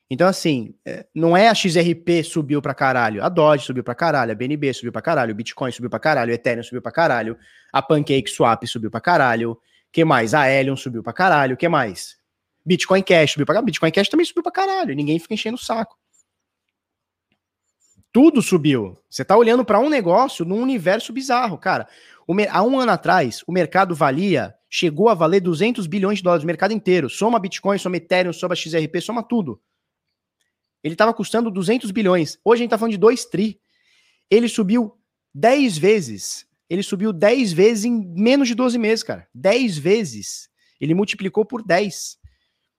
Então, 0.09 0.28
assim, 0.28 0.72
é, 0.84 1.04
não 1.12 1.36
é 1.36 1.48
a 1.48 1.54
XRP 1.54 2.22
subiu 2.22 2.62
pra 2.62 2.72
caralho, 2.72 3.24
a 3.24 3.28
Dodge 3.28 3.64
subiu 3.64 3.82
pra 3.82 3.94
caralho, 3.94 4.30
a 4.30 4.34
BNB 4.36 4.72
subiu 4.72 4.92
pra 4.92 5.02
caralho, 5.02 5.32
o 5.32 5.34
Bitcoin 5.34 5.72
subiu 5.72 5.90
pra 5.90 5.98
caralho, 5.98 6.30
o 6.30 6.34
Ethereum 6.34 6.62
subiu 6.62 6.80
pra 6.80 6.92
caralho, 6.92 7.36
a 7.72 7.82
Pancake 7.82 8.30
Swap 8.30 8.64
subiu 8.66 8.88
pra 8.88 9.00
caralho, 9.00 9.59
que 9.90 10.04
mais? 10.04 10.32
A 10.32 10.48
Helium 10.48 10.76
subiu 10.76 11.02
pra 11.02 11.12
caralho, 11.12 11.57
que 11.57 11.68
mais? 11.68 12.16
Bitcoin 12.64 13.02
Cash 13.02 13.32
subiu 13.32 13.46
pra 13.46 13.54
caralho, 13.54 13.66
Bitcoin 13.66 13.90
Cash 13.90 14.09
também 14.09 14.24
subiu 14.24 14.44
pra 14.44 14.52
caralho, 14.52 14.94
ninguém 14.94 15.18
fica 15.18 15.34
enchendo 15.34 15.57
o 15.57 15.61
saco. 15.61 15.96
Tudo 18.12 18.40
subiu. 18.40 18.96
Você 19.11 19.24
tá 19.24 19.36
olhando 19.36 19.64
para 19.64 19.78
um 19.78 19.90
negócio 19.90 20.44
num 20.44 20.62
universo 20.62 21.12
bizarro, 21.12 21.59
cara. 21.59 21.86
há 22.50 22.62
um 22.62 22.78
ano 22.78 22.92
atrás, 22.92 23.42
o 23.46 23.52
mercado 23.52 23.94
valia, 23.94 24.54
chegou 24.70 25.09
a 25.09 25.14
valer 25.14 25.40
200 25.40 25.86
bilhões 25.86 26.18
de 26.18 26.24
dólares, 26.24 26.44
o 26.44 26.46
mercado 26.46 26.72
inteiro. 26.72 27.11
Soma 27.11 27.38
Bitcoin, 27.38 27.76
soma 27.76 27.96
Ethereum, 27.96 28.32
soma 28.32 28.54
XRP, 28.54 29.00
soma 29.02 29.22
tudo. 29.22 29.61
Ele 30.87 30.95
estava 30.95 31.12
custando 31.12 31.51
200 31.51 31.91
bilhões. 31.91 32.39
Hoje 32.45 32.61
a 32.61 32.62
gente 32.62 32.66
está 32.68 32.78
falando 32.78 32.93
de 32.93 32.99
2 32.99 33.24
tri. 33.24 33.61
Ele 34.30 34.47
subiu 34.47 34.97
10 35.34 35.78
vezes. 35.78 36.47
Ele 36.70 36.80
subiu 36.80 37.12
10 37.12 37.53
vezes 37.53 37.84
em 37.84 38.07
menos 38.14 38.47
de 38.47 38.55
12 38.55 38.78
meses, 38.78 39.03
cara. 39.03 39.26
10 39.34 39.78
vezes. 39.78 40.49
Ele 40.80 40.95
multiplicou 40.95 41.45
por 41.45 41.64
10. 41.64 42.18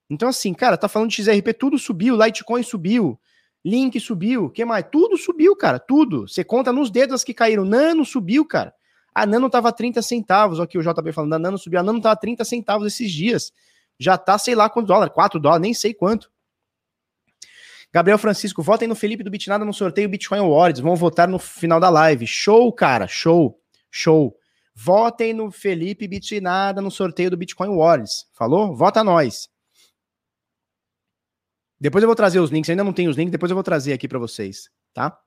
Então, 0.08 0.30
assim, 0.30 0.54
cara, 0.54 0.78
tá 0.78 0.88
falando 0.88 1.10
de 1.10 1.22
XRP, 1.22 1.52
tudo 1.52 1.78
subiu, 1.78 2.16
Litecoin 2.16 2.62
subiu, 2.62 3.20
Link 3.62 4.00
subiu, 4.00 4.48
que 4.48 4.64
mais? 4.64 4.86
Tudo 4.90 5.18
subiu, 5.18 5.54
cara, 5.54 5.78
tudo. 5.78 6.26
Você 6.26 6.42
conta 6.42 6.72
nos 6.72 6.90
dedos 6.90 7.16
as 7.16 7.24
que 7.24 7.34
caíram. 7.34 7.66
Nano 7.66 8.06
subiu, 8.06 8.42
cara. 8.46 8.72
A 9.14 9.26
Nano 9.26 9.50
tava 9.50 9.70
30 9.70 10.00
centavos, 10.00 10.60
aqui 10.60 10.78
o 10.78 10.82
JB 10.82 11.12
falando, 11.12 11.34
a 11.34 11.38
Nano 11.38 11.58
subiu, 11.58 11.78
a 11.78 11.82
Nano 11.82 12.00
tava 12.00 12.16
30 12.16 12.42
centavos 12.46 12.86
esses 12.86 13.12
dias. 13.12 13.52
Já 13.98 14.16
tá, 14.16 14.38
sei 14.38 14.54
lá 14.54 14.70
quantos 14.70 14.88
dólares, 14.88 15.12
4 15.12 15.38
dólares, 15.38 15.60
nem 15.60 15.74
sei 15.74 15.92
quanto. 15.92 16.30
Gabriel 17.92 18.18
Francisco, 18.18 18.62
votem 18.62 18.86
no 18.86 18.94
Felipe 18.94 19.24
do 19.24 19.30
Bitnada 19.30 19.64
no 19.64 19.72
sorteio 19.72 20.08
Bitcoin 20.08 20.40
Awards. 20.40 20.80
Vão 20.80 20.94
votar 20.94 21.26
no 21.26 21.38
final 21.38 21.80
da 21.80 21.88
live. 21.88 22.26
Show, 22.26 22.72
cara. 22.72 23.06
Show. 23.06 23.58
Show. 23.90 24.36
Votem 24.74 25.32
no 25.32 25.50
Felipe 25.50 26.06
Bitnada 26.06 26.80
no 26.80 26.90
sorteio 26.90 27.30
do 27.30 27.36
Bitcoin 27.36 27.68
Awards. 27.68 28.26
Falou? 28.34 28.76
Vota 28.76 29.02
nós. 29.02 29.48
Depois 31.80 32.02
eu 32.02 32.08
vou 32.08 32.16
trazer 32.16 32.40
os 32.40 32.50
links. 32.50 32.68
Ainda 32.68 32.84
não 32.84 32.92
tenho 32.92 33.10
os 33.10 33.16
links, 33.16 33.32
depois 33.32 33.50
eu 33.50 33.56
vou 33.56 33.64
trazer 33.64 33.92
aqui 33.92 34.06
para 34.06 34.18
vocês, 34.18 34.68
tá? 34.92 35.18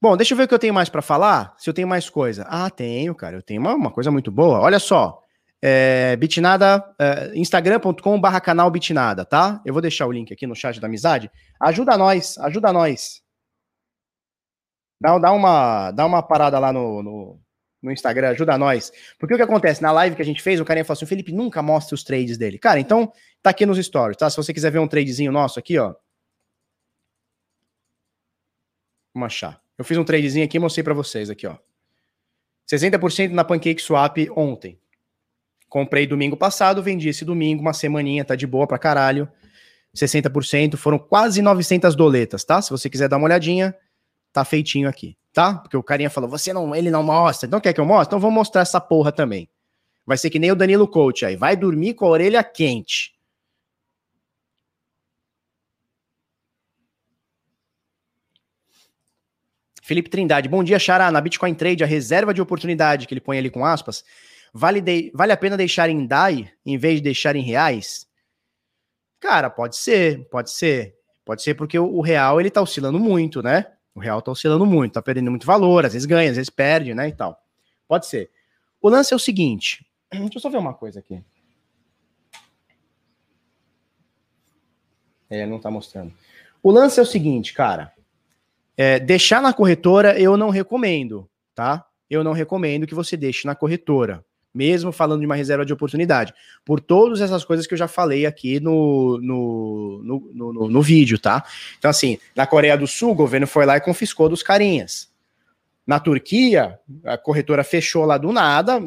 Bom, 0.00 0.16
deixa 0.16 0.34
eu 0.34 0.36
ver 0.36 0.44
o 0.44 0.48
que 0.48 0.54
eu 0.54 0.58
tenho 0.58 0.74
mais 0.74 0.88
para 0.88 1.00
falar. 1.00 1.54
Se 1.58 1.68
eu 1.68 1.74
tenho 1.74 1.88
mais 1.88 2.10
coisa. 2.10 2.44
Ah, 2.48 2.68
tenho, 2.70 3.14
cara. 3.14 3.38
Eu 3.38 3.42
tenho 3.42 3.60
uma, 3.60 3.74
uma 3.74 3.90
coisa 3.90 4.10
muito 4.10 4.30
boa. 4.30 4.60
Olha 4.60 4.78
só. 4.78 5.23
É, 5.66 6.14
bitnada, 6.16 6.84
é, 6.98 7.32
instagram.com 7.38 8.20
barra 8.20 8.38
canal 8.38 8.70
Bitnada, 8.70 9.24
tá? 9.24 9.62
Eu 9.64 9.72
vou 9.72 9.80
deixar 9.80 10.06
o 10.06 10.12
link 10.12 10.30
aqui 10.30 10.46
no 10.46 10.54
chat 10.54 10.78
da 10.78 10.86
amizade. 10.86 11.30
Ajuda 11.58 11.96
nós, 11.96 12.36
ajuda 12.36 12.70
nós. 12.70 13.22
Dá, 15.00 15.18
dá, 15.18 15.32
uma, 15.32 15.90
dá 15.90 16.04
uma 16.04 16.22
parada 16.22 16.58
lá 16.58 16.70
no, 16.70 17.02
no, 17.02 17.40
no, 17.82 17.90
Instagram, 17.90 18.28
ajuda 18.28 18.58
nós. 18.58 18.92
Porque 19.18 19.32
o 19.32 19.38
que 19.38 19.42
acontece? 19.42 19.80
Na 19.80 19.90
live 19.90 20.14
que 20.14 20.20
a 20.20 20.24
gente 20.26 20.42
fez, 20.42 20.60
o 20.60 20.66
carinha 20.66 20.84
falou 20.84 20.98
assim: 20.98 21.06
o 21.06 21.08
Felipe 21.08 21.32
nunca 21.32 21.62
mostra 21.62 21.94
os 21.94 22.04
trades 22.04 22.36
dele. 22.36 22.58
Cara, 22.58 22.78
então 22.78 23.10
tá 23.42 23.48
aqui 23.48 23.64
nos 23.64 23.78
stories, 23.82 24.18
tá? 24.18 24.28
Se 24.28 24.36
você 24.36 24.52
quiser 24.52 24.70
ver 24.70 24.80
um 24.80 24.88
tradezinho 24.88 25.32
nosso 25.32 25.58
aqui, 25.58 25.78
ó. 25.78 25.94
Vamos 29.14 29.28
achar. 29.28 29.62
Eu 29.78 29.84
fiz 29.86 29.96
um 29.96 30.04
tradezinho 30.04 30.44
aqui 30.44 30.58
e 30.58 30.60
mostrei 30.60 30.84
para 30.84 30.92
vocês 30.92 31.30
aqui, 31.30 31.46
ó. 31.46 31.56
60% 32.70 33.30
na 33.30 33.44
Pancake 33.44 33.80
Swap 33.80 34.18
ontem. 34.36 34.78
Comprei 35.74 36.06
domingo 36.06 36.36
passado, 36.36 36.80
vendi 36.80 37.08
esse 37.08 37.24
domingo, 37.24 37.60
uma 37.60 37.72
semaninha, 37.72 38.24
tá 38.24 38.36
de 38.36 38.46
boa 38.46 38.64
pra 38.64 38.78
caralho. 38.78 39.28
60%, 39.92 40.76
foram 40.76 41.00
quase 41.00 41.42
900 41.42 41.96
doletas, 41.96 42.44
tá? 42.44 42.62
Se 42.62 42.70
você 42.70 42.88
quiser 42.88 43.08
dar 43.08 43.16
uma 43.16 43.24
olhadinha, 43.24 43.74
tá 44.32 44.44
feitinho 44.44 44.88
aqui, 44.88 45.16
tá? 45.32 45.54
Porque 45.54 45.76
o 45.76 45.82
carinha 45.82 46.08
falou, 46.08 46.30
você 46.30 46.52
não, 46.52 46.76
ele 46.76 46.92
não 46.92 47.02
mostra, 47.02 47.48
então 47.48 47.60
quer 47.60 47.72
que 47.72 47.80
eu 47.80 47.84
mostre? 47.84 48.06
Então 48.06 48.20
vou 48.20 48.30
mostrar 48.30 48.62
essa 48.62 48.80
porra 48.80 49.10
também. 49.10 49.48
Vai 50.06 50.16
ser 50.16 50.30
que 50.30 50.38
nem 50.38 50.52
o 50.52 50.54
Danilo 50.54 50.86
Coach 50.86 51.26
aí, 51.26 51.34
vai 51.34 51.56
dormir 51.56 51.94
com 51.94 52.04
a 52.06 52.10
orelha 52.10 52.44
quente. 52.44 53.12
Felipe 59.82 60.08
Trindade, 60.08 60.48
bom 60.48 60.62
dia, 60.62 60.78
Xará. 60.78 61.10
Na 61.10 61.20
Bitcoin 61.20 61.52
Trade, 61.52 61.82
a 61.82 61.86
reserva 61.88 62.32
de 62.32 62.40
oportunidade 62.40 63.08
que 63.08 63.12
ele 63.12 63.20
põe 63.20 63.38
ali 63.38 63.50
com 63.50 63.66
aspas, 63.66 64.04
Vale, 64.56 64.80
de, 64.80 65.10
vale 65.12 65.32
a 65.32 65.36
pena 65.36 65.56
deixar 65.56 65.90
em 65.90 66.06
DAI 66.06 66.48
em 66.64 66.78
vez 66.78 66.98
de 66.98 67.02
deixar 67.02 67.34
em 67.34 67.42
reais? 67.42 68.06
Cara, 69.18 69.50
pode 69.50 69.76
ser, 69.76 70.28
pode 70.28 70.52
ser. 70.52 70.96
Pode 71.24 71.42
ser 71.42 71.54
porque 71.54 71.76
o, 71.76 71.96
o 71.96 72.00
real 72.00 72.40
ele 72.40 72.50
tá 72.50 72.62
oscilando 72.62 73.00
muito, 73.00 73.42
né? 73.42 73.66
O 73.92 73.98
real 73.98 74.22
tá 74.22 74.30
oscilando 74.30 74.64
muito, 74.64 74.92
tá 74.92 75.02
perdendo 75.02 75.28
muito 75.28 75.44
valor, 75.44 75.84
às 75.84 75.92
vezes 75.92 76.06
ganha, 76.06 76.30
às 76.30 76.36
vezes 76.36 76.50
perde, 76.50 76.94
né, 76.94 77.08
e 77.08 77.12
tal. 77.12 77.36
Pode 77.88 78.06
ser. 78.06 78.30
O 78.80 78.88
lance 78.88 79.12
é 79.12 79.16
o 79.16 79.20
seguinte, 79.20 79.84
deixa 80.12 80.38
eu 80.38 80.40
só 80.40 80.48
ver 80.48 80.58
uma 80.58 80.74
coisa 80.74 81.00
aqui. 81.00 81.20
É, 85.28 85.46
não 85.46 85.58
tá 85.58 85.70
mostrando. 85.70 86.14
O 86.62 86.70
lance 86.70 87.00
é 87.00 87.02
o 87.02 87.06
seguinte, 87.06 87.52
cara. 87.52 87.92
É, 88.76 89.00
deixar 89.00 89.42
na 89.42 89.52
corretora 89.52 90.20
eu 90.20 90.36
não 90.36 90.50
recomendo, 90.50 91.28
tá? 91.54 91.84
Eu 92.08 92.22
não 92.22 92.32
recomendo 92.32 92.86
que 92.86 92.94
você 92.94 93.16
deixe 93.16 93.46
na 93.46 93.54
corretora 93.56 94.24
mesmo 94.54 94.92
falando 94.92 95.20
de 95.20 95.26
uma 95.26 95.34
reserva 95.34 95.66
de 95.66 95.72
oportunidade, 95.72 96.32
por 96.64 96.80
todas 96.80 97.20
essas 97.20 97.44
coisas 97.44 97.66
que 97.66 97.74
eu 97.74 97.78
já 97.78 97.88
falei 97.88 98.24
aqui 98.24 98.60
no, 98.60 99.18
no, 99.20 100.00
no, 100.04 100.52
no, 100.52 100.68
no 100.68 100.82
vídeo, 100.82 101.18
tá? 101.18 101.44
Então, 101.78 101.90
assim, 101.90 102.18
na 102.36 102.46
Coreia 102.46 102.76
do 102.76 102.86
Sul, 102.86 103.10
o 103.10 103.14
governo 103.16 103.46
foi 103.46 103.66
lá 103.66 103.76
e 103.76 103.80
confiscou 103.80 104.28
dos 104.28 104.42
carinhas. 104.42 105.12
Na 105.86 105.98
Turquia, 105.98 106.78
a 107.04 107.18
corretora 107.18 107.64
fechou 107.64 108.04
lá 108.04 108.16
do 108.16 108.32
nada, 108.32 108.80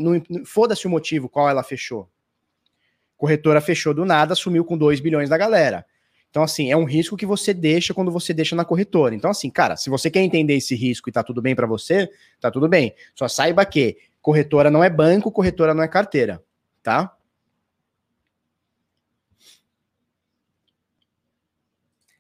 foda-se 0.46 0.88
o 0.88 0.90
motivo 0.90 1.30
qual 1.30 1.50
ela 1.50 1.62
fechou. 1.62 2.10
Corretora 3.18 3.60
fechou 3.60 3.94
do 3.94 4.06
nada, 4.06 4.36
sumiu 4.36 4.64
com 4.64 4.78
2 4.78 5.00
bilhões 5.00 5.30
da 5.30 5.38
galera. 5.38 5.86
Então, 6.30 6.44
assim, 6.44 6.72
é 6.72 6.78
um 6.78 6.84
risco 6.84 7.18
que 7.18 7.26
você 7.26 7.54
deixa 7.54 7.94
quando 7.94 8.12
você 8.12 8.34
deixa 8.34 8.56
na 8.56 8.66
corretora. 8.66 9.16
Então, 9.16 9.32
assim, 9.32 9.50
cara, 9.50 9.76
se 9.76 9.90
você 9.90 10.12
quer 10.12 10.22
entender 10.22 10.56
esse 10.56 10.76
risco 10.76 11.10
e 11.10 11.12
tá 11.12 11.24
tudo 11.24 11.42
bem 11.42 11.56
para 11.56 11.66
você, 11.66 12.10
tá 12.40 12.52
tudo 12.52 12.68
bem. 12.68 12.94
Só 13.16 13.28
saiba 13.28 13.66
que 13.66 13.98
Corretora 14.28 14.70
não 14.70 14.84
é 14.84 14.90
banco, 14.90 15.32
corretora 15.32 15.74
não 15.74 15.82
é 15.82 15.88
carteira, 15.88 16.44
tá? 16.84 17.16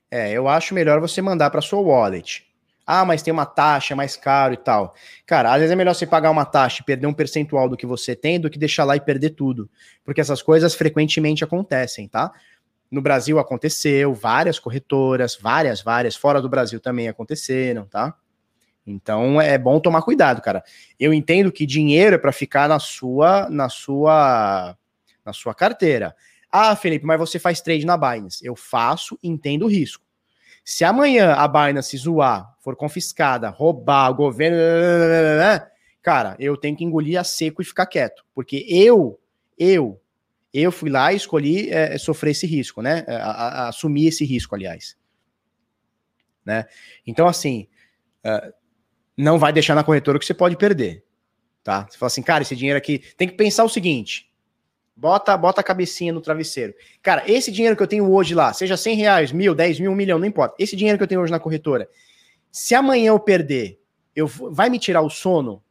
É, 0.10 0.32
eu 0.32 0.47
acho 0.47 0.74
melhor 0.74 1.01
você 1.01 1.22
mandar 1.22 1.49
para 1.49 1.60
sua 1.60 1.82
wallet. 1.82 2.47
Ah, 2.86 3.03
mas 3.03 3.22
tem 3.22 3.34
uma 3.34 3.45
taxa, 3.45 3.93
é 3.93 3.95
mais 3.97 4.16
caro 4.16 4.53
e 4.53 4.58
tal. 4.58 4.95
Cara, 5.26 5.51
às 5.51 5.60
vezes 5.60 5.74
é 5.74 5.76
melhor 5.76 5.93
você 5.93 6.08
pagar 6.08 6.32
uma 6.32 6.45
taxa 6.45 6.82
e 6.82 6.86
perder 6.86 7.08
um 7.08 7.14
percentual 7.14 7.68
do 7.68 7.76
que 7.76 7.86
você 7.86 8.16
tem 8.16 8.39
do 8.39 8.49
que 8.49 8.58
deixar 8.58 8.86
lá 8.86 8.95
e 8.95 9.01
perder 9.01 9.32
tudo. 9.32 9.70
Porque 10.05 10.22
essas 10.22 10.41
coisas 10.41 10.74
frequentemente 10.74 11.43
acontecem, 11.43 12.08
tá? 12.08 12.32
No 12.90 13.02
Brasil 13.02 13.38
aconteceu, 13.38 14.14
várias 14.14 14.60
corretoras, 14.60 15.38
várias, 15.40 15.82
várias, 15.82 16.16
fora 16.16 16.42
do 16.42 16.50
Brasil 16.50 16.80
também 16.80 17.08
aconteceram, 17.08 17.86
tá? 17.86 18.16
Então 18.86 19.42
é 19.42 19.58
bom 19.58 19.80
tomar 19.80 20.02
cuidado, 20.02 20.42
cara. 20.42 20.64
Eu 20.98 21.14
entendo 21.14 21.52
que 21.52 21.66
dinheiro 21.66 22.16
é 22.16 22.18
para 22.18 22.32
ficar 22.32 22.70
na 22.70 22.80
sua, 22.80 23.50
na 23.50 23.68
sua, 23.68 24.78
na 25.26 25.34
sua 25.34 25.54
carteira. 25.54 26.16
Ah, 26.50 26.76
Felipe, 26.76 27.06
mas 27.06 27.20
você 27.20 27.38
faz 27.38 27.60
trade 27.60 27.86
na 27.86 27.98
Binance. 27.98 28.46
Eu 28.46 28.56
faço, 28.56 29.20
entendo 29.22 29.66
o 29.66 29.68
risco. 29.68 30.04
Se 30.64 30.84
amanhã 30.84 31.34
a 31.34 31.48
Binance 31.48 31.98
zoar, 31.98 32.54
for 32.60 32.76
confiscada, 32.76 33.50
roubar 33.50 34.10
o 34.12 34.16
governo, 34.16 34.58
cara, 36.02 36.36
eu 36.40 36.56
tenho 36.56 36.76
que 36.76 36.84
engolir 36.84 37.20
a 37.20 37.24
seco 37.24 37.62
e 37.62 37.66
ficar 37.66 37.86
quieto, 37.86 38.26
porque 38.34 38.66
eu, 38.70 39.20
eu, 39.58 40.00
eu 40.62 40.72
fui 40.72 40.89
lá 40.89 41.12
e 41.12 41.16
escolhi 41.16 41.70
é, 41.70 41.97
sofrer 41.97 42.32
esse 42.32 42.47
risco, 42.47 42.82
né? 42.82 43.05
A, 43.08 43.14
a, 43.14 43.47
a, 43.47 43.68
assumir 43.70 44.08
esse 44.08 44.26
risco, 44.26 44.55
aliás. 44.55 44.97
Né? 46.45 46.66
Então, 47.05 47.28
assim, 47.28 47.68
uh, 48.26 48.53
não 49.16 49.38
vai 49.38 49.51
deixar 49.51 49.76
na 49.76 49.84
corretora 49.84 50.18
que 50.18 50.26
você 50.26 50.34
pode 50.34 50.55
perder, 50.55 51.03
tá? 51.64 51.86
Você 51.89 51.97
fala 51.97 52.08
assim, 52.08 52.24
cara, 52.24 52.41
esse 52.41 52.55
dinheiro 52.55 52.78
aqui, 52.78 52.99
tem 53.18 53.28
que 53.28 53.36
pensar 53.36 53.64
o 53.66 53.70
seguinte, 53.70 54.28
Bota, 54.99 55.38
bota 55.38 55.62
a 55.62 55.64
cabecinha 55.64 56.12
no 56.12 56.20
travesseiro. 56.20 56.74
Cara, 57.03 57.24
esse 57.32 57.51
dinheiro 57.51 57.78
que 57.78 57.84
eu 57.84 57.88
tenho 57.88 58.12
hoje 58.12 58.34
lá, 58.34 58.51
seja 58.51 58.76
100 58.76 58.95
reais, 58.95 59.32
mil, 59.32 59.53
10 59.53 59.80
mil, 59.80 59.91
um 59.91 59.95
milhão, 59.95 60.18
não 60.18 60.26
importa. 60.26 60.55
Esse 60.58 60.76
dinheiro 60.76 60.97
que 60.97 61.03
eu 61.03 61.08
tenho 61.08 61.22
hoje 61.22 61.32
na 61.32 61.39
corretora, 61.39 61.88
se 62.51 62.74
amanhã 62.74 63.10
eu 63.10 63.20
perder, 63.20 63.80
eu, 64.16 64.26
vai 64.26 64.72
me 64.72 64.80
tirar 64.80 65.01
o 65.01 65.10
sono? 65.10 65.64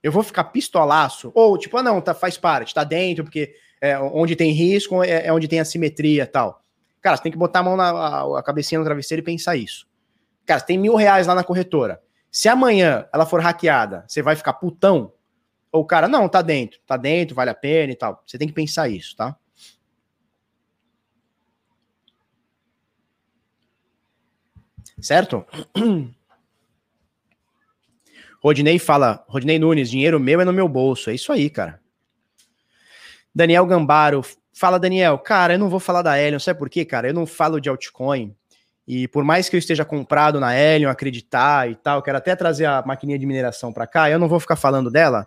Eu 0.00 0.12
vou 0.12 0.22
ficar 0.22 0.44
pistolaço? 0.44 1.32
Ou, 1.34 1.58
tipo, 1.58 1.76
ah, 1.76 1.82
não, 1.82 2.00
tá, 2.00 2.14
faz 2.14 2.38
parte, 2.38 2.72
tá 2.72 2.84
dentro, 2.84 3.24
porque 3.24 3.52
é, 3.82 3.98
onde 3.98 4.36
tem 4.36 4.52
risco 4.52 5.02
é, 5.02 5.26
é 5.26 5.32
onde 5.32 5.48
tem 5.48 5.58
assimetria 5.58 6.24
tal. 6.24 6.62
Cara, 7.00 7.16
você 7.16 7.24
tem 7.24 7.32
que 7.32 7.38
botar 7.38 7.58
a 7.58 7.62
mão 7.64 7.76
na 7.76 7.90
a, 7.90 8.38
a 8.38 8.42
cabecinha 8.42 8.78
no 8.78 8.84
travesseiro 8.84 9.20
e 9.20 9.24
pensar 9.24 9.56
isso. 9.56 9.88
Cara, 10.46 10.60
você 10.60 10.66
tem 10.66 10.78
mil 10.78 10.94
reais 10.94 11.26
lá 11.26 11.34
na 11.34 11.42
corretora. 11.42 12.00
Se 12.30 12.48
amanhã 12.48 13.06
ela 13.12 13.26
for 13.26 13.40
hackeada, 13.40 14.04
você 14.06 14.22
vai 14.22 14.36
ficar 14.36 14.52
putão? 14.52 15.12
Ou 15.72 15.82
o 15.82 15.84
cara, 15.84 16.06
não, 16.06 16.28
tá 16.28 16.40
dentro, 16.42 16.78
tá 16.86 16.96
dentro, 16.96 17.34
vale 17.34 17.50
a 17.50 17.54
pena 17.54 17.92
e 17.92 17.96
tal. 17.96 18.22
Você 18.24 18.38
tem 18.38 18.46
que 18.46 18.54
pensar 18.54 18.88
isso, 18.88 19.16
tá? 19.16 19.36
Certo? 25.00 25.44
Rodinei 28.40 28.78
fala, 28.78 29.24
Rodinei 29.26 29.58
Nunes, 29.58 29.90
dinheiro 29.90 30.20
meu 30.20 30.40
é 30.40 30.44
no 30.44 30.52
meu 30.52 30.68
bolso. 30.68 31.10
É 31.10 31.14
isso 31.14 31.32
aí, 31.32 31.50
cara. 31.50 31.81
Daniel 33.34 33.66
Gambaro, 33.66 34.22
fala 34.52 34.78
Daniel, 34.78 35.18
cara, 35.18 35.54
eu 35.54 35.58
não 35.58 35.68
vou 35.68 35.80
falar 35.80 36.02
da 36.02 36.20
Helion, 36.20 36.38
sabe 36.38 36.58
por 36.58 36.68
quê, 36.68 36.84
cara? 36.84 37.08
Eu 37.08 37.14
não 37.14 37.26
falo 37.26 37.60
de 37.60 37.68
altcoin. 37.68 38.34
E 38.86 39.08
por 39.08 39.24
mais 39.24 39.48
que 39.48 39.56
eu 39.56 39.58
esteja 39.58 39.84
comprado 39.84 40.40
na 40.40 40.54
Helion, 40.56 40.90
acreditar 40.90 41.70
e 41.70 41.74
tal, 41.74 42.02
quero 42.02 42.18
até 42.18 42.34
trazer 42.36 42.66
a 42.66 42.82
maquininha 42.84 43.18
de 43.18 43.26
mineração 43.26 43.72
para 43.72 43.86
cá, 43.86 44.10
eu 44.10 44.18
não 44.18 44.28
vou 44.28 44.40
ficar 44.40 44.56
falando 44.56 44.90
dela, 44.90 45.26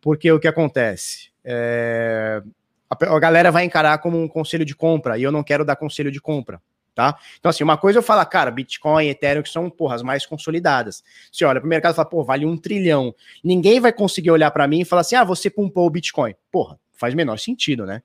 porque 0.00 0.30
o 0.32 0.40
que 0.40 0.48
acontece? 0.48 1.30
É, 1.44 2.42
a, 2.90 3.14
a, 3.14 3.18
galera 3.20 3.52
vai 3.52 3.64
encarar 3.64 3.98
como 3.98 4.20
um 4.20 4.26
conselho 4.26 4.64
de 4.64 4.74
compra 4.74 5.18
e 5.18 5.22
eu 5.22 5.30
não 5.30 5.44
quero 5.44 5.64
dar 5.64 5.76
conselho 5.76 6.10
de 6.10 6.20
compra, 6.20 6.60
tá? 6.94 7.16
Então, 7.38 7.50
assim, 7.50 7.62
uma 7.62 7.76
coisa 7.76 7.98
eu 7.98 8.02
falo, 8.02 8.24
cara, 8.24 8.50
Bitcoin, 8.50 9.06
Ethereum, 9.06 9.42
que 9.42 9.50
são, 9.50 9.68
porra, 9.68 9.96
as 9.96 10.02
mais 10.02 10.24
consolidadas. 10.24 11.04
Você 11.30 11.44
olha 11.44 11.60
para 11.60 11.66
o 11.66 11.70
mercado 11.70 11.92
e 11.92 11.96
fala, 11.96 12.08
pô, 12.08 12.24
vale 12.24 12.46
um 12.46 12.56
trilhão. 12.56 13.14
Ninguém 13.44 13.78
vai 13.78 13.92
conseguir 13.92 14.30
olhar 14.30 14.50
para 14.50 14.66
mim 14.66 14.80
e 14.80 14.84
falar 14.84 15.02
assim, 15.02 15.14
ah, 15.14 15.24
você 15.24 15.50
pumpou 15.50 15.86
o 15.86 15.90
Bitcoin. 15.90 16.34
Porra, 16.50 16.78
faz 16.94 17.14
menor 17.14 17.38
sentido, 17.38 17.84
né? 17.84 18.02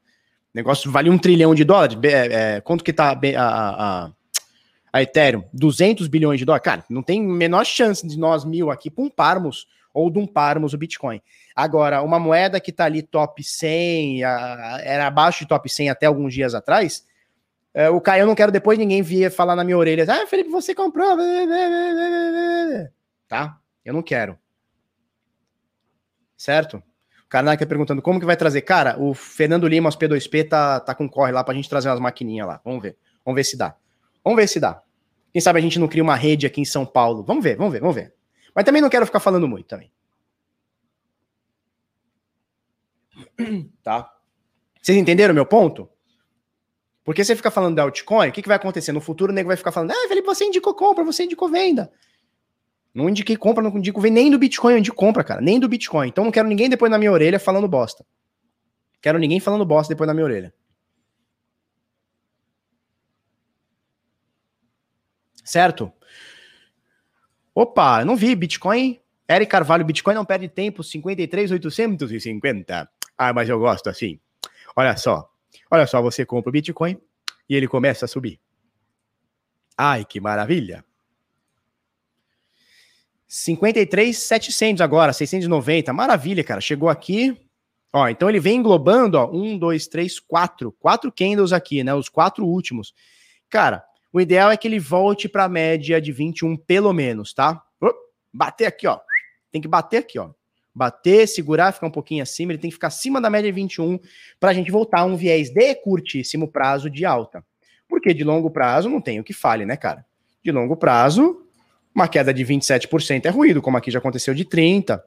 O 0.54 0.58
negócio 0.58 0.92
vale 0.92 1.10
um 1.10 1.18
trilhão 1.18 1.54
de 1.54 1.64
dólares. 1.64 1.98
É, 2.04 2.56
é, 2.56 2.62
quanto 2.62 2.84
que 2.84 2.92
tá 2.92 3.12
a, 3.12 4.06
a, 4.06 4.12
a 4.92 5.02
Ethereum? 5.02 5.44
200 5.54 6.08
bilhões 6.08 6.40
de 6.40 6.46
dólares? 6.46 6.64
Cara, 6.64 6.86
não 6.90 7.04
tem 7.04 7.22
menor 7.22 7.66
chance 7.66 8.06
de 8.06 8.18
nós 8.18 8.44
mil 8.44 8.72
aqui 8.72 8.90
pumparmos 8.90 9.68
ou 9.94 10.10
dumparmos 10.10 10.74
o 10.74 10.78
Bitcoin. 10.78 11.22
Agora, 11.56 12.02
uma 12.02 12.20
moeda 12.20 12.60
que 12.60 12.72
está 12.72 12.86
ali 12.86 13.02
top 13.02 13.44
100, 13.44 14.24
a, 14.24 14.80
era 14.84 15.08
abaixo 15.08 15.40
de 15.40 15.48
top 15.48 15.70
100 15.70 15.90
até 15.90 16.06
alguns 16.06 16.34
dias 16.34 16.56
atrás, 16.56 17.06
é, 17.74 17.90
o 17.90 18.02
Caio, 18.02 18.22
eu 18.24 18.28
não 18.28 18.36
quero 18.36 18.52
depois 18.52 18.80
ninguém 18.80 19.02
vir 19.02 19.32
falar 19.32 19.56
na 19.56 19.64
minha 19.64 19.78
orelha, 19.78 20.06
ah, 20.10 20.26
Felipe, 20.26 20.50
você 20.50 20.74
comprou, 20.74 21.16
tá? 23.28 23.60
Eu 23.86 23.94
não 23.94 24.02
quero. 24.02 24.38
Certo? 26.36 26.82
Karnak 27.30 27.64
perguntando 27.68 28.02
como 28.02 28.20
que 28.20 28.26
vai 28.26 28.36
trazer. 28.36 28.62
Cara, 28.64 29.00
o 29.00 29.14
Fernando 29.14 29.68
Lima, 29.68 29.88
os 29.88 29.96
P2P, 29.96 30.50
tá, 30.50 30.80
tá 30.80 30.96
com 30.96 31.08
corre 31.08 31.32
lá 31.32 31.44
pra 31.44 31.54
gente 31.54 31.70
trazer 31.70 31.88
umas 31.88 32.00
maquininhas 32.00 32.48
lá. 32.48 32.60
Vamos 32.66 32.82
ver. 32.82 32.98
Vamos 33.24 33.36
ver 33.36 33.44
se 33.44 33.56
dá. 33.56 33.76
Vamos 34.24 34.38
ver 34.38 34.48
se 34.48 34.60
dá. 34.60 34.82
Quem 35.32 35.40
sabe 35.40 35.60
a 35.60 35.62
gente 35.62 35.78
não 35.78 35.88
cria 35.88 36.02
uma 36.02 36.16
rede 36.16 36.48
aqui 36.48 36.60
em 36.60 36.66
São 36.66 36.86
Paulo. 36.86 37.24
Vamos 37.24 37.44
ver, 37.44 37.56
vamos 37.56 37.72
ver, 37.72 37.80
vamos 37.80 37.96
ver. 37.96 38.14
Mas 38.56 38.66
também 38.66 38.82
não 38.82 38.90
quero 38.90 39.06
ficar 39.06 39.20
falando 39.20 39.48
muito 39.48 39.68
também. 39.68 39.92
Tá? 43.84 44.12
Vocês 44.82 44.98
entenderam 44.98 45.34
o 45.34 45.36
meu 45.36 45.46
ponto? 45.46 45.90
Porque 47.04 47.24
você 47.24 47.36
fica 47.36 47.52
falando 47.52 47.76
da 47.76 47.84
altcoin, 47.84 48.30
o 48.30 48.32
que, 48.32 48.42
que 48.42 48.48
vai 48.48 48.58
acontecer? 48.58 48.92
No 48.92 49.02
futuro 49.02 49.32
o 49.32 49.36
nego 49.36 49.48
vai 49.48 49.58
ficar 49.58 49.72
falando, 49.72 49.92
ah, 49.92 50.08
Felipe, 50.08 50.26
você 50.26 50.46
indicou 50.46 50.74
compra, 50.74 51.04
você 51.04 51.24
indicou 51.24 51.50
venda. 51.50 51.92
Não 52.94 53.08
indiquei 53.08 53.38
compra, 53.38 53.64
não 53.64 53.78
indico 53.78 54.02
venda, 54.02 54.16
nem 54.16 54.32
do 54.32 54.40
Bitcoin 54.40 54.74
eu 54.74 54.80
indico 54.80 54.96
compra, 54.96 55.24
cara, 55.24 55.42
nem 55.42 55.60
do 55.60 55.70
Bitcoin. 55.70 56.08
Então 56.08 56.24
não 56.24 56.32
quero 56.32 56.48
ninguém 56.48 56.70
depois 56.70 56.92
na 56.92 56.98
minha 56.98 57.12
orelha 57.12 57.40
falando 57.40 57.68
bosta. 57.68 58.06
Quero 59.02 59.20
ninguém 59.20 59.40
falando 59.40 59.66
bosta 59.66 59.94
depois 59.94 60.08
na 60.08 60.14
minha 60.14 60.26
orelha. 60.26 60.54
Certo? 65.44 65.92
Opa, 67.56 68.06
não 68.06 68.16
vi, 68.16 68.36
Bitcoin. 68.36 69.00
Eric 69.28 69.52
Carvalho, 69.52 69.86
Bitcoin 69.86 70.16
não 70.16 70.26
perde 70.26 70.48
tempo, 70.48 70.84
53,850. 70.84 72.90
Ah, 73.18 73.34
mas 73.34 73.50
eu 73.50 73.60
gosto 73.60 73.90
assim. 73.90 74.20
Olha 74.76 74.96
só. 74.98 75.30
Olha 75.70 75.86
só, 75.86 76.02
você 76.02 76.26
compra 76.26 76.50
o 76.50 76.54
Bitcoin 76.54 77.00
e 77.48 77.56
ele 77.56 77.68
começa 77.68 78.06
a 78.06 78.08
subir. 78.08 78.40
Ai, 79.78 80.06
que 80.06 80.20
maravilha. 80.20 80.84
53,700 83.30 84.82
agora, 84.82 85.14
690. 85.14 85.94
Maravilha, 85.94 86.44
cara. 86.44 86.60
Chegou 86.60 86.90
aqui. 86.90 87.40
Ó, 87.94 88.10
então 88.10 88.30
ele 88.30 88.40
vem 88.40 88.58
englobando, 88.58 89.18
ó, 89.18 89.32
um, 89.32 89.58
dois, 89.58 89.88
três, 89.88 90.20
quatro, 90.20 90.72
quatro 90.74 91.12
candles 91.12 91.54
aqui, 91.54 91.84
né? 91.84 91.94
Os 91.94 92.10
quatro 92.10 92.46
últimos. 92.46 92.94
Cara, 93.50 93.84
o 94.12 94.20
ideal 94.20 94.52
é 94.52 94.58
que 94.58 94.68
ele 94.68 94.80
volte 94.80 95.30
para 95.30 95.46
a 95.46 95.50
média 95.50 96.02
de 96.02 96.12
21 96.12 96.58
pelo 96.58 96.92
menos, 96.92 97.34
tá? 97.34 97.64
Bater 98.32 98.66
aqui, 98.66 98.86
ó. 98.86 99.00
Tem 99.52 99.62
que 99.62 99.68
bater 99.68 99.98
aqui, 99.98 100.20
ó 100.20 100.30
bater, 100.80 101.28
segurar, 101.28 101.74
ficar 101.74 101.88
um 101.88 101.92
pouquinho 101.92 102.24
acima, 102.24 102.54
ele 102.54 102.60
tem 102.60 102.70
que 102.70 102.76
ficar 102.76 102.88
acima 102.88 103.20
da 103.20 103.30
média 103.30 103.52
de 103.52 103.56
21 103.56 104.00
para 104.40 104.52
a 104.52 104.54
gente 104.54 104.72
voltar 104.72 105.02
a 105.02 105.06
um 105.06 105.18
viés 105.18 105.50
de 105.50 105.76
curtíssimo 105.76 106.48
prazo 106.48 106.90
de 106.90 107.04
alta. 107.04 107.44
Porque 107.88 108.14
de 108.14 108.24
longo 108.24 108.50
prazo 108.50 108.90
não 108.90 109.02
tem 109.02 109.20
o 109.20 109.24
que 109.24 109.34
fale, 109.34 109.66
né, 109.66 109.76
cara? 109.76 110.06
De 110.42 110.52
longo 110.52 110.78
prazo, 110.78 111.46
uma 112.00 112.08
queda 112.08 112.34
de 112.34 112.46
27% 112.46 113.26
é 113.26 113.30
ruído, 113.30 113.62
como 113.62 113.76
aqui 113.76 113.92
já 113.92 114.00
aconteceu 114.00 114.34
de 114.34 114.46
30, 114.46 115.04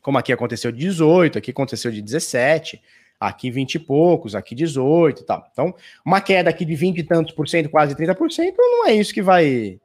como 0.00 0.16
aqui 0.16 0.32
aconteceu 0.32 0.72
de 0.72 0.78
18, 0.78 1.38
aqui 1.38 1.50
aconteceu 1.50 1.90
de 1.92 2.00
17, 2.00 2.80
aqui 3.20 3.50
20 3.50 3.74
e 3.74 3.78
poucos, 3.78 4.34
aqui 4.34 4.54
18 4.54 5.20
e 5.20 5.24
tal. 5.24 5.46
Então, 5.52 5.74
uma 6.04 6.20
queda 6.20 6.48
aqui 6.48 6.64
de 6.64 6.74
20 6.74 6.98
e 6.98 7.02
tantos 7.02 7.34
por 7.34 7.46
cento, 7.46 7.68
quase 7.68 7.94
30%, 7.94 8.54
não 8.56 8.86
é 8.86 8.94
isso 8.94 9.12
que 9.12 9.22
vai 9.22 9.78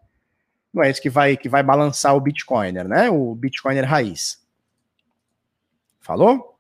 não 0.74 0.84
é 0.84 0.90
isso 0.90 1.02
que 1.02 1.10
vai 1.10 1.36
que 1.36 1.50
vai 1.50 1.62
balançar 1.62 2.16
o 2.16 2.22
Bitcoiner, 2.22 2.88
né? 2.88 3.10
O 3.10 3.36
Bitcoiner 3.36 3.86
raiz. 3.86 4.40
Falou? 6.00 6.58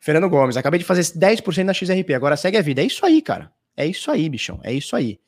Fernando 0.00 0.28
Gomes, 0.28 0.56
acabei 0.56 0.78
de 0.78 0.84
fazer 0.84 1.02
10% 1.02 1.64
na 1.64 1.72
XRP, 1.72 2.12
agora 2.12 2.36
segue 2.36 2.58
a 2.58 2.62
vida. 2.62 2.82
É 2.82 2.84
isso 2.84 3.06
aí, 3.06 3.22
cara. 3.22 3.50
É 3.76 3.86
isso 3.86 4.10
aí, 4.10 4.28
bichão. 4.28 4.60
É 4.62 4.72
isso 4.72 4.94
aí. 4.94 5.18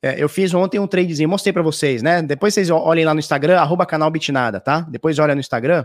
É, 0.00 0.22
eu 0.22 0.28
fiz 0.28 0.54
ontem 0.54 0.78
um 0.78 0.86
tradezinho, 0.86 1.28
mostrei 1.28 1.52
para 1.52 1.62
vocês, 1.62 2.02
né? 2.02 2.22
Depois 2.22 2.54
vocês 2.54 2.70
olhem 2.70 3.04
lá 3.04 3.12
no 3.12 3.20
Instagram, 3.20 3.58
arroba 3.58 3.84
canal 3.84 4.10
Bitnada, 4.10 4.60
tá? 4.60 4.80
Depois 4.82 5.18
olha 5.18 5.34
no 5.34 5.40
Instagram, 5.40 5.84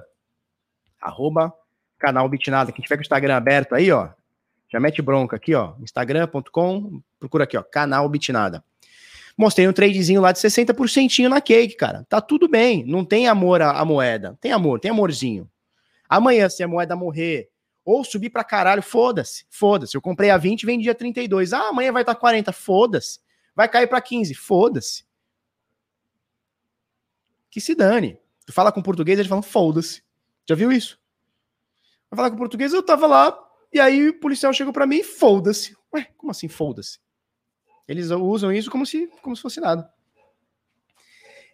arroba 1.02 1.52
canal 1.98 2.27
Bitnada. 2.30 2.72
Quem 2.72 2.84
tiver 2.84 2.95
com 2.95 3.02
o 3.02 3.03
Instagram 3.03 3.35
aberto 3.35 3.73
aí, 3.73 3.91
ó, 3.91 4.10
já 4.72 4.80
mete 4.80 5.02
bronca 5.02 5.35
aqui, 5.35 5.56
ó, 5.56 5.73
instagram.com, 5.81 7.02
procura 7.19 7.45
aqui, 7.45 7.57
ó, 7.57 7.64
canal 7.64 8.07
Bitnada. 8.07 8.64
Mostrei 9.35 9.68
um 9.68 9.73
tradezinho 9.73 10.22
lá 10.22 10.31
de 10.31 10.40
60% 10.40 11.27
na 11.27 11.41
cake, 11.41 11.76
cara. 11.76 12.06
Tá 12.07 12.22
tudo 12.22 12.48
bem. 12.48 12.85
Não 12.85 13.03
tem 13.03 13.27
amor 13.27 13.61
à, 13.61 13.84
moeda. 13.84 14.38
Tem 14.40 14.52
amor, 14.52 14.80
tem 14.80 14.91
amorzinho. 14.91 15.49
Amanhã, 16.07 16.48
se 16.49 16.61
a 16.61 16.68
moeda 16.68 16.95
morrer 16.95 17.49
ou 17.84 18.03
subir 18.03 18.30
pra 18.30 18.44
caralho, 18.44 18.84
foda-se. 18.84 19.45
Foda-se. 19.49 19.95
Eu 19.95 20.02
comprei 20.02 20.30
a 20.30 20.38
20 20.38 20.65
vendi 20.65 20.90
a 20.90 20.95
32. 20.95 21.52
Ah, 21.52 21.69
amanhã 21.69 21.91
vai 21.91 22.03
estar 22.03 22.14
tá 22.14 22.19
40. 22.19 22.52
Foda-se. 22.52 23.19
Vai 23.55 23.69
cair 23.69 23.88
para 23.88 24.01
15. 24.01 24.34
Foda-se. 24.34 25.05
Que 27.49 27.61
se 27.61 27.75
dane. 27.75 28.17
Tu 28.45 28.51
fala 28.51 28.71
com 28.71 28.81
português, 28.81 29.17
eles 29.19 29.30
falam 29.30 29.43
foda-se. 29.43 30.03
Já 30.47 30.55
viu 30.55 30.71
isso? 30.71 30.99
Vai 32.09 32.17
falar 32.17 32.31
com 32.31 32.38
português, 32.38 32.73
eu 32.73 32.84
tava 32.84 33.07
lá, 33.07 33.38
e 33.71 33.80
aí 33.80 34.09
o 34.09 34.19
policial 34.19 34.53
chegou 34.53 34.73
para 34.73 34.85
mim 34.85 34.97
e 34.97 35.03
foda-se. 35.03 35.75
Ué, 35.93 36.07
como 36.17 36.31
assim 36.31 36.47
foda-se? 36.47 36.99
Eles 37.88 38.09
usam 38.11 38.51
isso 38.51 38.69
como 38.69 38.85
se, 38.85 39.07
como 39.21 39.35
se 39.35 39.41
fosse 39.41 39.59
nada. 39.59 39.91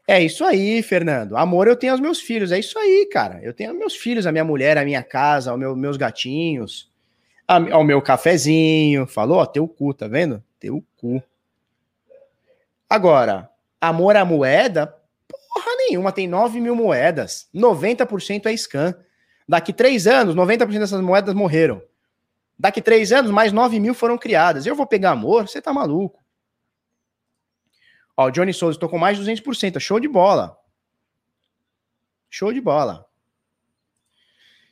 É 0.07 0.21
isso 0.21 0.43
aí, 0.43 0.81
Fernando. 0.81 1.38
Amor, 1.38 1.67
eu 1.67 1.76
tenho 1.76 1.93
aos 1.93 2.01
meus 2.01 2.19
filhos. 2.19 2.51
É 2.51 2.57
isso 2.57 2.77
aí, 2.80 3.07
cara. 3.11 3.39
Eu 3.43 3.53
tenho 3.53 3.77
meus 3.77 3.95
filhos, 3.95 4.26
a 4.26 4.31
minha 4.31 4.43
mulher, 4.43 4.77
a 4.77 4.84
minha 4.84 5.03
casa, 5.03 5.53
os 5.53 5.59
meu, 5.59 5.76
meus 5.76 5.97
gatinhos, 5.97 6.91
a, 7.47 7.57
ao 7.73 7.84
meu 7.84 8.01
cafezinho. 8.01 9.05
Falou? 9.05 9.38
Ó, 9.38 9.45
teu 9.45 9.67
cu, 9.67 9.93
tá 9.93 10.07
vendo? 10.07 10.43
Teu 10.59 10.84
cu. 10.97 11.21
Agora, 12.89 13.49
amor 13.79 14.15
à 14.15 14.25
moeda? 14.25 14.87
Porra 15.27 15.75
nenhuma. 15.77 16.11
Tem 16.11 16.27
9 16.27 16.59
mil 16.59 16.75
moedas. 16.75 17.47
90% 17.53 18.47
é 18.47 18.57
scan. 18.57 18.95
Daqui 19.47 19.71
três 19.71 20.07
anos, 20.07 20.35
90% 20.35 20.79
dessas 20.79 21.01
moedas 21.01 21.33
morreram. 21.33 21.81
Daqui 22.57 22.81
três 22.81 23.11
anos, 23.11 23.31
mais 23.31 23.53
9 23.53 23.79
mil 23.79 23.93
foram 23.93 24.17
criadas. 24.17 24.65
Eu 24.65 24.75
vou 24.75 24.85
pegar 24.85 25.11
amor? 25.11 25.47
Você 25.47 25.61
tá 25.61 25.71
maluco. 25.71 26.19
Ó, 28.17 28.27
o 28.27 28.31
Johnny 28.31 28.53
Souza, 28.53 28.75
estou 28.75 28.89
com 28.89 28.97
mais 28.97 29.17
de 29.17 29.23
200%. 29.23 29.79
Show 29.79 29.99
de 29.99 30.07
bola. 30.07 30.57
Show 32.29 32.51
de 32.51 32.59
bola. 32.59 33.05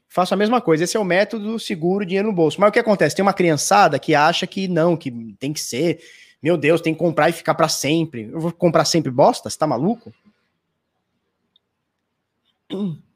Faço 0.07 0.33
a 0.33 0.37
mesma 0.37 0.59
coisa. 0.59 0.83
Esse 0.83 0.97
é 0.97 0.99
o 0.99 1.05
método 1.05 1.57
seguro, 1.59 2.05
dinheiro 2.05 2.27
no 2.27 2.33
bolso. 2.33 2.59
Mas 2.59 2.69
o 2.69 2.71
que 2.71 2.79
acontece? 2.79 3.15
Tem 3.15 3.23
uma 3.23 3.33
criançada 3.33 3.97
que 3.99 4.13
acha 4.13 4.45
que 4.45 4.67
não, 4.67 4.97
que 4.97 5.11
tem 5.39 5.53
que 5.53 5.59
ser. 5.59 6.01
Meu 6.41 6.57
Deus, 6.57 6.81
tem 6.81 6.93
que 6.93 6.99
comprar 6.99 7.29
e 7.29 7.33
ficar 7.33 7.55
para 7.55 7.67
sempre. 7.67 8.29
Eu 8.31 8.39
vou 8.39 8.51
comprar 8.51 8.85
sempre 8.85 9.11
bosta? 9.11 9.49
Você 9.49 9.57
tá 9.57 9.65
maluco? 9.65 10.13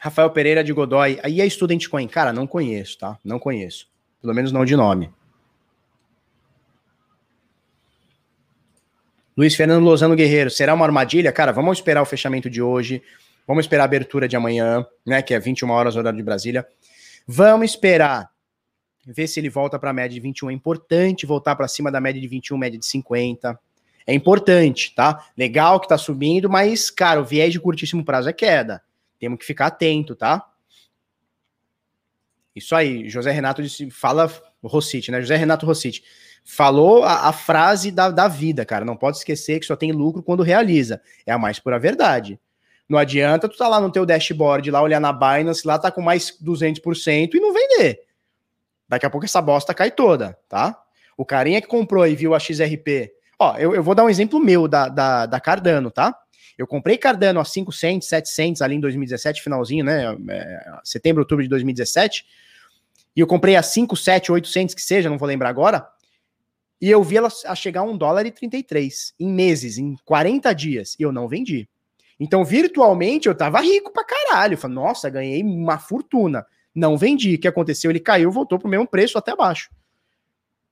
Rafael 0.00 0.30
Pereira 0.30 0.64
de 0.64 0.72
Godoy. 0.72 1.20
Aí 1.22 1.40
é 1.40 1.48
Student 1.48 1.86
Coin. 1.88 2.08
Cara, 2.08 2.32
não 2.32 2.46
conheço, 2.46 2.98
tá? 2.98 3.18
Não 3.22 3.38
conheço. 3.38 3.86
Pelo 4.20 4.34
menos 4.34 4.50
não 4.50 4.64
de 4.64 4.74
nome. 4.74 5.10
Luiz 9.36 9.54
Fernando 9.54 9.84
Lozano 9.84 10.16
Guerreiro, 10.16 10.50
será 10.50 10.74
uma 10.74 10.84
armadilha? 10.84 11.32
Cara, 11.32 11.52
vamos 11.52 11.78
esperar 11.78 12.02
o 12.02 12.06
fechamento 12.06 12.50
de 12.50 12.60
hoje. 12.60 13.02
Vamos 13.46 13.64
esperar 13.64 13.84
a 13.84 13.86
abertura 13.86 14.28
de 14.28 14.36
amanhã, 14.36 14.86
né? 15.06 15.22
Que 15.22 15.34
é 15.34 15.38
21 15.38 15.70
horas 15.70 15.96
horário 15.96 16.16
de 16.16 16.22
Brasília. 16.22 16.66
Vamos 17.26 17.70
esperar 17.70 18.30
ver 19.06 19.26
se 19.26 19.40
ele 19.40 19.48
volta 19.48 19.78
para 19.78 19.90
a 19.90 19.92
média 19.92 20.14
de 20.14 20.20
21. 20.20 20.50
É 20.50 20.52
importante 20.52 21.26
voltar 21.26 21.56
para 21.56 21.68
cima 21.68 21.90
da 21.90 22.00
média 22.00 22.20
de 22.20 22.28
21, 22.28 22.56
média 22.56 22.78
de 22.78 22.86
50. 22.86 23.58
É 24.06 24.14
importante, 24.14 24.94
tá? 24.94 25.26
Legal 25.36 25.80
que 25.80 25.88
tá 25.88 25.98
subindo, 25.98 26.48
mas, 26.48 26.90
cara, 26.90 27.20
o 27.20 27.24
viés 27.24 27.52
de 27.52 27.60
curtíssimo 27.60 28.04
prazo 28.04 28.28
é 28.28 28.32
queda. 28.32 28.82
Temos 29.18 29.38
que 29.38 29.44
ficar 29.44 29.66
atento, 29.66 30.14
tá? 30.14 30.46
Isso 32.54 32.74
aí, 32.74 33.08
José 33.08 33.30
Renato 33.30 33.62
disse, 33.62 33.90
fala 33.90 34.30
Rossite, 34.62 35.10
né? 35.10 35.20
José 35.20 35.36
Renato 35.36 35.66
Rossite 35.66 36.02
falou 36.44 37.04
a, 37.04 37.28
a 37.28 37.32
frase 37.32 37.90
da, 37.90 38.10
da 38.10 38.26
vida, 38.26 38.64
cara. 38.64 38.84
Não 38.84 38.96
pode 38.96 39.18
esquecer 39.18 39.60
que 39.60 39.66
só 39.66 39.76
tem 39.76 39.92
lucro 39.92 40.22
quando 40.22 40.42
realiza. 40.42 41.00
É 41.26 41.32
a 41.32 41.38
mais 41.38 41.58
pura 41.58 41.78
verdade. 41.78 42.40
Não 42.88 42.98
adianta 42.98 43.48
tu 43.48 43.56
tá 43.56 43.68
lá 43.68 43.80
no 43.80 43.92
teu 43.92 44.04
dashboard, 44.04 44.68
lá 44.70 44.82
olhar 44.82 44.98
na 44.98 45.12
Binance, 45.12 45.64
lá 45.64 45.78
tá 45.78 45.92
com 45.92 46.02
mais 46.02 46.36
200% 46.42 47.34
e 47.34 47.40
não 47.40 47.52
vender. 47.54 48.00
Daqui 48.90 49.06
a 49.06 49.10
pouco 49.10 49.24
essa 49.24 49.40
bosta 49.40 49.72
cai 49.72 49.88
toda, 49.92 50.36
tá? 50.48 50.76
O 51.16 51.24
carinha 51.24 51.62
que 51.62 51.68
comprou 51.68 52.04
e 52.04 52.16
viu 52.16 52.34
a 52.34 52.40
XRP. 52.40 53.12
Ó, 53.38 53.56
eu, 53.56 53.72
eu 53.72 53.84
vou 53.84 53.94
dar 53.94 54.04
um 54.04 54.10
exemplo 54.10 54.40
meu 54.40 54.66
da, 54.66 54.88
da, 54.88 55.26
da 55.26 55.38
Cardano, 55.38 55.92
tá? 55.92 56.12
Eu 56.58 56.66
comprei 56.66 56.98
Cardano 56.98 57.38
a 57.38 57.44
500, 57.44 58.04
700 58.04 58.60
ali 58.60 58.74
em 58.74 58.80
2017, 58.80 59.44
finalzinho, 59.44 59.84
né? 59.84 60.16
É, 60.28 60.80
setembro, 60.82 61.22
outubro 61.22 61.44
de 61.44 61.48
2017. 61.48 62.26
E 63.14 63.20
eu 63.20 63.28
comprei 63.28 63.54
a 63.54 63.62
5, 63.62 63.96
7, 63.96 64.32
800 64.32 64.74
que 64.74 64.82
seja, 64.82 65.08
não 65.08 65.18
vou 65.18 65.28
lembrar 65.28 65.50
agora. 65.50 65.86
E 66.80 66.90
eu 66.90 67.00
vi 67.04 67.16
ela 67.16 67.28
a 67.46 67.54
chegar 67.54 67.82
a 67.82 67.84
1 67.84 67.96
dólar 67.96 68.26
e 68.26 68.32
33 68.32 69.14
em 69.20 69.30
meses, 69.32 69.78
em 69.78 69.94
40 70.04 70.52
dias. 70.52 70.96
E 70.98 71.04
eu 71.04 71.12
não 71.12 71.28
vendi. 71.28 71.68
Então, 72.18 72.44
virtualmente, 72.44 73.28
eu 73.28 73.36
tava 73.36 73.60
rico 73.60 73.92
pra 73.92 74.04
caralho. 74.04 74.54
Eu 74.54 74.58
falei, 74.58 74.74
nossa, 74.74 75.08
ganhei 75.08 75.44
uma 75.44 75.78
fortuna. 75.78 76.44
Não 76.74 76.96
vendi. 76.96 77.34
O 77.34 77.38
que 77.38 77.48
aconteceu? 77.48 77.90
Ele 77.90 78.00
caiu, 78.00 78.30
voltou 78.30 78.58
pro 78.58 78.68
mesmo 78.68 78.86
preço 78.86 79.18
até 79.18 79.34
baixo. 79.34 79.70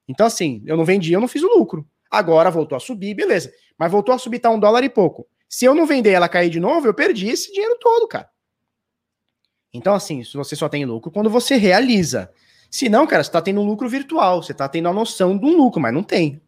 Então, 0.08 0.26
assim, 0.26 0.62
eu 0.66 0.76
não 0.76 0.84
vendi, 0.84 1.12
eu 1.12 1.20
não 1.20 1.28
fiz 1.28 1.42
o 1.42 1.48
lucro. 1.48 1.86
Agora 2.10 2.50
voltou 2.50 2.76
a 2.76 2.80
subir, 2.80 3.14
beleza. 3.14 3.52
Mas 3.76 3.92
voltou 3.92 4.14
a 4.14 4.18
subir, 4.18 4.38
tá 4.38 4.50
um 4.50 4.58
dólar 4.58 4.82
e 4.82 4.88
pouco. 4.88 5.26
Se 5.48 5.64
eu 5.64 5.74
não 5.74 5.86
vender 5.86 6.12
ela 6.12 6.28
cair 6.28 6.50
de 6.50 6.60
novo, 6.60 6.86
eu 6.86 6.94
perdi 6.94 7.28
esse 7.28 7.52
dinheiro 7.52 7.76
todo, 7.80 8.08
cara. 8.08 8.28
Então, 9.72 9.94
assim, 9.94 10.22
você 10.34 10.56
só 10.56 10.68
tem 10.68 10.84
lucro 10.84 11.10
quando 11.10 11.28
você 11.28 11.56
realiza. 11.56 12.32
Se 12.70 12.88
não, 12.88 13.06
cara, 13.06 13.22
você 13.22 13.28
está 13.28 13.40
tendo 13.40 13.60
um 13.60 13.66
lucro 13.66 13.88
virtual, 13.88 14.42
você 14.42 14.52
está 14.52 14.68
tendo 14.68 14.88
a 14.88 14.92
noção 14.92 15.36
de 15.36 15.44
um 15.44 15.56
lucro, 15.56 15.80
mas 15.80 15.92
não 15.92 16.02
tem. 16.02 16.40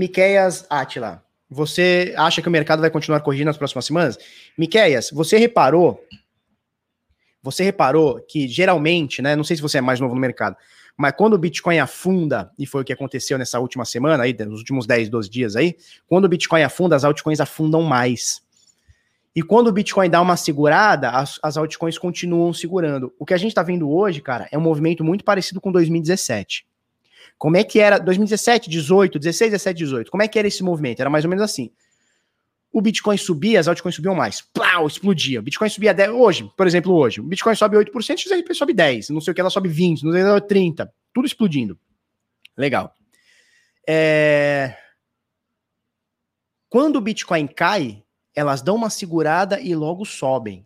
Miqueias 0.00 0.64
Atila, 0.70 1.22
você 1.50 2.14
acha 2.16 2.40
que 2.40 2.48
o 2.48 2.50
mercado 2.50 2.80
vai 2.80 2.88
continuar 2.88 3.20
corrigindo 3.20 3.48
nas 3.48 3.58
próximas 3.58 3.84
semanas? 3.84 4.18
Miqueias, 4.56 5.10
você 5.12 5.36
reparou? 5.36 6.02
Você 7.42 7.62
reparou 7.62 8.18
que 8.26 8.48
geralmente, 8.48 9.20
né? 9.20 9.36
Não 9.36 9.44
sei 9.44 9.56
se 9.56 9.62
você 9.62 9.76
é 9.76 9.80
mais 9.82 10.00
novo 10.00 10.14
no 10.14 10.20
mercado, 10.20 10.56
mas 10.96 11.12
quando 11.14 11.34
o 11.34 11.38
Bitcoin 11.38 11.78
afunda, 11.80 12.50
e 12.58 12.64
foi 12.64 12.80
o 12.80 12.84
que 12.84 12.94
aconteceu 12.94 13.36
nessa 13.36 13.60
última 13.60 13.84
semana, 13.84 14.22
aí, 14.22 14.34
nos 14.46 14.60
últimos 14.60 14.86
10, 14.86 15.10
12 15.10 15.28
dias 15.28 15.54
aí, 15.54 15.76
quando 16.08 16.24
o 16.24 16.28
Bitcoin 16.28 16.62
afunda, 16.62 16.96
as 16.96 17.04
altcoins 17.04 17.38
afundam 17.38 17.82
mais. 17.82 18.40
E 19.36 19.42
quando 19.42 19.66
o 19.66 19.72
Bitcoin 19.72 20.08
dá 20.08 20.22
uma 20.22 20.38
segurada, 20.38 21.10
as, 21.10 21.38
as 21.42 21.58
altcoins 21.58 21.98
continuam 21.98 22.54
segurando. 22.54 23.12
O 23.18 23.26
que 23.26 23.34
a 23.34 23.38
gente 23.38 23.50
está 23.50 23.62
vendo 23.62 23.90
hoje, 23.90 24.22
cara, 24.22 24.48
é 24.50 24.56
um 24.56 24.62
movimento 24.62 25.04
muito 25.04 25.26
parecido 25.26 25.60
com 25.60 25.70
2017. 25.70 26.69
Como 27.40 27.56
é 27.56 27.64
que 27.64 27.80
era 27.80 27.98
2017, 27.98 28.70
18, 28.70 29.18
16, 29.18 29.50
17, 29.50 29.78
18? 29.78 30.10
Como 30.12 30.22
é 30.22 30.28
que 30.28 30.38
era 30.38 30.46
esse 30.46 30.62
movimento? 30.62 31.00
Era 31.00 31.10
mais 31.10 31.24
ou 31.24 31.30
menos 31.30 31.42
assim 31.42 31.72
o 32.72 32.80
Bitcoin 32.80 33.16
subia, 33.16 33.58
as 33.58 33.66
altcoins 33.66 33.94
subiam 33.94 34.14
mais. 34.14 34.40
Plau, 34.40 34.86
explodia. 34.86 35.40
O 35.40 35.42
Bitcoin 35.42 35.68
subia 35.68 35.92
10. 35.92 36.10
Hoje, 36.10 36.50
por 36.56 36.66
exemplo, 36.66 36.94
hoje, 36.94 37.20
o 37.20 37.24
Bitcoin 37.24 37.54
sobe 37.54 37.76
8%, 37.76 37.94
o 37.94 38.00
XRP 38.00 38.54
sobe 38.54 38.72
10%, 38.72 39.10
não 39.10 39.20
sei 39.20 39.32
o 39.32 39.34
que, 39.34 39.40
ela 39.40 39.50
sobe 39.50 39.68
20%, 39.68 40.02
não 40.02 40.12
sei 40.12 40.22
o 40.22 40.40
que, 40.40 40.54
30%. 40.54 40.88
Tudo 41.12 41.26
explodindo. 41.26 41.78
Legal. 42.56 42.94
É... 43.88 44.76
Quando 46.68 46.96
o 46.96 47.00
Bitcoin 47.00 47.48
cai, 47.48 48.04
elas 48.34 48.62
dão 48.62 48.76
uma 48.76 48.90
segurada 48.90 49.60
e 49.60 49.74
logo 49.74 50.04
sobem. 50.04 50.64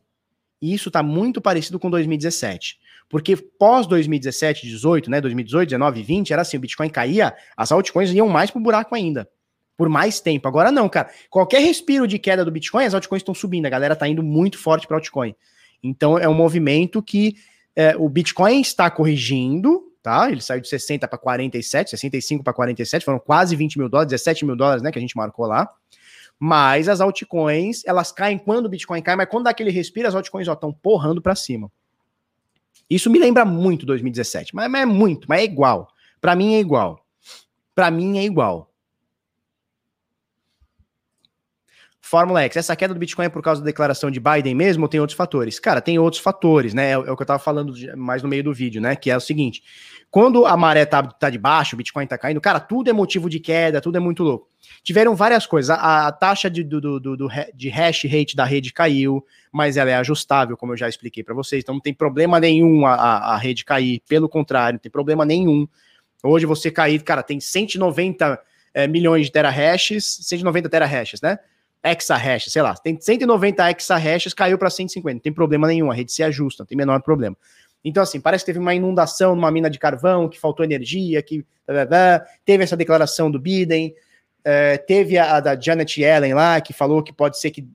E 0.61 0.75
isso 0.75 0.91
está 0.91 1.03
muito 1.03 1.41
parecido 1.41 1.81
com 1.81 1.89
2017. 1.89 2.79
Porque 3.09 3.37
pós 3.37 3.87
2017, 3.87 4.67
18, 4.67 5.11
né, 5.11 5.21
2018, 5.21 5.69
19, 5.69 6.03
20, 6.03 6.33
era 6.33 6.43
assim, 6.43 6.57
o 6.57 6.61
Bitcoin 6.61 6.89
caía, 6.89 7.35
as 7.57 7.71
altcoins 7.71 8.11
iam 8.13 8.29
mais 8.29 8.51
pro 8.51 8.61
buraco 8.61 8.95
ainda 8.95 9.29
por 9.77 9.89
mais 9.89 10.21
tempo. 10.21 10.47
Agora 10.49 10.71
não, 10.71 10.89
cara. 10.89 11.11
Qualquer 11.29 11.61
respiro 11.61 12.07
de 12.07 12.19
queda 12.19 12.45
do 12.45 12.51
Bitcoin, 12.51 12.85
as 12.85 12.95
altcoins 12.95 13.21
estão 13.21 13.35
subindo. 13.35 13.67
A 13.67 13.71
galera 13.71 13.97
tá 13.97 14.07
indo 14.07 14.23
muito 14.23 14.59
forte 14.59 14.87
para 14.87 14.97
altcoin. 14.97 15.35
Então 15.83 16.19
é 16.19 16.29
um 16.29 16.35
movimento 16.35 17.03
que 17.03 17.35
é, 17.77 17.97
o 17.97 18.09
Bitcoin 18.09 18.61
está 18.61 18.91
corrigindo, 18.91 19.83
tá? 20.03 20.31
Ele 20.31 20.41
saiu 20.41 20.61
de 20.61 20.69
60 20.69 21.07
para 21.09 21.19
47, 21.19 21.91
65 21.91 22.45
para 22.45 22.53
47, 22.53 23.05
foram 23.05 23.19
quase 23.19 23.57
20 23.57 23.79
mil 23.79 23.89
dólares, 23.89 24.11
17 24.11 24.45
mil 24.45 24.57
dólares, 24.57 24.83
né? 24.83 24.91
Que 24.93 24.99
a 24.99 25.03
gente 25.03 25.17
marcou 25.17 25.47
lá. 25.47 25.69
Mas 26.39 26.89
as 26.89 27.01
altcoins, 27.01 27.83
elas 27.87 28.13
caem 28.13 28.39
quando 28.39 28.67
o 28.67 28.69
Bitcoin 28.69 29.03
cai, 29.03 29.17
mas 29.17 29.29
quando 29.29 29.45
dá 29.45 29.51
aquele 29.51 29.71
respiro, 29.71 30.09
as 30.09 30.15
altcoins 30.15 30.49
estão 30.49 30.73
porrando 30.73 31.21
para 31.21 31.35
cima. 31.35 31.71
Isso 32.89 33.11
me 33.11 33.19
lembra 33.19 33.45
muito 33.45 33.87
2017, 33.87 34.55
mas, 34.55 34.71
mas 34.71 34.83
é 34.83 34.87
muito, 34.87 35.27
mas 35.29 35.41
é 35.41 35.45
igual. 35.45 35.89
Para 36.21 36.35
mim 36.35 36.55
é 36.55 36.61
igual. 36.61 37.05
Para 37.75 37.91
mim 37.91 38.19
é 38.19 38.25
igual. 38.25 38.74
Fórmula 42.15 42.43
X, 42.43 42.59
essa 42.59 42.77
queda 42.77 42.95
do 42.95 43.01
Bitcoin 43.01 43.25
é 43.25 43.29
por 43.29 43.43
causa 43.43 43.61
da 43.61 43.65
declaração 43.65 44.09
de 44.09 44.21
Biden 44.21 44.55
mesmo 44.55 44.85
ou 44.85 44.89
tem 44.89 45.01
outros 45.01 45.17
fatores? 45.17 45.59
Cara, 45.59 45.81
tem 45.81 45.99
outros 45.99 46.23
fatores, 46.23 46.73
né? 46.73 46.93
É, 46.93 46.97
o 46.97 47.13
é 47.13 47.17
que 47.17 47.23
eu 47.23 47.27
tava 47.27 47.41
falando 47.41 47.75
mais 47.97 48.23
no 48.23 48.29
meio 48.29 48.45
do 48.45 48.55
vídeo, 48.55 48.81
né? 48.81 48.95
Que 48.95 49.11
é 49.11 49.17
o 49.17 49.21
seguinte: 49.21 49.65
quando 50.13 50.47
a 50.47 50.57
maré 50.57 50.87
tá, 50.87 51.03
tá 51.03 51.29
de 51.29 51.39
baixo, 51.39 51.75
o 51.75 51.77
Bitcoin 51.77 52.07
tá 52.07 52.17
caindo, 52.17 52.41
cara, 52.41 52.61
tudo 52.61 52.89
é 52.89 52.93
motivo 52.93 53.29
de 53.29 53.41
queda, 53.41 53.81
tudo 53.81 53.97
é 53.97 53.99
muito 53.99 54.23
louco. 54.23 54.49
Tiveram 54.85 55.17
várias 55.17 55.45
coisas. 55.45 55.71
A, 55.71 56.07
a 56.07 56.13
taxa 56.13 56.49
de, 56.49 56.63
do, 56.63 56.81
do, 56.81 57.01
do, 57.01 57.29
de 57.53 57.69
hash 57.69 58.05
rate 58.05 58.37
da 58.37 58.45
rede 58.45 58.73
caiu, 58.73 59.27
mas 59.51 59.77
ela 59.77 59.91
é 59.91 59.97
ajustável, 59.97 60.57
como 60.57 60.73
eu 60.73 60.77
já 60.77 60.89
expliquei 60.89 61.25
para 61.25 61.35
vocês. 61.35 61.65
Então 61.65 61.75
não 61.75 61.83
tem 61.83 61.93
problema 61.93 62.39
nenhum 62.39 62.87
a, 62.87 62.95
a, 62.95 63.35
a 63.35 63.37
rede 63.37 63.65
cair. 63.65 64.01
Pelo 64.09 64.29
contrário, 64.29 64.75
não 64.75 64.81
tem 64.81 64.93
problema 64.93 65.25
nenhum. 65.25 65.67
Hoje 66.23 66.47
você 66.47 66.71
cair, 66.71 67.03
cara, 67.03 67.25
tem 67.25 67.41
190 67.41 68.41
é, 68.73 68.87
milhões 68.87 69.27
de 69.27 69.33
terahashes, 69.33 70.05
190 70.23 70.69
terahashes, 70.69 71.21
né? 71.21 71.41
Exahash, 71.85 72.47
sei 72.51 72.63
lá, 72.63 72.75
tem 72.75 72.99
190 72.99 73.71
exahashes, 73.71 74.33
caiu 74.33 74.57
para 74.57 74.71
150, 74.71 75.15
não 75.15 75.21
tem 75.21 75.33
problema 75.33 75.67
nenhum, 75.67 75.91
a 75.91 75.95
rede 75.95 76.13
se 76.13 76.23
ajusta, 76.23 76.63
não 76.63 76.67
tem 76.67 76.79
menor 76.79 77.03
problema. 77.03 77.37
Então, 77.85 78.03
assim, 78.03 78.19
parece 78.19 78.45
que 78.45 78.47
teve 78.47 78.59
uma 78.59 78.75
inundação 78.75 79.37
numa 79.37 79.51
mina 79.51 79.69
de 79.69 79.79
carvão, 79.79 80.29
que 80.29 80.41
faltou 80.41 80.65
energia, 80.65 81.23
que 81.23 81.45
teve 82.45 82.65
essa 82.65 82.77
declaração 82.77 83.31
do 83.31 83.39
Biden, 83.39 83.95
é, 84.43 84.79
teve 84.79 85.19
a, 85.19 85.41
da 85.41 85.59
Janet 85.59 86.01
Yellen 86.01 86.35
lá, 86.35 86.61
que 86.61 86.73
falou 86.73 87.03
que 87.03 87.13
pode 87.13 87.39
ser 87.39 87.51
que 87.51 87.67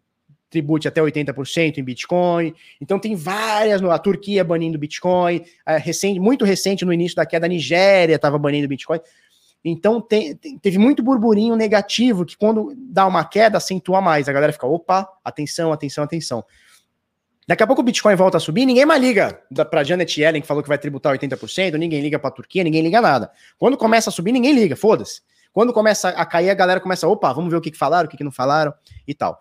tribute 0.49 0.88
até 0.88 0.99
80% 0.99 1.77
em 1.77 1.84
Bitcoin. 1.84 2.53
Então 2.81 2.99
tem 2.99 3.15
várias, 3.15 3.84
a 3.84 3.99
Turquia 3.99 4.44
banindo 4.44 4.80
Bitcoin, 4.80 5.44
é, 5.65 5.77
recente, 5.77 6.19
muito 6.19 6.44
recente 6.44 6.84
no 6.84 6.91
início 6.91 7.15
da 7.15 7.26
queda, 7.26 7.45
a 7.45 7.49
Nigéria 7.49 8.15
estava 8.15 8.38
banindo 8.38 8.68
Bitcoin. 8.68 8.99
Então 9.64 9.99
tem, 9.99 10.36
tem, 10.36 10.57
teve 10.57 10.77
muito 10.77 11.03
burburinho 11.03 11.56
negativo 11.56 12.26
que 12.26 12.38
quando 12.38 12.73
dá 12.76 13.06
uma 13.06 13.26
queda 13.26 13.57
acentua 13.57 13.99
mais. 14.02 14.30
A 14.30 14.34
galera 14.34 14.53
fica, 14.53 14.65
opa, 14.65 15.07
atenção, 15.23 15.72
atenção, 15.72 16.03
atenção. 16.03 16.45
Daqui 17.48 17.64
a 17.64 17.68
pouco 17.68 17.81
o 17.81 17.84
Bitcoin 17.84 18.15
volta 18.15 18.38
a 18.38 18.40
subir, 18.40 18.65
ninguém 18.65 18.86
mais 18.86 19.02
liga 19.02 19.41
para 19.72 19.84
Janet 19.84 20.22
Yellen 20.22 20.40
que 20.40 20.48
falou 20.48 20.61
que 20.61 20.69
vai 20.69 20.77
tributar 20.77 21.18
80%, 21.18 21.73
ninguém 21.77 21.99
liga 21.99 22.19
para 22.19 22.30
a 22.30 22.31
Turquia, 22.31 22.64
ninguém 22.64 22.84
liga 22.84 23.02
nada. 23.02 23.31
Quando 23.57 23.76
começa 23.76 24.11
a 24.11 24.14
subir, 24.14 24.31
ninguém 24.31 24.53
liga, 24.53 24.76
foda-se. 24.76 25.22
Quando 25.52 25.73
começa 25.73 26.10
a 26.10 26.26
cair, 26.26 26.52
a 26.52 26.53
galera 26.53 26.80
começa, 26.80 27.07
opa, 27.07 27.34
vamos 27.34 27.49
ver 27.49 27.57
o 27.57 27.61
que, 27.61 27.72
que 27.72 27.77
falaram, 27.77 28.07
o 28.07 28.10
que, 28.10 28.18
que 28.18 28.23
não 28.23 28.31
falaram 28.31 28.72
e 29.07 29.15
tal. 29.15 29.40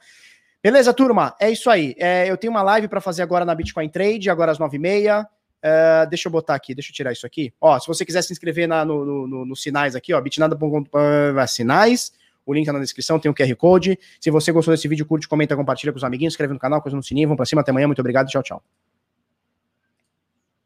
Beleza, 0.62 0.92
turma? 0.94 1.36
É 1.38 1.50
isso 1.50 1.68
aí. 1.68 1.94
É, 1.98 2.28
eu 2.28 2.36
tenho 2.36 2.50
uma 2.50 2.62
live 2.62 2.88
para 2.88 3.00
fazer 3.00 3.22
agora 3.22 3.44
na 3.44 3.54
Bitcoin 3.54 3.88
Trade, 3.88 4.30
agora 4.30 4.52
às 4.52 4.58
9h30. 4.58 5.26
Uh, 5.64 6.09
deixa 6.09 6.28
eu 6.28 6.32
botar 6.32 6.55
aqui, 6.55 6.74
deixa 6.74 6.90
eu 6.90 6.94
tirar 6.94 7.12
isso 7.12 7.26
aqui. 7.26 7.52
Ó, 7.60 7.78
se 7.78 7.86
você 7.86 8.05
quiser 8.05 8.22
se 8.22 8.32
inscrever 8.32 8.68
na, 8.68 8.85
no, 8.85 9.05
no, 9.05 9.26
no, 9.26 9.44
nos 9.44 9.62
sinais 9.62 9.97
aqui, 9.97 10.12
ó, 10.12 10.20
bitnada.com 10.20 10.85
sinais. 11.47 12.12
O 12.47 12.55
link 12.55 12.64
tá 12.64 12.72
na 12.72 12.78
descrição, 12.78 13.18
tem 13.18 13.30
o 13.30 13.35
QR 13.35 13.55
Code. 13.56 13.98
Se 14.18 14.30
você 14.30 14.51
gostou 14.51 14.72
desse 14.72 14.89
vídeo, 14.89 15.05
curte, 15.05 15.28
comenta, 15.28 15.55
compartilha 15.55 15.93
com 15.93 15.98
os 15.98 16.05
amiguinhos, 16.05 16.32
inscreve 16.32 16.55
no 16.55 16.59
canal, 16.59 16.80
coisa 16.80 16.97
no 16.97 17.02
sininho. 17.02 17.28
Vamos 17.28 17.36
pra 17.36 17.44
cima, 17.44 17.60
até 17.60 17.70
amanhã. 17.70 17.86
Muito 17.86 18.01
obrigado, 18.01 18.28
tchau, 18.28 18.43
tchau. 18.43 18.62